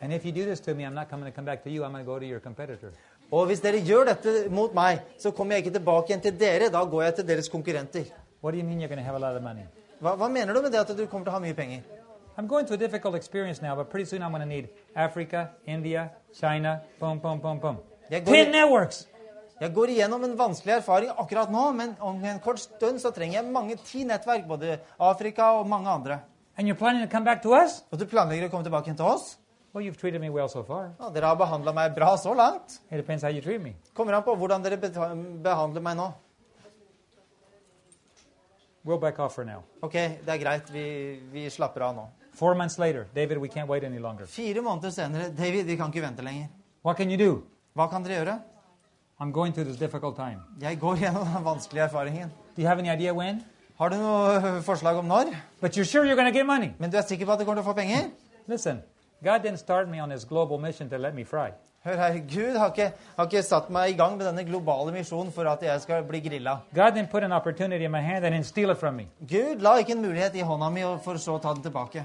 And 0.00 0.12
if 0.12 0.24
you 0.24 0.32
do 0.32 0.44
this 0.44 0.60
to 0.60 0.74
me, 0.74 0.84
I'm 0.84 0.94
not 0.94 1.08
coming 1.10 1.24
to 1.26 1.34
come 1.34 1.44
back 1.46 1.64
to 1.64 1.70
you. 1.70 1.84
I'm 1.84 1.92
going 1.92 2.04
to 2.04 2.10
go 2.12 2.18
to 2.18 2.26
your 2.26 2.40
competitor. 2.40 2.90
Og 3.32 3.46
hvis 3.46 3.60
dere 3.60 3.80
gjør 3.84 4.04
dette 4.12 4.48
mot 4.50 4.74
meg, 4.74 5.00
så 5.18 5.30
kommer 5.30 5.54
jeg 5.56 5.64
ikke 5.66 5.78
tilbake 5.78 6.12
igjen 6.12 6.20
til 6.22 6.38
dere. 6.40 6.68
Da 6.72 6.84
går 6.84 7.02
jeg 7.02 7.14
til 7.14 7.26
deres 7.28 7.48
konkurrenter. 7.48 8.04
What 8.42 8.52
do 8.54 8.58
you 8.58 8.64
mean 8.64 8.78
you're 8.80 8.88
going 8.88 9.00
to 9.00 9.04
have 9.04 9.16
a 9.16 9.18
lot 9.18 9.36
of 9.36 9.42
money? 9.42 9.64
Hva, 10.00 10.14
hva 10.16 10.28
mener 10.28 10.54
du 10.54 10.62
med 10.62 10.70
det 10.72 10.80
at 10.84 10.92
du 10.96 11.06
kommer 11.06 11.24
til 11.26 11.32
å 11.32 11.36
ha 11.36 11.40
mye 11.42 11.54
penger? 11.54 11.82
I'm 12.38 12.46
going 12.46 12.66
through 12.66 12.76
a 12.76 12.78
difficult 12.78 13.16
experience 13.16 13.60
now, 13.60 13.74
but 13.74 13.90
pretty 13.90 14.04
soon 14.04 14.22
I'm 14.22 14.30
going 14.30 14.42
to 14.42 14.46
need 14.46 14.68
Africa, 14.94 15.50
India, 15.66 16.12
China, 16.32 16.82
boom, 17.00 17.18
boom, 17.18 17.40
boom, 17.40 17.58
boom. 17.58 17.78
Ten 18.08 18.52
networks. 18.52 19.06
Jeg 19.58 19.72
går 19.74 19.90
igjennom 19.90 20.22
en 20.22 20.36
vanskelig 20.38 20.76
erfaring 20.76 21.10
akkurat 21.18 21.50
nå, 21.50 21.64
men 21.74 21.96
om 21.98 22.20
en 22.24 22.38
kort 22.38 22.60
stund 22.62 23.00
så 23.02 23.10
trenger 23.10 23.40
jeg 23.40 23.50
mange 23.50 23.74
ti 23.82 24.04
nettverk, 24.06 24.46
både 24.46 24.76
Afrika 25.02 25.48
og 25.58 25.66
mange 25.66 25.90
andre. 25.90 26.20
And 26.56 26.68
you're 26.68 26.78
planning 26.78 27.02
to 27.02 27.10
come 27.10 27.24
back 27.24 27.42
to 27.42 27.56
us? 27.58 27.82
Og 27.90 27.98
du 27.98 28.06
planlegger 28.06 28.46
å 28.46 28.52
komme 28.52 28.62
tilbake 28.62 28.94
til 28.94 29.10
oss? 29.10 29.34
Well, 29.74 29.82
you've 29.82 29.98
treated 29.98 30.22
me 30.22 30.30
well 30.30 30.48
so 30.48 30.62
far. 30.62 30.92
Ja, 31.00 31.10
dere 31.10 31.32
har 31.32 31.40
behandla 31.42 31.74
meg 31.74 31.96
bra 31.98 32.12
så 32.16 32.36
langt. 32.38 32.78
It 32.88 33.02
depends 33.02 33.26
how 33.26 33.34
you 33.34 33.42
treat 33.42 33.60
me. 33.60 33.74
Kommer 33.98 34.14
an 34.14 34.22
på 34.22 34.36
hvordan 34.38 34.62
dere 34.62 34.78
behandler 34.78 35.82
meg 35.82 35.98
nå. 35.98 36.06
We'll 38.86 39.02
back 39.02 39.18
off 39.18 39.34
for 39.34 39.44
now. 39.44 39.66
Ok, 39.82 39.98
det 40.22 40.32
er 40.32 40.38
greit. 40.38 40.70
Vi, 40.70 40.86
vi 41.34 41.48
slapper 41.50 41.82
av 41.90 41.98
nå. 41.98 42.06
Four 42.38 42.54
months 42.54 42.78
later, 42.78 43.06
David, 43.14 43.38
we 43.38 43.48
can't 43.48 43.66
wait 43.68 43.84
any 43.84 43.98
longer. 43.98 44.26
Fire 44.26 44.60
måneder 44.62 44.90
senere 44.90 45.32
David, 45.38 45.64
vi 45.66 45.76
kan 45.76 45.90
ikke 45.90 46.02
vente 46.02 46.22
lenger. 46.22 46.46
What 46.84 46.96
can 46.96 47.10
you 47.10 47.18
do? 47.18 47.42
Hva 47.74 47.88
kan 47.90 48.04
dere 48.04 48.20
gjøre? 48.22 48.38
I'm 49.20 49.32
going 49.32 49.52
through 49.52 49.66
this 49.68 49.78
difficult 49.78 50.16
time. 50.16 50.40
Jeg 50.60 50.78
går 50.80 50.96
gjennom 50.96 51.26
den 51.26 51.44
vanskelige 51.44 51.84
erfaringen. 51.84 52.30
Do 52.56 52.62
you 52.62 52.68
have 52.68 52.78
any 52.78 52.90
idea 52.90 53.12
when? 53.12 53.42
Har 53.78 53.88
du 53.88 53.96
noe 53.96 54.62
forslag 54.62 54.96
om 54.96 55.04
når? 55.04 55.34
But 55.60 55.76
you're 55.76 55.84
sure 55.84 56.04
you're 56.04 56.14
going 56.14 56.32
to 56.32 56.38
get 56.38 56.46
money. 56.46 56.70
Men 56.78 56.90
du 56.90 56.96
er 56.96 57.02
sikker 57.02 57.26
på 57.26 57.32
at 57.32 57.40
du 57.40 57.44
kommer 57.44 57.62
til 57.62 57.66
å 57.66 57.72
få 57.72 57.74
penger? 57.74 58.10
Listen, 58.46 58.82
God 59.24 59.42
didn't 59.42 59.58
start 59.58 59.88
me 59.88 60.02
on 60.02 60.08
this 60.08 60.24
global 60.24 60.58
mission 60.58 60.88
to 60.90 60.96
let 60.98 61.14
me 61.14 61.24
fry. 61.24 61.50
Hør 61.84 61.96
her, 61.96 62.18
Gud 62.18 62.56
har 62.58 62.70
ikke, 62.70 62.92
har 63.16 63.26
ikke 63.26 63.42
satt 63.42 63.70
meg 63.70 63.90
i 63.90 63.96
gang 63.98 64.16
med 64.16 64.26
denne 64.26 64.44
globale 64.46 64.92
misjonen 64.94 65.32
for 65.34 65.46
at 65.50 65.62
jeg 65.62 65.80
skal 65.80 66.06
bli 66.06 66.20
grilla. 66.20 66.60
God 66.74 66.94
didn't 66.94 67.10
put 67.10 67.22
an 67.24 67.32
opportunity 67.32 67.84
in 67.84 67.90
my 67.90 68.00
hand 68.00 68.24
and 68.24 68.34
then 68.34 68.44
steal 68.44 68.70
it 68.70 68.78
from 68.78 68.94
me. 68.94 69.08
Gud 69.26 69.62
la 69.62 69.76
ikke 69.78 69.94
en 69.96 70.02
mulighet 70.02 70.34
i 70.38 70.46
hånda 70.46 70.70
mi 70.70 70.86
for 71.02 71.18
så 71.18 71.38
å 71.38 71.42
ta 71.42 71.54
den 71.54 71.62
tilbake. 71.62 72.04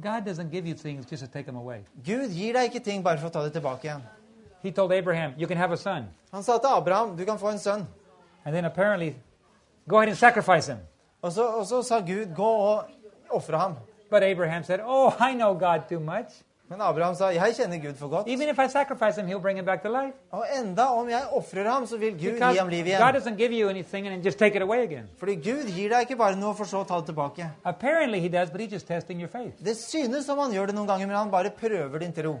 God 0.00 0.24
doesn't 0.24 0.50
give 0.50 0.66
you 0.66 0.74
things 0.74 1.04
just 1.06 1.22
to 1.22 1.28
take 1.28 1.46
them 1.46 1.56
away. 1.56 1.84
Gud 2.04 2.30
gir 2.32 2.52
deg 2.52 2.72
ikke 2.72 2.84
ting 2.84 3.02
bare 3.02 3.18
for 3.18 3.28
å 3.28 3.32
ta 3.32 3.42
det 3.44 3.52
tilbake 3.52 3.84
igjen. 3.84 4.02
He 4.62 4.70
told 4.70 4.92
Abraham, 4.92 5.34
You 5.36 5.46
can 5.46 5.58
have 5.58 5.72
a 5.72 5.76
son. 5.76 6.08
Han 6.32 6.42
sa 6.42 6.58
til 6.58 6.70
Abraham 6.70 7.16
du 7.16 7.24
kan 7.24 7.38
få 7.38 7.50
en 7.52 7.58
sønn. 7.58 7.86
And 8.44 8.54
then 8.54 8.64
apparently, 8.64 9.16
go 9.88 9.98
ahead 9.98 10.08
and 10.08 10.18
sacrifice 10.18 10.66
him. 10.66 10.78
Og 11.22 11.32
så, 11.32 11.46
og 11.46 11.66
så 11.66 11.82
sa 11.82 12.00
Gud 12.00 12.34
gå 12.34 12.44
og 12.44 12.84
ofre 13.30 13.58
ham. 13.58 13.76
But 14.10 14.22
Abraham 14.22 14.64
said, 14.64 14.80
Oh, 14.84 15.14
I 15.20 15.34
know 15.34 15.54
God 15.54 15.88
too 15.88 16.00
much. 16.00 16.42
Men 16.72 16.80
Abraham 16.80 17.14
sa 17.14 17.28
jeg 17.34 17.54
kjenner 17.58 17.80
Gud 17.82 17.98
for 18.00 18.08
godt. 18.08 18.28
Even 18.32 18.48
if 18.48 18.58
I 18.58 18.66
sacrifice 18.72 19.20
him, 19.20 19.26
he'll 19.28 19.42
bring 19.42 19.58
him 19.58 19.64
back 19.64 19.82
to 19.82 19.90
life. 19.92 20.14
Og 20.32 20.44
enda 20.58 20.86
om 20.96 21.08
jeg 21.08 21.22
ofrer 21.36 21.68
ham, 21.68 21.86
så 21.86 21.98
vil 22.00 22.12
Gud 22.12 22.32
Because 22.38 22.52
gi 22.54 22.58
ham 22.58 22.68
liv 22.68 22.84
God 22.84 22.92
igjen. 22.94 23.14
doesn't 23.16 23.36
give 23.36 23.52
you 23.52 23.68
anything 23.68 24.08
and 24.08 24.24
just 24.24 24.38
take 24.38 24.56
it 24.56 24.62
away 24.62 24.82
again. 24.82 25.08
Fordi 25.18 25.34
Gud 25.34 25.68
gir 25.76 25.88
deg 25.92 26.06
ikke 26.08 26.16
bare 26.16 26.36
noe 26.36 26.54
for 26.54 26.64
så 26.64 26.80
å 26.80 26.88
ta 26.88 27.00
det 27.00 27.06
tilbake. 27.12 27.50
Apparently, 27.64 28.20
he 28.20 28.28
does, 28.28 28.50
but 28.50 28.60
he's 28.60 28.72
just 28.72 28.86
testing 28.88 29.20
your 29.20 29.28
faith. 29.28 29.54
Det 29.64 29.76
synes 29.76 30.24
som 30.26 30.38
han 30.38 30.52
gjør 30.52 30.66
det 30.66 30.74
noen 30.74 30.88
ganger, 30.88 31.06
men 31.06 31.16
han 31.16 31.30
bare 31.30 31.50
prøver 31.50 31.98
din 31.98 32.12
tro. 32.12 32.38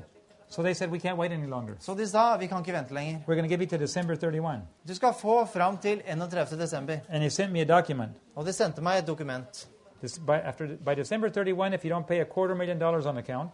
So 0.48 0.62
they 0.62 0.74
said, 0.74 0.90
We 0.90 0.98
can't 0.98 1.16
wait 1.16 1.32
any 1.32 1.46
longer. 1.46 1.76
Så 1.80 1.94
de 1.94 2.06
sa 2.06 2.36
vi 2.36 2.46
kan 2.46 2.58
ikke 2.58 2.72
vente 2.72 2.94
lenger. 2.94 3.20
We're 3.26 3.36
going 3.36 3.48
to 3.48 3.48
give 3.48 3.60
you 3.62 3.68
to 3.68 3.78
December 3.78 4.16
31. 4.16 4.60
Du 4.88 4.94
skal 4.94 5.12
få 5.14 5.44
fram 5.46 5.76
til 5.78 6.02
31. 6.06 6.58
desember. 6.58 6.92
And 7.08 7.20
they 7.22 7.28
sent 7.30 7.52
me 7.52 7.60
a 7.60 7.64
document. 7.64 8.12
Og 8.36 8.46
de 8.46 8.52
sendte 8.52 8.82
meg 8.82 8.98
et 8.98 9.06
dokument. 9.06 9.68
This, 10.00 10.18
by, 10.18 10.32
after, 10.44 10.66
by 10.66 10.94
December 10.94 11.28
31, 11.28 11.72
if 11.74 11.84
you 11.84 11.90
don't 11.90 12.06
pay 12.06 12.20
a 12.20 12.24
quarter 12.24 12.54
million 12.54 12.78
dollars 12.78 13.06
on 13.06 13.16
account, 13.18 13.50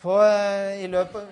På, 0.00 0.14
eh, 0.24 0.84
i 0.84 0.86
løpet, 0.88 1.22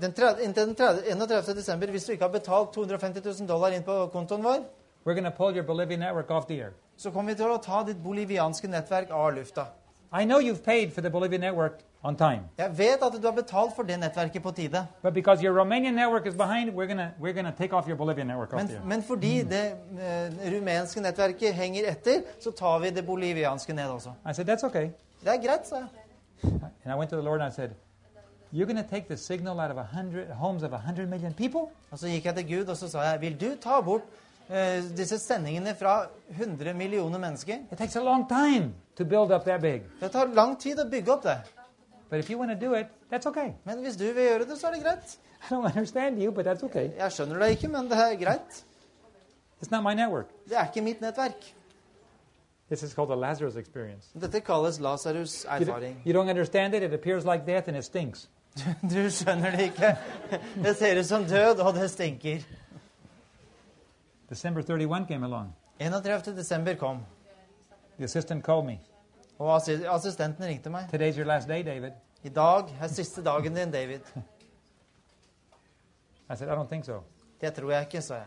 den 0.00 0.12
30, 0.12 0.42
inntil 0.44 0.66
den 0.66 0.74
30, 0.74 1.02
31. 1.12 1.54
desember, 1.54 1.86
hvis 1.86 2.04
du 2.04 2.12
ikke 2.12 2.24
har 2.24 2.32
betalt 2.32 2.72
250 2.74 3.22
000 3.24 3.48
dollar 3.48 3.70
inn 3.76 3.82
på 3.86 4.06
kontoen 4.12 4.42
vår, 4.42 4.64
we're 5.04 5.14
going 5.14 5.24
to 5.24 5.30
pull 5.30 5.54
your 5.54 5.62
Bolivian 5.62 6.00
network 6.00 6.30
off 6.30 6.46
the 6.46 6.60
air. 6.60 6.72
så 6.96 7.10
kommer 7.10 7.32
vi 7.32 7.36
til 7.38 7.46
å 7.52 7.58
ta 7.62 7.82
ditt 7.84 7.98
bolivianske 8.02 8.68
nettverk 8.68 9.10
av 9.10 9.34
lufta. 9.36 9.66
I 10.12 10.24
know 10.24 10.38
you've 10.40 10.64
paid 10.64 10.92
for 10.92 11.02
the 11.02 11.10
Bolivian 11.10 11.40
network 11.40 11.72
on 12.02 12.16
time, 12.16 12.42
Jeg 12.58 12.78
vet 12.78 13.02
at 13.02 13.12
du 13.12 13.26
har 13.26 13.34
betalt 13.34 13.76
for 13.76 13.82
det 13.82 13.98
nettverket 14.00 14.42
på 14.42 14.50
tide, 14.54 14.86
but 15.02 15.14
because 15.14 15.42
your 15.42 15.54
Romanian 15.54 15.94
network 15.94 16.26
is 16.26 16.34
behind, 16.34 16.70
we're 16.74 16.86
going 16.86 17.10
we're 17.20 17.32
gonna 17.32 17.54
take 17.58 17.72
off 17.76 17.86
your 17.86 17.96
Bolivian 17.96 18.26
network 18.26 18.52
off 18.52 18.58
men, 18.58 18.66
the 18.68 18.74
air. 18.74 18.84
men 18.84 19.02
fordi 19.02 19.42
det 19.42 19.72
uh, 19.92 20.52
rumenske 20.56 21.00
nettverket 21.00 21.54
henger 21.54 21.90
etter, 21.90 22.22
så 22.40 22.50
tar 22.50 22.78
vi 22.78 22.90
det 22.90 23.06
bolivianske 23.06 23.72
ned 23.72 23.88
også. 23.90 24.10
I 24.24 24.32
said, 24.32 24.48
That's 24.48 24.64
okay. 24.66 24.90
Det 25.22 25.28
er 25.34 25.42
greit, 25.46 25.66
sa 25.68 25.76
jeg. 25.76 25.88
And 26.84 26.92
I 26.92 26.96
went 26.98 27.10
to 27.10 27.16
the 27.16 27.22
Lord 27.24 27.40
and 27.40 27.52
I 27.52 27.54
said, 27.56 27.70
You're 28.56 28.66
going 28.72 28.82
to 28.82 28.90
take 28.90 29.06
the 29.08 29.16
signal 29.16 29.60
out 29.60 29.70
of 29.70 29.76
a 29.76 29.82
hundred 29.96 30.30
homes 30.30 30.62
of 30.62 30.72
a 30.72 30.78
hundred 30.78 31.08
million 31.10 31.34
people? 31.34 31.66
Og 31.90 31.98
så 31.98 32.08
gikk 32.08 32.24
jeg 32.24 32.34
til 32.38 32.46
Gud 32.52 32.70
og 32.72 32.76
så 32.80 32.88
sa 32.88 33.02
jeg, 33.10 33.20
vil 33.20 33.34
du 33.40 33.50
ta 33.60 33.80
bort 33.84 34.06
eh, 34.48 34.80
disse 34.96 35.18
sendingene 35.20 35.74
fra 35.76 36.06
100 36.38 36.72
millioner 36.74 37.18
mennesker? 37.20 37.66
It 37.72 37.78
takes 37.78 37.96
a 37.96 38.00
long 38.04 38.24
time 38.28 38.72
to 38.96 39.04
build 39.04 39.30
up 39.32 39.44
that 39.44 39.60
big. 39.60 39.82
Det 40.00 40.08
tar 40.14 40.32
lang 40.32 40.56
tid 40.62 40.80
å 40.80 40.86
bygge 40.88 41.12
opp 41.12 41.26
det. 41.26 41.36
But 42.08 42.18
if 42.22 42.30
you 42.30 42.38
want 42.38 42.50
to 42.50 42.56
do 42.66 42.72
it, 42.74 42.86
that's 43.10 43.26
okay. 43.28 43.52
Men 43.66 43.82
hvis 43.84 43.96
du 44.00 44.04
vil 44.14 44.24
gjøre 44.30 44.46
det, 44.48 44.56
så 44.60 44.70
er 44.70 44.78
det 44.78 44.82
greit. 44.86 45.18
I 45.50 45.52
don't 45.54 45.66
understand 45.66 46.22
you, 46.22 46.30
but 46.32 46.46
that's 46.46 46.64
okay. 46.64 46.88
Jeg 46.96 47.12
skjønner 47.12 47.38
deg 47.44 47.58
ikke, 47.58 47.68
men 47.68 47.90
det 47.90 47.98
er 47.98 48.14
greit. 48.24 48.62
It's 49.60 49.70
not 49.70 49.82
my 49.84 49.92
network. 49.94 50.30
Det 50.48 50.56
er 50.56 50.70
ikke 50.70 50.84
mitt 50.86 51.00
nettverk. 51.04 51.44
This 52.70 52.82
is 52.82 52.94
called 52.94 53.10
the 53.10 53.16
Lazarus 53.20 53.56
experience. 53.56 54.08
Dette 54.20 54.40
kalles 54.40 54.80
Lasarus 54.80 55.44
You, 55.44 55.58
d- 55.58 55.68
erfaring. 55.68 56.00
you 56.06 56.12
don't 56.14 56.28
understand 56.30 56.74
it. 56.74 56.82
It 56.82 56.94
appears 56.94 57.24
like 57.26 57.44
death 57.46 57.68
and 57.68 57.76
it 57.76 57.84
stinks. 57.84 58.28
Du 58.92 59.02
skjønner 59.12 59.50
det 59.56 59.66
ikke. 59.70 59.90
Det 60.64 60.76
ser 60.78 60.98
ut 61.00 61.06
som 61.06 61.24
død, 61.28 61.60
og 61.60 61.74
det 61.76 61.90
stinker. 61.90 62.44
December 64.30 64.62
31 64.62 65.06
came 65.08 65.26
along. 65.26 65.52
31. 65.78 66.32
desember 66.36 66.74
kom, 66.74 67.02
The 67.98 68.04
assistant 68.04 68.44
called 68.44 68.66
me. 68.66 68.78
og 69.38 69.56
assi- 69.56 69.84
assistenten 69.88 70.44
ringte 70.46 70.70
meg. 70.70 70.88
Today's 70.92 71.16
your 71.18 71.26
last 71.26 71.48
day, 71.48 71.62
David. 71.62 71.92
I 72.24 72.28
dag 72.28 72.72
er 72.80 72.86
siste 72.88 73.22
dagen 73.24 73.54
din, 73.54 73.70
David. 73.70 74.00
I 76.30 76.34
said, 76.34 76.48
I 76.48 76.54
don't 76.54 76.68
think 76.68 76.84
so. 76.84 77.02
Det 77.40 77.54
tror 77.54 77.70
jeg 77.70 77.86
ikke, 77.86 78.00
sa 78.02 78.14
jeg. 78.14 78.26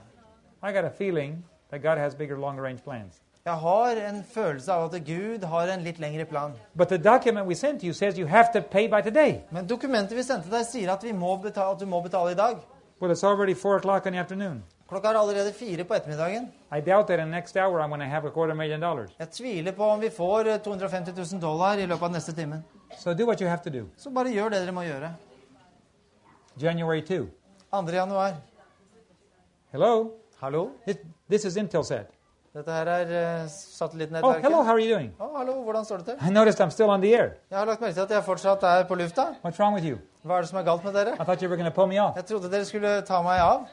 I 0.64 0.72
got 0.74 0.86
a 0.86 0.90
feeling 0.98 1.44
that 1.72 1.82
God 1.82 1.98
has 1.98 2.16
bigger, 2.16 2.38
longer 2.38 2.64
range 2.64 2.82
plans. 2.84 3.22
Jeg 3.46 3.54
har 3.54 3.96
en 4.10 4.24
følelse 4.24 4.74
av 4.74 4.94
at 4.94 5.06
Gud 5.06 5.44
har 5.48 5.68
en 5.74 5.84
litt 5.84 6.00
lengre 6.00 6.26
plan. 6.26 6.52
But 6.76 6.90
the 6.90 6.98
document 6.98 7.48
we 7.48 7.56
sent 7.56 7.84
you 7.84 7.94
says 7.94 8.18
you 8.18 8.28
have 8.28 8.52
to 8.54 8.62
pay 8.62 8.88
by 8.88 9.02
today. 9.02 9.42
Men 9.52 9.68
dokumentet 9.68 10.18
vi 10.18 10.24
sendte 10.24 10.52
deg, 10.52 10.66
sier 10.68 10.92
at, 10.92 11.04
vi 11.04 11.14
må 11.14 11.38
betale, 11.42 11.72
at 11.72 11.80
du 11.80 11.86
må 11.86 12.02
betale 12.04 12.32
i 12.32 12.36
dag. 12.36 12.60
Well, 13.00 13.12
it's 13.12 13.24
already 13.24 13.54
4 13.54 13.78
o'clock 13.80 14.06
in 14.06 14.14
the 14.14 14.20
afternoon. 14.20 14.64
Klokka 14.90 15.10
er 15.10 15.20
allerede 15.20 15.54
fire 15.54 15.84
på 15.84 15.94
ettermiddagen. 15.96 16.50
I 16.72 16.82
doubt 16.82 17.08
that 17.08 17.20
in 17.20 17.26
the 17.26 17.32
next 17.32 17.56
hour 17.58 17.80
I'm 17.80 17.90
going 17.90 18.02
to 18.02 18.08
have 18.08 18.26
a 18.28 18.32
quarter 18.32 18.56
million 18.56 18.80
dollars. 18.82 19.10
Jeg 19.20 19.30
tviler 19.30 19.72
på 19.72 19.84
om 19.84 20.02
vi 20.02 20.10
får 20.10 20.48
eh, 20.48 20.60
250 20.60 21.14
000 21.34 21.42
dollar 21.42 21.78
i 21.78 21.86
løpet 21.86 22.04
av 22.04 22.12
neste 22.12 22.34
time. 22.34 22.64
So 22.98 23.14
do 23.14 23.26
what 23.26 23.42
you 23.42 23.48
have 23.50 23.64
to 23.64 23.70
do. 23.70 23.86
Så 23.98 24.10
bare 24.10 24.30
gjør 24.34 24.50
det 24.50 24.62
dere 24.66 24.72
må 24.72 24.84
gjøre. 24.84 25.14
January 26.62 27.02
2. 27.02 27.26
2. 27.72 27.92
januar. 27.94 28.34
Hello? 29.72 30.12
Hallo? 30.42 30.72
This, 30.86 30.98
this 31.30 31.46
is 31.46 31.58
Intelsat. 31.58 32.19
Dette 32.54 32.72
her 32.74 32.88
er 32.88 33.48
satellittnettverket. 33.48 34.38
Oh, 34.40 34.42
hello, 34.42 34.64
how 34.64 34.74
are 34.74 34.82
you 34.82 34.90
doing? 34.90 35.12
Oh, 35.20 35.38
hallo, 35.38 35.54
hvordan 35.64 35.86
står 35.86 35.98
det 35.98 36.06
til? 36.06 36.16
I 36.28 36.32
noticed 36.34 36.62
I'm 36.62 36.72
still 36.72 36.90
on 36.90 37.02
the 37.02 37.14
air. 37.14 37.30
Jeg 37.52 37.58
har 37.58 37.66
lagt 37.66 37.82
merke 37.82 37.94
til 37.94 38.02
at 38.02 38.12
jeg 38.12 38.24
fortsatt 38.24 38.64
er 38.64 38.84
på 38.90 38.96
lufta. 38.96 39.26
What's 39.46 39.60
wrong 39.60 39.76
with 39.76 39.86
you? 39.86 39.98
Hva 40.24 40.38
er 40.38 40.42
det 40.42 40.50
som 40.50 40.58
er 40.58 40.64
galt 40.64 40.84
med 40.84 40.94
dere? 40.94 41.14
I 41.14 41.24
thought 41.24 41.44
you 41.44 41.50
were 41.50 41.58
going 41.58 41.70
to 41.72 41.76
pull 41.76 41.88
me 41.88 42.00
off. 42.02 42.16
Jeg 42.16 42.26
trodde 42.26 42.52
dere 42.52 42.66
skulle 42.66 43.02
ta 43.06 43.22
meg 43.22 43.40
av. 43.42 43.68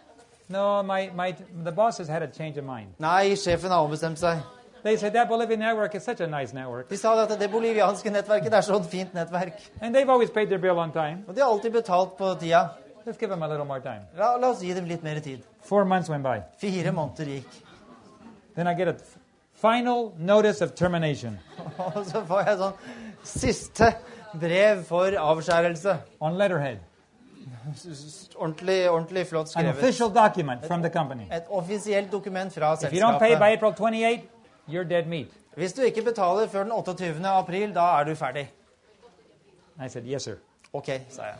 No, 0.49 0.83
my, 0.83 1.09
my, 1.15 1.33
the 1.65 1.73
boss 1.73 1.99
has 1.99 2.09
had 2.09 2.23
a 2.23 2.27
change 2.27 2.59
of 2.59 2.65
mind. 2.65 2.93
Nei, 2.99 3.35
sjefen 3.35 3.71
har 3.71 3.81
ombestemt 3.81 4.19
seg. 4.19 4.45
They 4.83 4.97
said 4.97 5.13
that 5.15 5.29
Bolivian 5.29 5.59
network 5.59 5.95
is 5.95 6.05
such 6.05 6.21
a 6.21 6.27
nice 6.27 6.55
network. 6.55 6.89
De 6.89 6.97
sa 6.97 7.17
at 7.23 7.33
det 7.41 7.51
bolivianske 7.51 8.11
nettverket 8.11 8.55
er 8.55 8.61
så 8.61 8.83
fint 8.83 9.15
nettverk. 9.15 9.71
And 9.81 9.95
they've 9.97 10.11
always 10.11 10.31
paid 10.31 10.49
their 10.49 10.61
bill 10.61 10.79
on 10.79 10.93
time. 10.93 11.25
Og 11.29 11.35
de 11.35 11.41
har 11.41 11.49
alltid 11.49 11.73
betalt 11.73 12.17
på 12.19 12.35
tida. 12.35 12.69
Let's 13.07 13.19
give 13.19 13.31
them 13.31 13.43
a 13.43 13.49
little 13.49 13.65
more 13.65 13.81
time. 13.81 14.03
La, 14.19 14.37
la 14.37 14.51
oss 14.51 14.63
gi 14.63 14.75
dem 14.75 14.85
litt 14.85 15.03
mer 15.03 15.19
tid. 15.21 15.43
Four 15.63 15.85
months 15.85 16.11
went 16.11 16.23
by. 16.23 16.43
Fire 16.61 16.93
måneder 16.93 17.25
gikk. 17.25 17.66
Then 18.57 18.67
I 18.67 18.75
get 18.75 18.89
a 18.89 18.95
final 19.55 20.13
notice 20.19 20.65
of 20.65 20.71
termination 20.75 21.39
Og 21.79 22.07
så 22.07 22.23
får 22.25 22.41
jeg 22.49 22.59
sånn 22.59 22.73
siste 23.25 23.93
brev 24.41 24.85
for 24.85 25.13
avskjærelse. 25.19 25.97
on 26.21 26.37
letterhead. 26.39 26.79
Ordentlig, 28.37 28.91
ordentlig 28.91 29.27
flott 29.27 29.47
An 29.57 29.63
skrevet. 29.63 29.79
official 29.79 30.11
document 30.15 30.65
from 30.67 30.83
the 30.83 30.91
company. 30.91 31.27
Et 31.33 31.43
offisielt 31.49 32.13
dokument 32.13 32.53
fra 32.53 32.73
If 32.75 32.93
you 32.93 33.01
don't 33.01 33.19
pay 33.19 33.35
by 33.35 33.35
selskapet. 33.35 33.57
April 33.57 33.73
28, 33.73 34.21
you're 34.69 34.85
dead 34.89 35.07
meat. 35.07 35.27
Hvis 35.57 35.73
du 35.73 35.83
ikke 35.83 36.03
betaler 36.03 36.47
før 36.49 36.63
den 36.63 36.73
28. 36.73 37.27
april, 37.27 37.75
da 37.75 37.81
er 38.01 38.05
du 38.05 38.15
ferdig. 38.15 38.51
I 39.85 39.89
said, 39.89 40.05
Yes, 40.07 40.23
sir. 40.23 40.35
Ok, 40.73 40.87
sa 41.09 41.23
jeg. 41.23 41.35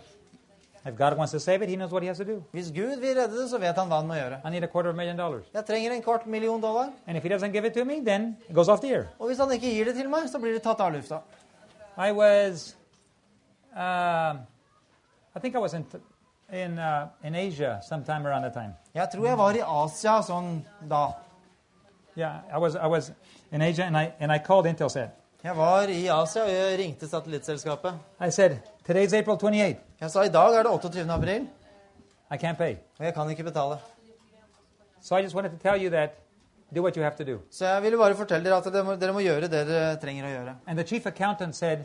If 0.87 0.97
God 0.97 1.17
wants 1.19 1.33
to 1.33 1.41
save 1.41 1.63
it, 1.63 1.69
He 1.69 1.77
knows 1.77 1.91
what 1.93 2.03
He 2.03 2.09
has 2.09 2.19
to 2.19 2.25
do. 2.25 2.43
Hvis 2.53 2.71
Gud 2.71 3.01
vil 3.01 3.17
redde 3.17 3.43
det, 3.43 3.51
så 3.51 3.59
vet 3.59 3.77
han 3.79 3.89
hva 3.89 3.97
han 3.97 4.07
må 4.07 4.15
gjøre. 4.15 4.41
I 4.45 4.51
need 4.51 4.63
a 4.63 4.67
quarter 4.67 4.91
of 4.91 4.95
a 4.95 4.97
million 4.97 5.17
dollars. 5.17 5.45
Jeg 5.55 5.65
trenger 5.67 5.93
en 5.93 6.03
kvart 6.03 6.27
million 6.27 6.61
dollar, 6.61 6.89
And 7.07 7.17
if 7.17 7.23
He 7.23 7.29
doesn't 7.29 7.53
give 7.53 7.67
it 7.67 7.75
to 7.75 7.85
me, 7.85 8.01
then 8.05 8.37
it 8.49 8.55
goes 8.55 8.69
off 8.69 8.81
the 8.81 8.91
air. 8.95 9.07
og 9.19 9.27
hvis 9.27 9.39
han 9.39 9.53
ikke 9.53 9.71
gir 9.71 9.85
det 9.85 9.95
til 9.95 10.09
meg, 10.09 10.29
så 10.29 10.39
blir 10.39 10.53
det 10.53 10.63
tatt 10.63 10.81
av 10.81 10.93
lufta. 10.93 11.19
I 11.99 12.13
was, 12.13 12.77
um, 13.77 14.39
I 15.35 15.39
think 15.41 15.55
I 15.55 15.59
was 15.59 15.75
in, 15.75 15.87
in, 16.53 16.79
uh, 16.79 17.09
in 17.25 17.35
Asia 17.35 17.81
sometime 17.89 18.27
around 18.27 18.43
that 18.43 18.53
time. 18.53 18.75
Jeg 18.95 19.09
tror 19.15 19.27
jeg 19.27 19.39
var 19.39 19.55
i 19.55 19.63
Asia 19.85 20.21
sånn 20.23 20.65
da. 20.91 21.07
Yeah, 22.17 22.41
I 22.55 22.59
was, 22.59 22.77
I 22.77 22.87
was 22.87 23.13
in 23.53 23.63
Asia, 23.63 23.85
and 23.85 23.97
I, 23.97 24.13
and 24.21 24.33
I 24.33 24.39
called 24.39 24.67
Intelsat. 24.67 25.11
Jeg 25.45 25.57
var 25.57 25.83
i 25.89 26.07
Asia, 26.07 26.43
og 26.43 26.51
jeg 26.51 26.79
ringte 26.79 27.09
satellittselskapet. 27.09 27.95
I 28.27 28.31
said, 28.31 28.57
Today's 28.89 29.15
April 29.17 29.37
28. 29.37 29.77
Jeg 30.01 30.11
sa 30.11 30.23
i 30.23 30.29
dag 30.29 30.55
er 30.55 30.63
det 30.63 30.73
28. 30.73 31.13
april, 31.13 31.49
I 32.31 32.37
can't 32.37 32.57
pay. 32.57 32.75
og 32.99 33.05
jeg 33.05 33.15
kan 33.15 33.31
ikke 33.31 33.45
betale. 33.45 33.77
So 35.01 35.17
I 35.17 35.23
just 35.23 35.35
wanted 35.35 35.51
to 35.51 35.57
tell 35.69 35.85
you 35.85 35.91
that 35.91 36.11
do 36.75 36.83
what 36.83 36.97
you 36.97 37.03
have 37.03 37.17
to 37.17 37.25
do. 37.25 37.39
Så 37.51 37.67
jeg 37.67 37.83
ville 37.83 37.99
bare 37.99 38.15
fortelle 38.15 38.45
dere 38.45 38.57
at 38.57 38.65
dere 38.65 38.85
må, 38.85 38.95
dere 38.95 39.13
må 39.13 39.21
gjøre 39.21 39.41
det 39.49 39.67
dere 39.69 39.97
trenger 40.03 40.25
å 40.27 40.31
gjøre. 40.33 40.55
And 40.67 40.79
the 40.79 40.87
chief 40.87 41.07
accountant 41.07 41.55
said, 41.57 41.79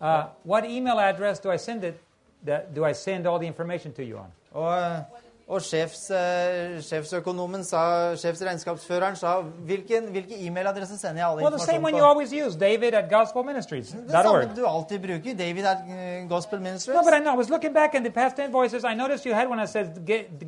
uh, 0.00 0.24
What 0.44 0.64
email 0.64 0.98
address 1.00 1.40
do 1.40 1.52
I 1.52 1.56
send 1.56 1.84
it? 1.84 1.94
That, 2.46 2.74
do 2.74 2.84
I 2.84 2.92
send 2.92 3.26
all 3.26 3.38
the 3.38 3.46
information 3.46 3.92
to 3.92 4.02
you 4.02 4.18
on? 4.18 4.32
Og, 4.52 5.02
og 5.48 5.62
sjefs, 5.64 6.10
eh, 6.12 6.76
sjefsøkonomen 6.84 7.62
sa, 7.64 8.14
sjefsregnskapsføreren 8.20 9.16
sa 9.16 9.40
hvilken, 9.40 10.10
hvilke 10.12 10.36
e-mailadresse 10.46 10.98
sender 10.98 11.22
jeg 11.22 11.26
alle 11.26 11.42
Well, 11.42 11.54
informasjon 11.54 11.64
på? 11.64 11.68
use, 12.44 12.58
Det 14.06 14.10
samme 14.12 14.56
du 14.56 14.66
alltid 14.66 14.98
bruker. 15.06 15.36
David 15.38 15.64
at 15.64 15.78
eh, 15.88 16.28
Gospel 16.28 16.60
Ministries. 16.60 16.96
No, 16.96 17.02
but 17.02 17.14
I 17.14 17.20
know. 17.20 17.32
I 17.32 17.36
was 17.36 17.48
looking 17.50 17.72
back 17.74 17.94
in 17.94 18.02
the 18.02 18.10
past 18.10 18.38
invoices. 18.38 18.84
I 18.84 18.94
noticed 18.94 19.24
you 19.26 19.34
had 19.34 19.48
one 19.48 19.58
that 19.58 19.68
says 19.68 19.88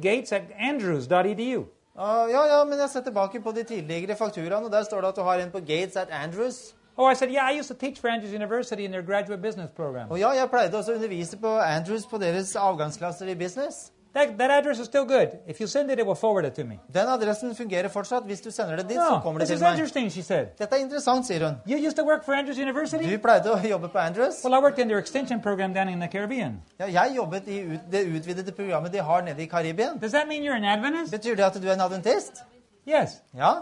gates 0.02 0.32
at 0.32 0.42
andrews.edu. 0.58 1.64
Ah, 1.98 2.26
ja, 2.30 2.44
ja, 2.56 2.64
men 2.64 2.78
jeg 2.78 2.88
ser 2.90 3.00
tilbake 3.00 3.40
på 3.40 3.52
de 3.52 3.62
tidligere 3.62 4.16
fakturaene, 4.16 4.66
og 4.66 4.72
der 4.72 4.82
står 4.82 5.00
det 5.00 5.08
at 5.08 5.16
du 5.16 5.22
har 5.22 5.34
en 5.34 5.50
på 5.50 5.58
Gates 5.58 5.96
at 5.96 6.08
Andrews. 6.10 6.74
Oh, 6.96 7.12
I 7.12 7.14
said, 7.14 7.30
yeah, 7.30 7.52
I 7.52 7.58
used 7.60 7.68
to 7.68 7.86
teach 7.86 8.00
for 8.00 8.08
Andrews 8.08 8.32
University 8.32 8.84
in 8.84 8.90
their 8.90 9.02
graduate 9.02 9.42
business 9.42 9.70
program. 9.76 10.10
Og 10.10 10.18
ja, 10.18 10.30
jeg 10.30 10.50
pleide 10.50 10.78
også 10.78 10.92
å 10.92 10.94
undervise 10.94 11.36
på 11.36 11.48
Andrews 11.58 12.06
på 12.06 12.18
deres 12.18 12.56
avgangsklasser 12.56 13.26
i 13.26 13.34
business. 13.34 13.92
That, 14.12 14.38
that 14.38 14.50
address 14.50 14.78
is 14.80 14.86
still 14.86 15.04
good. 15.04 15.38
If 15.46 15.60
you 15.60 15.66
send 15.68 15.90
it, 15.90 15.98
it 16.00 16.06
will 16.06 16.16
forward 16.16 16.44
it 16.44 16.54
to 16.54 16.64
me. 16.64 16.80
Den 16.92 17.06
adressen 17.08 17.54
fungerer 17.54 17.88
fortsatt. 17.88 18.24
Hvis 18.24 18.40
du 18.40 18.50
sender 18.50 18.76
det 18.76 18.88
dit, 18.88 18.96
så 18.96 19.20
kommer 19.22 19.38
det 19.40 19.48
til 19.48 19.60
meg. 19.60 20.10
she 20.10 20.22
said. 20.22 20.46
Dette 20.58 20.74
er 20.76 20.80
interessant, 20.80 21.26
sier 21.26 21.46
hun. 21.46 21.56
You 21.66 21.78
used 21.86 21.96
to 21.96 22.04
work 22.04 22.24
for 22.24 22.32
Andrews 22.32 22.58
University? 22.58 23.04
Du 23.04 23.18
pleide 23.18 23.52
å 23.52 23.58
jobbe 23.68 23.88
på 23.88 23.98
Andrews. 23.98 24.44
Well, 24.44 24.54
I 24.54 24.58
worked 24.58 24.78
in 24.78 24.88
their 24.88 24.98
extension 24.98 25.40
program 25.40 25.72
down 25.72 25.88
in 25.88 26.00
the 26.00 26.08
Caribbean. 26.08 26.62
Ja, 26.78 26.86
jeg 26.86 27.16
jobbet 27.16 27.48
i 27.48 27.60
ut, 27.60 27.80
det 27.92 28.06
utvidede 28.06 28.52
programmet 28.52 28.92
de 28.92 28.98
har 28.98 29.22
nede 29.22 29.42
i 29.42 29.46
Karibien. 29.46 29.98
Does 30.00 30.12
that 30.12 30.28
mean 30.28 30.42
you're 30.42 30.56
an 30.56 30.64
Adventist? 30.64 31.12
Betyr 31.12 31.36
det 31.36 31.44
at 31.44 31.62
du 31.62 31.68
er 31.68 31.72
en 31.72 31.80
adventist? 31.80 32.42
Yes. 32.88 33.20
Ja. 33.34 33.52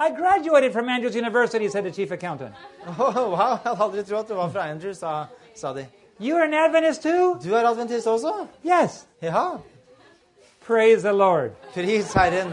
I 0.00 0.10
graduated 0.14 0.72
from 0.72 0.88
Andrews 0.88 1.16
University, 1.16 1.68
said 1.68 1.82
the 1.84 1.90
chief 1.90 2.12
accountant. 2.12 2.54
Oh, 2.98 3.30
wow, 3.30 3.58
jeg 3.58 3.58
hadde 3.64 3.82
aldri 3.82 4.02
trodd 4.02 4.20
at 4.20 4.28
du 4.28 4.34
var 4.34 4.48
fra 4.48 4.68
Andrews, 4.70 4.98
sa, 4.98 5.24
sa 5.56 5.72
de. 5.72 5.86
You're 6.20 6.44
an 6.44 6.54
Adventist 6.54 7.02
too? 7.02 7.34
Du 7.42 7.54
er 7.54 7.66
adventist 7.66 8.06
også? 8.06 8.46
Yes. 8.64 9.06
Ja. 9.22 9.58
Praise 10.68 11.02
the 11.02 11.12
Lord. 11.14 11.56
Pris 11.72 12.12
Herren. 12.12 12.52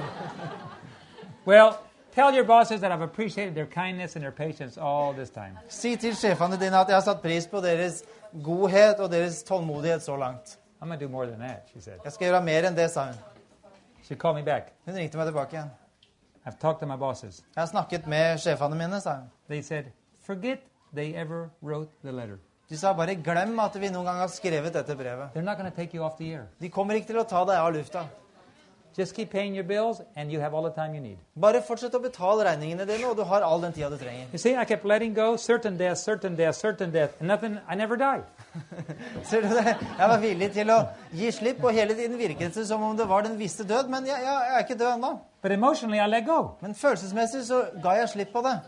Well, 1.43 1.77
tell 2.13 2.33
your 2.33 2.45
bosses 2.45 2.79
that 2.79 2.89
I've 2.89 3.01
appreciated 3.01 3.55
their 3.55 3.65
kindness 3.65 4.15
and 4.15 4.23
their 4.23 4.31
patience 4.31 4.77
all 4.77 5.11
this 5.11 5.29
time. 5.29 5.57
Si 5.67 5.97
til 5.97 6.15
sjefene 6.15 6.55
dine 6.55 6.79
at 6.79 6.87
jeg 6.87 6.95
har 6.95 7.01
satt 7.01 7.21
pris 7.21 7.47
på 7.47 7.59
deres 7.59 8.03
godhet 8.43 9.01
og 9.03 9.11
deres 9.11 9.43
tålmodighet 9.43 10.03
så 10.03 10.15
langt. 10.15 10.57
I'm 10.81 10.87
going 10.87 10.99
to 10.99 11.05
do 11.05 11.11
more 11.11 11.27
than 11.27 11.39
that, 11.39 11.67
she 11.73 11.81
said. 11.81 11.99
Jeg 12.03 12.11
skal 12.11 12.27
gjøre 12.27 12.43
mer 12.43 12.69
enn 12.69 12.77
det, 12.77 12.87
sa 12.91 13.05
hun. 13.05 13.19
She 14.03 14.15
called 14.15 14.39
me 14.39 14.45
back. 14.45 14.71
Hun 14.85 14.95
ringte 14.95 15.17
meg 15.17 15.27
tilbake 15.27 15.57
igjen. 15.57 15.71
I've 16.45 16.59
talked 16.59 16.79
to 16.79 16.87
my 16.87 16.95
bosses. 16.95 17.43
Jeg 17.55 17.61
har 17.61 17.67
snakket 17.67 18.07
med 18.07 18.39
sjefene 18.39 18.75
mine, 18.75 19.01
sa 19.01 19.15
hun. 19.15 19.29
They 19.49 19.61
said, 19.61 19.91
forget 20.23 20.63
they 20.93 21.13
ever 21.15 21.49
wrote 21.61 21.91
the 22.03 22.11
letter. 22.11 22.39
De 22.75 22.79
sa 22.79 22.91
bare 22.93 23.15
'glem 23.15 23.59
at 23.63 23.75
vi 23.79 23.87
noen 23.87 24.03
gang 24.03 24.17
har 24.19 24.27
skrevet 24.27 24.73
dette 24.73 24.95
brevet'. 24.99 25.31
They're 25.33 25.41
not 25.41 25.57
going 25.57 25.71
to 25.71 25.75
take 25.75 25.93
you 25.93 26.03
off 26.03 26.17
the 26.17 26.33
air. 26.33 26.47
De 26.59 26.69
kommer 26.69 26.95
ikke 26.95 27.07
til 27.07 27.19
å 27.21 27.23
ta 27.23 27.45
deg 27.47 27.55
av 27.55 27.71
lufta. 27.73 28.01
Just 28.97 29.15
keep 29.15 29.29
paying 29.31 29.55
your 29.55 29.63
bills, 29.63 30.01
and 30.15 30.29
you 30.31 30.41
have 30.41 30.53
all 30.53 30.63
the 30.63 30.75
time 30.75 30.93
you 30.93 30.99
need. 30.99 31.17
Bare 31.35 31.61
fortsett 31.61 31.95
å 31.95 32.01
betale 32.03 32.43
regningene 32.43 32.85
dine, 32.87 33.05
og 33.07 33.15
du 33.15 33.23
har 33.23 33.43
all 33.43 33.61
den 33.61 33.71
tida 33.71 33.89
du 33.89 33.95
trenger. 33.97 34.27
You 34.33 34.37
see, 34.37 34.55
I 34.55 34.65
kept 34.65 34.83
letting 34.83 35.13
go, 35.13 35.37
certain 35.37 35.77
death, 35.77 35.97
certain 35.99 36.35
death, 36.35 36.57
certain 36.57 36.91
death, 36.91 37.13
and 37.19 37.29
nothing, 37.29 37.57
I 37.69 37.75
never 37.75 37.95
die. 37.95 38.23
Ser 39.29 39.41
du 39.41 39.47
det? 39.47 39.77
Jeg 39.99 40.09
var 40.09 40.19
villig 40.19 40.51
til 40.57 40.71
å 40.71 40.79
gi 41.13 41.31
slipp, 41.31 41.63
og 41.63 41.71
hele 41.71 41.95
tiden 41.95 42.17
virket 42.17 42.55
det 42.55 42.67
som 42.67 42.83
om 42.83 42.97
det 42.97 43.07
var 43.07 43.23
den 43.23 43.39
visste 43.39 43.63
død. 43.63 43.87
Men 43.87 44.07
jeg, 44.07 44.19
jeg, 44.19 44.35
jeg 44.49 44.55
er 44.59 44.67
ikke 44.67 44.79
død 44.83 44.91
ennå. 44.97 45.13
But 45.41 45.55
emotionally, 45.55 45.99
I 45.99 46.07
let 46.11 46.27
go. 46.27 46.57
Men 46.59 46.75
følelsesmessig 46.75 47.45
så 47.47 47.65
ga 47.83 47.95
jeg 48.01 48.11
slipp 48.17 48.35
på 48.35 48.43
det. 48.43 48.59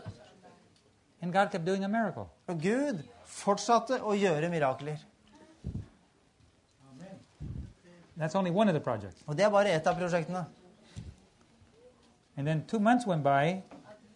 And 1.20 1.32
God 1.32 1.52
kept 1.52 1.66
doing 1.66 1.84
a 1.84 1.88
miracle. 1.88 2.24
Og 2.48 2.56
Gud 2.62 3.04
fortsatte 3.38 4.00
å 4.02 4.16
gjøre 4.18 4.50
mirakler. 4.52 4.98
That's 8.18 8.34
only 8.34 8.50
one 8.50 8.68
of 8.68 8.74
the 8.74 8.82
projects. 8.82 9.22
Og 9.26 9.36
det 9.38 9.44
er 9.46 9.50
bare 9.54 9.70
ett 9.70 9.86
av 9.86 9.94
prosjektene. 9.98 10.44
And 12.36 12.46
then 12.46 12.64
two 12.66 12.80
months 12.80 13.06
went 13.06 13.22
by, 13.22 13.62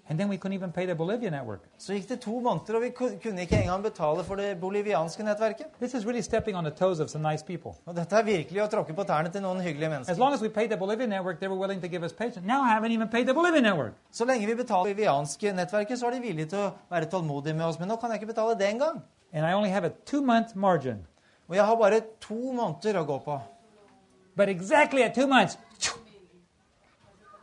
and 0.09 0.19
then 0.19 0.29
we 0.29 0.37
couldn't 0.37 0.53
even 0.55 0.73
pay 0.73 0.87
the 0.87 0.95
Bolivia 0.95 1.31
network. 1.31 1.61
Så 1.79 1.93
gikk 1.95 2.09
det 2.09 2.21
to 2.21 2.41
måneder, 2.41 2.75
og 2.75 2.83
vi 2.83 2.89
ku- 2.91 3.19
kunne 3.23 3.41
ikke 3.41 3.57
engang 3.63 3.83
betale 3.83 4.25
for 4.25 4.35
det 4.37 4.61
bolivianske 4.61 5.23
nettverket. 5.23 5.67
This 5.81 5.95
is 5.95 6.05
really 6.07 6.21
stepping 6.23 6.57
on 6.57 6.65
the 6.65 6.71
toes 6.73 7.01
of 7.01 7.09
some 7.11 7.23
nice 7.31 7.45
people. 7.45 7.71
Og 7.87 7.97
dette 7.97 8.17
er 8.17 8.23
virkelig 8.23 8.63
å 8.63 8.67
tråkke 8.67 8.95
på 8.95 9.05
tærne 9.05 9.31
til 9.33 9.43
noen 9.43 9.61
hyggelige 9.61 9.87
As 9.87 9.91
mennesker. 9.91 10.19
long 10.19 10.35
as 10.35 10.43
we 10.43 10.49
paid 10.49 10.69
the 10.71 10.77
Bolivia 10.77 11.07
network, 11.07 11.39
they 11.39 11.49
were 11.49 11.59
willing 11.61 11.81
to 11.83 11.89
give 11.89 12.03
us 12.05 12.13
patience. 12.13 12.43
Now 12.47 12.61
I 12.63 12.69
haven't 12.75 12.93
even 12.93 13.09
paid 13.09 13.27
the 13.27 13.35
Bolivia 13.35 13.61
network. 13.61 13.93
Så 14.13 14.25
lenge 14.25 14.47
vi 14.47 14.55
betaler 14.55 14.83
bolivianske 14.95 15.53
nettverket, 15.53 15.99
så 15.99 16.07
er 16.07 16.11
de 16.11 16.21
villige 16.21 16.47
til 16.49 16.59
å 16.59 16.71
være 16.91 17.05
tålmodige 17.07 17.55
med 17.55 17.65
oss. 17.65 17.79
Men 17.79 17.89
nå 17.89 17.97
kan 18.01 18.11
jeg 18.11 18.21
ikke 18.23 18.35
betale 18.35 18.55
det 18.59 18.69
engang. 18.69 19.03
And 19.33 19.47
I 19.47 19.53
only 19.55 19.71
have 19.71 19.85
a 19.87 19.91
two 20.07 20.21
month 20.23 20.57
margin. 20.57 21.07
Og 21.49 21.57
jeg 21.57 21.65
har 21.65 21.77
bare 21.77 22.01
to 22.21 22.35
måneder 22.53 23.01
å 23.01 23.07
gå 23.07 23.19
på. 23.25 23.41
But 24.37 24.49
exactly 24.49 25.03
at 25.03 25.15
two 25.15 25.27
months, 25.27 25.59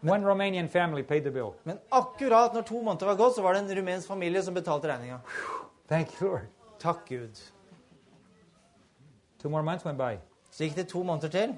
one 0.02 0.24
Romanian 0.24 0.70
family 0.70 1.04
paid 1.04 1.24
the 1.24 1.32
bill. 1.32 1.54
Men 1.64 1.78
akkurat 1.92 2.54
når 2.54 2.62
to 2.62 2.82
måneder 2.82 3.06
var 3.06 3.16
gått, 3.16 3.36
så 3.36 3.42
var 3.42 3.54
det 3.54 3.60
en 3.60 3.78
rumensk 3.78 4.08
familie 4.08 4.44
som 4.44 4.54
betalte 4.54 4.88
regninga. 4.88 5.20
Thank 5.90 6.22
you, 6.22 6.28
Lord. 6.30 6.48
Takk 6.80 7.10
Gud. 7.10 7.40
Two 9.42 9.50
more 9.50 9.64
months 9.64 9.86
went 9.86 9.98
by. 9.98 10.18
Så 10.52 10.64
gikk 10.64 10.76
det 10.76 10.88
to 10.88 11.04
måneder 11.04 11.28
til. 11.30 11.58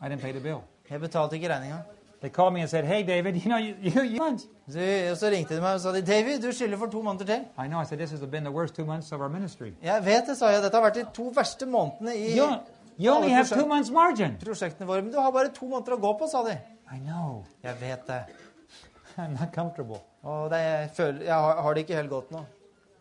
I 0.00 0.08
didn't 0.08 0.20
pay 0.20 0.32
the 0.32 0.40
bill. 0.40 0.60
Jeg 0.90 1.00
betalte 1.00 1.36
ikke 1.36 1.48
regninga. 1.48 1.76
They 2.20 2.28
called 2.28 2.52
me 2.52 2.60
and 2.60 2.68
said, 2.68 2.84
Hey, 2.84 3.02
David, 3.02 3.34
you 3.44 3.48
know, 3.48 3.58
you, 3.58 3.74
you, 3.80 4.02
you 4.02 4.18
months. 4.18 4.46
Så, 4.68 5.16
så 5.16 5.30
ringte 5.30 5.56
de 5.56 5.60
meg 5.60 5.74
og 5.74 5.80
sa 5.80 5.92
de, 5.92 6.02
David, 6.06 6.42
du 6.42 6.52
skylder 6.52 6.76
for 6.78 6.86
to 6.86 7.02
måneder 7.02 7.24
til. 7.24 7.44
I 7.64 7.66
know. 7.68 7.80
I 7.80 7.84
said, 7.84 7.98
This 7.98 8.10
has 8.10 8.20
been 8.20 8.44
the 8.44 8.52
worst 8.52 8.74
two 8.74 8.84
months 8.84 9.12
of 9.12 9.20
our 9.20 9.28
ministry. 9.28 9.72
Jeg 9.82 10.04
vet 10.04 10.26
det, 10.28 10.36
sa 10.38 10.50
jeg. 10.52 10.62
Dette 10.62 10.76
har 10.76 10.84
vært 10.84 10.98
de 11.00 11.06
to 11.14 11.32
verste 11.36 11.66
månedene 11.66 12.16
i 12.16 12.36
You, 12.38 12.50
you 12.98 13.14
only 13.14 13.30
have 13.32 13.46
two 13.48 13.66
months 13.66 13.90
margin. 13.90 14.36
prosjektene 14.44 14.86
våre. 14.86 15.02
Men 15.02 15.12
du 15.12 15.18
har 15.18 15.30
bare 15.32 15.48
to 15.48 15.66
måneder 15.66 15.96
å 15.96 16.00
gå 16.00 16.12
på, 16.18 16.28
sa 16.28 16.44
de. 16.44 16.58
I 16.90 16.98
know. 16.98 17.44
Jeg 17.62 17.80
vet 17.80 18.06
det. 18.06 18.24
I'm 19.18 19.40
not 19.40 19.54
comfortable. 19.54 20.00
Og 20.22 20.50
det, 20.50 20.56
jeg, 20.56 20.90
føler, 20.94 21.22
jeg 21.22 21.34
har, 21.34 21.62
har 21.62 21.74
det 21.74 21.80
ikke 21.80 21.96
helt 21.96 22.10
godt 22.10 22.30
nå. 22.30 22.44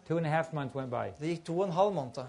Two 0.07 0.17
and 0.17 0.25
a 0.25 0.29
half 0.29 0.53
months 0.53 0.75
went 0.75 0.89
by. 0.91 1.13
Det 1.19 1.27
gikk 1.27 1.45
to 1.45 1.59
og 1.59 1.65
en 1.65 1.73
halv 1.73 1.93
måned. 1.93 2.25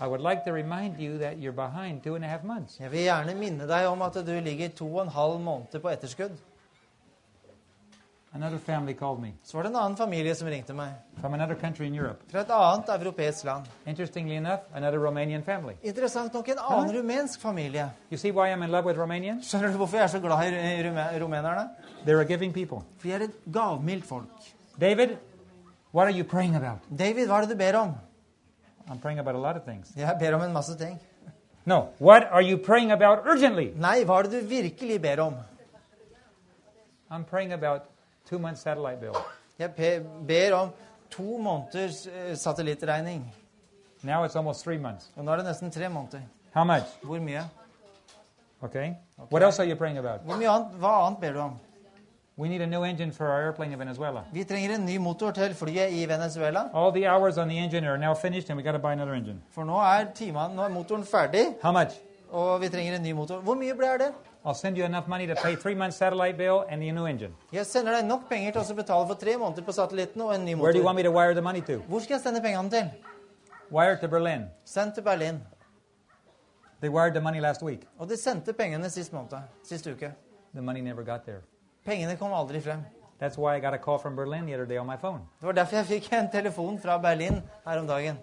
I 0.00 0.06
would 0.06 0.20
like 0.30 0.42
to 0.46 0.52
remind 0.52 0.96
you 0.98 1.18
that 1.18 1.36
you're 1.36 1.52
behind 1.52 2.02
two 2.02 2.14
and 2.14 2.24
a 2.24 2.28
half 2.28 2.42
months. 2.42 2.80
Jeg 2.80 2.90
vil 2.90 3.00
gjerne 3.00 3.34
minne 3.34 3.68
deg 3.68 3.86
om 3.86 4.02
at 4.02 4.14
du 4.26 4.32
ligger 4.40 4.68
to 4.68 4.88
og 4.96 5.02
en 5.02 5.08
halv 5.08 5.40
måned 5.40 5.80
på 5.80 5.88
etterskudd. 5.88 6.38
Another 8.34 8.58
family 8.58 8.94
called 8.94 9.20
me 9.20 9.32
Så 9.42 9.56
var 9.56 9.62
det 9.62 9.70
en 9.70 9.76
annen 9.76 9.96
familie 9.96 10.34
som 10.34 10.48
ringte 10.48 10.74
meg. 10.74 10.92
from 11.20 11.34
another 11.34 11.54
country 11.54 11.86
in 11.86 11.94
Europe. 11.94 12.22
Fra 12.30 12.40
et 12.40 12.50
annet 12.50 12.88
europeisk 12.88 13.44
land. 13.44 13.64
Interestingly 13.86 14.34
enough, 14.36 14.60
another 14.74 14.98
Romanian 14.98 15.42
family. 15.42 15.74
Interessant 15.82 16.32
nok 16.34 16.48
en 16.48 16.58
annen 16.58 16.96
rumensk 16.96 17.40
familie. 17.40 17.90
You 18.10 18.18
see 18.18 18.30
why 18.32 18.48
I'm 18.52 18.62
in 18.64 18.70
love 18.70 18.84
with 18.86 18.98
Romanians? 18.98 19.46
Skjønner 19.50 19.72
du 19.72 19.76
hvorfor 19.78 19.96
jeg 19.96 20.02
er 20.04 20.06
så 20.08 20.20
glad 20.20 20.52
i 20.52 20.82
rume- 20.82 21.20
rumenerne? 21.22 21.68
They're 22.06 22.20
a 22.20 22.24
giving 22.24 22.52
people. 22.54 22.78
For 22.98 23.08
de 23.08 23.14
er 23.14 23.20
et 23.24 23.30
gavmildt 23.52 24.04
folk. 24.06 24.26
David, 24.80 25.16
what 25.94 26.06
are 26.08 26.12
you 26.18 26.24
praying 26.24 26.56
about? 26.56 26.78
David, 26.98 27.26
hva 27.28 27.36
er 27.36 27.40
det 27.46 27.50
du 27.50 27.56
ber 27.56 27.78
om? 27.78 27.94
I'm 28.90 28.98
praying 29.00 29.18
about 29.20 29.34
a 29.34 29.38
lot 29.38 29.56
of 29.56 29.62
things. 29.62 29.92
Jeg 29.96 30.16
ber 30.20 30.34
om 30.34 30.42
en 30.42 30.52
masse 30.52 30.76
ting. 30.78 30.98
No, 31.66 31.88
what 32.00 32.22
are 32.30 32.42
you 32.42 32.58
praying 32.58 32.90
about 32.92 33.18
urgently? 33.26 33.70
Nei, 33.76 34.04
hva 34.04 34.18
er 34.18 34.22
det 34.28 34.42
du 34.42 34.46
virkelig 34.48 35.00
ber 35.02 35.20
om? 35.20 35.34
I'm 37.10 37.24
praying 37.24 37.52
about 37.52 37.82
two 38.28 38.38
months 38.38 38.62
satellite 38.62 39.00
bill. 39.00 39.16
Jeg 39.58 39.70
ber 40.26 40.54
om 40.54 40.70
to 41.10 41.38
måneders 41.38 42.06
eh, 42.06 42.36
satellittregning. 42.36 43.34
Now 44.02 44.24
it's 44.24 44.36
almost 44.36 44.64
three 44.64 44.78
months. 44.78 45.10
Og 45.16 45.24
nå 45.24 45.32
er 45.32 45.36
det 45.36 45.46
nesten 45.46 45.70
tre 45.70 45.88
måneder. 45.88 46.20
How 46.54 46.64
much? 46.64 46.84
Hvor 47.02 47.20
mye? 47.20 47.42
Okay. 48.62 48.94
What 49.30 49.42
else 49.42 49.60
are 49.62 49.68
you 49.68 49.76
praying 49.76 49.98
about? 49.98 50.20
Hvor 50.24 50.36
mye 50.36 50.48
annet, 50.48 50.68
hva 50.80 51.06
annet 51.06 51.20
ber 51.20 51.32
du 51.32 51.38
om? 51.38 51.54
We 52.36 52.48
need 52.48 52.62
a 52.62 52.66
new 52.66 52.82
engine 52.84 53.12
for 53.12 53.26
our 53.26 53.42
airplane 53.42 53.72
in 53.72 53.78
Venezuela. 53.78 54.22
Vi 54.32 54.44
trenger 54.44 54.74
en 54.74 54.86
ny 54.86 54.96
motor 54.96 55.30
til 55.30 55.54
flyet 55.54 55.92
i 55.92 56.08
Venezuela. 56.08 56.64
All 56.74 56.90
the 56.92 57.06
hours 57.06 57.38
on 57.38 57.48
the 57.48 57.58
engine 57.58 57.84
are 57.86 57.98
now 57.98 58.14
finished, 58.14 58.50
and 58.50 58.56
we 58.56 58.62
got 58.62 58.72
to 58.72 58.78
buy 58.78 58.92
another 58.92 59.14
engine. 59.14 59.40
For 59.50 59.64
nå 59.64 59.76
er, 59.78 60.04
timene, 60.14 60.54
nå 60.56 60.62
er 60.62 60.68
motoren 60.68 61.04
ferdig, 61.04 61.54
How 61.62 61.72
much? 61.72 61.94
og 62.30 62.60
vi 62.60 62.68
trenger 62.68 62.96
en 62.96 63.02
ny 63.02 63.12
motor. 63.12 63.38
Hvor 63.40 63.54
mye 63.54 63.74
blir 63.74 63.96
det? 63.98 64.12
I'll 64.46 64.54
send 64.54 64.76
you 64.76 64.84
enough 64.84 65.08
money 65.08 65.26
to 65.26 65.34
pay 65.34 65.56
three 65.56 65.74
months 65.74 65.96
satellite 65.96 66.36
bill 66.36 66.66
and 66.68 66.82
the 66.82 66.92
new 66.92 67.06
engine. 67.06 67.32
Jeg 67.52 67.66
sender 67.66 67.92
deg 67.92 68.02
er 68.02 68.06
nok 68.06 68.28
penger 68.28 68.52
til 68.52 68.60
å 68.60 68.76
betale 68.76 69.06
for 69.06 69.14
tre 69.14 69.36
måneder 69.40 69.64
på 69.64 69.72
satellitten 69.72 70.20
og 70.20 70.34
en 70.34 70.44
ny 70.44 70.54
Where 70.54 70.72
do 70.72 70.78
you 70.78 70.84
want 70.84 70.96
motor. 70.98 71.08
me 71.10 71.14
to 71.14 71.16
wire 71.18 71.34
the 71.34 71.42
money 71.42 71.62
to? 71.62 71.78
Hvor 71.88 72.00
skal 72.04 72.14
jeg 72.14 72.20
sende 72.20 72.42
pengene 72.44 72.70
til? 72.70 72.90
Wire 73.72 73.96
to 74.00 74.08
Berlin. 74.08 74.44
Send 74.64 74.92
til 74.94 75.02
Berlin. 75.02 75.40
They 76.80 76.90
wired 76.90 77.14
the 77.14 77.20
money 77.20 77.40
last 77.40 77.62
week. 77.62 77.88
Og 77.98 78.08
de 78.08 78.16
sendte 78.16 78.52
pengene 78.52 78.90
sist 78.90 79.12
måned. 79.12 79.32
Sist 79.62 79.86
uke. 79.86 80.12
The 80.54 80.62
money 80.62 80.80
never 80.80 81.02
got 81.02 81.24
there. 81.24 81.40
Pengene 81.86 82.16
kom 82.16 82.32
aldri 82.32 82.60
frem. 82.60 82.84
That's 83.20 83.38
why 83.38 83.56
I 83.56 83.60
got 83.60 83.72
a 83.74 83.78
call 83.78 83.98
from 83.98 84.14
Berlin 84.16 84.44
the 84.46 84.54
other 84.54 84.66
day 84.66 84.76
on 84.76 84.86
my 84.86 84.96
phone. 84.96 85.20
Det 85.40 85.46
var 85.46 85.52
derfor 85.52 85.76
jeg 85.76 85.86
fikk 85.86 86.12
en 86.12 86.28
telefon 86.30 86.78
fra 86.78 86.98
Berlin 86.98 87.40
her 87.66 87.78
om 87.78 87.86
dagen. 87.86 88.18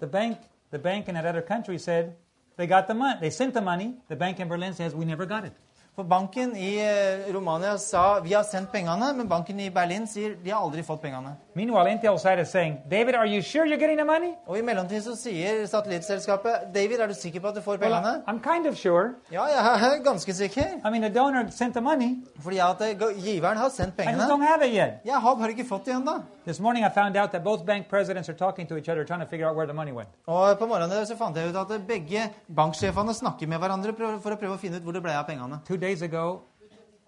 The 0.00 0.06
bank, 0.06 0.36
the 0.70 0.78
bank 0.78 1.08
in 1.08 1.14
that 1.14 1.26
other 1.26 1.42
country 1.42 1.78
said 1.78 2.12
they 2.56 2.66
got 2.66 2.86
the 2.86 2.94
money. 2.94 3.18
They 3.20 3.30
sent 3.30 3.54
the 3.54 3.60
money. 3.60 3.94
The 4.08 4.16
bank 4.16 4.40
in 4.40 4.48
Berlin 4.48 4.74
says 4.74 4.94
we 4.94 5.04
never 5.04 5.26
got 5.26 5.44
it. 5.44 5.52
For 5.96 6.04
banken 6.04 6.54
i 6.56 6.78
eh, 6.78 7.32
Romania 7.32 7.76
sa 7.78 8.20
vi 8.20 8.32
har 8.32 8.44
sendt 8.44 8.70
pengene, 8.72 9.12
men 9.16 9.28
banken 9.28 9.60
i 9.60 9.70
Berlin 9.70 10.06
sier 10.06 10.36
de 10.44 10.50
har 10.50 10.62
aldri 10.62 10.82
fått 10.86 11.02
pengene. 11.02 11.34
Meanwhile, 11.54 11.86
Intelsat 11.88 12.38
is 12.38 12.48
saying, 12.48 12.78
David, 12.88 13.14
are 13.16 13.26
you 13.26 13.42
sure 13.42 13.66
you're 13.66 13.76
getting 13.78 13.98
the 13.98 14.04
money? 14.04 14.34
Og 14.46 14.58
i 14.58 14.62
mellomtiden 14.62 15.02
så 15.02 15.16
sier 15.18 15.64
satellittselskapet 15.66 16.68
David, 16.74 17.00
er 17.00 17.06
du 17.10 17.14
sikker 17.14 17.40
på 17.40 17.48
at 17.48 17.56
du 17.56 17.60
får 17.60 17.78
Well, 17.80 17.92
pengene? 17.92 18.22
I'm 18.28 18.38
kind 18.42 18.66
of 18.66 18.76
sure. 18.78 19.14
Ja, 19.32 19.44
jeg 19.44 19.58
er 19.88 20.02
ganske 20.04 20.32
sikker. 20.34 20.62
I 20.86 20.90
mean, 20.90 21.02
the 21.02 21.10
donor 21.10 21.50
sent 21.50 21.74
the 21.74 21.80
money. 21.80 22.10
Fordi 22.40 22.58
at 22.58 22.80
eh, 22.80 22.94
giveren 23.24 23.56
har 23.56 23.68
sendt 23.68 23.98
I 23.98 24.04
just 24.12 24.28
don't 24.30 24.46
have 24.46 24.62
it 24.66 24.72
yet. 24.74 25.00
Jeg 25.04 25.14
har 25.20 25.34
bare 25.34 25.48
ikke 25.50 25.64
fått 25.68 25.84
det 25.86 25.94
ennå. 25.94 26.22
This 26.46 26.60
morning, 26.60 26.84
I 26.86 26.90
found 26.94 27.16
out 27.16 27.30
that 27.30 27.42
both 27.44 27.64
bank 27.66 27.88
presidents 27.88 28.28
are 28.28 28.36
talking 28.38 28.66
to 28.68 28.76
each 28.76 28.88
other, 28.88 29.04
trying 29.04 29.20
to 29.20 29.26
figure 29.26 29.48
out 29.48 29.56
where 29.56 29.66
the 29.66 29.74
money 29.74 29.92
went. 29.92 30.08
Og 30.26 30.58
på 30.58 30.66
morgenen 30.66 31.06
så 31.06 31.16
fant 31.16 31.36
jeg 31.36 31.48
ut 31.50 31.56
at 31.56 31.86
begge 31.88 32.30
banksjefene 32.56 33.14
snakker 33.14 33.46
med 33.48 33.58
hverandre 33.58 33.92
for 34.22 34.32
å 34.32 34.38
prøve 34.38 34.54
å 34.54 34.58
finne 34.58 34.76
ut 34.76 34.82
hvor 34.86 34.92
det 34.92 35.02
ble 35.02 35.12
av 35.18 35.26
pengene. 35.26 35.58
Two 35.66 35.76
days 35.76 36.02
ago, 36.02 36.42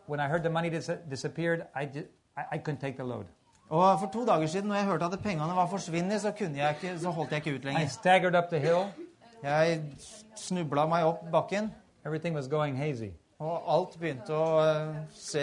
when 0.06 0.20
I 0.20 0.26
heard 0.26 0.42
the 0.42 0.50
money 0.50 0.70
dis- 0.70 0.90
disappeared, 1.08 1.62
I, 1.76 1.84
I, 2.36 2.44
I 2.52 2.58
couldn't 2.58 2.80
take 2.80 2.96
the 2.96 3.04
load. 3.04 3.26
Og 3.72 4.00
for 4.00 4.10
to 4.12 4.26
dager 4.26 4.46
siden, 4.46 4.68
når 4.68 4.74
jeg 4.74 4.84
hørte 4.84 5.04
at 5.04 5.20
pengene 5.22 5.56
var 5.56 5.66
forsvunnet, 5.66 6.20
så, 6.20 6.32
så 7.00 7.10
holdt 7.10 7.30
jeg 7.30 7.36
ikke 7.46 7.58
ut 7.58 7.64
lenger. 7.64 7.88
staggered 7.88 8.34
up 8.34 8.50
the 8.50 8.58
hill. 8.58 8.84
Jeg 9.42 9.80
snubla 10.36 10.86
meg 10.86 11.04
opp 11.04 11.24
bakken, 11.32 11.72
Everything 12.06 12.36
was 12.36 12.48
going 12.48 12.78
hazy. 12.78 13.08
og 13.38 13.62
alt 13.74 13.96
begynte 14.00 14.34
å 14.34 14.58
uh, 14.60 14.96
se 15.14 15.40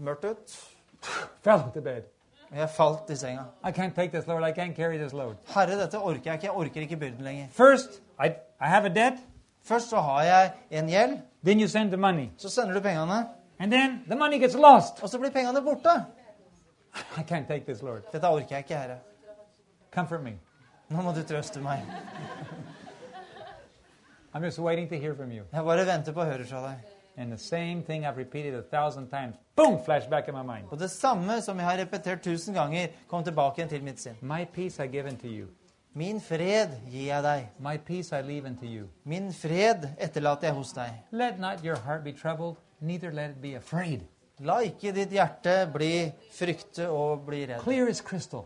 mørkt 0.00 0.24
ut. 0.24 0.52
Fell 1.42 1.82
bed. 1.82 2.02
Jeg 2.54 2.68
falt 2.70 3.10
i 3.10 3.16
senga. 3.16 3.42
I 3.64 3.72
can't 3.72 3.94
take 3.94 4.12
this 4.12 4.26
load. 4.26 4.44
I 4.44 4.52
can't 4.52 4.76
carry 4.76 4.98
this 4.98 5.12
load. 5.12 5.36
Herre, 5.54 5.78
dette 5.80 5.98
orker 5.98 6.20
jeg 6.24 6.34
ikke. 6.34 6.46
Jeg 6.46 6.52
orker 6.54 6.80
ikke 6.80 6.96
byrden 6.96 7.24
lenger. 7.24 7.46
First, 7.50 8.02
I, 8.20 8.28
I 8.60 8.68
have 8.68 8.84
a 8.84 8.94
debt. 8.94 9.18
Først 9.64 9.90
så 9.90 10.00
har 10.00 10.22
jeg 10.22 10.50
en 10.70 10.88
gjeld, 10.88 11.18
Then 11.44 11.60
you 11.60 11.68
send 11.68 11.90
the 11.90 11.96
money. 11.96 12.28
så 12.36 12.48
sender 12.48 12.74
du 12.74 12.80
pengene, 12.80 13.26
And 13.58 13.72
then 13.72 14.02
the 14.06 14.16
money 14.16 14.38
gets 14.38 14.54
lost. 14.54 15.02
og 15.02 15.08
så 15.08 15.18
blir 15.18 15.30
pengene 15.30 15.62
borte. 15.62 16.04
I 17.16 17.22
can't 17.22 17.48
take 17.48 17.66
this, 17.66 17.82
Lord. 17.82 18.02
Dette 18.12 18.28
orker 18.28 18.56
jeg 18.56 18.58
ikke, 18.58 18.76
Herre. 18.76 18.98
Comfort 19.92 20.22
me. 20.22 20.38
Nå 20.88 21.02
må 21.02 21.12
du 21.12 21.22
trøste 21.22 21.60
meg. 21.60 21.84
I'm 24.34 24.42
just 24.42 24.58
waiting 24.58 24.88
to 24.88 24.98
hear 24.98 25.14
from 25.14 25.30
you. 25.30 25.44
Jeg 25.52 25.64
bare 25.64 25.86
venter 25.86 26.12
på 26.12 26.20
å 26.20 26.24
høre 26.24 26.44
fra 26.48 26.62
deg. 26.68 26.92
And 27.16 27.30
the 27.30 27.38
same 27.38 27.82
thing 27.82 28.06
I've 28.06 28.16
repeated 28.16 28.54
a 28.54 28.62
thousand 28.62 29.08
times, 29.08 29.34
boom, 29.54 29.78
flash 29.84 30.06
back 30.06 30.28
in 30.28 30.34
my 30.34 30.42
mind. 30.42 30.68
Og 30.70 30.78
det 30.78 30.90
samme 30.90 31.42
som 31.42 31.58
jeg 31.58 31.66
har 31.66 31.78
repetert 31.78 32.22
tusen 32.24 32.54
ganger, 32.54 32.88
kom 33.08 33.24
tilbake 33.24 33.60
igjen 33.60 33.68
til 33.68 33.84
mitt 33.84 34.00
sinn. 34.00 34.16
My 34.22 34.44
peace 34.44 34.80
I 34.80 34.86
give 34.86 35.08
unto 35.08 35.28
you. 35.28 35.48
Min 35.94 36.20
fred 36.24 36.72
gir 36.88 37.10
jeg 37.10 37.22
deg. 37.22 37.48
My 37.60 37.76
peace 37.76 38.16
I 38.16 38.22
leave 38.22 38.48
unto 38.48 38.64
you. 38.64 38.88
Min 39.04 39.28
fred 39.36 39.90
etterlater 40.00 40.48
jeg 40.48 40.56
hos 40.56 40.72
deg. 40.72 41.02
Let 41.12 41.38
not 41.38 41.64
your 41.64 41.76
heart 41.76 42.04
be 42.04 42.12
troubled, 42.12 42.56
neither 42.80 43.12
let 43.12 43.30
it 43.30 43.42
be 43.42 43.54
afraid. 43.54 44.00
La 44.42 44.56
ikke 44.66 44.90
ditt 44.90 45.12
hjerte 45.14 45.52
bli 45.70 46.08
frykte 46.34 46.88
og 46.90 47.20
bli 47.28 47.44
redd. 47.46 47.60
Clear 47.62 47.90
as 47.92 48.00
crystal. 48.02 48.42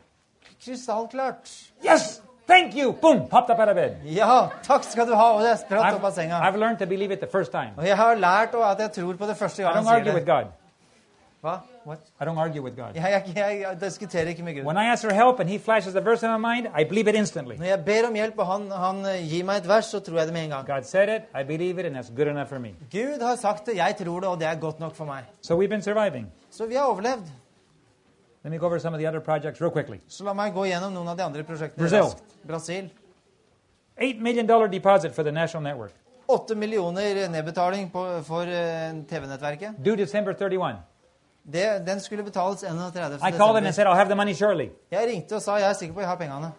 Krystallklart. 0.60 1.48
Yes! 1.84 2.18
Thank 2.46 2.76
you! 2.76 2.92
Boom! 2.92 3.22
Popped 3.30 3.50
up 3.50 3.58
out 3.58 3.70
of 3.72 3.78
bed. 3.78 4.04
Ja, 4.04 4.50
takk 4.62 4.84
skal 4.84 5.08
du 5.08 5.14
ha. 5.16 5.30
Og 5.38 5.42
jeg 5.46 5.56
spratt 5.62 5.88
I've, 5.88 5.96
opp 5.96 6.04
av 6.10 6.12
senga. 6.18 6.42
I've 6.44 6.60
learned 6.60 6.82
to 6.84 6.86
believe 6.86 7.16
it 7.16 7.24
the 7.24 7.30
first 7.32 7.50
time. 7.50 7.72
Og 7.80 7.88
jeg 7.88 7.96
har 7.96 8.20
lært 8.20 8.54
at 8.54 8.84
jeg 8.84 8.92
tror 8.98 9.16
på 9.16 9.30
det 9.30 9.36
første 9.40 9.64
I 9.64 9.72
don't 9.72 9.88
argue 9.88 10.12
with. 10.14 10.28
God. 10.28 10.52
What? 11.84 11.98
I 12.20 12.24
don't 12.24 12.38
argue 12.38 12.62
with 12.62 12.76
God. 12.76 12.94
Diskuterer 13.80 14.28
ikke 14.28 14.42
med 14.42 14.54
Gud. 14.54 14.64
When 14.64 14.76
I 14.76 14.86
ask 14.92 15.04
for 15.04 15.14
help 15.14 15.40
and 15.40 15.48
He 15.48 15.58
flashes 15.58 15.94
a 15.94 16.00
verse 16.00 16.26
in 16.26 16.30
my 16.30 16.54
mind, 16.54 16.66
I 16.80 16.84
believe 16.84 17.08
it 17.08 17.14
instantly. 17.14 17.56
Når 17.56 17.64
jeg 17.64 17.84
ber 17.84 18.08
om 18.08 18.14
hjelp, 18.14 18.38
og 18.38 18.46
han, 18.46 18.70
han 18.70 19.04
eh, 19.06 19.30
gir 19.30 19.44
meg 19.44 19.56
et 19.62 19.68
vers, 19.68 19.84
så 19.84 20.00
tror 20.00 20.18
jeg 20.18 20.26
det 20.26 20.34
med 20.34 20.44
en 20.44 20.50
gang. 20.50 20.66
God 20.66 20.82
said 20.82 21.08
it, 21.08 21.22
I 21.34 21.44
believe 21.44 21.80
it, 21.80 21.86
and 21.86 21.96
that's 21.96 22.10
good 22.16 22.26
enough 22.28 22.48
for 22.48 22.58
me. 22.58 22.74
Gud 22.92 23.22
har 23.22 23.36
sagt 23.36 23.66
det, 23.66 23.76
jeg 23.76 23.96
tror 23.98 24.20
det, 24.20 24.28
og 24.28 24.40
det 24.40 24.48
er 24.48 24.54
godt 24.54 24.80
nok 24.80 24.94
for 24.94 25.04
meg. 25.04 25.24
So 25.42 25.60
we've 25.60 25.68
been 25.68 25.82
surviving. 25.82 26.32
Så 26.50 26.66
vi 26.66 26.74
har 26.74 26.84
overlevd. 26.84 27.26
Let 28.44 28.50
me 28.50 28.58
go 28.58 28.66
over 28.66 28.78
some 28.78 28.94
of 28.94 29.00
the 29.00 29.08
other 29.08 29.20
projects 29.20 29.60
real 29.60 29.70
quickly. 29.72 29.98
Så 30.08 30.24
la 30.24 30.32
meg 30.32 30.52
gå 30.54 30.64
gjennom 30.64 30.92
noen 30.94 31.08
av 31.08 31.16
de 31.16 31.22
andre 31.24 31.42
prosjektene 31.42 31.82
Brazil. 31.82 32.02
raskt. 32.02 32.22
Brasil. 32.46 32.90
$8 34.00 34.20
million 34.20 34.46
deposit 34.70 35.14
for 35.14 35.22
the 35.22 35.32
national 35.32 35.62
network. 35.62 35.92
8 36.26 36.54
millioner 36.54 37.28
nedbetaling 37.28 37.90
på, 37.92 38.22
for 38.22 38.42
eh, 38.42 38.92
TV-nettverket. 39.08 39.78
Due 39.84 39.96
December 39.96 40.32
31. 40.32 40.76
Det, 41.52 41.86
den 41.86 42.00
skulle 42.00 42.22
betales 42.22 42.62
31. 42.64 43.20
I 43.22 43.30
called 43.30 43.56
him 43.56 43.56
and 43.56 43.66
desember. 43.66 43.72
said, 43.72 43.86
I'll 43.86 43.94
have 43.94 44.08
the 44.08 44.16
money 44.16 44.34
shortly. 44.34 44.70
Jeg 44.90 45.08
ringte 45.08 45.36
og 45.36 45.42
sa 45.42 45.56
jeg 45.56 45.68
er 45.68 45.72
sikker 45.72 45.94
på 45.94 46.00
at 46.00 46.04
jeg 46.04 46.10
har 46.10 46.16
pengene. 46.16 46.52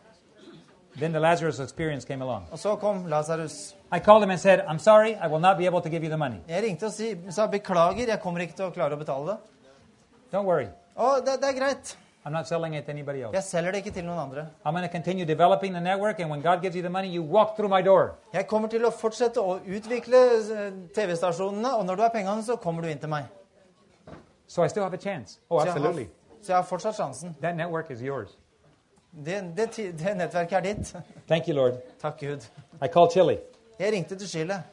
Then 0.97 1.11
the 1.11 1.19
Lazarus 1.19 1.59
experience 1.59 2.07
came 2.07 2.23
along. 2.23 2.47
Og 2.51 2.59
så 2.59 2.75
kom 2.75 3.05
Lazarus. 3.05 3.75
I 3.91 3.99
called 3.99 4.23
him 4.23 4.31
and 4.31 4.39
said, 4.39 4.59
I'm 4.59 4.79
sorry, 4.79 5.11
I 5.13 5.27
will 5.27 5.39
not 5.41 5.57
be 5.57 5.65
able 5.65 5.81
to 5.81 5.89
give 5.89 6.03
you 6.03 6.09
the 6.09 6.17
money. 6.17 6.37
Jeg 6.47 6.63
ringte 6.63 6.85
og 6.85 6.91
si, 6.91 7.15
sa 7.29 7.45
beklager, 7.47 8.07
jeg 8.07 8.19
kommer 8.19 8.41
ikke 8.41 8.55
til 8.55 8.65
å 8.65 8.71
klare 8.73 8.95
å 8.95 8.97
betale 8.97 9.25
det. 9.31 9.37
Don't 10.33 10.45
worry, 10.45 10.67
Å, 10.97 11.19
det, 11.25 11.37
det 11.41 11.49
er 11.51 11.53
greit. 11.59 11.97
I'm 12.25 12.31
not 12.33 12.47
selling 12.47 12.73
it 12.75 12.85
to 12.85 12.91
anybody 12.91 13.21
else. 13.21 13.35
Jeg 13.35 13.43
selger 13.43 13.71
det 13.71 13.77
ikke 13.77 13.91
til 13.91 14.03
noen 14.05 14.19
andre. 14.19 14.47
I'm 14.65 14.73
going 14.73 14.83
to 14.83 14.91
continue 14.91 15.25
developing 15.25 15.73
the 15.73 15.79
network, 15.81 16.19
and 16.19 16.29
when 16.29 16.41
God 16.41 16.61
gives 16.61 16.75
you 16.75 16.81
the 16.81 16.89
money, 16.89 17.07
you 17.07 17.21
walk 17.23 17.55
through 17.55 17.69
my 17.69 17.81
door. 17.81 18.17
Jeg 18.33 18.47
kommer 18.47 18.67
til 18.67 18.83
å 18.85 18.91
fortsette 18.91 19.39
å 19.39 19.59
utvikle 19.63 20.17
eh, 20.57 20.73
TV-stasjonene, 20.95 21.75
og 21.77 21.85
når 21.85 21.95
du 21.95 22.01
har 22.01 22.09
pengene, 22.11 22.43
så 22.43 22.57
kommer 22.57 22.81
du 22.83 22.89
inn 22.89 22.99
til 22.99 23.09
meg. 23.13 23.29
So 24.47 24.63
I 24.63 24.67
still 24.67 24.83
have 24.83 24.93
a 24.93 24.97
chance. 24.97 25.39
Oh, 25.49 25.61
absolutely. 25.61 26.07
så 26.41 26.51
jeg 26.51 26.57
har 26.57 26.63
fortsatt 26.63 26.95
sjansen. 26.95 27.35
That 27.41 27.55
network 27.55 27.91
is 27.91 27.99
yours. 28.01 28.37
Det, 29.25 29.53
det, 29.57 29.75
det 29.99 30.17
nettverket 30.17 30.53
er 30.57 30.61
ditt. 30.61 30.95
Thank 31.27 31.47
you, 31.47 31.55
Lord. 31.55 31.73
Takk 32.01 32.19
Gud. 32.19 32.45
I 32.81 32.87
called 32.87 33.11
Chile. 33.11 33.37
Jeg 33.79 33.93
ringte 33.93 34.15
til 34.15 34.29
Chile. 34.29 34.63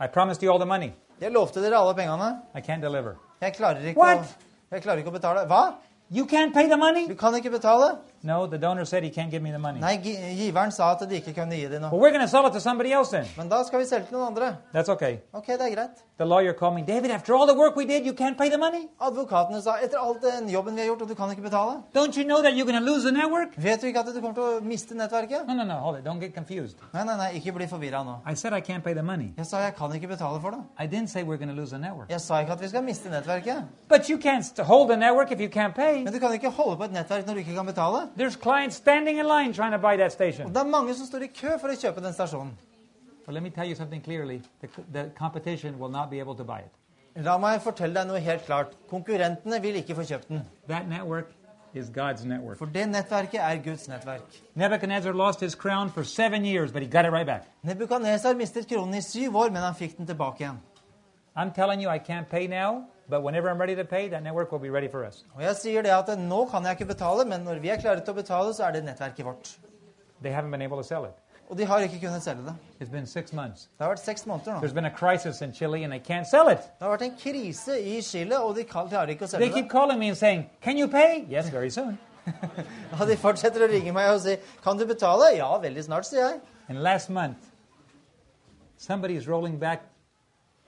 I 0.00 0.06
promised 0.06 0.42
you 0.42 0.52
all 0.52 0.58
the 0.60 0.66
money. 0.66 0.90
Jeg 1.20 1.32
lovte 1.32 1.62
dere 1.62 1.76
alle 1.76 1.94
pengene. 1.94 2.40
I 2.54 2.60
can't 2.60 2.80
deliver. 2.82 3.14
Jeg 3.40 3.52
klarer 3.54 3.78
ikke, 3.86 4.00
What? 4.00 4.18
å, 4.18 4.74
jeg 4.74 4.82
klarer 4.82 4.98
ikke 5.02 5.10
å 5.10 5.12
betale. 5.12 5.46
Hva? 5.46 5.62
You 6.10 6.24
can't 6.26 6.54
pay 6.54 6.68
the 6.68 6.76
money? 6.76 7.08
Du 7.08 7.14
kan 7.14 7.34
ikke 7.36 7.50
betale? 7.50 7.96
No, 8.22 8.46
the 8.46 8.58
donor 8.58 8.84
said 8.84 9.02
he 9.04 9.10
can't 9.10 9.30
give 9.30 9.42
me 9.42 9.50
the 9.50 9.58
money. 9.58 9.80
Nei, 9.80 9.96
gi- 10.02 10.16
giveren 10.36 10.72
sa 10.72 10.90
at 10.92 11.08
de 11.08 11.14
ikke 11.20 11.34
kunne 11.34 11.54
gi 11.54 11.68
det 11.68 11.80
Well, 11.80 11.90
noe. 11.90 12.00
we're 12.00 12.10
going 12.10 12.22
to 12.24 12.28
sell 12.28 12.46
it 12.46 12.52
to 12.52 12.60
somebody 12.60 12.92
else 12.92 13.10
then. 13.10 13.26
Men 13.36 13.48
da 13.48 13.62
skal 13.64 13.78
vi 13.78 13.84
selge 13.86 14.06
til 14.08 14.16
noen 14.18 14.26
andre. 14.32 14.56
That's 14.74 14.88
okay. 14.88 15.18
Ok, 15.32 15.46
det 15.46 15.60
er 15.60 15.74
greit. 15.74 16.02
The 16.18 16.24
lawyer 16.26 16.52
called 16.52 16.74
me, 16.74 16.82
David, 16.82 17.10
after 17.12 17.34
all 17.36 17.46
the 17.46 17.54
work 17.56 17.76
we 17.76 17.84
did, 17.86 18.04
you 18.04 18.12
can't 18.12 18.36
pay 18.36 18.48
the 18.50 18.58
money? 18.58 18.88
Advokatene 19.00 19.62
sa 19.62 19.76
etter 19.82 19.98
all 20.02 20.16
den 20.22 20.48
jobben 20.50 20.74
vi 20.74 20.80
har 20.80 20.86
gjort, 20.88 21.02
og 21.02 21.08
du 21.08 21.14
kan 21.14 21.30
ikke 21.30 21.42
betale. 21.42 21.82
Don't 21.94 22.16
you 22.18 22.24
know 22.24 22.42
that 22.42 22.54
you're 22.54 22.66
going 22.66 22.78
to 22.78 22.84
lose 22.92 23.04
the 23.04 23.12
network? 23.12 23.54
Vet 23.56 23.80
du 23.82 23.86
ikke 23.86 24.00
at 24.00 24.06
du 24.06 24.20
kommer 24.20 24.34
til 24.34 24.42
å 24.42 24.60
miste 24.66 24.94
nettverket? 24.98 25.46
No, 25.46 25.54
no, 25.54 25.64
no, 25.64 25.74
hold 25.74 25.98
it. 25.98 26.04
Don't 26.04 26.18
get 26.20 26.34
confused. 26.34 26.76
Nei, 26.92 27.04
nei, 27.04 27.16
nei, 27.16 27.30
ikke 27.38 27.52
bli 27.54 27.66
forvirra 27.70 28.02
nå. 28.04 28.16
I 28.26 28.34
said 28.34 28.52
I 28.52 28.60
can't 28.60 28.82
pay 28.82 28.94
the 28.94 29.02
money. 29.02 29.30
Jeg 29.38 29.46
sa 29.46 29.58
jeg 29.62 29.76
kan 29.78 29.94
ikke 29.94 30.08
betale 30.08 30.40
for 30.40 30.50
det. 30.50 30.58
I 30.80 30.86
didn't 30.88 31.06
say 31.14 31.22
we're 31.22 31.38
going 31.38 31.50
to 31.54 31.54
lose 31.60 31.70
the 31.70 31.78
network. 31.78 32.10
Jeg 32.10 32.20
sa 32.20 32.40
ikke 32.40 32.52
at 32.52 32.60
vi 32.60 32.68
skal 32.68 32.82
miste 32.82 33.08
nettverket. 33.10 33.62
But 33.88 34.08
you 34.10 34.18
can't 34.18 34.42
hold 34.62 34.88
the 34.90 34.96
network 34.96 35.30
if 35.30 35.38
you 35.40 35.48
can't 35.48 35.74
pay. 35.74 36.02
Men 36.04 36.12
du 36.12 36.18
kan 36.18 36.32
ikke 36.34 36.50
holde 36.50 36.76
på 36.76 36.84
et 36.84 36.92
nettverk 36.92 37.26
når 37.26 37.32
du 37.34 37.38
ikke 37.38 37.54
kan 37.54 37.66
betale. 37.66 38.07
There's 38.16 38.36
clients 38.36 38.76
standing 38.76 39.18
in 39.18 39.26
line 39.26 39.52
trying 39.52 39.72
to 39.72 39.78
buy 39.78 39.96
that 39.96 40.06
Og 40.06 40.12
station. 40.12 40.48
det 40.48 40.56
er 40.56 40.64
mange 40.66 40.94
som 40.94 41.06
står 41.06 41.18
i 41.18 41.26
kø 41.26 41.58
for 41.60 41.68
å 41.68 41.74
kjøpe 41.76 42.00
den 42.04 42.12
stasjonen. 42.12 42.52
But 43.26 43.34
let 43.34 43.42
me 43.42 43.50
tell 43.50 43.68
you 43.68 43.74
something 43.74 44.02
clearly. 44.04 44.40
The, 44.60 44.68
the 44.92 45.10
competition 45.18 45.78
will 45.78 45.90
not 45.90 46.10
be 46.10 46.18
able 46.20 46.34
to 46.34 46.44
buy 46.44 46.58
it. 46.58 46.72
La 47.24 47.38
meg 47.38 47.60
fortelle 47.60 47.94
deg 47.94 48.06
noe 48.06 48.20
helt 48.20 48.44
klart. 48.46 48.76
Konkurrentene 48.90 49.58
vil 49.62 49.74
ikke 49.76 49.94
få 49.94 50.02
kjøpt 50.02 50.28
den. 50.28 50.42
That 50.68 50.88
network 50.88 51.26
is 51.74 51.90
God's 51.90 52.24
network. 52.24 52.58
For 52.58 52.66
det 52.66 52.88
nettverket 52.88 53.40
er 53.40 53.56
Guds 53.64 53.88
nettverk. 53.88 54.22
Nebuchadnezzar 54.54 55.12
lost 55.12 55.40
his 55.40 55.54
crown 55.54 55.90
for 55.90 56.02
seven 56.04 56.44
years, 56.44 56.72
but 56.72 56.82
he 56.82 56.88
got 56.88 57.04
it 57.04 57.10
right 57.12 57.26
back. 57.26 57.42
Nebukadnesar 57.62 58.34
mistet 58.34 58.68
kronen 58.68 58.94
i 58.94 59.00
syv 59.00 59.36
år, 59.36 59.50
men 59.50 59.62
han 59.62 59.74
fikk 59.74 59.96
den 59.98 60.06
tilbake 60.06 60.40
igjen. 60.44 60.60
I'm 61.36 61.52
telling 61.54 61.82
you, 61.82 61.90
I 61.90 61.98
can't 61.98 62.28
pay 62.30 62.46
now, 62.46 62.84
but 63.08 63.22
whenever 63.22 63.48
I'm 63.48 63.58
ready 63.58 63.74
to 63.76 63.84
pay, 63.84 64.08
that 64.08 64.22
network 64.22 64.52
will 64.52 64.60
be 64.60 64.70
ready 64.70 64.88
for 64.88 65.04
us. 65.06 65.24
Og 65.34 65.42
jeg 65.42 65.56
sier 65.56 65.82
det 65.82 65.90
at 65.90 66.18
nå 66.18 66.44
kan 66.50 66.64
jeg 66.64 66.78
ikke 66.78 66.92
betale, 66.94 67.24
men 67.24 67.40
når 67.40 67.58
vi 67.58 67.68
er 67.68 67.80
klare 67.80 68.00
til 68.00 68.12
å 68.12 68.16
betale, 68.16 68.54
så 68.54 68.68
er 68.68 68.70
det 68.72 68.84
nettverket 68.84 69.24
vårt. 69.24 69.56
They 70.22 70.32
haven't 70.32 70.50
been 70.50 70.62
able 70.62 70.76
to 70.76 70.82
sell 70.82 71.04
it. 71.04 71.16
Og 71.48 71.58
de 71.58 71.64
har 71.64 71.78
ikke 71.80 72.00
kunnet 72.00 72.22
selge 72.22 72.44
det. 72.44 72.54
It's 72.80 72.90
been 72.90 73.06
six 73.06 73.32
months. 73.32 73.68
Det 73.78 73.84
har 73.86 73.88
vært 73.94 74.04
seks 74.04 74.26
måneder 74.26 74.52
nå. 74.52 74.58
There's 74.60 74.74
been 74.74 74.84
a 74.84 74.90
crisis 74.90 75.40
in 75.40 75.52
Chile, 75.52 75.84
and 75.84 75.92
they 75.92 76.00
can't 76.00 76.28
sell 76.30 76.52
it. 76.52 76.58
Det 76.58 76.84
har 76.84 76.90
vært 76.90 77.02
en 77.02 77.16
krise 77.22 77.78
i 77.80 78.02
Chile, 78.02 78.38
og 78.38 78.56
de 78.56 78.64
klarer 78.64 79.08
ikke 79.14 79.24
å 79.24 79.30
They 79.30 79.48
selge 79.48 79.54
keep 79.54 79.70
calling 79.70 79.98
me 79.98 80.08
and 80.08 80.16
saying, 80.16 80.50
Can 80.60 80.76
you 80.76 80.88
pay? 80.88 81.24
Yes, 81.30 81.48
very 81.48 81.70
soon. 81.70 81.98
Og 83.00 83.06
de 83.08 83.16
fortsetter 83.16 83.64
å 83.64 83.68
ringe 83.70 83.92
meg 83.92 84.10
og 84.12 84.20
si 84.20 84.36
'Kan 84.62 84.76
du 84.76 84.84
betale?' 84.86 85.36
'Ja, 85.36 85.48
veldig 85.58 85.84
snart', 85.84 86.04
sier 86.04 86.26
jeg. 86.28 86.40
And 86.68 86.82
last 86.82 87.10
month, 87.10 87.38
somebody 88.76 89.16
is 89.16 89.28
rolling 89.28 89.58
back 89.58 89.80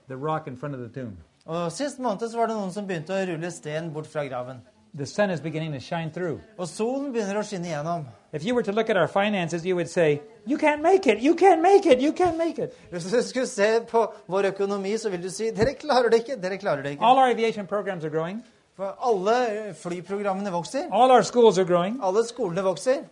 the 0.07 0.17
rock 0.17 0.47
in 0.47 0.57
front 0.57 0.73
of 0.73 0.81
the 0.81 0.89
tomb. 0.89 1.17
Og 1.45 1.71
Sist 1.71 1.99
måned 1.99 2.21
så 2.29 2.37
var 2.37 2.47
det 2.51 2.55
noen 2.55 2.71
som 2.73 2.85
begynte 2.87 3.15
å 3.15 3.23
rulle 3.25 3.49
sten 3.51 3.89
bort 3.93 4.07
fra 4.07 4.25
graven. 4.27 4.61
The 4.93 5.05
sun 5.05 5.29
is 5.31 5.39
beginning 5.39 5.71
to 5.71 5.79
shine 5.79 6.11
through. 6.11 6.41
Og 6.59 6.67
solen 6.67 7.13
begynner 7.13 7.37
å 7.39 7.43
skinne 7.47 7.69
igjennom. 7.69 8.05
If 8.33 8.43
you 8.43 8.53
were 8.53 8.63
to 8.63 8.73
look 8.73 8.89
at 8.89 8.97
our 8.97 9.07
finances, 9.07 9.65
you 9.65 9.75
would 9.75 9.89
say, 9.89 10.21
You 10.45 10.57
can't 10.57 10.81
make 10.81 11.07
it, 11.07 11.19
you 11.19 11.33
can't 11.35 11.61
make 11.61 11.85
it, 11.85 12.01
you 12.01 12.11
can't 12.11 12.37
make 12.37 12.59
it. 12.59 12.73
Hvis 12.91 13.03
du 13.11 13.21
skulle 13.23 13.47
se 13.47 13.79
på 13.87 14.05
vår 14.27 14.49
økonomi, 14.51 14.97
så 14.97 15.09
vil 15.09 15.23
du 15.23 15.29
si 15.29 15.49
'Dere 15.51 15.73
klarer 15.73 16.09
det 16.09 16.19
ikke', 16.25 16.41
dere 16.41 16.57
klarer 16.57 16.83
det 16.83 16.91
ikke. 16.91 17.05
All 17.05 17.17
our 17.17 17.31
aviation 17.31 17.67
programs 17.67 18.03
are 18.03 18.09
growing, 18.09 18.43
For 18.75 18.95
alle 19.01 19.73
flyprogrammene 19.73 20.51
vokser. 20.51 20.89
all 20.91 21.11
our 21.11 21.21
schools 21.23 21.57
are 21.57 21.65
growing, 21.65 21.99
Alle 22.03 22.23
skolene 22.27 22.61
vokser. 22.63 23.03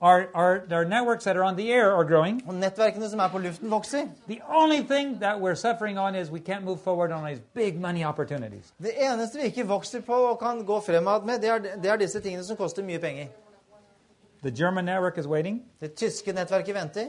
Our, 0.00 0.28
our, 0.34 0.64
our 0.70 0.84
networks 0.84 1.24
that 1.24 1.36
are 1.36 1.44
on 1.44 1.56
the 1.56 1.72
air 1.72 1.92
are 1.92 2.04
growing. 2.04 2.42
Og 2.46 2.54
nettverkene 2.54 3.08
som 3.10 3.20
er 3.20 3.28
på 3.28 3.38
luften, 3.38 3.70
vokser. 3.70 4.08
The 4.28 4.40
only 4.48 4.82
thing 4.82 5.18
that 5.20 5.40
we're 5.40 5.54
suffering 5.54 5.98
on 5.98 6.14
is 6.14 6.30
we 6.30 6.40
can't 6.40 6.64
move 6.64 6.80
forward 6.80 7.12
on 7.12 7.24
these 7.24 7.40
big 7.54 7.80
money 7.80 8.04
opportunities. 8.04 8.72
Det 8.82 8.92
eneste 8.96 9.38
vi 9.38 9.44
ikke 9.44 9.66
vokser 9.66 10.00
på 10.00 10.14
og 10.14 10.38
kan 10.38 10.64
gå 10.64 10.80
fremad 10.80 11.24
med, 11.24 11.38
det 11.40 11.48
er, 11.48 11.58
det 11.82 11.90
er 11.90 11.96
disse 11.96 12.20
tingene 12.20 12.44
som 12.44 12.56
koster 12.56 12.82
mye 12.82 12.98
penger. 12.98 13.26
The 14.42 14.50
German 14.50 14.84
network 14.84 15.18
is 15.18 15.26
waiting. 15.26 15.62
Det 15.80 15.94
tyske 15.94 16.32
nettverket 16.32 16.74
venter. 16.74 17.06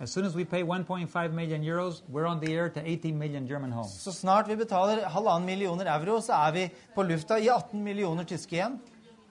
As 0.00 0.10
soon 0.10 0.24
as 0.26 0.34
we 0.34 0.44
pay 0.44 0.62
1.5 0.62 1.32
million 1.32 1.62
euros, 1.62 2.02
we're 2.10 2.26
on 2.26 2.40
the 2.40 2.52
air 2.52 2.68
to 2.68 2.80
18 2.80 3.18
million 3.18 3.46
German 3.46 3.72
homes. 3.72 4.02
Så 4.02 4.12
snart 4.12 4.48
vi 4.48 4.56
betaler 4.56 5.06
halvannen 5.06 5.46
millioner 5.46 5.86
euro, 5.86 6.20
så 6.20 6.32
er 6.32 6.52
vi 6.52 6.70
på 6.94 7.02
lufta 7.02 7.38
i 7.38 7.48
18 7.48 7.84
millioner 7.84 8.24
tyske 8.24 8.56
igjen. 8.56 8.80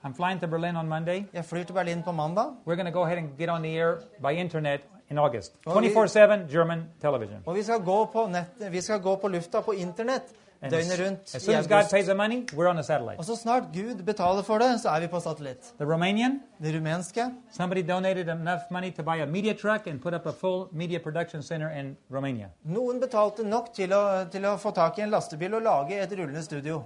I'm 0.04 0.14
flying 0.14 0.40
to 0.40 0.46
Berlin 0.46 0.76
on 0.76 0.88
Monday. 0.88 1.24
Jeg 1.32 1.44
flyr 1.44 1.64
til 1.64 1.72
Berlin 1.72 2.02
på 2.02 2.12
mandag. 2.12 2.44
We're 2.66 2.74
going 2.74 2.92
to 2.92 2.98
go 2.98 3.04
ahead 3.04 3.18
and 3.18 3.28
get 3.38 3.48
on 3.48 3.62
the 3.62 3.78
air 3.78 3.94
by 4.22 4.30
internet 4.30 4.80
in 5.10 5.18
August. 5.18 5.52
24 5.64 6.08
7 6.08 6.20
German 6.52 6.84
television. 7.00 7.42
Og 7.46 7.54
vi 7.54 7.62
skal 7.62 7.80
gå 7.80 8.04
på, 8.12 8.26
nett, 8.26 8.72
vi 8.72 8.80
skal 8.80 9.00
gå 9.00 9.16
på 9.16 9.28
lufta 9.28 9.60
på 9.60 9.72
internett 9.72 10.22
døgnet 10.70 11.00
rundt 11.00 11.34
as 11.34 11.42
soon 11.42 11.54
as 11.54 11.66
God 11.66 11.90
pays 11.90 12.06
the 12.06 12.14
money, 12.14 12.46
we're 12.52 12.68
on 12.68 12.76
the 12.76 12.82
satellite. 12.82 13.18
Og 13.18 13.24
så 13.24 13.36
snart 13.36 13.62
Gud 13.72 14.02
betaler 14.02 14.42
for 14.42 14.58
det, 14.58 14.80
så 14.80 14.88
er 14.88 15.00
vi 15.00 15.06
på 15.06 15.20
satellitt. 15.20 15.74
The 15.78 15.92
Romanian, 15.92 16.40
Det 16.62 16.76
rumenske 16.76 17.30
somebody 17.52 17.82
donated 17.88 18.28
enough 18.28 18.62
money 18.70 18.90
to 18.90 19.02
buy 19.02 19.20
a 19.22 19.26
media 19.26 19.52
truck 19.52 19.86
and 19.86 20.00
put 20.00 20.14
up 20.14 20.26
a 20.26 20.32
full 20.32 20.68
media 20.72 20.98
production 20.98 21.42
center 21.42 21.70
in 21.70 21.96
Romania. 22.10 22.46
Noen 22.64 23.00
betalte 23.00 23.44
nok 23.44 23.74
til 23.74 23.92
å, 23.92 24.24
til 24.32 24.44
å 24.44 24.56
få 24.56 24.70
tak 24.70 24.98
i 24.98 25.02
en 25.02 25.10
lastebil 25.10 25.54
og 25.54 25.62
lage 25.62 26.00
et 26.00 26.12
rullende 26.12 26.42
studio. 26.42 26.82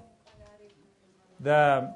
The, 1.44 1.88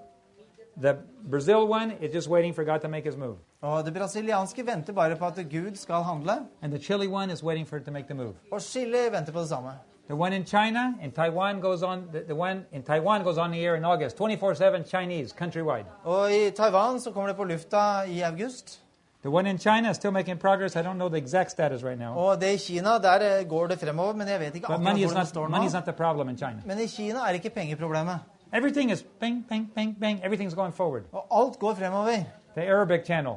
the 0.80 0.96
Brazil 1.30 1.68
one 1.68 1.92
is 2.00 2.14
just 2.14 2.28
waiting 2.28 2.54
for 2.54 2.64
God 2.64 2.80
to 2.80 2.88
make 2.88 3.04
his 3.04 3.16
move. 3.16 3.36
Og 3.60 3.84
Det 3.84 3.94
brasilianske 3.94 4.66
venter 4.66 4.92
bare 4.92 5.16
på 5.16 5.26
at 5.26 5.34
Gud 5.50 5.76
skal 5.76 5.94
handle. 5.94 6.32
And 6.62 6.72
the 6.72 6.82
Chile 6.82 7.08
one 7.08 7.32
is 7.32 7.44
waiting 7.44 7.68
for 7.68 7.76
it 7.76 7.84
to 7.84 7.90
make 7.90 8.06
the 8.06 8.14
move. 8.14 8.34
Og 8.52 8.62
Chile 8.62 8.98
venter 9.10 9.32
på 9.32 9.40
det 9.40 9.48
samme. 9.48 9.70
The 10.08 10.14
one 10.20 10.36
in 10.36 10.44
China 10.44 10.94
and 11.02 11.12
Taiwan 11.12 11.60
goes 11.60 11.82
on. 11.82 12.02
The, 12.12 12.20
the 12.24 12.34
one 12.34 12.64
in 12.72 12.82
Taiwan 12.82 13.22
goes 13.24 13.38
on 13.38 13.50
the 13.50 13.66
air 13.66 13.74
in 13.76 13.84
August. 13.84 14.20
24/7 14.20 14.84
Chinese 14.90 15.34
countrywide. 15.38 15.86
Og 16.04 16.32
i 16.32 16.50
Taiwan 16.50 17.00
så 17.00 17.10
kommer 17.10 17.28
det 17.28 17.36
på 17.36 17.44
lufta 17.44 18.02
i 18.02 18.20
august. 18.20 18.82
The 19.22 19.30
one 19.30 19.50
in 19.50 19.58
China 19.58 19.90
is 19.90 19.96
still 19.96 20.10
making 20.10 20.38
progress. 20.38 20.76
I 20.76 20.82
don't 20.82 20.94
know 20.94 21.08
the 21.08 21.16
exact 21.18 21.50
status 21.50 21.84
right 21.84 21.98
now. 21.98 22.16
Og 22.16 22.40
det 22.40 22.54
i 22.54 22.56
Kina, 22.58 22.98
der 22.98 23.38
eh, 23.38 23.48
går 23.48 23.66
det 23.66 23.78
fremover, 23.78 24.12
men 24.12 24.28
jeg 24.28 24.40
vet 24.40 24.54
ikke 24.54 24.66
akkurat 24.66 24.82
money 24.82 24.98
is 24.98 25.04
hvor 25.04 25.08
det 25.10 25.18
not 25.18 25.28
står 25.28 25.48
money 25.48 25.66
is 25.66 25.72
nå. 25.72 25.78
not 25.78 25.84
the 25.84 25.92
problem 25.92 26.28
in 26.28 26.38
China. 26.38 26.62
Men 26.66 26.80
i 26.80 26.86
Kina 26.86 27.18
er 27.18 27.32
ikke 27.32 27.50
pengeproblemet. 27.50 28.18
Everything 28.52 28.90
is 28.90 29.02
bang 29.20 29.44
bang 29.48 29.70
bang 29.74 29.96
bang. 30.00 30.20
Everything's 30.24 30.54
going 30.54 30.74
forward. 30.74 31.04
Og 31.12 31.26
alt 31.30 31.58
går 31.58 31.74
fremover. 31.74 32.24
The 32.54 32.62
Arabic 32.66 33.06
channel. 33.06 33.36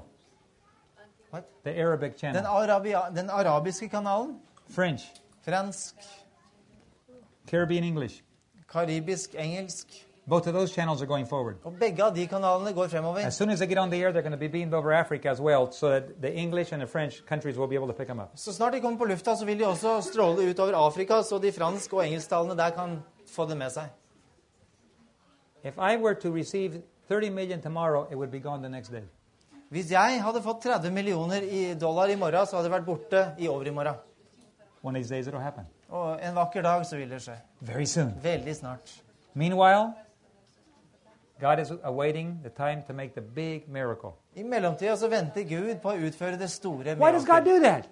What? 1.31 1.43
The 1.63 1.71
Arabic 1.81 2.11
Den, 2.11 2.19
channel. 2.19 2.45
arabia, 2.45 2.99
den 3.15 3.29
arabiske 3.29 3.89
kanalen, 3.89 4.35
French, 4.69 5.01
fransk, 5.45 5.95
Caribbean 7.47 7.83
English. 7.83 8.23
karibisk, 8.73 9.35
engelsk 9.37 9.87
Both 10.27 10.47
of 10.47 10.53
those 10.53 10.73
channels 10.73 11.01
are 11.01 11.05
going 11.05 11.27
forward. 11.27 11.55
Og 11.63 11.73
begge 11.79 12.03
av 12.03 12.15
de 12.15 12.27
kanalene 12.27 12.73
går 12.73 12.87
fremover. 12.87 13.19
As 13.19 13.35
soon 13.35 13.49
as 13.49 13.59
they 13.59 13.67
get 13.67 13.77
on 13.77 13.89
the 13.91 13.97
air, 14.03 14.11
they're 14.11 14.23
going 14.23 14.31
to 14.31 14.39
be 14.39 14.47
beamed 14.47 14.73
over 14.73 14.91
Africa 14.91 15.29
as 15.29 15.39
well, 15.41 15.71
so 15.71 15.89
that 15.89 16.03
the 16.21 16.33
English 16.33 16.71
and 16.73 16.81
the 16.81 16.87
French 16.87 17.23
countries 17.29 17.57
will 17.57 17.67
be 17.67 17.75
able 17.75 17.87
to 17.87 17.93
pick 17.93 18.07
them 18.07 18.19
up. 18.19 18.29
Så 18.35 18.53
snart 18.53 18.73
de 18.73 18.81
kommer 18.81 18.97
på 18.97 19.05
lufta, 19.05 19.35
så 19.35 19.45
vil 19.45 19.59
de 19.59 19.67
også 19.67 20.01
stråle 20.01 20.49
ut 20.49 20.59
over 20.59 20.73
Afrika, 20.87 21.21
så 21.23 21.37
de 21.37 21.51
fransk- 21.51 21.93
og 21.93 22.07
engelsktalende 22.07 22.57
der 22.57 22.69
kan 22.69 22.99
få 23.35 23.45
det 23.45 23.57
med 23.57 23.69
seg. 23.69 23.83
If 25.65 25.79
I 25.79 25.97
were 25.97 26.13
to 26.13 26.31
receive 26.31 26.81
30 27.09 27.29
million 27.29 27.61
tomorrow, 27.61 28.07
it 28.11 28.15
would 28.15 28.31
be 28.31 28.39
gone 28.39 28.61
the 28.61 28.69
next 28.69 28.89
day. 28.91 29.01
Hvis 29.69 29.91
jeg 29.91 30.21
hadde 30.23 30.41
fått 30.41 30.61
30 30.61 30.91
millioner 30.91 31.41
i 31.41 31.73
dollar 31.73 32.07
i 32.07 32.15
morgen, 32.15 32.45
så 32.45 32.55
hadde 32.55 32.69
det 32.69 32.73
vært 32.75 32.85
borte 32.85 33.23
i 33.41 33.47
overmorgen. 33.47 33.95
One 34.83 34.95
of 34.95 35.01
these 35.01 35.09
days, 35.09 35.27
it'll 35.27 35.41
happen. 35.41 35.65
Og 35.89 36.19
en 36.21 36.35
vakker 36.35 36.61
dag 36.61 36.85
så 36.85 36.97
vil 36.97 37.09
det 37.09 37.21
skje. 37.21 37.39
Very 37.59 37.85
soon. 37.85 38.13
Veldig 38.23 38.55
snart. 38.55 38.93
Meanwhile, 39.33 39.93
God 41.41 41.59
is 41.59 41.71
awaiting 41.83 42.39
the 42.43 42.49
time 42.49 42.83
to 42.87 42.93
make 42.93 43.15
the 43.15 43.21
big 43.21 43.67
miracle. 43.67 44.09
I 44.35 44.43
mellomtida 44.43 44.95
så 44.97 45.07
venter 45.07 45.43
Gud 45.43 45.75
på 45.81 45.89
å 45.89 45.97
utføre 45.97 46.37
det 46.37 46.49
store 46.51 46.95
Why 46.95 47.11
does 47.11 47.25
God 47.25 47.45
do 47.45 47.59
that? 47.59 47.89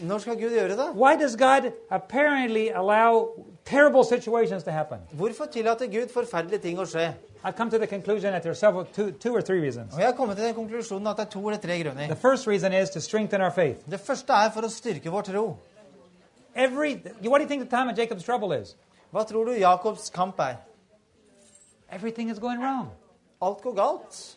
Når 0.00 0.18
skal 0.18 0.36
Gud 0.36 0.50
gjøre 0.50 0.68
det? 0.76 0.88
Why 0.94 1.16
does 1.16 1.36
God 1.36 1.72
apparently 1.90 2.68
allow 2.68 3.28
terrible 3.64 4.04
situations 4.04 4.64
to 4.64 4.70
happen? 4.70 4.98
Hvorfor 5.12 5.44
tillater 5.44 5.86
Gud 5.86 6.08
forferdelige 6.12 6.58
ting 6.58 6.78
å 6.78 6.84
skje? 6.84 7.14
I've 7.44 7.56
come 7.56 7.70
to 7.70 7.78
the 7.78 7.86
conclusion 7.86 8.32
that 8.32 8.42
there 8.42 8.50
are 8.50 8.54
several, 8.54 8.84
two, 8.84 9.10
two 9.12 9.34
or 9.36 9.40
three 9.40 9.60
reasons. 9.60 9.94
Og 9.94 10.00
Jeg 10.00 10.06
har 10.06 10.14
kommet 10.14 10.36
til 10.36 10.46
den 10.46 10.54
konklusjonen 10.54 11.06
at 11.06 11.16
det 11.16 11.26
er 11.26 11.30
to 11.30 11.48
eller 11.48 11.60
tre 11.60 11.82
grunner. 11.82 12.06
The 12.06 12.16
first 12.16 12.46
reason 12.46 12.72
is 12.72 12.90
to 12.90 13.00
strengthen 13.00 13.40
our 13.40 13.50
faith. 13.50 13.90
Det 13.90 14.00
første 14.00 14.32
er 14.32 14.50
for 14.50 14.66
å 14.66 14.68
styrke 14.68 15.10
vår 15.10 15.22
tro. 15.22 15.56
Every, 16.54 16.94
what 17.22 17.38
do 17.38 17.44
you 17.44 17.48
think 17.48 17.62
the 17.70 17.76
time 17.76 17.88
of 17.88 17.96
Jacob's 17.98 18.24
trouble 18.24 18.52
is? 18.52 18.76
Hva 19.12 19.24
tror 19.24 19.44
du 19.44 19.52
Jakobs 19.52 20.10
kamp 20.10 20.40
er? 20.40 20.56
Everything 21.92 22.30
is 22.30 22.38
going 22.38 22.60
wrong. 22.60 22.90
Alt 23.40 23.62
går 23.62 23.74
galt. 23.74 24.36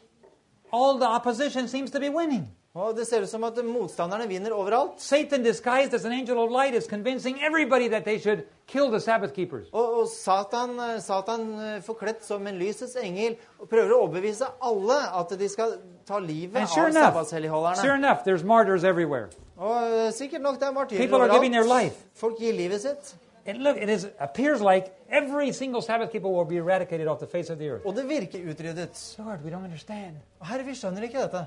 All 0.72 1.00
the 1.00 1.08
opposition 1.08 1.68
seems 1.68 1.92
to 1.92 2.00
be 2.00 2.10
winning. 2.10 2.52
Og 2.80 2.96
det 2.96 3.06
ser 3.10 3.24
ut 3.26 3.30
som 3.30 3.44
at 3.44 3.58
motstanderne 3.66 4.28
vinner 4.30 4.54
overalt. 4.56 5.02
Satan, 5.04 5.44
disguised 5.44 5.94
as 5.98 6.06
an 6.08 6.14
angel 6.16 6.40
of 6.40 6.52
light, 6.54 6.74
is 6.78 6.88
convincing 6.88 7.40
everybody 7.44 7.90
that 7.90 8.06
they 8.06 8.18
should 8.20 8.44
kill 8.68 8.90
the 8.92 9.00
Sabbath 9.04 9.34
keepers. 9.36 9.68
Og, 9.74 10.00
og 10.00 10.08
Satan, 10.14 10.78
eh, 10.80 11.00
Satan 11.04 11.46
eh, 11.60 11.82
forkledt 11.84 12.24
som 12.26 12.48
en 12.48 12.56
lysets 12.62 12.96
engel 13.02 13.36
prøver 13.70 13.92
å 13.96 14.02
overbevise 14.06 14.48
alle 14.62 15.00
at 15.20 15.34
de 15.40 15.50
skal 15.50 15.76
ta 16.08 16.20
livet 16.24 16.56
And 16.62 16.70
sure 16.72 16.88
av 16.88 16.94
sabbatshelligholderne. 16.94 17.82
sure 17.82 17.96
enough, 18.00 18.24
there's 18.26 18.44
martyrs 18.46 18.84
everywhere. 18.84 19.28
Og 19.58 19.76
eh, 20.06 20.12
sikkert 20.16 20.42
nok 20.42 20.60
det 20.62 20.68
er 20.70 20.72
martyrer 20.78 21.02
People 21.04 21.22
are 21.22 21.34
giving 21.34 21.52
their 21.52 21.66
overalt. 21.68 21.84
life. 21.92 22.06
Folk 22.16 22.40
gir 22.40 22.54
livet 22.54 22.82
sitt. 22.82 23.16
And 23.46 23.64
look, 23.64 23.78
it 23.78 23.90
is, 23.90 24.08
appears 24.20 24.62
like 24.62 24.92
every 25.10 25.52
single 25.52 25.82
Sabbath 25.82 26.12
keeper 26.12 26.30
will 26.30 26.46
be 26.46 26.58
eradicated 26.58 27.08
off 27.08 27.20
the 27.20 27.28
face 27.28 27.50
of 27.50 27.58
the 27.58 27.70
earth. 27.70 27.86
Og 27.86 27.96
det 27.96 28.06
virker 28.10 28.40
utryddet. 28.52 29.16
Lord, 29.18 29.40
we 29.44 29.50
don't 29.52 29.64
understand. 29.66 30.22
Herre, 30.44 30.64
vi 30.68 30.76
skjønner 30.78 31.02
ikke 31.08 31.20
dette. 31.26 31.46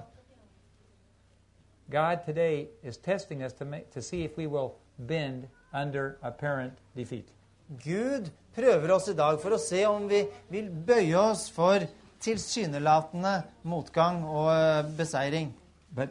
God 1.90 2.24
today 2.24 2.68
is 2.82 2.96
testing 2.96 3.42
us 3.42 3.52
to, 3.54 3.64
make, 3.64 3.90
to 3.92 4.02
see 4.02 4.22
if 4.24 4.36
we 4.36 4.46
will 4.46 4.76
bend 4.98 5.48
under 5.72 6.18
apparent 6.22 6.78
defeat. 6.96 7.28
Gud 7.84 8.30
prøver 8.54 8.90
oss 8.90 9.08
i 9.08 9.14
dag 9.16 9.40
for 9.40 9.54
å 9.56 9.58
se 9.60 9.84
om 9.88 10.08
vi 10.08 10.26
vil 10.52 10.68
bøye 10.70 11.16
oss 11.18 11.48
for 11.50 11.86
tilsynelatende 12.22 13.42
motgang 13.64 14.22
og 14.28 14.52
eh, 14.52 14.84
beseiring. 14.96 15.52
Men 15.92 16.08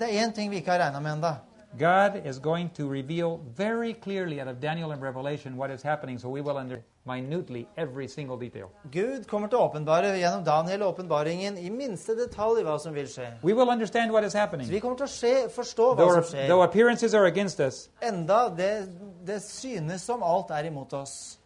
det 0.00 0.06
er 0.08 0.22
én 0.22 0.32
ting 0.32 0.50
vi 0.50 0.56
ikke 0.60 0.72
har 0.72 0.80
regna 0.86 1.00
med 1.00 1.18
ennå. 1.18 1.34
God 1.76 2.20
is 2.24 2.38
going 2.38 2.70
to 2.70 2.88
reveal 2.88 3.40
very 3.56 3.92
clearly 3.92 4.40
out 4.40 4.48
of 4.48 4.60
Daniel 4.60 4.92
and 4.92 5.02
Revelation 5.02 5.56
what 5.56 5.70
is 5.70 5.82
happening, 5.82 6.18
so 6.18 6.28
we 6.28 6.40
will 6.40 6.56
understand 6.56 6.93
minutely 7.06 7.66
every 7.76 8.08
single 8.08 8.36
detail. 8.38 8.70
Gud 8.90 9.26
kommer 9.28 9.48
til 9.48 9.58
å 9.58 9.66
åpenbare 9.68 10.14
gjennom 10.18 10.44
Daniel 10.44 10.82
åpenbaringen 10.86 11.58
i 11.60 11.68
minste 11.70 12.14
detalj 12.16 12.62
hva 12.64 12.78
som 12.80 12.94
vil 12.96 13.06
skje. 13.06 13.26
We 13.42 13.52
will 13.52 13.68
understand 13.68 14.10
what 14.12 14.24
is 14.24 14.32
Så 14.32 14.38
happening. 14.38 14.68
vi 14.70 14.80
kommer 14.80 14.96
til 14.96 15.06
å 15.06 15.12
skje, 15.12 15.48
forstå 15.52 15.90
hva 15.94 15.96
Though, 15.96 16.14
som 16.22 16.22
skjer. 16.32 16.48
though 16.48 16.62
appearances 16.62 17.14
are 17.14 17.26
against 17.26 17.60
us, 17.60 17.88
Enda 18.02 18.48
det, 18.56 18.88
det 19.26 19.42
synes 19.42 20.02
som 20.02 20.22
alt 20.22 20.50
er 20.50 20.64
imot 20.70 20.92
oss, 20.92 21.38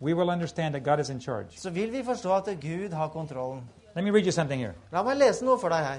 we 0.00 0.14
will 0.14 0.30
understand 0.30 0.74
that 0.74 0.82
God 0.82 1.00
is 1.00 1.10
in 1.10 1.20
charge. 1.20 1.58
så 1.58 1.70
vil 1.70 1.90
vi 1.92 2.02
forstå 2.02 2.32
at 2.36 2.60
Gud 2.60 2.92
har 2.92 3.08
kontrollen. 3.08 3.62
Let 3.94 4.04
me 4.04 4.10
read 4.10 4.24
you 4.24 4.32
something 4.32 4.58
here. 4.60 4.74
La 4.92 5.02
meg 5.02 5.18
lese 5.18 5.44
noe 5.44 5.58
for 5.58 5.68
deg 5.68 5.84
her. 5.84 5.98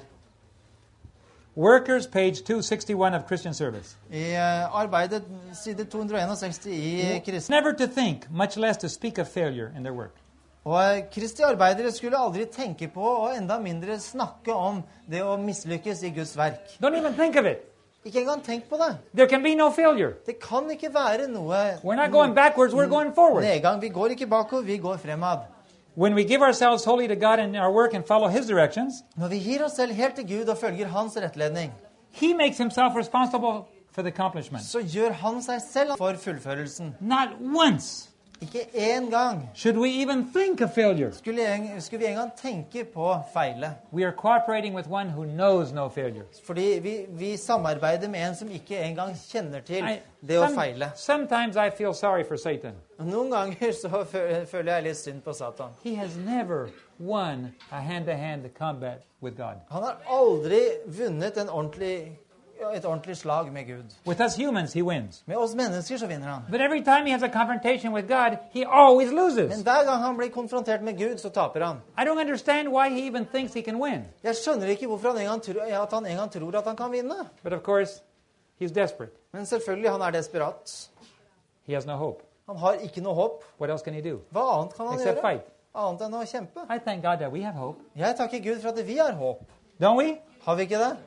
Workers, 1.55 2.07
page 2.07 2.43
261 2.43 3.13
of 3.13 3.27
Christian 3.27 3.53
Service. 3.53 3.95
I 4.11 4.17
eh, 4.33 4.75
arbeidet, 4.75 5.23
side 5.53 5.85
261 5.85 6.67
i 6.67 7.21
Kristi. 7.25 7.51
Never 7.51 7.73
to 7.73 7.87
think, 7.87 8.27
much 8.31 8.57
less 8.57 8.77
to 8.77 8.89
speak 8.89 9.19
of 9.19 9.27
failure 9.27 9.71
in 9.77 9.83
their 9.83 9.93
work. 9.93 10.15
Og 10.65 11.03
Kristi 11.13 11.43
arbeidere 11.43 11.91
skulle 11.91 12.17
aldri 12.17 12.45
tenke 12.45 12.87
på, 12.87 13.01
og 13.01 13.37
enda 13.37 13.59
mindre 13.59 13.99
snakke 13.99 14.53
om, 14.53 14.81
det 15.11 15.21
å 15.21 15.35
mislykkes 15.37 16.03
i 16.03 16.09
Guds 16.15 16.37
verk. 16.37 16.73
Don't 16.81 16.97
even 16.97 17.13
think 17.13 17.35
of 17.35 17.45
it. 17.45 17.69
Ikke 18.05 18.19
engang 18.19 18.41
tenk 18.43 18.65
på 18.69 18.77
det. 18.81 18.97
There 19.15 19.29
can 19.29 19.43
be 19.43 19.53
no 19.55 19.69
failure. 19.71 20.13
Det 20.25 20.39
kan 20.39 20.65
ikke 20.71 20.89
være 20.93 21.27
noe 21.31 21.63
We're 21.83 21.95
not 21.95 22.11
going 22.11 22.33
backwards, 22.35 22.73
we're 22.73 22.89
going 22.89 23.13
forward. 23.15 23.43
nedgang. 23.43 23.81
Vi 23.81 23.89
går 23.89 24.07
ikke 24.17 24.27
bakover, 24.27 24.63
vi 24.63 24.77
går 24.77 24.97
fremad. 24.97 25.45
When 25.95 26.15
we 26.15 26.23
give 26.23 26.41
ourselves 26.41 26.83
wholly 26.85 27.07
to 27.07 27.15
God 27.15 27.39
in 27.39 27.55
our 27.55 27.71
work 27.71 27.93
and 27.93 28.03
follow 28.07 28.27
His 28.27 28.45
directions, 28.47 29.03
Når 29.17 29.27
vi 29.27 29.39
gir 29.39 29.63
oss 29.65 29.71
selv 29.75 29.93
helt 29.93 30.15
til 30.15 30.27
Gud 30.27 30.45
og 30.49 30.57
følger 30.57 30.87
Hans 30.87 31.17
rettledning, 31.17 31.71
He 32.11 32.33
makes 32.33 32.57
Himself 32.57 32.95
responsible 32.95 33.65
for 33.91 34.01
the 34.01 34.11
accomplishment. 34.11 34.65
så 34.65 34.79
gjør 34.81 35.11
Han 35.11 35.41
seg 35.41 35.61
selv 35.61 35.97
for 35.97 36.13
fullførelsen. 36.13 36.95
Not 36.99 37.29
once 37.65 38.09
Ikke 38.43 38.67
én 38.73 39.09
gang 39.09 39.49
should 39.55 39.77
we 39.77 39.89
even 40.01 40.25
think 40.33 40.61
of 40.61 40.69
failure. 40.75 41.11
skulle, 41.11 41.55
en- 41.55 41.81
skulle 41.81 41.99
vi 41.99 42.05
engang 42.11 42.31
tenke 42.41 42.83
på 42.93 43.15
feile. 43.33 43.75
We 43.93 44.03
are 44.05 44.11
cooperating 44.17 44.75
with 44.75 44.87
one 44.91 45.09
who 45.09 45.23
knows 45.25 45.71
no 45.73 45.89
failure. 45.89 46.25
Fordi 46.45 46.79
vi, 46.81 47.05
vi 47.09 47.37
samarbeider 47.37 48.09
med 48.09 48.29
en 48.29 48.35
som 48.35 48.51
ikke 48.51 48.77
engang 48.79 49.15
kjenner 49.15 49.59
til 49.61 49.75
I- 49.83 49.99
det 50.27 50.37
å 50.39 50.45
some- 50.45 50.55
feile. 50.61 50.91
sometimes 50.95 51.55
I 51.55 51.69
feel 51.77 51.93
sorry 51.93 52.23
for 52.27 52.35
Satan. 52.37 52.71
Noen 52.99 53.31
ganger 53.31 53.71
så 53.71 53.87
fø- 53.87 54.45
føler 54.45 54.73
jeg 54.73 54.83
litt 54.83 54.97
synd 54.97 55.21
på 55.21 55.33
Satan. 55.33 55.69
He 55.83 55.95
has 55.95 56.15
never 56.17 56.67
won 56.99 57.53
a 57.71 57.75
hand 57.81 58.05
to 58.05 58.11
hand 58.11 58.41
combat 58.59 59.01
with 59.21 59.37
God. 59.37 59.55
Han 59.71 59.83
har 59.83 59.97
aldri 60.09 60.59
vunnet 60.87 61.37
en 61.37 61.49
ordentlig, 61.49 62.17
et 62.71 62.85
ordentlig 62.85 63.17
slag 63.17 63.51
med 63.53 63.65
Gud. 63.67 63.95
With 64.07 64.21
us 64.21 64.35
humans, 64.35 64.73
he 64.73 64.83
wins. 64.83 65.23
Med 65.25 65.37
oss 65.37 65.55
mennesker 65.55 65.97
så 65.97 66.07
vinner 66.07 66.27
han. 66.27 66.41
But 66.51 66.61
every 66.61 66.83
time 66.83 67.05
he 67.05 67.11
has 67.11 67.23
a 67.23 67.29
confrontation 67.29 67.93
with 67.93 68.07
God, 68.07 68.37
he 68.51 68.65
always 68.65 69.11
Men 69.11 69.63
hver 69.63 69.83
gang 69.85 70.03
han 70.03 70.17
blir 70.17 70.29
konfrontert 70.29 70.81
med 70.81 70.97
Gud, 70.97 71.17
så 71.17 71.29
taper 71.29 71.65
han. 71.65 71.81
I 71.97 72.01
don't 72.01 72.21
understand 72.21 72.67
why 72.67 72.89
he 72.89 73.07
even 73.07 73.25
thinks 73.25 73.53
he 73.53 73.61
can 73.61 73.81
win. 73.81 74.05
Jeg 74.23 74.35
skjønner 74.35 74.67
ikke 74.67 74.87
hvorfor 74.87 75.07
han 75.11 75.17
en 75.21 75.27
gang 75.27 75.41
tror, 75.41 75.61
at 75.83 75.93
han 75.93 76.05
en 76.05 76.17
gang 76.17 76.31
tror 76.31 76.57
at 76.57 76.67
han 76.67 76.75
kan 76.75 76.91
vinne. 76.91 77.15
But 77.43 77.53
of 77.53 77.61
course, 77.61 78.01
he's 78.61 78.73
desperate. 78.73 79.11
Men 79.33 79.45
selvfølgelig, 79.45 79.91
han 79.91 80.01
er 80.01 80.11
desperat. 80.11 80.89
He 81.65 81.73
has 81.73 81.85
no 81.85 81.93
hope. 81.95 82.23
Han 82.49 82.57
har 82.57 82.73
ikke 82.73 83.01
noe 83.01 83.13
håp. 83.13 83.43
What 83.59 83.69
else 83.69 83.83
can 83.83 83.93
he 83.93 84.01
do 84.01 84.17
Hva 84.31 84.59
annet 84.59 84.73
kan 84.75 84.85
han 84.87 84.95
except 84.95 85.15
gjøre? 85.17 85.29
fight? 85.31 85.43
Annet 85.75 86.01
enn 86.05 86.13
å 86.13 86.25
kjempe. 86.27 86.65
I 86.69 86.77
thank 86.79 87.03
God 87.03 87.17
that 87.17 87.31
we 87.31 87.41
have 87.41 87.55
hope. 87.55 87.79
Jeg 87.95 88.15
takker 88.17 88.43
Gud 88.43 88.61
for 88.61 88.69
at 88.69 88.87
vi 88.87 88.97
har 88.97 89.11
håp. 89.17 89.39
Don't 89.81 89.97
we? 89.97 90.17
Har 90.43 90.55
vi 90.55 90.61
ikke 90.67 90.77
det? 90.77 90.97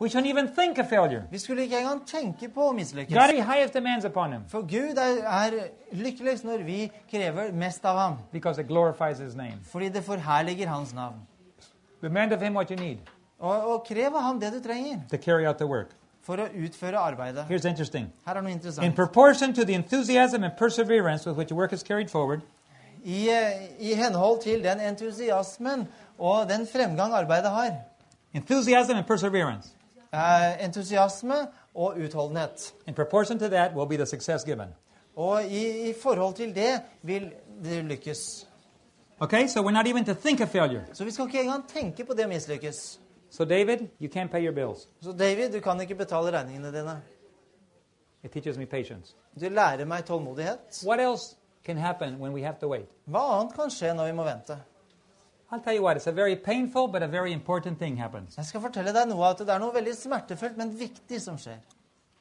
We 0.00 0.08
shouldn't 0.08 0.26
even 0.30 0.48
think 0.54 0.78
of 0.78 0.86
failure. 0.88 1.22
Vi 1.30 1.38
skulle 1.38 1.62
ikke 1.62 1.76
engang 1.78 2.06
tenke 2.06 2.48
på 2.48 2.68
å 2.68 2.72
mislykkes. 2.72 3.14
God 3.14 3.34
has 3.36 3.46
highest 3.46 3.74
demands 3.74 4.04
upon 4.04 4.32
him 4.32 4.42
For 4.48 4.60
Gud 4.60 4.98
er, 4.98 5.22
er 5.26 5.50
lykkeligst 5.92 6.44
når 6.44 6.62
vi 6.64 6.90
krever 7.10 7.52
mest 7.52 7.84
av 7.84 7.98
ham. 7.98 8.14
because 8.32 8.60
it 8.60 8.68
glorifies 8.68 9.18
his 9.18 9.34
name. 9.34 9.58
Fordi 9.64 9.88
det 9.88 10.04
forherliger 10.04 10.66
hans 10.68 10.94
navn. 10.94 11.16
Demand 12.02 12.32
of 12.32 12.40
him 12.40 12.54
what 12.54 12.70
you 12.70 12.76
need 12.76 12.98
Og, 13.40 13.72
og 13.74 13.84
krev 13.88 14.14
av 14.14 14.22
ham 14.22 14.40
det 14.40 14.52
du 14.52 14.60
trenger 14.68 15.00
to 15.10 15.16
carry 15.16 15.46
out 15.46 15.56
the 15.58 15.66
work. 15.66 15.88
for 16.22 16.36
å 16.36 16.46
utføre 16.54 16.98
arbeidet. 16.98 17.44
Here's 17.48 17.64
interesting. 17.68 18.12
Her 18.26 18.34
er 18.36 18.40
noe 18.42 18.50
In 18.50 18.56
interessant. 18.58 18.94
proportion 18.96 19.54
to 19.54 19.64
the 19.64 19.74
enthusiasm 19.74 20.44
and 20.44 20.52
perseverance 20.58 21.26
with 21.26 21.38
which 21.38 21.52
work 21.52 21.72
is 21.72 21.82
carried 21.82 22.10
forward, 22.10 22.40
I, 23.04 23.28
eh, 23.30 23.68
I 23.80 23.94
henhold 23.94 24.42
til 24.42 24.62
den 24.64 24.80
entusiasmen 24.80 25.88
og 26.18 26.48
den 26.48 26.66
fremgang 26.66 27.12
arbeidet 27.14 27.50
har. 27.50 27.70
enthusiasm 28.34 28.92
and 28.96 29.06
perseverance. 29.06 29.68
Eh, 30.12 30.64
entusiasme 30.64 31.34
og 31.74 31.96
utholdenhet. 32.04 32.74
In 32.86 32.94
proportion 32.94 33.38
to 33.38 33.48
that 33.48 33.74
will 33.74 33.88
be 33.88 33.96
the 33.96 34.06
success 34.06 34.44
given. 34.44 34.74
Og 35.16 35.44
i, 35.44 35.90
i 35.90 35.94
forhold 36.02 36.34
til 36.34 36.54
det 36.54 36.80
vil 37.02 37.32
det 37.64 37.84
lykkes. 37.84 38.48
Okay, 39.20 39.46
so 39.46 39.60
we're 39.60 39.70
not 39.70 39.86
even 39.86 40.04
to 40.04 40.14
think 40.14 40.40
of 40.40 40.48
failure. 40.48 40.82
Så 40.92 41.04
vi 41.04 41.10
skal 41.10 41.26
ikke 41.26 41.40
engang 41.40 41.68
tenke 41.68 42.04
på 42.04 42.12
det 42.12 42.24
å 42.24 42.28
mislykkes. 42.28 43.00
So, 43.30 43.44
David, 43.44 43.78
you 44.00 44.08
can't 44.08 44.28
pay 44.30 44.40
your 44.40 44.54
bills. 44.54 44.88
Så 45.02 45.12
David, 45.12 45.52
du 45.52 45.60
kan 45.60 45.80
ikke 45.80 45.94
betale 45.94 46.30
regningene 46.38 46.72
dine. 46.72 47.02
It 48.24 48.32
teaches 48.32 48.58
me 48.58 48.66
patience. 48.66 49.14
Du 49.40 49.48
lærer 49.48 49.84
meg 49.84 50.04
tålmodighet. 50.04 50.82
What 50.86 51.00
else 51.00 51.36
can 51.64 51.76
happen 51.76 52.20
when 52.20 52.32
we 52.32 52.42
have 52.42 52.56
to 52.60 52.68
wait? 52.68 52.88
Hva 53.04 53.40
annet 53.40 53.54
kan 53.54 53.70
skje 53.70 53.92
når 53.94 54.06
vi 54.06 54.12
må 54.12 54.24
vente? 54.24 54.56
I'll 55.50 55.60
tell 55.60 55.72
you 55.72 55.82
what, 55.82 55.96
it's 55.96 56.06
a 56.06 56.12
very 56.12 56.36
painful 56.36 56.88
but 56.88 57.02
a 57.02 57.08
very 57.08 57.32
important 57.32 57.78
thing 57.78 57.96
happens. 57.96 58.36
Jeg 58.36 58.44
skal 58.44 58.60
fortelle 58.60 58.92
deg 58.92 59.08
noe 59.08 59.30
at 59.30 59.38
det 59.40 59.48
er 59.48 59.62
noe 59.62 59.72
veldig 59.72 59.94
smertefullt, 59.96 60.58
men 60.60 60.74
viktig 60.76 61.20
som 61.24 61.38
skjer. 61.40 61.62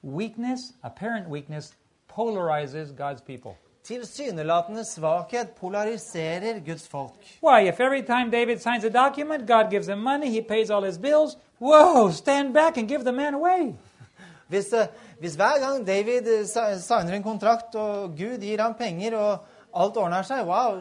Weakness, 0.01 0.71
apparent 0.83 1.27
weakness, 1.27 1.73
polarizes 2.07 2.93
God's 2.95 3.21
people. 3.21 3.57
Tilsynelatende 3.83 4.85
svakhet 4.85 5.51
polariserer 5.59 6.59
Guds 6.65 6.87
folk. 6.87 7.19
Why, 7.41 7.67
if 7.67 7.79
every 7.79 8.01
time 8.01 8.31
David 8.31 8.61
signs 8.61 8.85
a 8.85 8.89
document, 8.89 9.45
God 9.47 9.71
gives 9.71 9.89
him 9.89 9.99
money, 9.99 10.29
he 10.29 10.41
pays 10.41 10.69
all 10.69 10.83
his 10.83 10.97
bills, 10.97 11.35
whoa, 11.59 12.11
stand 12.11 12.53
back 12.53 12.77
and 12.77 12.87
give 12.87 13.03
the 13.03 13.11
man 13.11 13.33
away. 13.33 13.75
Hvis, 14.49 14.73
eh, 14.73 14.87
hvis 15.19 15.35
hver 15.35 15.59
gang 15.59 15.87
David 15.87 16.27
eh, 16.27 16.45
signer 16.79 17.13
en 17.13 17.23
kontrakt, 17.23 17.75
og 17.75 18.15
Gud 18.17 18.39
gir 18.39 18.61
ham 18.61 18.73
penger, 18.73 19.17
og 19.17 19.45
alt 19.75 19.97
ordner 19.97 20.23
seg, 20.23 20.45
wow, 20.47 20.79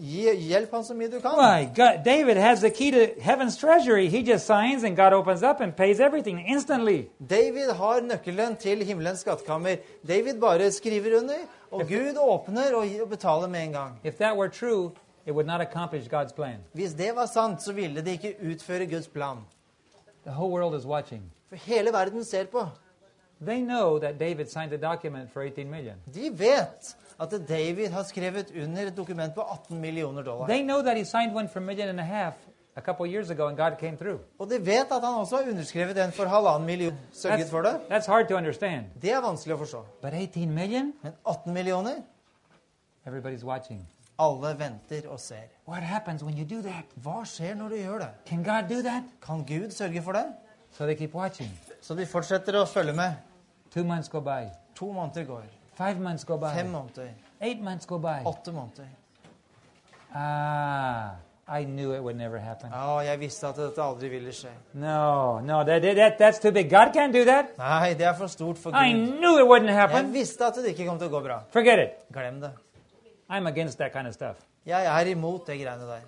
hjelp 0.00 0.72
han 0.72 0.84
så 0.84 0.94
mye 0.94 1.08
du 1.08 1.20
kan. 1.20 1.36
Why, 1.38 1.64
God, 1.76 2.04
David 2.04 2.36
has 2.36 2.60
the 2.60 2.70
key 2.70 2.90
to 2.90 3.20
heaven's 3.20 3.56
treasury. 3.56 4.08
He 4.08 4.22
just 4.22 4.46
signs 4.46 4.84
and 4.84 4.96
God 4.96 5.12
opens 5.12 5.42
up 5.42 5.60
and 5.60 5.76
pays 5.76 6.00
everything 6.00 6.44
instantly. 6.48 7.08
David 7.18 7.70
har 7.70 8.00
nøkkelen 8.00 8.56
til 8.56 8.84
himmelens 8.84 9.20
skattkammer. 9.20 9.76
David 10.08 10.40
bare 10.40 10.72
skriver 10.72 11.18
under, 11.18 11.46
og 11.70 11.80
Gud 11.88 12.18
åpner 12.20 12.74
og 12.74 13.08
betaler 13.10 13.48
med 13.48 13.64
en 13.64 13.72
gang. 13.72 14.00
If 14.04 14.14
that 14.14 14.36
were 14.36 14.48
true, 14.48 14.92
it 15.26 15.32
would 15.32 15.46
not 15.46 15.60
accomplish 15.60 16.08
God's 16.08 16.34
plan. 16.34 16.58
Hvis 16.72 16.94
det 16.94 17.16
var 17.16 17.26
sant, 17.26 17.62
så 17.62 17.72
ville 17.72 18.00
det 18.00 18.10
ikke 18.10 18.34
utføre 18.52 18.86
Guds 18.86 19.08
plan. 19.08 19.36
The 20.24 20.32
whole 20.32 20.52
world 20.52 20.80
is 20.80 20.86
watching. 20.86 21.22
For 21.48 21.56
hele 21.56 21.92
verden 21.92 22.24
ser 22.24 22.44
på. 22.44 22.68
They 23.40 23.60
know 23.60 23.98
that 23.98 24.18
David 24.20 24.46
signed 24.46 24.72
a 24.72 24.94
document 24.94 25.32
for 25.32 25.42
18 25.42 25.70
million. 25.70 25.94
De 26.14 26.30
vet 26.38 26.96
at 27.20 27.48
David 27.48 27.88
har 27.88 28.02
skrevet 28.02 28.52
under 28.62 28.86
et 28.86 28.96
dokument 28.96 29.34
på 29.34 29.40
18 29.40 29.80
millioner 29.80 30.22
dollar. 30.22 30.46
They 30.46 30.62
know 30.62 30.82
that 30.82 30.96
he 30.96 31.04
signed 31.04 31.34
one 31.34 31.48
for 31.48 31.58
a 31.58 31.62
million 31.62 31.88
and 31.88 32.00
a 32.00 32.04
half 32.04 32.34
a 32.76 32.80
couple 32.80 33.06
years 33.06 33.30
ago 33.30 33.46
and 33.46 33.56
God 33.56 33.78
came 33.78 33.96
through. 33.96 34.20
Og 34.38 34.50
de 34.50 34.66
vet 34.66 34.92
at 34.92 35.00
han 35.02 35.14
også 35.14 35.36
har 35.36 35.50
underskrevet 35.50 35.96
den 35.96 36.12
for 36.12 36.24
halvannen 36.24 36.66
million. 36.66 36.92
Sørget 37.12 37.50
for 37.50 37.62
det. 37.62 37.80
that's 37.90 38.06
hard 38.06 38.28
to 38.28 38.34
understand. 38.36 38.84
Det 39.02 39.12
er 39.12 39.20
vanskelig 39.20 39.54
å 39.54 39.58
forstå. 39.58 39.84
But 40.02 40.14
18 40.14 40.50
million? 40.54 40.92
Men 41.02 41.12
18 41.26 41.52
millioner? 41.54 41.94
Everybody's 43.06 43.44
watching. 43.44 43.88
Alle 44.18 44.58
venter 44.58 45.08
og 45.08 45.20
ser. 45.20 45.50
What 45.68 45.82
happens 45.82 46.24
when 46.24 46.38
you 46.38 46.56
do 46.56 46.62
that? 46.62 46.84
Hva 47.02 47.24
skjer 47.24 47.54
når 47.54 47.68
du 47.68 47.76
gjør 47.76 47.98
det? 47.98 48.08
Can 48.26 48.42
God 48.44 48.68
do 48.70 48.82
that? 48.82 49.02
Kan 49.26 49.44
Gud 49.44 49.70
sørge 49.70 50.02
for 50.02 50.12
det? 50.12 50.24
So 50.70 50.84
they 50.84 50.94
keep 50.94 51.14
watching. 51.14 51.50
Så 51.80 51.94
de 51.94 52.06
fortsetter 52.06 52.56
å 52.58 52.64
følge 52.64 52.92
med. 52.92 53.12
Two 53.70 53.84
months 53.84 54.08
go 54.08 54.20
by. 54.20 54.48
To 54.74 54.92
måneder 54.92 55.24
går. 55.24 55.42
Five 55.76 56.00
months 56.00 56.24
go 56.24 56.38
Fem 56.38 56.66
by. 56.66 56.72
måneder. 56.72 57.08
Eight 57.40 57.60
months 57.60 57.86
go 57.86 57.98
by. 57.98 58.22
Åtte 58.24 58.52
måneder. 58.52 58.86
Ah, 60.14 61.16
I 61.48 61.64
knew 61.64 61.92
it 61.94 62.02
would 62.02 62.16
never 62.16 62.38
happen. 62.38 62.70
Oh, 62.72 63.00
jeg 63.04 63.18
visste 63.20 63.46
at 63.48 63.56
dette 63.56 63.82
aldri 63.82 64.08
ville 64.08 64.32
skje. 64.32 64.48
No, 64.74 65.40
no, 65.40 65.64
that, 65.64 65.82
that, 65.82 66.18
that's 66.18 66.38
too 66.38 66.52
big. 66.52 66.70
God 66.70 66.92
can't 66.94 67.12
do 67.12 67.24
that. 67.24 67.46
Nei, 67.58 67.94
det 67.94 68.06
er 68.06 68.14
for 68.14 68.26
stort 68.26 68.58
for 68.58 68.70
I 68.74 68.92
knew 68.92 69.38
it 69.38 69.46
wouldn't 69.46 69.66
Jeg 69.68 69.74
happen. 69.80 70.12
visste 70.14 70.44
at 70.46 70.54
det 70.54 70.66
ikke 70.72 70.86
kom 70.86 70.98
til 70.98 71.08
å 71.08 71.10
gå 71.18 71.22
bra. 71.26 71.40
Forget 71.50 71.78
it. 71.78 71.90
Glem 72.14 72.40
det. 72.40 72.52
I'm 73.28 73.46
against 73.46 73.78
that 73.78 73.92
kind 73.92 74.06
of 74.06 74.14
stuff. 74.14 74.36
Jeg 74.66 74.86
er 74.86 75.10
imot 75.10 75.46
det 75.46 75.58
greiene 75.60 75.86
der. 75.86 76.00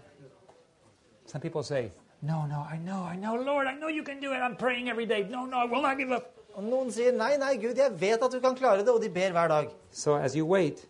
Some 1.26 1.40
people 1.40 1.62
say, 1.64 1.90
No, 2.22 2.46
no, 2.46 2.64
I 2.72 2.78
know, 2.78 3.02
I 3.04 3.16
know, 3.16 3.34
Lord, 3.36 3.66
I 3.66 3.74
know 3.74 3.88
you 3.88 4.02
can 4.04 4.20
do 4.20 4.32
it. 4.32 4.38
I'm 4.40 4.56
praying 4.56 4.88
every 4.88 5.04
day. 5.06 5.26
No, 5.28 5.44
no, 5.44 5.58
I 5.58 5.64
will 5.66 5.82
not 5.82 5.98
give 5.98 6.12
up. 6.12 6.32
Og 6.56 6.64
noen 6.64 6.88
sier 6.92 7.12
nei, 7.12 7.34
nei, 7.36 7.56
Gud, 7.60 7.76
jeg 7.76 7.92
vet 8.00 8.22
at 8.22 8.32
du 8.32 8.40
kan 8.40 8.56
klare 8.56 8.80
det, 8.80 8.88
og 8.88 9.02
de 9.02 9.10
ber 9.12 9.34
hver 9.36 9.50
dag. 9.52 9.68
So 9.92 10.16
as 10.16 10.34
you 10.34 10.46
wait, 10.48 10.86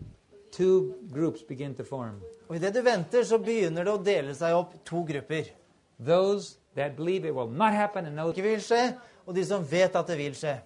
two 0.55 0.94
groups 1.12 1.43
begin 1.43 1.74
to 1.74 1.84
form. 1.84 2.20
Og 2.48 2.56
idet 2.56 2.74
du 2.74 2.82
venter, 2.86 3.24
så 3.26 3.38
begynner 3.43 3.84
det 3.84 3.93
å 3.93 3.98
dele 3.98 4.34
seg 4.38 4.55
opp 4.55 4.76
to 4.86 5.02
grupper. 5.09 5.51
Those 5.98 6.59
that 6.76 6.94
believe 6.97 7.26
it 7.26 7.34
will 7.34 7.51
not 7.51 7.74
happen 7.74 8.06
and 8.06 8.20
Ikke 8.28 8.43
vil 8.43 8.62
skje, 8.62 8.94
og 9.26 9.34
de 9.34 9.44
som 9.44 9.64
vet 9.70 9.97
at 9.97 10.06
det 10.06 10.18
vil 10.18 10.34
skje. 10.34 10.60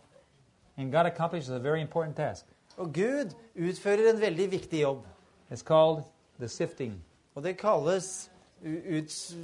and 0.76 0.92
God 0.92 1.06
accomplishes 1.06 1.50
a 1.50 1.58
very 1.58 1.80
important 1.80 2.16
task. 2.16 2.44
Og 2.76 2.92
Gud 2.94 3.34
utfører 3.56 4.10
en 4.10 4.20
veldig 4.20 4.50
viktig 4.50 4.80
jobb. 4.80 5.04
It's 5.50 5.62
called 5.62 6.04
the 6.38 6.48
sifting. 6.48 7.02
Og 7.34 7.42
det 7.42 7.58
kalles 7.58 8.30
utsiktelsen, 8.64 9.38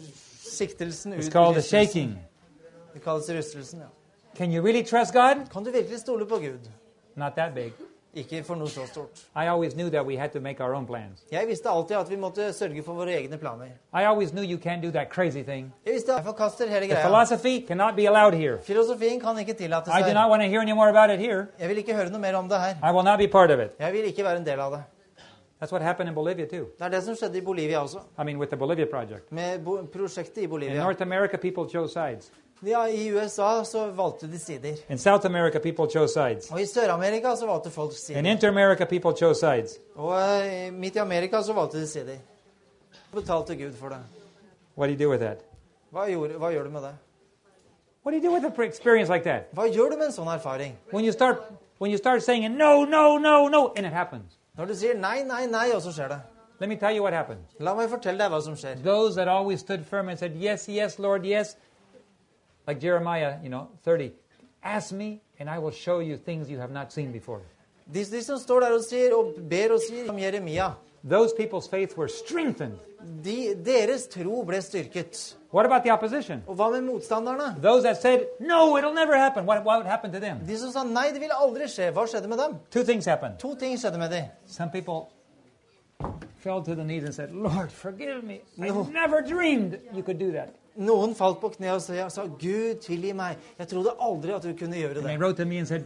utsiktelsen, 0.45 1.13
It's 1.13 1.31
called 1.31 1.55
the 1.55 1.63
shaking. 1.63 2.19
Det 2.95 3.03
kalles 3.03 3.31
rustelsen, 3.31 3.81
ja. 3.81 3.87
Can 4.37 4.53
you 4.53 4.63
really 4.63 4.83
trust 4.83 5.13
God? 5.13 5.37
Kan 5.53 5.65
du 5.65 5.71
virkelig 5.71 5.99
stole 6.01 6.27
på 6.27 6.37
Gud? 6.37 6.69
Not 7.17 7.33
that 7.37 7.55
big. 7.55 7.73
Ikke 8.17 8.43
for 8.45 8.55
noe 8.57 8.69
så 8.69 8.81
stort. 8.87 9.09
I 9.37 9.47
always 9.49 9.75
knew 9.75 9.89
that 9.91 10.07
we 10.07 10.17
had 10.17 10.29
to 10.31 10.41
make 10.41 10.61
our 10.65 10.75
own 10.75 10.87
plans. 10.87 11.25
Jeg 11.33 11.45
visste 11.49 11.69
alltid 11.69 11.97
at 11.97 12.11
vi 12.11 12.17
måtte 12.17 12.53
sørge 12.53 12.83
for 12.83 12.95
våre 12.95 13.13
egne 13.17 13.37
planer. 13.39 13.67
I 13.93 14.05
always 14.05 14.31
knew 14.31 14.43
you 14.45 14.59
can't 14.59 14.83
do 14.83 14.91
that 14.91 15.09
crazy 15.11 15.43
thing. 15.43 15.75
Jeg 15.87 15.95
visste 15.95 16.13
at 16.13 16.17
jeg 16.17 16.25
forkaster 16.25 16.67
hele 16.69 16.81
The 16.81 16.89
greia. 16.95 17.07
philosophy 17.09 17.67
cannot 17.69 17.97
be 17.97 18.07
allowed 18.09 18.35
here. 18.35 18.59
Filosofien 18.63 19.21
kan 19.21 19.39
ikke 19.39 19.53
tillate 19.55 19.91
I 19.91 20.01
do 20.03 20.07
seg. 20.07 20.15
not 20.15 20.31
want 20.31 20.43
to 20.43 20.49
hear 20.49 20.61
any 20.61 20.73
more 20.73 20.89
about 20.89 21.11
it 21.11 21.19
here. 21.27 21.47
Jeg 21.59 21.69
vil 21.69 21.79
ikke 21.79 21.95
høre 21.95 22.11
noe 22.11 22.21
mer 22.21 22.35
om 22.37 22.49
det 22.49 22.59
her. 22.61 22.75
I 22.91 22.93
will 22.95 23.05
not 23.05 23.19
be 23.19 23.29
part 23.29 23.51
of 23.51 23.61
it. 23.61 23.71
Jeg 23.79 23.93
vil 23.93 24.05
ikke 24.05 24.25
være 24.25 24.37
en 24.37 24.47
del 24.47 24.61
av 24.61 24.71
det. 24.73 24.83
That's 25.61 25.73
what 25.73 25.83
happened 25.83 26.09
in 26.09 26.15
Bolivia 26.15 26.47
too. 26.47 26.65
Det 26.79 26.85
er 26.85 26.89
det 26.89 27.03
som 27.03 27.15
skjedde 27.17 27.39
i 27.39 27.41
Bolivia 27.41 27.79
også. 27.83 27.99
I 28.21 28.25
mean, 28.25 28.39
with 28.39 28.51
the 28.51 28.57
Bolivia 28.57 28.85
project. 28.93 29.33
Med 29.33 29.59
bo 29.65 29.77
prosjektet 29.93 30.37
i 30.39 30.43
In 30.45 30.51
Bolivia. 30.51 30.83
North 30.83 31.03
America, 31.03 31.37
people 31.37 31.65
chose 31.73 31.93
sides. 31.93 32.33
Ja, 32.61 32.89
I 32.89 33.09
USA 33.13 33.65
så 33.65 33.87
valgte 33.87 34.27
de 34.27 34.39
sider. 34.39 34.77
In 34.89 34.99
South 34.99 35.27
America, 35.27 35.59
people 35.59 35.87
chose 35.93 36.13
sides. 36.13 36.51
Og 36.51 36.61
i 36.61 36.67
Sør-Amerika 36.67 37.35
så 37.37 37.47
valgte 37.47 37.71
folk 37.71 37.91
In 37.93 37.97
sider. 37.97 38.23
Inter-America, 38.23 38.85
people 38.85 39.13
chose 39.17 39.41
sides. 39.41 39.79
Og 39.95 40.47
eh, 40.47 40.73
midt 40.73 40.97
i 40.97 40.99
Amerika 40.99 41.43
så 41.43 41.53
valgte 41.53 41.81
de 41.81 41.87
sider. 41.87 42.17
Betalte 43.15 43.57
Gud 43.57 43.73
for 43.73 43.89
det. 43.89 43.99
What 44.77 44.89
do 44.89 44.93
you 44.95 45.05
do 45.05 45.11
with 45.11 45.23
that? 45.23 45.39
Hva, 45.93 46.09
gjorde, 46.11 46.39
hva 46.39 46.51
gjør 46.53 46.65
du 46.65 46.71
med 46.71 46.83
det? 46.83 46.95
What 48.05 48.13
do 48.13 48.19
you 48.19 48.25
do 48.29 48.35
with 48.35 48.45
an 48.45 48.65
experience 48.65 49.13
like 49.13 49.25
that? 49.25 49.43
Hva 49.53 49.69
gjør 49.73 49.91
du 49.91 49.97
med 49.97 50.07
en 50.07 50.13
sånn 50.13 50.29
erfaring? 50.29 50.77
When 50.93 51.05
you 51.05 51.13
start, 51.13 51.39
when 51.79 51.91
you 51.91 51.99
start 51.99 52.23
saying 52.23 52.57
no, 52.57 52.85
no, 52.85 53.19
no, 53.19 53.49
no, 53.49 53.73
and 53.77 53.87
it 53.87 53.93
happens. 53.93 54.39
Når 54.57 54.67
du 54.67 54.75
sier 54.75 54.95
nei, 54.97 55.23
nei, 55.25 55.47
nei, 55.47 55.71
og 55.75 55.83
så 55.83 55.93
skjer 55.93 56.09
det. 56.09 56.19
Let 56.61 56.69
me 56.69 56.77
tell 56.77 56.97
you 56.97 57.03
what 57.03 57.13
happened. 57.13 57.41
La 57.61 57.75
meg 57.77 57.91
fortelle 57.93 58.17
deg 58.19 58.33
hva 58.33 58.41
som 58.41 58.57
skjer. 58.57 58.79
Those 58.85 59.17
that 59.17 59.29
always 59.29 59.61
stood 59.61 59.85
firm 59.85 60.09
and 60.09 60.19
said, 60.19 60.37
Yes, 60.41 60.69
yes, 60.69 60.99
Lord, 60.99 61.27
yes, 61.27 61.57
like 62.67 62.81
Jeremiah, 62.81 63.37
you 63.43 63.49
know, 63.49 63.69
30, 63.85 64.13
ask 64.63 64.93
me 64.93 65.21
and 65.39 65.49
I 65.51 65.59
will 65.59 65.71
show 65.73 66.01
you 66.01 66.17
things 66.17 66.49
you 66.51 66.59
have 66.59 66.73
not 66.73 66.93
seen 66.93 67.13
before. 67.13 67.41
De, 67.93 68.05
de 68.05 68.23
som 68.23 68.39
står 68.39 68.61
der 68.61 68.73
og 68.75 68.83
sier 68.85 69.13
og 69.15 69.35
ber 69.51 69.73
og 69.77 69.81
sier 69.81 70.09
om 70.11 70.19
Jeremia, 70.19 70.73
Those 71.09 71.33
people's 71.39 71.69
faith 71.71 71.97
were 71.97 72.09
strengthened. 72.09 72.79
de, 73.23 73.55
deres 73.65 74.09
tro 74.09 74.43
ble 74.43 74.59
styrket. 74.63 75.37
What 75.53 75.65
about 75.67 75.85
the 75.85 75.93
opposition? 75.93 76.43
Og 76.49 76.57
hva 76.57 76.71
med 76.73 76.83
motstanderne? 76.83 77.53
Those 77.63 77.85
that 77.85 78.03
said, 78.03 78.25
No, 78.41 78.77
it'll 78.77 78.95
never 78.95 79.15
happen. 79.17 79.47
What, 79.47 79.63
what 79.65 79.79
would 79.79 79.87
happen 79.87 80.11
to 80.13 80.19
them? 80.19 80.39
De 80.47 80.59
som 80.59 80.73
sa 80.73 80.83
nei, 80.83 81.13
det 81.13 81.21
vil 81.23 81.31
aldri 81.31 81.69
skje. 81.71 81.93
Hva 81.95 82.07
skjedde 82.11 82.27
med 82.29 82.39
dem? 82.43 82.57
Two 82.71 82.83
things 82.83 83.07
happened. 83.07 83.39
To 83.39 83.55
ting 83.55 83.79
skjedde 83.79 83.99
med 84.03 84.11
dem. 84.11 84.25
Some 84.47 84.71
people 84.73 85.07
fell 86.43 86.61
to 86.65 86.75
the 86.75 86.83
knees 86.85 87.05
and 87.05 87.15
said, 87.15 87.31
Lord, 87.33 87.71
forgive 87.71 88.25
me. 88.25 88.41
I 88.59 88.69
No. 88.71 88.83
never 88.93 89.23
dreamed 89.23 89.79
you 89.95 90.03
could 90.03 90.19
do 90.19 90.33
that. 90.33 90.49
Noen 90.77 91.15
falt 91.17 91.39
på 91.41 91.49
kne 91.55 91.73
og 91.73 91.81
sa, 91.81 92.23
'Gud, 92.27 92.81
tilgi 92.85 93.13
meg'. 93.17 93.37
Jeg 93.59 93.69
trodde 93.69 93.95
aldri 94.01 94.35
at 94.37 94.43
du 94.43 94.53
kunne 94.53 94.77
gjøre 94.77 94.95
det. 94.95 95.05
said, 95.67 95.85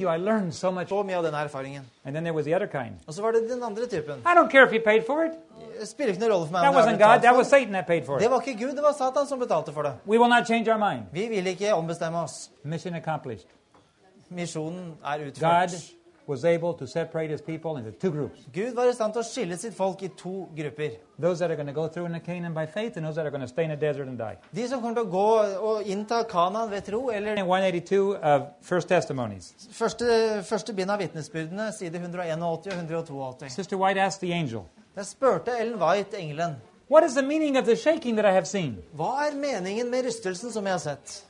you. 0.00 0.08
So. 0.52 0.70
Så 0.86 1.02
mye 1.02 1.16
av 1.16 1.24
den 1.24 1.34
erfaringen. 1.34 1.82
Og 3.06 3.14
så 3.14 3.22
var 3.22 3.32
det 3.32 3.48
den 3.50 3.62
andre 3.62 3.86
typen. 3.86 4.18
I 4.20 4.34
don't 4.36 4.50
care 4.50 4.66
if 4.66 4.72
you 4.72 4.80
paid 4.84 5.06
for 5.06 5.24
it. 5.24 5.32
Det 5.80 5.88
spiller 5.88 6.12
ikke 6.12 6.20
noen 6.20 6.32
rolle 6.32 6.46
for 6.46 6.52
meg 6.52 6.62
That 6.62 6.74
wasn't 6.74 6.98
God. 6.98 7.22
That 7.22 7.36
was. 7.36 7.46
Satan 7.46 7.72
that 7.72 7.86
paid 7.86 8.04
for 8.04 8.18
Det 8.18 8.30
var 8.30 8.40
ikke 8.40 8.58
Gud, 8.64 8.76
det 8.76 8.82
var 8.82 8.92
Satan 8.92 9.26
som 9.26 9.38
betalte 9.38 9.72
for 9.72 9.82
det. 9.82 9.92
We 10.06 10.18
will 10.18 10.28
not 10.28 10.46
change 10.46 10.70
our 10.72 10.78
mind. 10.78 11.02
Vi 11.12 11.26
vil 11.28 11.46
ikke 11.46 11.74
ombestemme 11.74 12.18
oss. 12.18 12.50
Mission 12.64 12.94
accomplished. 12.94 13.48
Misjonen 14.30 14.94
er 15.04 15.18
God 15.18 15.26
utført. 15.28 16.01
Was 16.26 16.44
able 16.44 16.72
to 16.74 16.86
separate 16.86 17.30
his 17.30 17.40
people 17.40 17.76
into 17.76 17.90
two 17.90 18.10
groups. 18.10 18.40
Gud 18.52 18.74
var 18.74 18.88
i 18.88 18.92
stand 18.94 19.12
til 19.12 19.22
å 19.22 19.26
skille 19.26 19.56
sitt 19.58 19.74
folk 19.74 20.02
i 20.02 20.08
to 20.08 20.48
grupper. 20.56 20.96
Those 21.18 21.38
that 21.40 21.50
are 21.50 21.56
going 21.56 21.66
to 21.66 21.72
go 21.72 21.88
through 21.88 22.06
into 22.06 22.20
Canaan 22.20 22.54
by 22.54 22.66
faith 22.66 22.96
and 22.96 23.06
those 23.06 23.16
that 23.16 23.26
are 23.26 23.30
going 23.30 23.42
to 23.42 23.48
stay 23.48 23.64
in 23.64 23.70
the 23.70 23.76
desert 23.76 24.08
and 24.08 24.18
die. 24.18 24.36
De 24.54 24.68
som 24.68 24.80
kommer 24.80 24.94
til 24.94 25.06
å 25.06 25.10
gå 25.10 25.28
og 25.72 25.82
innta 25.86 26.22
Kanaan 26.28 26.70
ved 26.70 26.82
tro, 26.86 27.08
eller 27.10 27.32
In 27.32 27.46
182 27.46 28.16
of 28.22 28.42
First 28.62 28.88
Testimonies, 28.88 29.54
første, 29.72 30.42
første 30.44 30.72
bind 30.72 30.90
av 30.90 30.98
vitnesbyrdene, 31.02 31.72
side 31.72 31.94
181 31.98 32.42
og 32.42 32.66
182. 32.66 33.48
Sister 33.50 33.76
White 33.76 33.98
asked 34.00 34.20
the 34.20 34.32
angel, 34.32 34.66
Der 34.94 35.02
spurte 35.02 35.50
Ellen 35.58 35.80
White 35.80 36.16
engelen 36.18 36.56
What 36.88 37.04
is 37.04 37.14
the 37.14 37.22
meaning 37.22 37.56
of 37.56 37.64
the 37.64 37.74
shaking 37.76 38.16
that 38.16 38.26
I 38.26 38.32
have 38.32 38.46
seen? 38.46 38.76
hva 38.96 39.26
er 39.26 39.34
meningen 39.36 39.90
med 39.90 40.04
rystelsen 40.04 40.52
som 40.52 40.64
jeg 40.66 40.72
har 40.72 40.78
sett. 40.78 41.24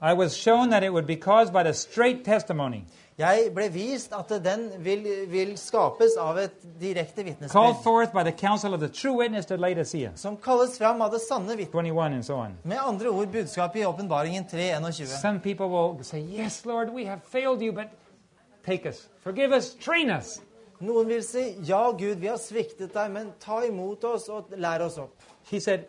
I 0.00 0.14
was 0.14 0.34
shown 0.36 0.70
that 0.70 0.82
it 0.82 0.90
would 0.92 1.06
be 1.06 1.16
caused 1.16 1.52
by 1.52 1.62
the 1.62 1.72
straight 1.72 2.24
testimony 2.24 2.84
Jeg 3.18 3.50
ble 3.54 3.66
vist 3.68 4.12
at 4.16 4.30
den 4.44 4.70
vil, 4.80 5.04
vil 5.28 5.52
skapes 5.60 6.14
av 6.20 6.38
et 6.40 6.54
direkte 6.80 7.20
called 7.20 7.28
vitnesbyrd 7.28 7.82
forth 7.84 8.12
by 8.14 8.22
the 8.24 8.32
counsel 8.32 8.74
of 8.74 8.80
the 8.80 8.88
true 8.88 9.12
witness 9.18 9.46
to 9.46 9.56
Laodicea. 9.56 10.10
som 10.16 10.36
kalles 10.36 10.78
fram 10.78 11.02
av 11.02 11.12
det 11.12 11.20
sanne 11.20 11.56
vitnet. 11.56 11.84
21 11.84 12.14
and 12.14 12.24
so 12.24 12.34
on. 12.34 12.56
Med 12.64 12.78
andre 12.78 13.08
ord 13.08 13.28
budskapet 13.28 13.82
i 13.82 13.84
Åpenbaringen 13.86 14.44
3.21. 14.44 15.06
Some 15.20 15.40
people 15.40 15.68
will 15.68 16.04
say, 16.04 16.20
Yes, 16.20 16.64
Lord, 16.64 16.88
we 16.90 17.04
have 17.04 17.20
failed 17.28 17.62
you, 17.62 17.72
but 17.72 17.88
take 18.64 18.88
us, 18.88 19.08
forgive 19.22 19.52
us, 19.56 19.74
train 19.74 20.10
us. 20.10 20.40
Noen 20.80 21.06
vil 21.08 21.22
si 21.22 21.56
ja, 21.68 21.90
Gud, 21.90 22.16
vi 22.18 22.26
har 22.26 22.38
sviktet 22.42 22.94
deg, 22.94 23.10
men 23.14 23.32
ta 23.40 23.60
imot 23.66 24.02
oss 24.04 24.28
og 24.32 24.50
lær 24.58 24.82
oss 24.82 24.96
opp. 24.98 25.14
He 25.50 25.60
said, 25.60 25.84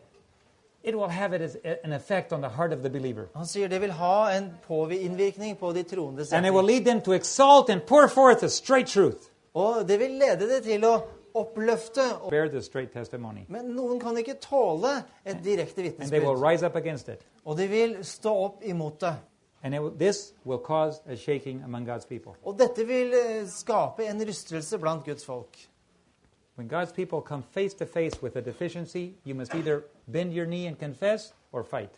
It 0.84 0.96
will 0.96 1.10
have 1.10 1.34
it 1.36 1.42
as 1.42 1.58
an 1.84 1.94
effect 1.94 2.34
on 2.34 2.42
the 2.42 2.50
heart 2.50 2.74
of 2.74 2.80
the 2.82 2.90
believer. 2.90 3.28
Han 3.36 3.46
sier 3.46 3.68
det 3.68 3.82
vil 3.82 3.92
ha 3.92 4.32
en 4.38 4.52
innvirkning 4.92 5.58
på 5.58 5.72
de 5.74 5.84
troendes 5.84 6.34
And 6.34 6.46
it 6.46 6.54
will 6.54 6.66
lead 6.66 6.86
them 6.86 7.02
to 7.02 7.14
exalt 7.14 7.70
and 7.70 7.82
pour 7.82 8.08
forth 8.08 8.40
the 8.40 8.50
straight 8.50 8.88
truth. 8.88 9.30
Og 9.54 9.88
det 9.88 10.00
vil 10.00 10.12
lede 10.12 10.50
det 10.50 10.64
til 10.64 10.84
å 10.86 11.02
oppløfte. 11.34 12.02
Bear 12.30 12.48
the 12.50 12.62
straight 12.62 12.92
testimony. 12.94 13.46
Men 13.48 13.66
noen 13.76 14.00
kan 14.00 14.18
ikke 14.18 14.34
tåle 14.42 15.04
et 15.26 15.38
direkte 15.44 15.82
And 15.82 16.10
they 16.10 16.20
will 16.20 16.36
vitnesbyrd. 16.36 16.52
rise 16.52 16.66
up 16.66 16.76
against 16.76 17.08
it. 17.10 17.22
Og 17.46 17.58
de 17.58 17.68
vil 17.68 17.98
stå 18.06 18.34
opp 18.44 18.64
imot 18.64 19.00
det. 19.02 19.16
And 19.64 19.76
will- 19.76 19.98
this 20.00 20.34
will 20.46 20.60
cause 20.60 21.02
a 21.08 21.16
shaking 21.16 21.64
among 21.64 21.88
God's 21.90 22.06
people. 22.08 22.32
Og 22.44 22.60
dette 22.60 22.86
vil 22.88 23.14
eh, 23.14 23.48
skape 23.48 24.06
en 24.06 24.22
rystelse 24.28 24.78
blant 24.78 25.06
Guds 25.06 25.26
folk. 25.26 25.58
When 26.56 26.68
God's 26.68 26.92
people 26.92 27.22
come 27.22 27.44
face 27.54 27.74
to 27.74 27.86
face 27.86 28.22
with 28.22 28.36
a 28.36 28.42
deficiency, 28.42 29.16
you 29.24 29.36
must 29.36 29.56
either 29.56 29.84
bend 30.08 30.34
your 30.34 30.46
knee 30.46 30.68
and 30.68 30.80
confess 30.80 31.34
or 31.52 31.64
fight. 31.64 31.90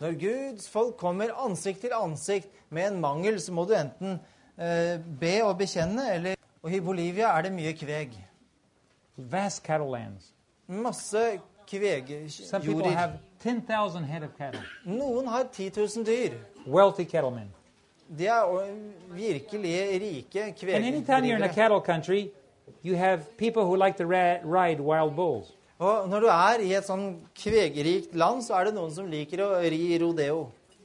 Når 0.00 0.12
Guds 0.12 0.68
folk 0.68 0.96
kommer 0.96 1.28
ansikt 1.46 1.80
til 1.80 1.90
ansikt 1.94 2.48
med 2.70 2.92
en 2.92 3.00
mangel, 3.00 3.40
så 3.40 3.52
må 3.52 3.64
du 3.64 3.74
enten 3.74 4.18
eh, 4.58 4.98
be 5.20 5.44
og 5.44 5.58
bekjenne, 5.58 6.14
eller 6.14 6.34
Og 6.62 6.72
i 6.72 6.80
Bolivia 6.80 7.26
er 7.38 7.42
det 7.42 7.52
mye 7.52 7.72
kveg. 7.74 8.12
Vast 9.16 9.64
cattle 9.66 9.90
lands. 9.90 10.28
Masse 10.66 11.40
kvegjorder. 11.66 13.16
10,000 13.42 14.04
head 14.04 14.22
of 14.22 14.30
cattle. 14.38 14.62
Noen 14.86 15.26
har 15.26 15.48
10 15.52 15.70
000 15.76 16.06
dyr. 16.06 16.38
Wealthy 16.66 17.04
cattlemen. 17.04 17.50
De 18.18 18.26
er 18.26 18.68
virkelig 19.10 19.74
rike 20.02 20.44
And 20.74 20.84
you 22.82 22.96
have 22.96 23.36
people 23.36 23.64
who 23.64 23.76
like 23.76 23.96
to 23.98 24.06
ride 24.06 24.80
wild 24.80 25.16
bulls. 25.16 25.52
Og 25.78 26.08
når 26.08 26.20
du 26.20 26.26
er 26.30 26.62
i 26.62 26.74
et 26.78 26.86
sånn 26.86 27.16
kvegrikt 27.34 28.12
land, 28.14 28.42
så 28.46 28.54
er 28.54 28.68
det 28.68 28.74
noen 28.76 28.92
som 28.94 29.08
liker 29.10 29.40
å 29.42 29.48
ri 29.66 29.98
rodeo. 29.98 30.44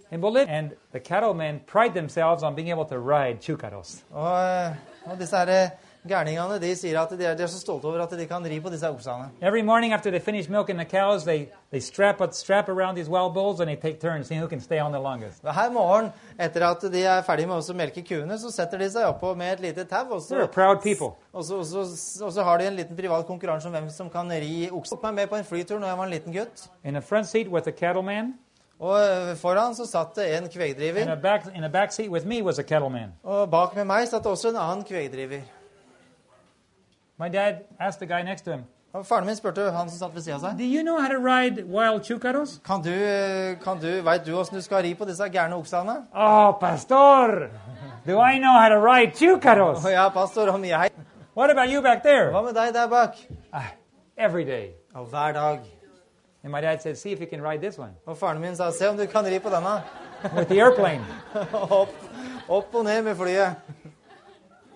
In 0.09 0.21
Bolivia, 0.21 0.47
and 0.47 0.71
the 0.91 0.99
cattlemen 0.99 1.59
pride 1.67 1.93
themselves 1.93 2.41
on 2.41 2.55
being 2.55 2.69
able 2.69 2.85
to 2.85 2.97
ride 2.97 3.41
chucaros. 3.41 4.03
Og, 4.11 4.39
eh, 4.39 4.73
og 5.11 5.19
disse 5.19 5.37
her 5.37 5.71
Gærningene 6.07 6.59
de 6.61 6.75
sier 6.75 6.99
at 7.01 7.09
de 7.09 7.25
er, 7.25 7.35
de 7.35 7.43
er 7.43 7.47
så 7.47 7.59
stolte 7.59 7.85
over 7.85 8.01
at 8.03 8.11
de 8.11 8.25
kan 8.27 8.43
ri 8.45 8.59
på 8.59 8.69
disse 8.69 8.87
oksene. 8.89 9.29
Every 9.41 9.61
morning 9.61 9.93
after 9.93 10.09
they 10.11 10.19
finish 10.19 10.49
milking 10.49 10.77
the 10.79 10.85
cows, 10.85 11.23
they, 11.23 11.49
they 11.71 11.79
strap, 11.79 12.21
a, 12.21 12.27
strap 12.31 12.69
around 12.69 12.95
these 12.95 13.09
wild 13.09 13.33
bulls 13.33 13.59
and 13.59 13.67
they 13.69 13.75
take 13.75 13.99
turns 14.01 14.27
seeing 14.27 14.41
who 14.41 14.47
can 14.49 14.61
stay 14.61 14.79
on 14.79 14.91
the 14.91 14.99
longest. 14.99 15.43
Hver 15.43 15.71
morgen 15.73 16.11
etter 16.39 16.65
at 16.69 16.81
de 16.81 17.03
er 17.05 17.21
ferdige 17.21 17.47
med 17.47 17.57
å 17.57 17.73
melke 17.73 18.01
kuene, 18.07 18.37
så 18.39 18.51
setter 18.51 18.77
de 18.77 18.89
seg 18.89 19.05
oppå 19.05 19.35
med 19.37 19.53
et 19.53 19.59
lite 19.59 19.83
tau. 19.85 20.05
Og, 20.11 20.21
så- 20.21 20.47
proud 20.47 20.81
people. 20.81 21.11
og, 21.33 21.43
så- 21.45 21.57
og, 21.59 21.65
så- 21.65 22.25
og 22.25 22.31
så 22.33 22.43
har 22.43 22.57
de 22.57 22.67
en 22.67 22.75
liten 22.75 22.95
privat 22.95 23.25
konkurranse 23.27 23.65
om 23.67 23.71
hvem 23.73 23.89
som 23.89 24.09
kan 24.09 24.29
ri 24.29 24.69
okse. 24.71 24.95
Jeg 24.95 24.99
var 25.03 25.11
med 25.11 25.27
på 25.29 25.35
en 25.35 25.43
flytur 25.43 25.79
når 25.79 25.87
jeg 25.87 25.97
var 25.97 26.03
en 26.03 26.11
liten 26.11 26.33
gutt. 26.33 26.67
In 26.83 26.93
the 26.93 27.01
front 27.01 27.27
seat 27.27 27.47
with 27.47 27.67
a 27.67 27.71
cattleman, 27.71 28.33
Og 28.79 28.93
eh, 28.99 29.35
foran 29.35 29.73
så 29.75 29.85
satt 29.89 30.15
det 30.15 30.27
en 30.37 30.43
and 30.43 30.51
kvegdriver. 30.53 31.11
a 31.11 31.15
back, 31.15 31.45
in 31.55 31.61
the 31.63 31.69
back 31.69 31.91
seat 31.91 32.09
with 32.11 32.25
me 32.27 32.43
was 32.43 32.59
a 32.59 32.63
cattleman. 32.63 33.11
Og 33.23 33.49
bak 33.49 33.75
med 33.75 33.85
meg 33.85 34.07
satt 34.07 34.23
også 34.25 34.49
en 34.49 34.55
annen 34.55 34.83
kvegdriver. 34.85 35.41
My 37.19 37.29
dad 37.29 37.65
asked 37.79 37.99
the 37.99 38.05
guy 38.05 38.21
next 38.23 38.43
to 38.45 38.51
him, 38.51 38.63
faren 39.03 39.25
min 39.25 39.35
spurte 39.35 39.71
han 39.71 39.89
som 39.89 39.97
satt 39.99 40.15
ved 40.15 40.21
sida 40.23 40.35
av 40.35 40.41
seg. 40.43 40.57
Do 40.57 40.63
you 40.63 40.83
know 40.83 40.99
how 41.01 41.07
to 41.09 41.17
ride 41.17 41.63
wild 41.65 42.03
chucaros? 42.05 42.59
Kan 42.63 42.81
du, 42.85 42.91
kan 43.63 43.79
du, 43.81 44.01
Veit 44.05 44.25
du 44.25 44.33
åssen 44.37 44.57
du 44.57 44.61
skal 44.61 44.83
ri 44.85 44.93
på 44.93 45.05
disse 45.09 45.25
gærne 45.33 45.57
oksene? 45.57 45.95
Oh, 46.13 46.51
pastor! 46.59 47.49
Do 48.05 48.19
I 48.21 48.37
know 48.37 48.53
how 48.53 48.69
to 48.69 48.77
ride 48.79 49.11
chucaros? 49.17 49.83
Og 49.85 49.91
ja, 49.91 50.09
pastor, 50.09 50.49
om 50.53 50.63
jeg 50.65 50.91
What 51.35 51.51
about 51.51 51.69
you 51.69 51.81
back 51.81 52.03
there? 52.03 52.29
Hva 52.33 52.41
med 52.41 52.53
deg 52.57 52.73
der 52.73 52.87
bak? 52.89 53.17
Ah, 53.53 53.73
every 54.17 54.43
day. 54.45 54.71
Og 54.95 55.05
hver 55.05 55.33
dag. 55.33 55.59
And 56.43 56.51
my 56.51 56.61
dad 56.61 56.81
said, 56.81 56.95
See 56.97 57.11
if 57.11 57.19
you 57.19 57.27
can 57.27 57.41
ride 57.41 57.61
this 57.61 57.77
one 57.77 57.93
Og 58.05 58.17
faren 58.17 58.39
min 58.41 58.55
sa 58.55 58.71
se 58.71 58.87
om 58.89 58.97
du 58.97 59.05
kan 59.05 59.25
ri 59.25 59.39
på 59.39 59.49
denne. 59.49 59.81
with 60.35 60.49
the 60.49 60.59
airplane. 60.61 61.01
opp, 61.53 61.89
opp 62.49 62.75
og 62.75 62.83
ned 62.85 63.01
med 63.03 63.15
flyet. 63.15 63.55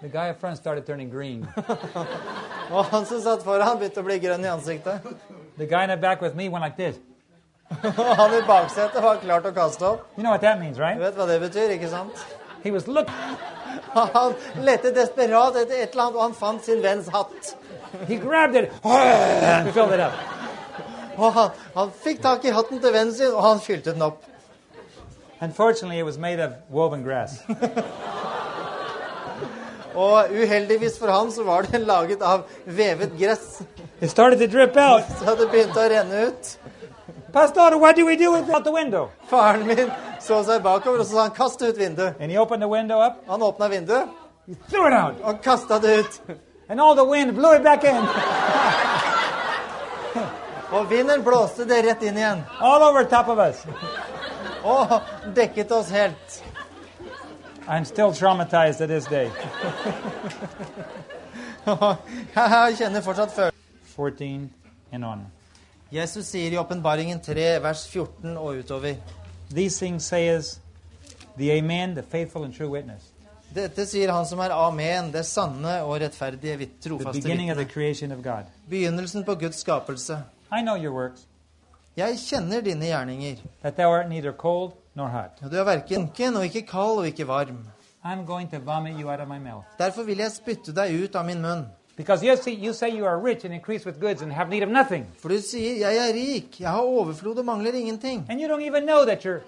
The 0.01 0.07
guy 0.09 0.29
up 0.29 0.39
front 0.39 0.57
started 0.57 0.85
turning 0.85 1.09
green. 1.11 1.47
Og 2.71 2.85
han 2.85 3.05
som 3.05 3.21
satt 3.21 3.43
foran, 3.45 3.77
begynte 3.77 4.01
å 4.01 4.05
bli 4.07 4.17
grønn 4.23 4.45
i 4.45 4.49
ansiktet. 4.49 5.03
The 5.57 5.67
guy 5.69 5.83
in 5.83 5.89
the 5.93 5.97
back 5.97 6.21
with 6.21 6.35
me 6.35 6.49
went 6.49 6.63
like 6.65 6.77
this. 6.77 6.97
Og 7.83 8.15
han 8.17 8.33
i 8.33 8.41
baksetet 8.47 9.03
var 9.03 9.19
klart 9.21 9.45
å 9.45 9.51
kaste 9.55 9.85
opp. 9.85 10.07
You 10.17 10.23
know 10.23 10.31
what 10.31 10.41
that 10.41 10.59
means, 10.59 10.77
Du 10.77 10.83
right? 10.83 10.97
vet 10.99 11.15
hva 11.15 11.27
det 11.29 11.37
betyr, 11.43 11.75
ikke 11.77 11.89
sant? 11.91 12.23
He 12.63 12.71
was 12.71 12.87
look. 12.87 13.07
Han 13.93 14.33
lette 14.63 14.91
desperat 14.95 15.55
etter 15.61 15.81
et 15.83 15.91
eller 15.93 16.03
annet, 16.03 16.15
og 16.17 16.21
han 16.23 16.33
fant 16.35 16.63
sin 16.63 16.81
venns 16.83 17.07
hatt. 17.11 17.53
He 18.07 18.15
grabbed 18.17 18.55
it. 18.55 18.71
He 18.83 19.71
filled 19.75 19.91
it 19.95 19.99
up. 19.99 20.13
Og 21.17 21.33
han, 21.35 21.49
han 21.75 21.91
fikk 22.03 22.21
tak 22.23 22.45
i 22.47 22.53
hatten 22.55 22.79
til 22.83 22.93
vennen 22.95 23.13
sin, 23.15 23.33
og 23.35 23.43
han 23.43 23.59
fylte 23.63 23.91
den 23.95 24.05
opp. 24.05 24.23
Unfortunately, 25.41 25.99
it 25.99 26.05
was 26.05 26.17
made 26.17 26.39
of 26.39 26.53
woven 26.69 27.03
grass. 27.03 27.41
Og 29.95 30.31
uheldigvis 30.31 30.97
for 30.99 31.07
han 31.11 31.31
så 31.31 31.43
var 31.43 31.61
den 31.71 31.81
laget 31.85 32.21
av 32.21 32.43
vevet 32.65 33.17
gress, 33.19 33.61
It 34.01 34.09
started 34.11 34.39
to 34.39 34.47
drip 34.47 34.77
out. 34.77 35.03
så 35.19 35.35
det 35.35 35.49
begynte 35.51 35.79
å 35.79 35.89
renne 35.89 36.27
ut. 36.27 36.57
Pastor, 37.33 37.77
what 37.79 37.95
do 37.95 38.05
we 38.05 38.15
do 38.17 38.31
without 38.31 38.63
the 38.63 38.71
window? 38.71 39.09
Faren 39.29 39.65
min 39.67 39.91
så 40.19 40.43
seg 40.43 40.61
bakover, 40.63 40.99
og 40.99 41.05
så 41.05 41.11
sa 41.13 41.21
han 41.21 41.31
'kast 41.31 41.61
ut 41.61 41.77
vinduet'. 41.77 42.13
And 42.19 42.31
he 42.31 42.37
opened 42.37 42.61
the 42.61 42.67
window 42.67 42.99
up, 42.99 43.13
Han 43.27 43.41
åpna 43.41 43.67
vinduet 43.69 44.07
he 44.47 44.55
threw 44.69 44.87
it 44.87 44.93
out, 44.93 45.15
og 45.23 45.41
kasta 45.41 45.79
det 45.79 45.99
ut. 45.99 46.19
and 46.69 46.81
all 46.81 46.95
the 46.95 47.05
wind 47.05 47.33
blew 47.35 47.53
it 47.55 47.63
back 47.63 47.83
in, 47.83 47.95
Og 50.71 50.89
vinden 50.89 51.23
blåste 51.23 51.65
det 51.67 51.81
rett 51.83 52.03
inn 52.03 52.17
igjen. 52.17 52.43
all 52.61 52.83
over 52.83 53.03
top 53.03 53.27
of 53.27 53.37
us. 53.39 53.63
Og 54.63 55.01
dekket 55.35 55.71
oss 55.71 55.89
helt. 55.89 56.43
I'm 57.67 57.85
still 57.85 58.11
traumatized 58.11 58.77
to 58.77 58.87
this 58.87 59.05
day. 59.05 59.29
Jeg 62.35 62.75
kjenner 62.77 63.01
fortsatt 63.01 63.31
følelsen. 63.31 63.57
14 63.95 64.49
and 64.91 65.05
on. 65.05 65.25
Jesus 65.91 66.25
sier 66.25 66.51
i 66.51 66.57
Åpenbaringen 66.57 67.19
3, 67.19 67.59
vers 67.63 67.87
14 67.87 68.37
og 68.37 68.57
utover. 68.63 68.95
These 69.53 69.85
things 69.85 70.03
says 70.03 70.59
the 71.37 71.51
Amen, 71.57 71.93
the 71.95 72.03
faithful 72.03 72.43
and 72.43 72.53
true 72.53 72.69
witness, 72.69 73.03
Dette 73.55 73.83
sier 73.85 74.11
han 74.15 74.25
som 74.25 74.39
er 74.39 74.53
amen, 74.55 75.09
det 75.11 75.25
sanne 75.27 75.81
og 75.83 75.97
rettferdige, 75.99 76.69
trofaste 76.79 77.19
vitne. 77.19 78.45
Begynnelsen 78.69 79.25
på 79.27 79.35
Guds 79.35 79.59
skapelse. 79.59 80.23
I 80.51 80.61
know 80.61 80.77
your 80.77 80.93
works, 80.95 81.27
Jeg 81.97 82.15
kjenner 82.17 82.61
dine 82.61 82.85
gjerninger. 82.85 83.35
that 83.61 83.75
thou 83.75 83.91
art 83.91 84.09
neither 84.09 84.31
cold 84.31 84.71
nor 84.95 85.07
hot. 85.07 85.43
Og 85.43 85.51
Du 85.51 85.57
er 85.57 85.63
verken 85.63 85.97
lunken 85.97 86.35
og 86.35 86.43
ikke 86.43 86.61
kald 86.67 86.97
og 87.03 87.07
ikke 87.07 87.27
varm. 87.27 87.67
I'm 88.03 88.25
going 88.25 88.49
to 88.51 88.59
vomit 88.59 88.99
you 88.99 89.09
out 89.11 89.19
of 89.19 89.27
my 89.27 89.39
mouth. 89.39 89.65
Derfor 89.79 90.03
vil 90.03 90.17
jeg 90.17 90.31
spytte 90.31 90.73
deg 90.73 91.03
ut 91.03 91.15
av 91.15 91.25
min 91.25 91.41
munn. 91.41 91.65
Because 91.97 92.25
you, 92.25 92.35
see, 92.35 92.55
you 92.65 92.73
say 92.73 92.89
you 92.89 93.05
are 93.05 93.19
rich 93.19 93.45
and 93.45 93.53
increase 93.53 93.85
with 93.85 93.99
goods 93.99 94.21
and 94.21 94.33
have 94.33 94.49
need 94.49 94.63
of 94.63 94.69
nothing. 94.69 95.05
For 95.19 95.29
du 95.29 95.37
sier 95.37 95.77
'jeg 95.77 95.97
er 95.97 96.13
rik, 96.13 96.59
jeg 96.59 96.69
har 96.69 96.81
overflod 96.81 97.37
og 97.37 97.45
mangler 97.45 97.71
ingenting'. 97.71 98.25
And 98.29 98.41
you 98.41 98.47
don't 98.47 98.65
even 98.65 98.83
know 98.83 99.05
that 99.05 99.25
you're 99.25 99.41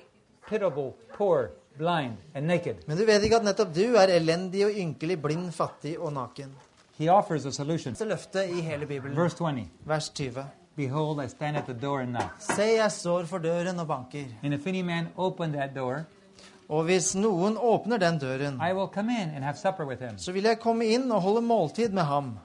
pitiable, 0.49 0.94
poor, 1.18 1.49
blind, 1.78 2.18
and 2.36 2.45
naked. 2.45 2.76
Men 2.88 2.98
du 2.98 3.06
vet 3.06 3.24
ikke 3.24 3.36
at 3.36 3.44
nettopp 3.44 3.76
du 3.76 3.95
er 3.95 4.07
elendig 4.07 4.65
og 4.65 4.72
ynkelig, 4.72 5.22
blind, 5.22 5.52
fattig 5.52 5.99
og 5.99 6.14
naken. 6.14 6.56
He 6.99 7.10
offers 7.10 7.45
a 7.45 7.52
solution. 7.52 7.94
Det 7.94 8.07
løftet 8.07 8.49
i 8.49 8.61
hele 8.61 8.86
Bibelen. 8.86 9.18
Verse 9.18 9.36
20 9.36 9.70
Vers 9.86 10.10
20. 10.10 10.45
Behold, 10.76 11.22
I 11.26 11.28
stand 11.28 11.58
at 11.58 11.66
the 11.66 11.74
door 11.74 12.00
and 12.02 12.10
knock. 12.16 12.36
Se, 12.40 12.64
jeg 12.64 12.91
står 12.91 13.26
for 13.26 13.38
døren 13.38 13.80
og 13.80 13.88
banker. 13.88 14.26
And 14.44 14.54
if 14.54 14.68
any 14.68 14.82
man 14.82 15.08
open 15.18 15.52
that 15.54 15.76
door, 15.76 16.06
Og 16.70 16.84
hvis 16.84 17.16
noen 17.16 17.58
åpner 17.58 17.98
den 18.00 18.20
døren, 18.20 18.56
I 18.70 18.74
will 18.74 18.88
come 18.88 19.12
in 19.12 19.30
and 19.36 19.44
have 19.44 19.58
supper 19.58 19.86
with 19.86 20.02
him, 20.02 20.18
så 20.18 20.32
vil 20.32 20.44
jeg 20.44 20.60
komme 20.60 20.86
inn 20.86 21.12
og 21.12 21.22
holde 21.22 21.41
måltid 21.41 21.90
med 21.94 22.04
ham, 22.04 22.40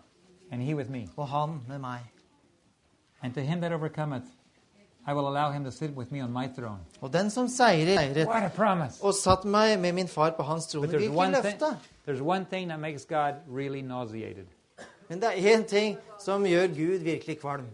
and 0.53 0.63
he 0.63 0.75
with 0.75 0.91
me. 0.91 1.09
og 1.17 1.29
han 1.29 1.61
med 1.69 1.79
meg. 1.79 2.01
And 3.23 3.35
to 3.35 3.41
him 3.41 3.61
that 3.61 3.73
overcometh, 3.73 4.25
I 5.07 5.13
will 5.15 5.27
allow 5.27 5.51
him 5.53 5.65
to 5.65 5.71
sit 5.71 5.91
with 5.97 6.13
me 6.13 6.21
on 6.25 6.33
my 6.33 6.47
throne. 6.59 6.79
Og 7.01 7.13
den 7.13 7.31
som 7.31 7.49
seirer, 7.49 7.97
seiret 7.97 8.27
What 8.27 8.43
a 8.45 8.49
promise! 8.49 8.99
og 9.05 9.15
satt 9.15 9.45
meg 9.45 9.79
med 9.81 9.93
min 9.93 10.09
far 10.09 10.31
på 10.31 10.43
hans 10.43 10.67
trone. 10.67 10.87
But 10.87 10.95
there's 10.95 11.09
Hvilket 11.09 11.17
one, 11.17 11.43
thing, 11.43 11.61
there's 12.07 12.23
one 12.23 12.45
thing 12.51 12.69
that 12.69 12.81
makes 12.81 13.05
God 13.05 13.35
really 13.49 13.81
nauseated. 13.81 14.47
Men 15.09 15.21
det 15.21 15.29
er 15.29 15.57
én 15.57 15.65
ting 15.67 15.97
som 16.21 16.45
gjør 16.45 16.67
Gud 16.67 16.99
virkelig 16.99 17.41
kvalm. 17.41 17.65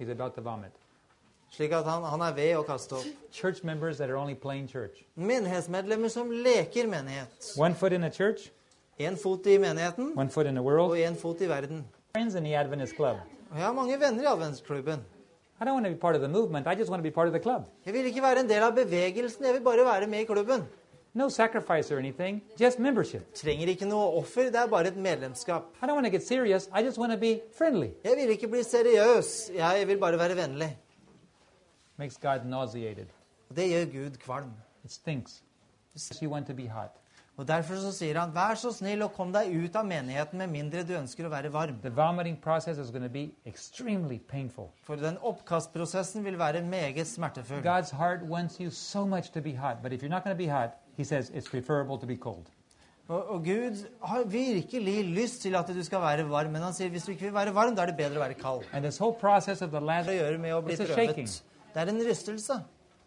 He's 0.00 0.08
about 0.08 0.34
to 0.34 0.40
vomit. 0.40 0.72
Slik 1.52 1.72
at 1.76 1.84
han, 1.84 2.02
han 2.02 2.22
er 2.24 2.32
ved 2.32 2.54
å 2.56 2.62
kaste 2.64 2.96
opp. 2.96 3.06
Church 3.30 3.62
members 3.62 3.98
that 3.98 4.08
are 4.08 4.16
only 4.16 4.34
playing 4.34 4.66
church. 4.66 5.04
Menighetsmedlemmer 5.18 6.08
som 6.08 6.30
leker 6.30 6.88
menighet. 6.88 7.52
One 7.56 7.74
foot 7.74 7.92
in 7.92 8.04
a 8.04 8.10
church, 8.10 8.50
En 9.00 9.16
fot 9.16 9.46
i 9.48 9.54
menigheten 9.56 10.10
one 10.14 10.28
foot 10.28 10.46
in 10.46 10.54
the 10.54 10.60
og 10.60 10.98
en 11.00 11.14
fot 11.16 11.40
i 11.40 11.46
verden. 11.48 11.84
Friends 12.12 12.34
in 12.34 12.44
the 12.44 12.54
Adventist 12.54 12.96
club. 12.96 13.16
Jeg 13.54 13.64
har 13.64 13.72
mange 13.72 13.96
venner 14.00 14.22
i 14.22 14.26
adventsklubben. 14.26 15.00
I 15.60 15.64
don't 15.64 15.74
want 15.74 15.86
to 15.86 15.90
be 15.90 15.96
part 15.96 16.16
of 16.16 16.20
the 16.20 16.28
movement. 16.28 16.66
I 16.66 16.74
just 16.74 16.90
want 16.90 17.00
to 17.00 17.02
be 17.02 17.10
part 17.10 17.26
of 17.26 17.32
the 17.32 17.40
club. 17.40 17.64
Jeg 17.86 17.94
vil 17.94 18.06
ikke 18.06 18.22
være 18.22 18.40
en 18.40 18.48
del 18.48 18.62
av 18.62 18.74
bevegelsen, 18.74 19.44
jeg 19.44 19.54
vil 19.54 19.64
bare 19.64 19.84
være 19.84 20.06
med 20.06 20.20
i 20.20 20.24
klubben. 20.24 20.66
No 21.14 21.28
sacrifice 21.28 21.90
or 21.90 21.98
anything, 21.98 22.42
just 22.60 22.78
membership. 22.78 23.34
Trenger 23.34 23.66
ikke 23.68 23.86
noe 23.88 24.20
offer, 24.20 24.42
det 24.42 24.60
er 24.60 24.66
bare 24.70 24.86
et 24.92 24.96
medlemskap. 24.96 25.62
I 25.82 25.86
don't 25.86 25.94
want 25.94 26.06
to 26.06 26.10
get 26.10 26.22
serious. 26.26 26.68
I 26.72 26.84
just 26.84 26.98
want 26.98 27.12
to 27.12 27.18
be 27.18 27.40
friendly. 27.58 27.88
Jeg 28.04 28.12
vil 28.16 28.30
ikke 28.30 28.48
bli 28.48 28.62
seriøs, 28.62 29.50
jeg 29.54 29.88
vil 29.88 29.98
bare 29.98 30.18
være 30.18 30.36
vennlig. 30.36 30.78
Makes 31.96 32.16
God 32.16 32.46
nauseated. 32.46 33.06
Og 33.50 33.56
det 33.56 33.68
gjør 33.68 33.84
Gud 33.84 34.16
kvalm. 34.16 34.52
It 34.84 34.92
stinks. 34.92 35.42
You 36.22 36.30
want 36.30 36.46
to 36.46 36.54
be 36.54 36.68
hot. 36.68 36.90
Og 37.40 37.46
Derfor 37.48 37.78
så 37.80 37.88
sier 37.96 38.18
han, 38.20 38.34
vær 38.34 38.58
så 38.60 38.68
snill 38.76 39.00
og 39.06 39.14
kom 39.16 39.30
deg 39.32 39.48
ut 39.48 39.76
av 39.80 39.86
menigheten 39.88 40.42
med 40.42 40.50
mindre 40.52 40.82
du 40.84 40.92
ønsker 40.98 41.24
å 41.24 41.30
være 41.32 41.48
varm. 41.54 41.78
The 41.80 41.92
vomiting 41.96 42.36
process 42.36 42.76
is 42.76 42.90
going 42.92 43.06
to 43.06 43.12
be 43.12 43.30
extremely 43.48 44.18
painful. 44.18 44.68
For 44.84 45.00
den 45.00 45.16
oppkastprosessen 45.24 46.24
vil 46.26 46.36
være 46.38 46.60
meget 46.60 47.08
smertefull. 47.08 47.62
God's 47.64 47.94
heart 47.96 48.26
wants 48.28 48.60
you 48.60 48.68
so 48.70 49.06
much 49.06 49.32
to 49.32 49.40
be 49.40 49.54
hot, 49.56 49.80
but 49.82 49.92
if 49.92 50.02
you're 50.02 50.12
not 50.12 50.24
going 50.24 50.36
to 50.36 50.42
be 50.42 50.50
hot, 50.52 50.76
He 51.00 51.04
says 51.04 51.30
it's 51.30 51.48
preferable 51.48 51.96
to 51.98 52.06
be 52.06 52.16
cold. 52.16 52.50
Og, 53.08 53.30
og 53.30 53.44
Gud 53.44 53.86
har 54.04 54.22
virkelig 54.28 55.04
lyst 55.04 55.40
til 55.42 55.56
at 55.56 55.68
du 55.68 55.80
skal 55.84 56.00
være 56.00 56.28
varm, 56.28 56.52
men 56.52 56.62
han 56.62 56.76
sier 56.76 56.92
hvis 56.92 57.08
du 57.08 57.14
ikke 57.14 57.30
vil 57.30 57.34
være 57.34 57.54
varm, 57.54 57.72
da 57.76 57.86
er 57.86 57.94
det 57.94 57.96
bedre 57.96 58.20
å 58.20 58.26
være 58.26 58.36
kald. 58.36 58.68
And 58.72 58.84
this 58.84 59.00
whole 59.00 59.16
process 59.20 59.62
of 59.62 59.72
the 59.72 59.80
Det 59.80 59.86
last, 59.86 60.40
med 60.44 60.52
å 60.54 60.60
bli 60.60 60.76
prøvet. 60.76 61.40
Det 61.72 61.82
er 61.82 61.94
en 61.94 62.04
rystelse. 62.04 62.60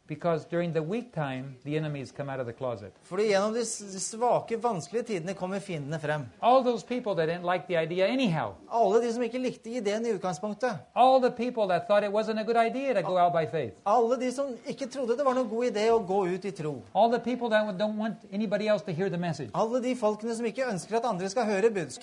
Because 0.08 0.46
during 0.46 0.74
the 0.74 0.82
weak 0.82 1.14
time, 1.14 1.56
the 1.64 1.78
enemies 1.78 2.12
come 2.12 2.30
out 2.30 2.40
of 2.40 2.46
the 2.46 2.54
closet. 2.54 2.92
Fordi 3.04 3.24
gjennom 3.32 3.54
de 3.54 3.64
svake, 3.66 4.58
vanskelige 4.62 5.04
tidene 5.04 5.34
kommer 5.34 5.60
fiendene 5.60 6.00
frem. 6.00 6.26
All 6.42 6.64
those 6.64 6.84
people 6.86 7.16
that 7.16 7.28
didn't 7.30 7.46
like 7.54 7.68
the 7.68 7.78
idea 7.84 8.06
anyhow, 8.08 8.54
Alle 8.72 9.02
de 9.02 9.14
som 9.14 9.24
ikke 9.24 9.38
likte 9.40 9.70
ideen 9.70 10.06
i 10.06 10.14
utgangspunktet. 10.14 10.78
all 10.96 11.20
the 11.22 11.32
people 11.32 11.68
that 11.68 11.88
thought 11.88 12.04
it 12.04 12.12
wasn't 12.12 12.40
a 12.40 12.44
good 12.44 12.58
idea 12.58 12.94
to 12.94 13.02
go 13.02 13.18
out 13.18 13.34
by 13.34 13.46
faith, 13.52 13.74
Alle 13.86 14.18
de 14.20 14.32
som 14.32 14.46
ikke 14.68 14.86
trodde 14.88 15.18
det 15.18 15.26
var 15.26 15.34
noen 15.34 15.50
god 15.50 15.66
idé 15.72 15.90
å 15.92 16.00
gå 16.06 16.26
ut 16.36 16.46
i 16.46 16.52
tro. 16.52 16.82
all 16.96 17.10
the 17.12 17.20
people 17.20 17.50
that 17.50 17.78
don't 17.78 17.98
want 17.98 18.16
anybody 18.32 18.68
else 18.68 18.84
to 18.86 18.92
hear 18.92 19.10
the 19.10 19.18
message. 19.18 19.50
Alle 19.54 19.82
de 19.82 19.96
folkene 19.96 20.36
som 20.36 20.46
ikke 20.46 20.66
ønsker 20.72 20.98
at 20.98 21.06
andre 21.06 21.30
skal 21.30 21.46
høre 21.46 21.70
buds. 21.72 21.98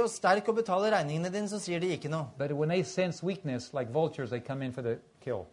Og 0.00 0.10
sterk 0.10 0.48
og 0.48 0.54
betale 0.54 0.90
regningene 0.96 1.30
dine, 1.32 1.48
så 1.48 1.58
sier 1.58 1.80
de 1.80 1.88
ikke 1.96 2.08
noe. 2.08 2.26
But 2.38 2.52
when 2.52 2.68
they 2.68 2.82
sense 2.82 3.22
weakness, 3.26 3.72
like 3.74 3.90
vultures, 3.92 4.30
they 4.30 4.40
come 4.40 4.62
in 4.64 4.72
for 4.72 4.82
the. 4.82 4.98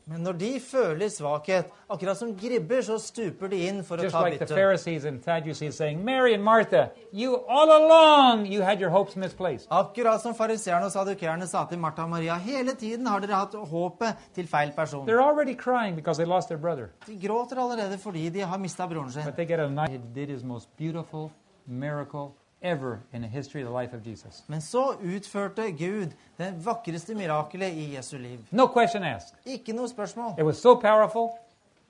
Men 0.08 0.24
når 0.24 0.38
de 0.40 0.50
føler 0.64 1.10
svakhet, 1.12 1.72
akkurat 1.90 2.18
som 2.18 2.32
gribber, 2.38 2.82
så 2.82 2.98
stuper 3.00 3.52
de 3.52 3.60
inn 3.68 3.84
for 3.84 4.00
å 4.00 4.10
ta 4.12 4.22
like 4.24 4.46
the. 4.46 4.56
Pharisees 4.56 5.06
and 5.06 5.24
Sadducees 5.24 5.76
saying, 5.76 6.04
Mary 6.06 6.34
and 6.34 6.44
Martha, 6.44 6.92
you 7.12 7.36
all 7.50 7.72
along 7.76 8.46
you 8.46 8.62
had 8.62 8.80
your 8.80 8.90
hopes 8.90 9.16
misplaced. 9.16 9.68
Akkurat 9.70 10.22
som 10.22 10.36
fariseerne 10.36 10.88
og 10.88 10.92
sadukerene 10.92 11.48
sa 11.48 11.66
til 11.68 11.80
Martha 11.84 12.04
og 12.04 12.10
Maria, 12.16 12.38
hele 12.38 12.76
tiden 12.80 13.08
har 13.08 13.20
dere 13.20 13.42
hatt 13.44 13.54
håpet 13.54 14.16
til 14.36 14.48
feil 14.48 14.72
person. 14.72 15.06
They're 15.06 15.24
already 15.24 15.56
crying 15.56 15.96
because 15.96 16.18
they 16.18 16.26
lost 16.26 16.48
their 16.48 16.62
brother. 16.62 16.92
De 17.06 17.20
gråter 17.28 17.60
allerede 17.60 18.00
fordi 18.00 18.30
de 18.30 18.48
har 18.48 18.58
mista 18.58 18.88
broren 18.88 19.12
sin. 19.12 19.26
But 19.26 19.36
they 19.36 19.46
get 19.46 19.60
a 19.60 19.70
night. 19.70 19.92
He 19.92 20.00
did 20.16 20.30
his 20.30 20.44
most 20.44 20.70
beautiful 20.78 21.32
miracle 21.66 22.32
ever 22.62 22.98
in 23.14 23.22
the 23.22 23.30
history 23.30 23.64
of 23.64 23.70
the 23.70 23.82
life 23.82 23.98
of 23.98 24.08
Jesus. 24.08 24.44
Men 24.48 24.62
så 24.62 24.96
utførte 25.04 25.72
Gud 25.72 26.12
det 26.38 26.54
vakreste 26.66 27.16
mirakelet 27.16 27.74
i 27.74 27.96
Jesu 27.96 28.18
liv. 28.18 28.40
No 28.52 28.68
question 28.68 29.04
asked. 29.04 29.36
Ikke 29.46 29.74
noe 29.74 29.90
spørsmål. 29.90 30.40
It 30.40 30.46
was 30.46 30.58
so 30.58 30.76
powerful. 30.76 31.30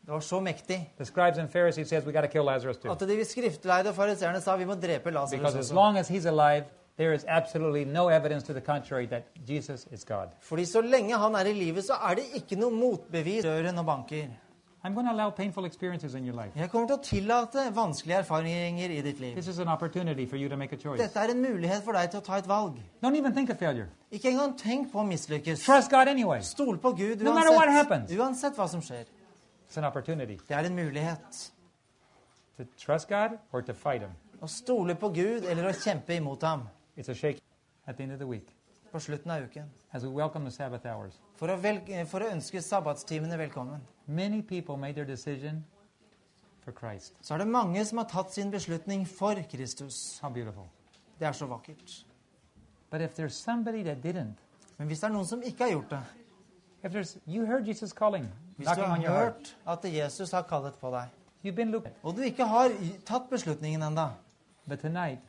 Det 0.06 0.14
var 0.14 0.19
så 0.19 0.39
mektig 0.39 0.94
The 0.98 1.06
scribes 1.06 1.38
and 1.38 1.49
Pharisees 1.49 1.88
says 1.88 2.06
we 2.06 2.11
got 2.11 2.22
to 2.22 2.27
kill 2.27 2.44
Lazarus 2.44 2.77
too. 2.77 2.91
at 2.91 2.99
de 2.99 3.26
skriftleide 3.26 3.89
og 3.89 3.95
fariseerne 3.95 4.41
sa 4.41 4.56
vi 4.56 4.65
må 4.65 4.73
drepe 4.76 5.11
Because 5.11 5.57
as 5.57 5.72
long 5.72 5.98
as 5.98 6.10
he's 6.10 6.26
alive, 6.26 6.65
there 6.98 7.14
is 7.14 7.26
absolutely 7.27 7.84
no 7.84 8.10
evidence 8.10 8.45
to 8.48 8.53
the 8.53 8.61
contrary 8.61 9.06
that 9.07 9.23
Jesus 9.49 9.88
is 9.91 10.06
God. 10.06 10.27
Fordi 10.41 10.65
så 10.65 10.81
lenge 10.81 11.18
han 11.18 11.35
er 11.35 11.45
i 11.45 11.53
livet, 11.53 11.84
så 11.84 11.94
er 12.10 12.15
det 12.15 12.23
ikke 12.35 12.56
noe 12.56 12.72
motbevis 12.72 13.44
døren 13.44 13.77
og 13.77 13.85
banker. 13.85 14.27
I'm 14.88 14.93
going 14.93 15.05
to 15.05 15.11
allow 15.11 15.30
painful 15.31 15.65
experiences 15.65 16.15
in 16.15 16.23
your 16.26 16.35
life. 16.35 16.53
Jeg 16.55 16.69
kommer 16.72 16.88
til 16.88 16.95
å 16.95 17.01
tillate 17.03 17.64
vanskelige 17.76 18.22
erfaringer 18.22 18.89
i 18.95 19.01
ditt 19.03 19.19
liv. 19.19 19.34
This 19.35 19.47
is 19.51 19.59
an 19.59 19.68
opportunity 19.68 20.26
for 20.26 20.38
you 20.38 20.47
to 20.49 20.55
make 20.55 20.72
a 20.72 20.77
choice. 20.80 21.01
Dette 21.01 21.19
er 21.19 21.34
en 21.34 21.41
mulighet 21.43 21.84
for 21.84 21.91
deg 21.97 22.09
til 22.14 22.22
å 22.22 22.23
ta 22.23 22.38
et 22.39 22.47
valg. 22.47 22.77
Don't 23.03 23.18
even 23.19 23.34
think 23.35 23.49
of 23.49 23.57
failure. 23.59 23.89
Ikke 24.11 24.30
engang 24.31 24.53
tenk 24.57 24.88
på 24.93 25.01
å 25.01 25.03
mislykkes. 25.09 25.65
Trust 25.65 25.91
God 25.91 26.07
anyway. 26.07 26.39
Stol 26.39 26.77
på 26.80 26.93
Gud 26.95 27.22
No 27.27 27.34
matter 27.35 27.51
what 27.51 27.68
uansett, 27.68 27.76
happens. 27.81 28.11
uansett 28.15 28.55
hva 28.55 28.69
som 28.72 28.81
skjer. 28.81 29.03
It's 29.68 29.77
an 29.77 29.84
opportunity 29.84 30.38
Det 30.47 30.55
er 30.55 30.69
en 30.72 30.76
mulighet. 30.76 31.51
to 32.57 32.64
trust 32.77 33.09
God 33.09 33.38
or 33.51 33.61
to 33.61 33.73
fight 33.73 34.01
Him. 34.01 34.15
Å 34.41 34.47
stole 34.47 34.95
på 34.95 35.09
Gud 35.14 35.43
eller 35.51 35.68
å 35.68 35.73
kjempe 35.76 36.15
imot 36.15 36.41
ham 36.43 36.69
It's 36.95 37.09
a 37.09 37.14
shake 37.14 37.41
at 37.88 37.97
the 37.97 38.03
end 38.03 38.14
of 38.14 38.19
the 38.19 38.26
week 38.27 38.47
på 38.93 38.99
slutten 38.99 39.31
av 39.31 39.43
uken. 39.43 39.65
as 39.93 40.03
we 40.05 40.09
welcome 40.09 40.45
the 40.45 40.51
Sabbath 40.51 40.85
hours. 40.85 41.19
For 41.38 41.53
å, 41.53 41.57
velge, 41.61 42.01
for 42.09 42.26
å 42.26 42.31
ønske 42.34 42.61
sabbatstimene 42.65 43.38
velkommen. 43.38 43.81
Many 44.07 44.41
people 44.41 44.77
made 44.77 44.95
their 44.95 45.05
decision 45.05 45.64
for 46.64 46.73
Christ. 46.73 47.14
Så 47.22 47.35
er 47.35 47.43
det 47.43 47.47
mange 47.47 47.84
som 47.85 48.01
har 48.01 48.07
tatt 48.09 48.34
sin 48.34 48.49
beslutning 48.51 49.05
for 49.07 49.38
Kristus. 49.51 50.19
How 50.22 50.30
beautiful. 50.34 50.65
Det 51.19 51.27
er 51.27 51.31
så 51.38 51.45
vakkert. 51.45 52.05
But 52.89 53.01
if 53.01 53.15
there's 53.15 53.35
somebody 53.35 53.84
that 53.84 54.01
didn't, 54.03 54.41
Men 54.77 54.88
hvis 54.88 54.99
det 54.99 55.07
er 55.07 55.14
noen 55.14 55.26
som 55.26 55.41
ikke 55.41 55.64
har 55.64 55.72
gjort 55.72 55.89
det, 55.89 55.99
if 56.84 56.91
there's 56.91 57.18
you 57.27 57.45
heard 57.45 57.68
Jesus 57.68 57.93
calling, 57.93 58.27
hvis 58.57 58.68
du 58.68 58.73
knocking 58.73 58.85
har 58.85 58.97
on 58.97 59.03
your 59.03 59.14
heart, 59.14 59.55
hørt 59.65 59.85
at 59.85 59.93
Jesus 59.93 60.31
har 60.31 60.41
kallet 60.41 60.73
på 60.81 60.91
deg, 60.91 61.09
you've 61.43 61.55
been 61.55 61.72
looking. 61.72 61.93
og 62.03 62.15
du 62.15 62.22
ikke 62.22 62.45
har 62.45 62.72
tatt 63.05 63.30
beslutningen 63.30 63.84
enda, 63.84 64.09
But 64.68 64.80
tonight, 64.80 65.19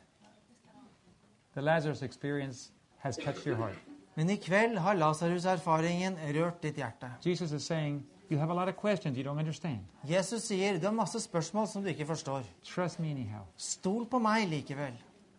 the 1.53 1.61
Lazarus 1.61 2.01
experience 2.01 2.71
has 2.97 3.17
touched 3.17 3.45
your 3.47 3.55
heart. 3.55 3.88
Men 4.15 4.29
i 4.29 4.37
kveld 4.41 4.77
har 4.77 4.97
Lasarus-erfaringen 4.99 6.17
rørt 6.35 6.63
ditt 6.63 6.75
hjerte. 6.75 7.11
Jesus 7.25 7.51
is 7.51 7.65
saying, 7.65 8.03
You 8.29 8.37
have 8.37 8.51
a 8.51 8.53
lot 8.53 8.67
of 8.69 8.75
questions 8.77 9.17
you 9.17 9.23
don't 9.23 9.39
understand. 9.39 9.79
Jesus 10.05 10.43
sier 10.43 10.77
du 10.77 10.85
har 10.85 10.93
masse 10.93 11.19
spørsmål 11.19 11.67
som 11.67 11.83
du 11.83 11.89
ikke 11.89 12.05
forstår. 12.05 12.43
Trust 12.63 12.99
me 12.99 13.11
anyhow. 13.11 13.45
Stol 13.57 14.05
på 14.05 14.19
meg 14.19 14.47
likevel. 14.49 14.93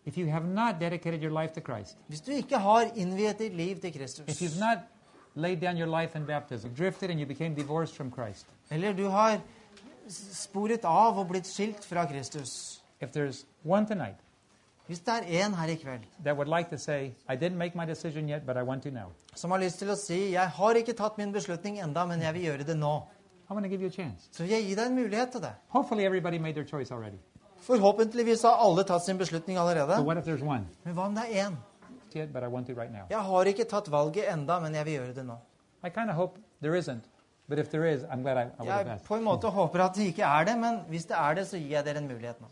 If 0.05 0.17
you 0.17 0.27
have 0.31 0.47
not 0.47 0.79
dedicated 0.79 1.21
your 1.23 1.41
life 1.41 1.53
to 1.53 1.61
Christ, 1.61 1.97
Hvis 2.07 2.21
du 2.21 2.31
ikke 2.31 2.57
har 2.57 2.89
innviet 2.95 3.39
ditt 3.39 3.55
liv 3.55 3.79
til 3.79 3.89
if 3.89 3.95
Kristus, 3.95 4.41
you've 4.41 4.59
not 4.59 4.77
laid 5.35 5.57
down 5.57 5.77
your 5.77 6.01
life 6.01 6.17
in 6.17 6.25
baptism, 6.25 6.69
drifted 6.77 7.09
and 7.09 7.19
you 7.19 7.27
became 7.27 7.55
divorced 7.55 7.95
from 7.95 8.11
Christ, 8.11 8.47
eller 8.71 8.93
du 8.93 9.07
har 9.07 9.39
sporet 10.09 10.83
av 10.83 11.19
og 11.19 11.27
blitt 11.27 11.47
skilt 11.47 11.85
fra 11.85 12.05
Kristus 12.05 12.81
if 13.01 13.09
there's 13.11 13.45
one 13.63 13.85
tonight 13.87 14.17
Hvis 14.91 14.99
det 15.07 15.13
er 15.13 15.45
en 15.45 15.53
her 15.55 15.69
i 15.71 15.75
kveld 15.79 16.01
like 16.51 16.77
say, 16.77 17.13
yet, 18.29 18.43
som 19.35 19.51
har 19.51 19.59
lyst 19.59 19.79
til 19.79 19.87
å 19.89 19.95
si 19.95 20.31
'Jeg 20.33 20.47
har 20.49 20.73
ikke 20.75 20.93
tatt 20.93 21.17
min 21.17 21.31
beslutning 21.31 21.79
enda, 21.79 22.05
men 22.05 22.21
jeg 22.21 22.33
vil 22.33 22.41
gjøre 22.41 22.63
det 22.67 22.75
nå', 22.77 23.01
så 24.31 24.43
vil 24.43 24.51
jeg 24.51 24.63
gi 24.63 24.75
deg 24.75 24.85
en 24.85 24.95
mulighet 24.95 25.31
til 25.31 25.41
det. 25.41 25.53
Forhåpentligvis 27.61 28.41
har 28.43 28.57
alle 28.59 28.83
tatt 28.83 29.03
sin 29.05 29.17
beslutning 29.17 29.57
allerede. 29.57 29.95
Men 30.85 30.93
hva 30.95 31.05
om 31.05 31.15
det 31.15 31.23
er 31.29 31.47
én? 31.47 31.55
Right. 32.75 33.09
Jeg 33.09 33.19
har 33.19 33.45
ikke 33.45 33.63
tatt 33.63 33.91
valget 33.91 34.33
enda, 34.33 34.59
men 34.59 34.73
jeg 34.75 34.85
vil 34.85 34.93
gjøre 34.93 35.13
det 35.15 35.25
nå. 35.25 35.37
But 37.47 37.59
if 37.59 37.69
there 37.69 37.85
is, 37.93 38.03
I'm 38.03 38.21
glad 38.21 38.37
I, 38.37 38.63
I 38.63 38.65
Jeg 38.67 39.01
på 39.07 39.15
en 39.15 39.23
måte 39.23 39.47
håper 39.49 39.79
at 39.79 39.95
det 39.95 40.07
ikke 40.13 40.23
er 40.23 40.43
det, 40.45 40.57
men 40.59 40.79
hvis 40.89 41.05
det 41.05 41.17
er 41.17 41.33
det, 41.33 41.47
så 41.47 41.57
gir 41.57 41.69
jeg 41.69 41.85
dere 41.85 41.97
en 41.97 42.07
mulighet 42.07 42.41
nå. 42.41 42.47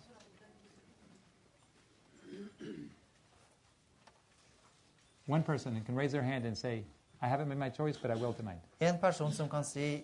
One 5.30 5.43
person 5.43 5.80
can 5.85 5.95
raise 5.95 6.11
their 6.11 6.23
hand 6.23 6.45
and 6.45 6.57
say, 6.57 6.84
I 7.22 7.27
haven't 7.27 7.47
made 7.47 7.60
my 7.60 7.69
choice, 7.69 7.97
but 8.01 8.10
I 8.10 8.15
will 8.15 8.34
tonight. 8.34 8.61
En 8.81 8.97
person 8.97 9.31
som 9.31 9.47
kan 9.49 9.64
si 9.64 10.03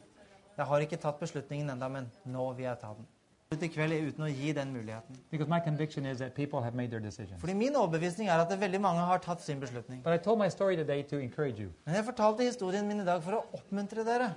'Jeg 0.58 0.66
har 0.66 0.80
ikke 0.80 0.98
tatt 0.98 1.20
beslutningen 1.20 1.70
enda, 1.70 1.88
men 1.90 2.12
nå 2.26 2.54
vil 2.56 2.64
jeg 2.66 2.80
ta 2.80 2.88
den'. 2.88 3.06
I 3.52 3.68
kveld 3.68 3.94
uten 4.08 4.24
å 4.24 4.28
gi 4.28 4.54
den 4.54 4.74
muligheten. 4.74 5.18
Because 5.32 5.50
my 5.50 5.60
conviction 5.60 6.06
is 6.06 6.18
that 6.18 6.36
people 6.36 6.62
have 6.62 6.76
made 6.76 6.90
their 6.92 7.00
decisions. 7.00 7.40
Fordi 7.40 7.54
min 7.54 7.76
overbevisning 7.76 8.30
er 8.30 8.40
at 8.42 8.60
veldig 8.60 8.82
mange 8.82 9.00
har 9.00 9.18
tatt 9.18 9.42
sin 9.42 9.60
beslutning. 9.60 10.04
But 10.04 10.14
I 10.14 10.18
told 10.24 10.40
my 10.40 10.50
story 10.50 10.76
today 10.76 11.04
to 11.04 11.18
encourage 11.18 11.60
you. 11.60 11.70
Men 11.86 11.96
jeg 11.96 12.06
fortalte 12.06 12.44
historien 12.44 12.88
min 12.88 13.00
i 13.00 13.06
dag 13.06 13.24
for 13.24 13.32
å 13.32 13.44
oppmuntre 13.54 14.06
dere. 14.06 14.34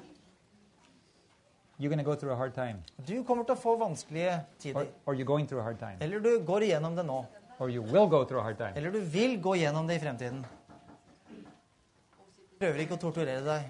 You're 1.78 1.88
going 1.90 1.98
to 1.98 2.04
go 2.04 2.14
through 2.14 2.32
a 2.32 2.36
hard 2.36 2.54
time, 2.54 2.82
Du 3.06 3.22
kommer 3.22 3.44
til 3.44 3.54
å 3.54 3.58
få 3.58 3.78
vanskelige 3.78 4.34
or, 4.34 4.44
tider. 4.58 4.86
or 5.06 5.14
you're 5.14 5.24
going 5.24 5.46
through 5.46 5.60
a 5.60 5.64
hard 5.64 5.78
time, 5.78 5.96
Eller 6.00 6.20
du 6.20 6.40
går 6.40 6.60
igjennom 6.62 6.96
det 6.96 7.06
nå. 7.06 7.24
or 7.60 7.68
you 7.70 7.82
will 7.82 8.06
go 8.06 8.24
through 8.24 8.40
a 8.40 8.42
hard 8.42 8.56
time. 8.58 8.72
Eller 8.76 8.90
du 8.90 9.00
vil 9.00 9.40
gå 9.40 9.54
igjennom 9.54 9.86
det 9.86 9.96
i 9.96 9.98
fremtiden. 9.98 10.44
Prøver 12.58 12.80
ikke 12.84 12.94
å 12.94 13.00
torturere 13.02 13.44
deg. 13.44 13.68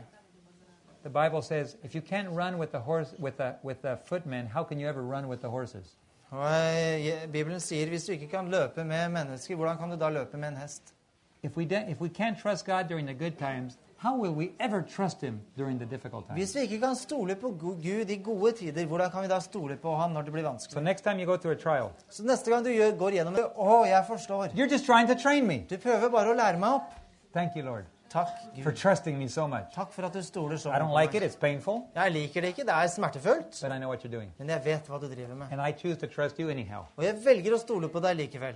The 1.03 1.11
Bible 1.11 1.43
says 1.43 1.77
if 1.85 1.95
you 1.95 2.03
can't 2.03 2.29
run 2.31 2.59
with 2.59 2.71
the 2.73 2.81
horse 2.81 3.15
with 3.19 3.37
the 3.37 3.55
with 3.63 3.83
the 3.83 3.97
footmen, 4.05 4.47
how 4.47 4.65
can 4.65 4.81
you 4.81 4.89
ever 4.89 5.03
run 5.03 5.29
with 5.29 5.41
the 5.41 5.49
horses? 5.51 5.97
Og 6.31 6.45
eh, 6.51 7.27
Bibelen 7.33 7.61
sier 7.61 7.89
hvis 7.89 8.05
du 8.05 8.13
ikke 8.13 8.29
kan 8.29 8.49
løpe 8.51 8.85
med 8.85 9.09
mennesker, 9.09 9.55
hvordan 9.57 9.79
kan 9.79 9.91
du 9.91 9.97
da 9.97 10.09
løpe 10.11 10.37
med 10.37 10.49
en 10.49 10.57
hest? 10.57 10.95
If 11.43 11.57
we 11.57 11.65
if 11.89 12.01
we 12.01 12.09
can't 12.09 12.37
trust 12.43 12.67
God 12.67 12.89
during 12.89 13.07
the 13.07 13.15
good 13.15 13.39
times, 13.39 13.79
how 13.99 14.17
will 14.17 14.33
we 14.35 14.51
ever 14.61 14.83
trust 14.83 15.21
Him 15.23 15.41
during 15.57 15.79
the 15.79 15.87
difficult 15.87 16.27
times? 16.27 16.39
Hvis 16.41 16.55
vi 16.57 16.61
ikke 16.61 16.81
kan 16.81 16.97
stole 16.97 17.35
på 17.37 17.49
Gud 17.61 18.11
i 18.11 18.17
gode 18.25 18.53
tider, 18.53 18.87
hvordan 18.87 19.11
kan 19.11 19.23
vi 19.23 19.29
da 19.29 19.39
stole 19.41 19.77
på 19.77 19.95
ham 19.97 20.11
når 20.11 20.23
det 20.23 20.33
blir 20.33 20.43
So 20.43 20.49
vanskelig? 20.51 20.83
next 20.83 21.03
time 21.05 21.19
you 21.21 21.27
go 21.27 21.37
through 21.37 21.57
a 21.57 21.61
trial, 21.63 21.91
Så 22.11 22.23
neste 22.25 22.51
gang 22.51 22.65
du 22.65 22.71
går 22.99 23.11
gjennom 23.11 23.35
det 23.35 23.45
Å, 23.57 23.85
jeg 23.87 24.05
forstår. 24.09 24.47
you're 24.55 24.71
just 24.73 24.85
trying 24.87 25.07
to 25.09 25.15
train 25.23 25.47
me. 25.47 25.65
Du 25.71 25.77
prøver 25.77 26.09
bare 26.11 26.31
å 26.31 26.35
lære 26.35 26.59
meg 26.59 26.69
opp. 26.71 26.93
Thank 27.33 27.57
you, 27.57 27.63
Lord, 27.63 27.85
Takk, 28.11 28.29
for 28.63 28.73
trusting 28.73 29.19
me 29.19 29.29
so 29.29 29.47
much. 29.47 29.65
Takk 29.75 29.93
for 29.93 30.03
at 30.07 30.15
du 30.15 30.23
stoler 30.23 30.57
så 30.57 30.71
I 30.71 30.79
don't 30.81 30.95
like 31.01 31.15
it; 31.17 31.23
it's 31.23 31.37
painful, 31.39 31.83
Jeg 31.95 32.13
liker 32.13 32.41
det 32.41 32.49
ikke, 32.49 32.63
det 32.65 32.75
er 32.75 32.87
smertefullt, 32.87 33.59
but 33.63 33.73
I 33.73 33.79
know 33.79 33.89
what 33.89 34.01
you're 34.05 34.13
doing, 34.13 34.31
men 34.39 34.49
jeg 34.49 34.65
vet 34.65 34.87
hva 34.89 34.99
du 35.01 35.07
driver 35.15 35.35
med. 35.35 35.47
and 35.53 35.61
I 35.61 35.73
choose 35.73 35.97
to 35.97 36.07
trust 36.07 36.39
you 36.39 36.49
anyhow. 36.49 36.85
Og 36.97 37.05
jeg 37.05 37.15
velger 37.25 37.55
å 37.55 37.59
stole 37.59 37.89
på 37.89 38.01
deg 38.01 38.17
likevel. 38.17 38.55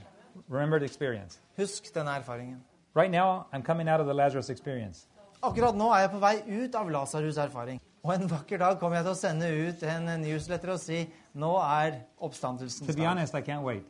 Remember 0.48 0.78
the 0.78 0.86
experience. 0.86 1.38
Husk 1.58 1.94
denne 1.94 2.10
erfaringen. 2.16 2.62
Right 2.94 3.10
now, 3.10 3.44
I'm 3.52 3.62
coming 3.62 3.88
out 3.88 4.00
of 4.00 4.06
the 4.06 4.14
Lazarus 4.14 4.48
experience. 4.50 5.06
Akkurat 5.42 5.74
nå 5.76 5.90
er 5.92 5.98
jeg 6.06 6.10
på 6.10 6.18
vei 6.18 6.36
ut 6.64 6.74
av 6.74 6.88
Lasarus' 6.90 7.38
erfaring. 7.44 7.80
Og 8.04 8.14
en 8.14 8.28
vakker 8.30 8.58
dag 8.58 8.78
kommer 8.80 8.96
jeg 8.96 9.04
til 9.04 9.12
å 9.12 9.16
sende 9.18 9.68
ut 9.68 9.82
en 9.82 10.20
newsletter 10.22 10.70
og 10.72 10.80
si 10.80 11.04
nå 11.34 11.52
er 11.62 12.00
oppstandelsen 12.20 12.86
To 12.86 12.92
be 12.96 13.04
honest, 13.06 13.34
I 13.34 13.40
can't 13.42 13.62
wait, 13.62 13.84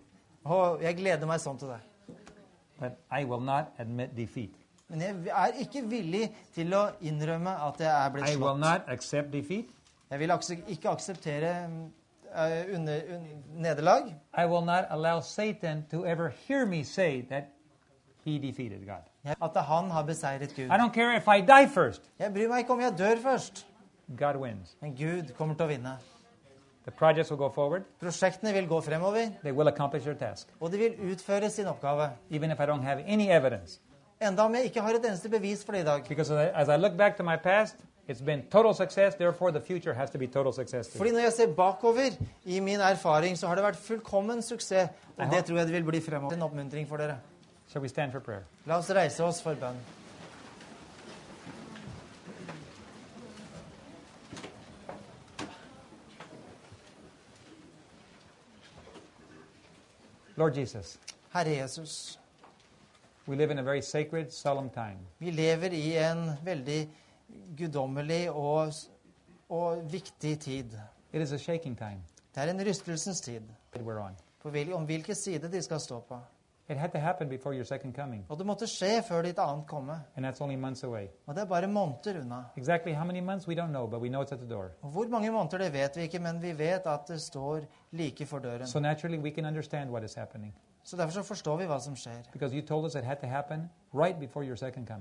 Og 0.45 0.83
jeg 0.83 0.97
gleder 0.97 1.27
meg 1.27 1.41
sånn 1.41 1.59
til 1.59 1.69
det. 1.69 1.81
but 2.81 2.99
I 3.13 3.25
will 3.25 3.41
not 3.41 3.73
admit 3.79 4.17
defeat. 4.17 4.51
Men 4.93 5.01
jeg 5.25 5.33
er 5.33 5.57
ikke 5.65 5.81
villig 5.89 6.27
til 6.55 6.75
å 6.77 6.83
innrømme 7.01 7.55
at 7.67 7.81
jeg 7.81 7.89
er 7.89 8.11
blitt 8.13 8.29
slått. 8.35 9.71
Jeg 10.13 10.19
vil 10.21 10.31
akse- 10.35 10.59
ikke 10.69 10.91
akseptere 10.93 11.53
uh, 12.35 12.75
under, 12.77 13.01
un, 13.17 13.25
nederlag. 13.65 14.11
I 14.37 14.45
will 14.45 14.65
not 14.65 14.85
allow 14.91 15.21
Satan 15.21 15.87
to 15.91 16.05
ever 16.05 16.29
hear 16.47 16.67
me 16.67 16.83
say 16.85 17.23
that 17.31 17.49
he 18.25 18.39
defeated 18.39 18.85
God. 18.87 19.09
At 19.25 19.57
han 19.65 19.91
har 19.91 20.03
beseiret 20.05 20.53
Gud. 20.57 20.69
I 20.71 20.77
don't 20.77 20.93
care 20.93 21.17
if 21.17 21.27
I 21.29 21.41
die 21.41 21.67
first, 21.69 22.03
Jeg 22.19 22.33
bryr 22.35 22.49
meg 22.49 22.59
ikke 22.67 22.73
om 22.77 22.81
jeg 22.81 22.93
dør 22.99 23.17
først, 23.23 23.67
God 24.19 24.37
wins. 24.37 24.77
men 24.83 24.93
Gud 24.97 25.33
kommer 25.39 25.55
til 25.55 25.65
å 25.65 25.69
vinne. 25.69 25.97
The 26.85 26.91
projects 26.91 27.31
will 27.31 27.39
go 27.39 27.49
forward, 27.49 27.83
Prosjektene 28.01 28.53
vil 28.53 28.67
gå 28.69 28.81
fremover, 28.83 29.31
they 29.43 29.53
will 29.53 29.69
accomplish 29.69 30.05
their 30.05 30.15
task, 30.19 30.49
og 30.61 30.73
de 30.73 30.79
vil 30.79 31.13
utføre 31.13 31.51
sin 31.51 31.67
oppgave. 31.67 32.11
even 32.31 32.51
if 32.51 32.61
I 32.61 32.67
don't 32.67 32.83
have 32.83 33.03
any 33.07 33.31
evidence. 33.31 33.81
Enda 34.23 34.45
om 34.47 34.55
jeg 34.55 34.71
ikke 34.71 34.83
har 34.85 34.95
et 34.95 35.07
eneste 35.09 35.29
bevis 35.29 35.65
for 35.67 35.75
det 35.75 35.81
i 35.83 35.85
dag. 35.85 36.07
Fordi 40.97 41.11
når 41.11 41.21
jeg 41.21 41.33
ser 41.33 41.55
bakover 41.57 42.11
i 42.45 42.61
min 42.61 42.81
erfaring, 42.81 43.39
så 43.39 43.47
har 43.47 43.55
det 43.59 43.65
vært 43.65 43.77
fullkommen 43.77 44.43
suksess. 44.43 44.91
Og 45.17 45.31
det 45.31 45.45
tror 45.45 45.59
jeg 45.59 45.67
det 45.67 45.75
vil 45.75 45.85
bli 45.85 46.01
fremover. 46.01 46.35
En 46.35 46.43
oppmuntring 46.43 46.89
for 46.89 46.97
dere. 46.97 47.19
Shall 47.69 47.83
we 47.83 47.89
stand 47.89 48.13
for 48.13 48.21
prayer? 48.21 48.43
La 48.67 48.79
oss 48.79 48.91
reise 48.91 49.25
oss 49.25 49.43
for 49.43 49.55
bønn. 49.55 49.77
Lord 60.37 60.57
Jesus. 60.57 60.99
Herre 61.33 61.57
Jesus 61.57 62.19
we 63.29 63.37
live 63.37 63.51
in 63.53 63.59
a 63.59 63.63
very 63.63 63.81
sacred, 63.83 64.31
solemn 64.31 64.71
time. 64.71 64.99
vi 65.19 65.31
lever 65.31 65.73
i 65.73 65.97
en 66.11 66.31
veldig 66.45 66.89
guddommelig 67.59 68.31
og, 68.31 68.73
og 69.49 69.93
viktig 69.93 70.39
tid. 70.41 70.73
It 71.13 71.23
is 71.23 71.33
a 71.33 71.39
shaking 71.39 71.77
time 71.79 72.03
Det 72.35 72.43
er 72.43 72.51
en 72.51 72.61
rystelsens 72.67 73.21
tid 73.21 73.41
that 73.75 73.83
we're 73.85 74.01
on. 74.07 74.17
på 74.43 74.51
hvil, 74.51 74.73
om 74.73 74.85
hvilken 74.85 75.15
side 75.15 75.53
de 75.53 75.63
skal 75.63 75.81
stå 75.81 76.01
på. 76.01 76.19
It 76.69 76.77
had 76.79 76.89
to 76.91 76.99
happen 76.99 77.29
before 77.29 77.55
your 77.55 77.65
second 77.65 77.95
coming, 77.95 78.25
Og 78.29 78.39
det 78.39 78.47
måtte 78.47 78.67
skje 78.67 79.03
før 79.09 79.23
ditt 79.23 79.39
annet 79.39 79.67
komme. 79.67 79.93
and 80.17 80.27
that's 80.27 80.41
only 80.43 80.57
months 80.57 80.85
away. 80.85 81.07
Og 81.27 81.35
det 81.35 81.43
er 81.43 81.47
bare 81.47 81.67
måneder 81.67 82.21
unna. 82.21 82.45
Exactly 82.57 82.93
how 82.95 83.05
many 83.05 83.21
months, 83.21 83.49
we 83.49 83.55
don't 83.55 83.69
know, 83.71 83.87
but 83.87 84.01
we 84.01 84.09
know 84.09 84.23
it's 84.23 84.33
at 84.33 84.39
the 84.39 84.49
door. 84.51 84.71
Og 84.83 84.91
Hvor 84.91 85.07
mange 85.09 85.31
måneder 85.31 85.59
det 85.59 85.73
vet 85.73 85.97
vi 85.97 86.03
ikke, 86.03 86.19
men 86.19 86.43
vi 86.43 86.59
vet 86.59 86.87
at 86.87 87.01
det 87.09 87.21
står 87.21 87.61
like 87.91 88.27
for 88.27 88.39
døren. 88.39 88.67
So 88.67 88.79
naturally, 88.81 89.19
we 89.19 89.31
can 89.31 89.45
understand 89.45 89.91
what 89.91 90.05
is 90.05 90.15
happening 90.15 90.55
Så 90.85 90.97
derfor 90.97 91.13
så 91.13 91.23
forstår 91.23 91.57
vi 91.57 91.67
hva 91.67 91.79
som 91.81 91.95
skjer. 91.97 92.23
right. 93.95 94.17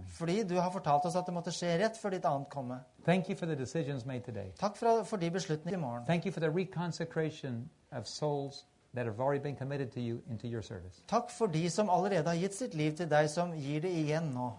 Fordi 0.09 0.43
du 0.43 0.59
har 0.59 0.71
fortalt 0.71 1.05
oss 1.05 1.15
at 1.15 1.25
det 1.25 1.33
måtte 1.33 1.51
skje 1.51 1.77
rett 1.79 1.97
før 1.97 2.09
ditt 2.09 2.25
annet 2.25 2.49
komme. 2.49 2.79
Thank 3.05 3.29
you 3.29 3.35
for 3.35 3.45
the 3.45 3.55
decisions 3.55 4.05
made 4.05 4.21
today. 4.21 4.51
Takk 4.59 4.75
for, 4.77 5.03
for 5.03 5.17
de 5.17 5.31
beslutningene 5.31 5.77
i 5.77 5.81
morgen. 5.81 6.05
Thank 6.05 6.25
you 6.25 6.31
for 6.31 6.39
the 6.39 6.49
reconsecration 6.49 7.63
of 7.91 8.07
souls 8.07 8.65
that 8.93 9.05
have 9.05 9.19
already 9.19 9.43
been 9.43 9.55
committed 9.55 9.91
to 9.91 9.99
you 9.99 10.21
into 10.29 10.47
your 10.47 10.61
service. 10.61 11.01
Takk 11.07 11.29
for 11.29 11.47
de 11.47 11.69
som 11.69 11.89
allerede 11.89 12.27
har 12.27 12.35
gitt 12.35 12.55
sitt 12.55 12.73
liv 12.73 12.91
til 12.97 13.09
deg, 13.09 13.29
som 13.29 13.53
gir 13.53 13.81
det 13.81 13.91
igjen 13.91 14.31
nå. 14.33 14.51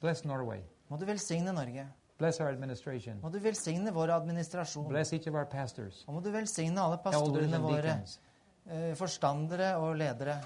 Bless 0.00 0.24
Norway. 0.24 0.60
Må 0.88 0.96
du 0.96 1.04
velsigne 1.04 1.52
Norge. 1.52 1.86
Bless 2.18 2.40
our 2.40 2.48
administration. 2.48 3.18
Må 3.22 3.28
du 3.28 3.38
velsigne 3.38 3.92
vår 3.92 4.10
administrasjon. 4.10 4.88
Bless 4.88 5.12
each 5.12 5.26
of 5.28 5.34
our 5.34 5.44
pastors, 5.44 6.04
Og 6.06 6.14
må 6.14 6.20
du 6.20 6.30
velsigne 6.30 6.80
alle 6.80 6.98
pastorene 7.04 7.60
våre, 7.62 7.82
deacons, 7.82 8.20
forstandere 8.94 9.76
og 9.76 9.96
ledere. 9.96 10.40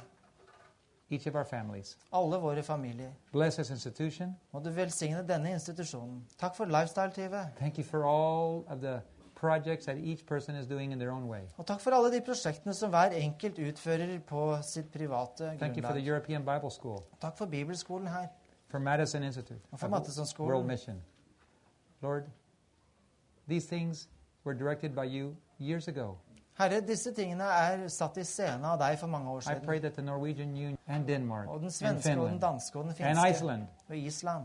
each 1.11 1.27
of 1.29 1.35
our 1.35 1.45
families. 1.45 1.99
Alle 2.13 2.37
våre 2.37 2.63
familier. 2.63 3.11
Bless 3.33 3.57
this 3.57 3.71
institution. 3.71 4.37
Må 4.53 4.61
du 4.61 4.71
velsigne 4.71 5.21
denne 5.29 5.51
institusjonen. 5.53 6.25
Takk 6.39 6.57
for 6.57 6.65
Lifestyle-TV. 6.65 7.45
Thank 7.59 7.79
you 7.79 7.85
for 7.85 8.05
all 8.05 8.65
of 8.69 8.81
the 8.81 9.01
projects 9.35 9.85
that 9.85 9.97
each 9.99 10.27
person 10.27 10.57
is 10.57 10.67
doing 10.67 10.93
in 10.93 10.99
their 10.99 11.11
own 11.13 11.29
way. 11.29 11.41
Og 11.59 11.67
takk 11.67 11.81
for 11.81 11.91
alle 11.91 12.11
de 12.13 12.21
prosjektene 12.21 12.75
som 12.75 12.91
hver 12.91 13.11
enkelt 13.13 13.59
utfører 13.59 14.19
på 14.27 14.57
sitt 14.63 14.91
private 14.93 15.59
Thank 15.59 15.77
you 15.77 15.83
for 15.87 15.93
the. 15.93 16.01
European 16.11 16.43
Bible 16.45 16.71
School, 16.71 17.03
Takk 17.21 17.37
for 17.39 17.47
bibelskolen 17.47 18.07
her. 18.09 18.27
for 18.69 18.79
Madison 18.79 19.23
Institute, 19.23 19.61
Og 19.73 19.81
for 19.81 19.89
Madison 19.89 20.27
Skolen 20.27 20.53
World 20.53 20.67
Mission. 20.67 21.03
Lord, 22.03 22.23
these 23.49 23.67
things 23.69 24.09
were 24.45 24.59
directed 24.59 24.95
by 24.95 25.05
you 25.05 25.37
years 25.61 25.89
ago. 25.89 26.17
Herre, 26.59 26.81
disse 26.87 27.11
tingene 27.15 27.43
er 27.45 27.89
satt 27.89 28.17
i 28.17 28.25
scene 28.25 28.65
av 28.67 28.79
deg 28.79 28.99
for 28.99 29.07
mange 29.11 29.31
år 29.31 29.43
I 29.43 29.55
pray 29.65 29.79
siden. 29.79 29.83
that 29.83 29.95
the 29.97 30.03
Norwegian 30.03 30.53
Union 30.55 30.79
and 30.87 31.07
Denmark 31.07 31.49
Og 31.49 31.59
den 31.59 31.65
and 31.67 31.73
svenske 31.73 32.11
og 32.11 32.17
den 32.17 32.39
Finland 32.39 32.41
danske 32.41 32.79
og 32.79 32.85
den 32.85 32.91
and 32.91 32.97
finske 32.97 33.29
Iceland 33.31 33.63
og 33.89 33.97
Island. 33.97 34.45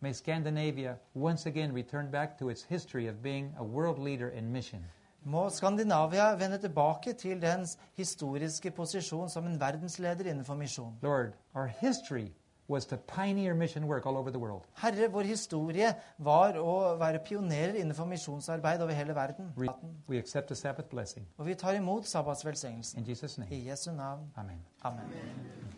may 0.00 0.12
Scandinavia 0.12 0.94
once 1.14 1.46
again 1.48 1.74
return 1.76 2.10
back 2.10 2.38
to 2.38 2.48
its 2.50 2.62
history 2.64 3.08
of 3.08 3.14
being 3.22 3.54
a 3.58 3.62
world 3.64 3.98
leader 3.98 4.28
in 4.30 4.52
mission. 4.52 4.84
Må 5.24 5.48
Skandinavia 5.50 6.34
vende 6.36 6.58
tilbake 6.58 7.12
til 7.12 7.42
dens 7.42 7.78
historiske 7.96 8.70
posisjon 8.70 9.28
som 9.28 9.46
en 9.46 9.60
verdensleder 9.60 10.24
innenfor 10.30 10.54
misjon. 10.54 10.94
Lord, 11.02 11.32
our 11.54 11.66
history 11.66 12.32
was 12.70 12.86
to 12.86 12.96
pioneer 12.96 13.54
mission 13.54 13.86
work 13.86 14.06
all 14.06 14.16
over 14.16 14.30
the 14.30 14.38
world. 14.38 14.62
Herre, 14.74 15.08
vår 15.10 15.26
historie 15.26 15.90
var 16.18 16.58
å 16.60 16.76
være 17.00 17.18
pionerer 17.26 17.80
innenfor 17.82 18.06
misjonsarbeid 18.06 18.84
over 18.84 18.94
hele 18.94 19.16
verden. 19.16 19.50
We, 19.56 19.68
we 20.08 20.18
accept 20.22 20.48
the 20.48 20.54
Sabbath 20.54 20.88
blessing. 20.90 21.26
Og 21.38 21.50
vi 21.50 21.58
tar 21.58 21.74
imot 21.74 22.06
sabbatsvelsignelsen. 22.06 23.02
In 23.02 23.10
Jesus' 23.10 23.38
name, 23.38 23.50
I 23.50 23.68
Jesu 23.68 23.90
navn. 23.92 24.30
Amen. 24.36 24.62
Amen. 24.84 25.70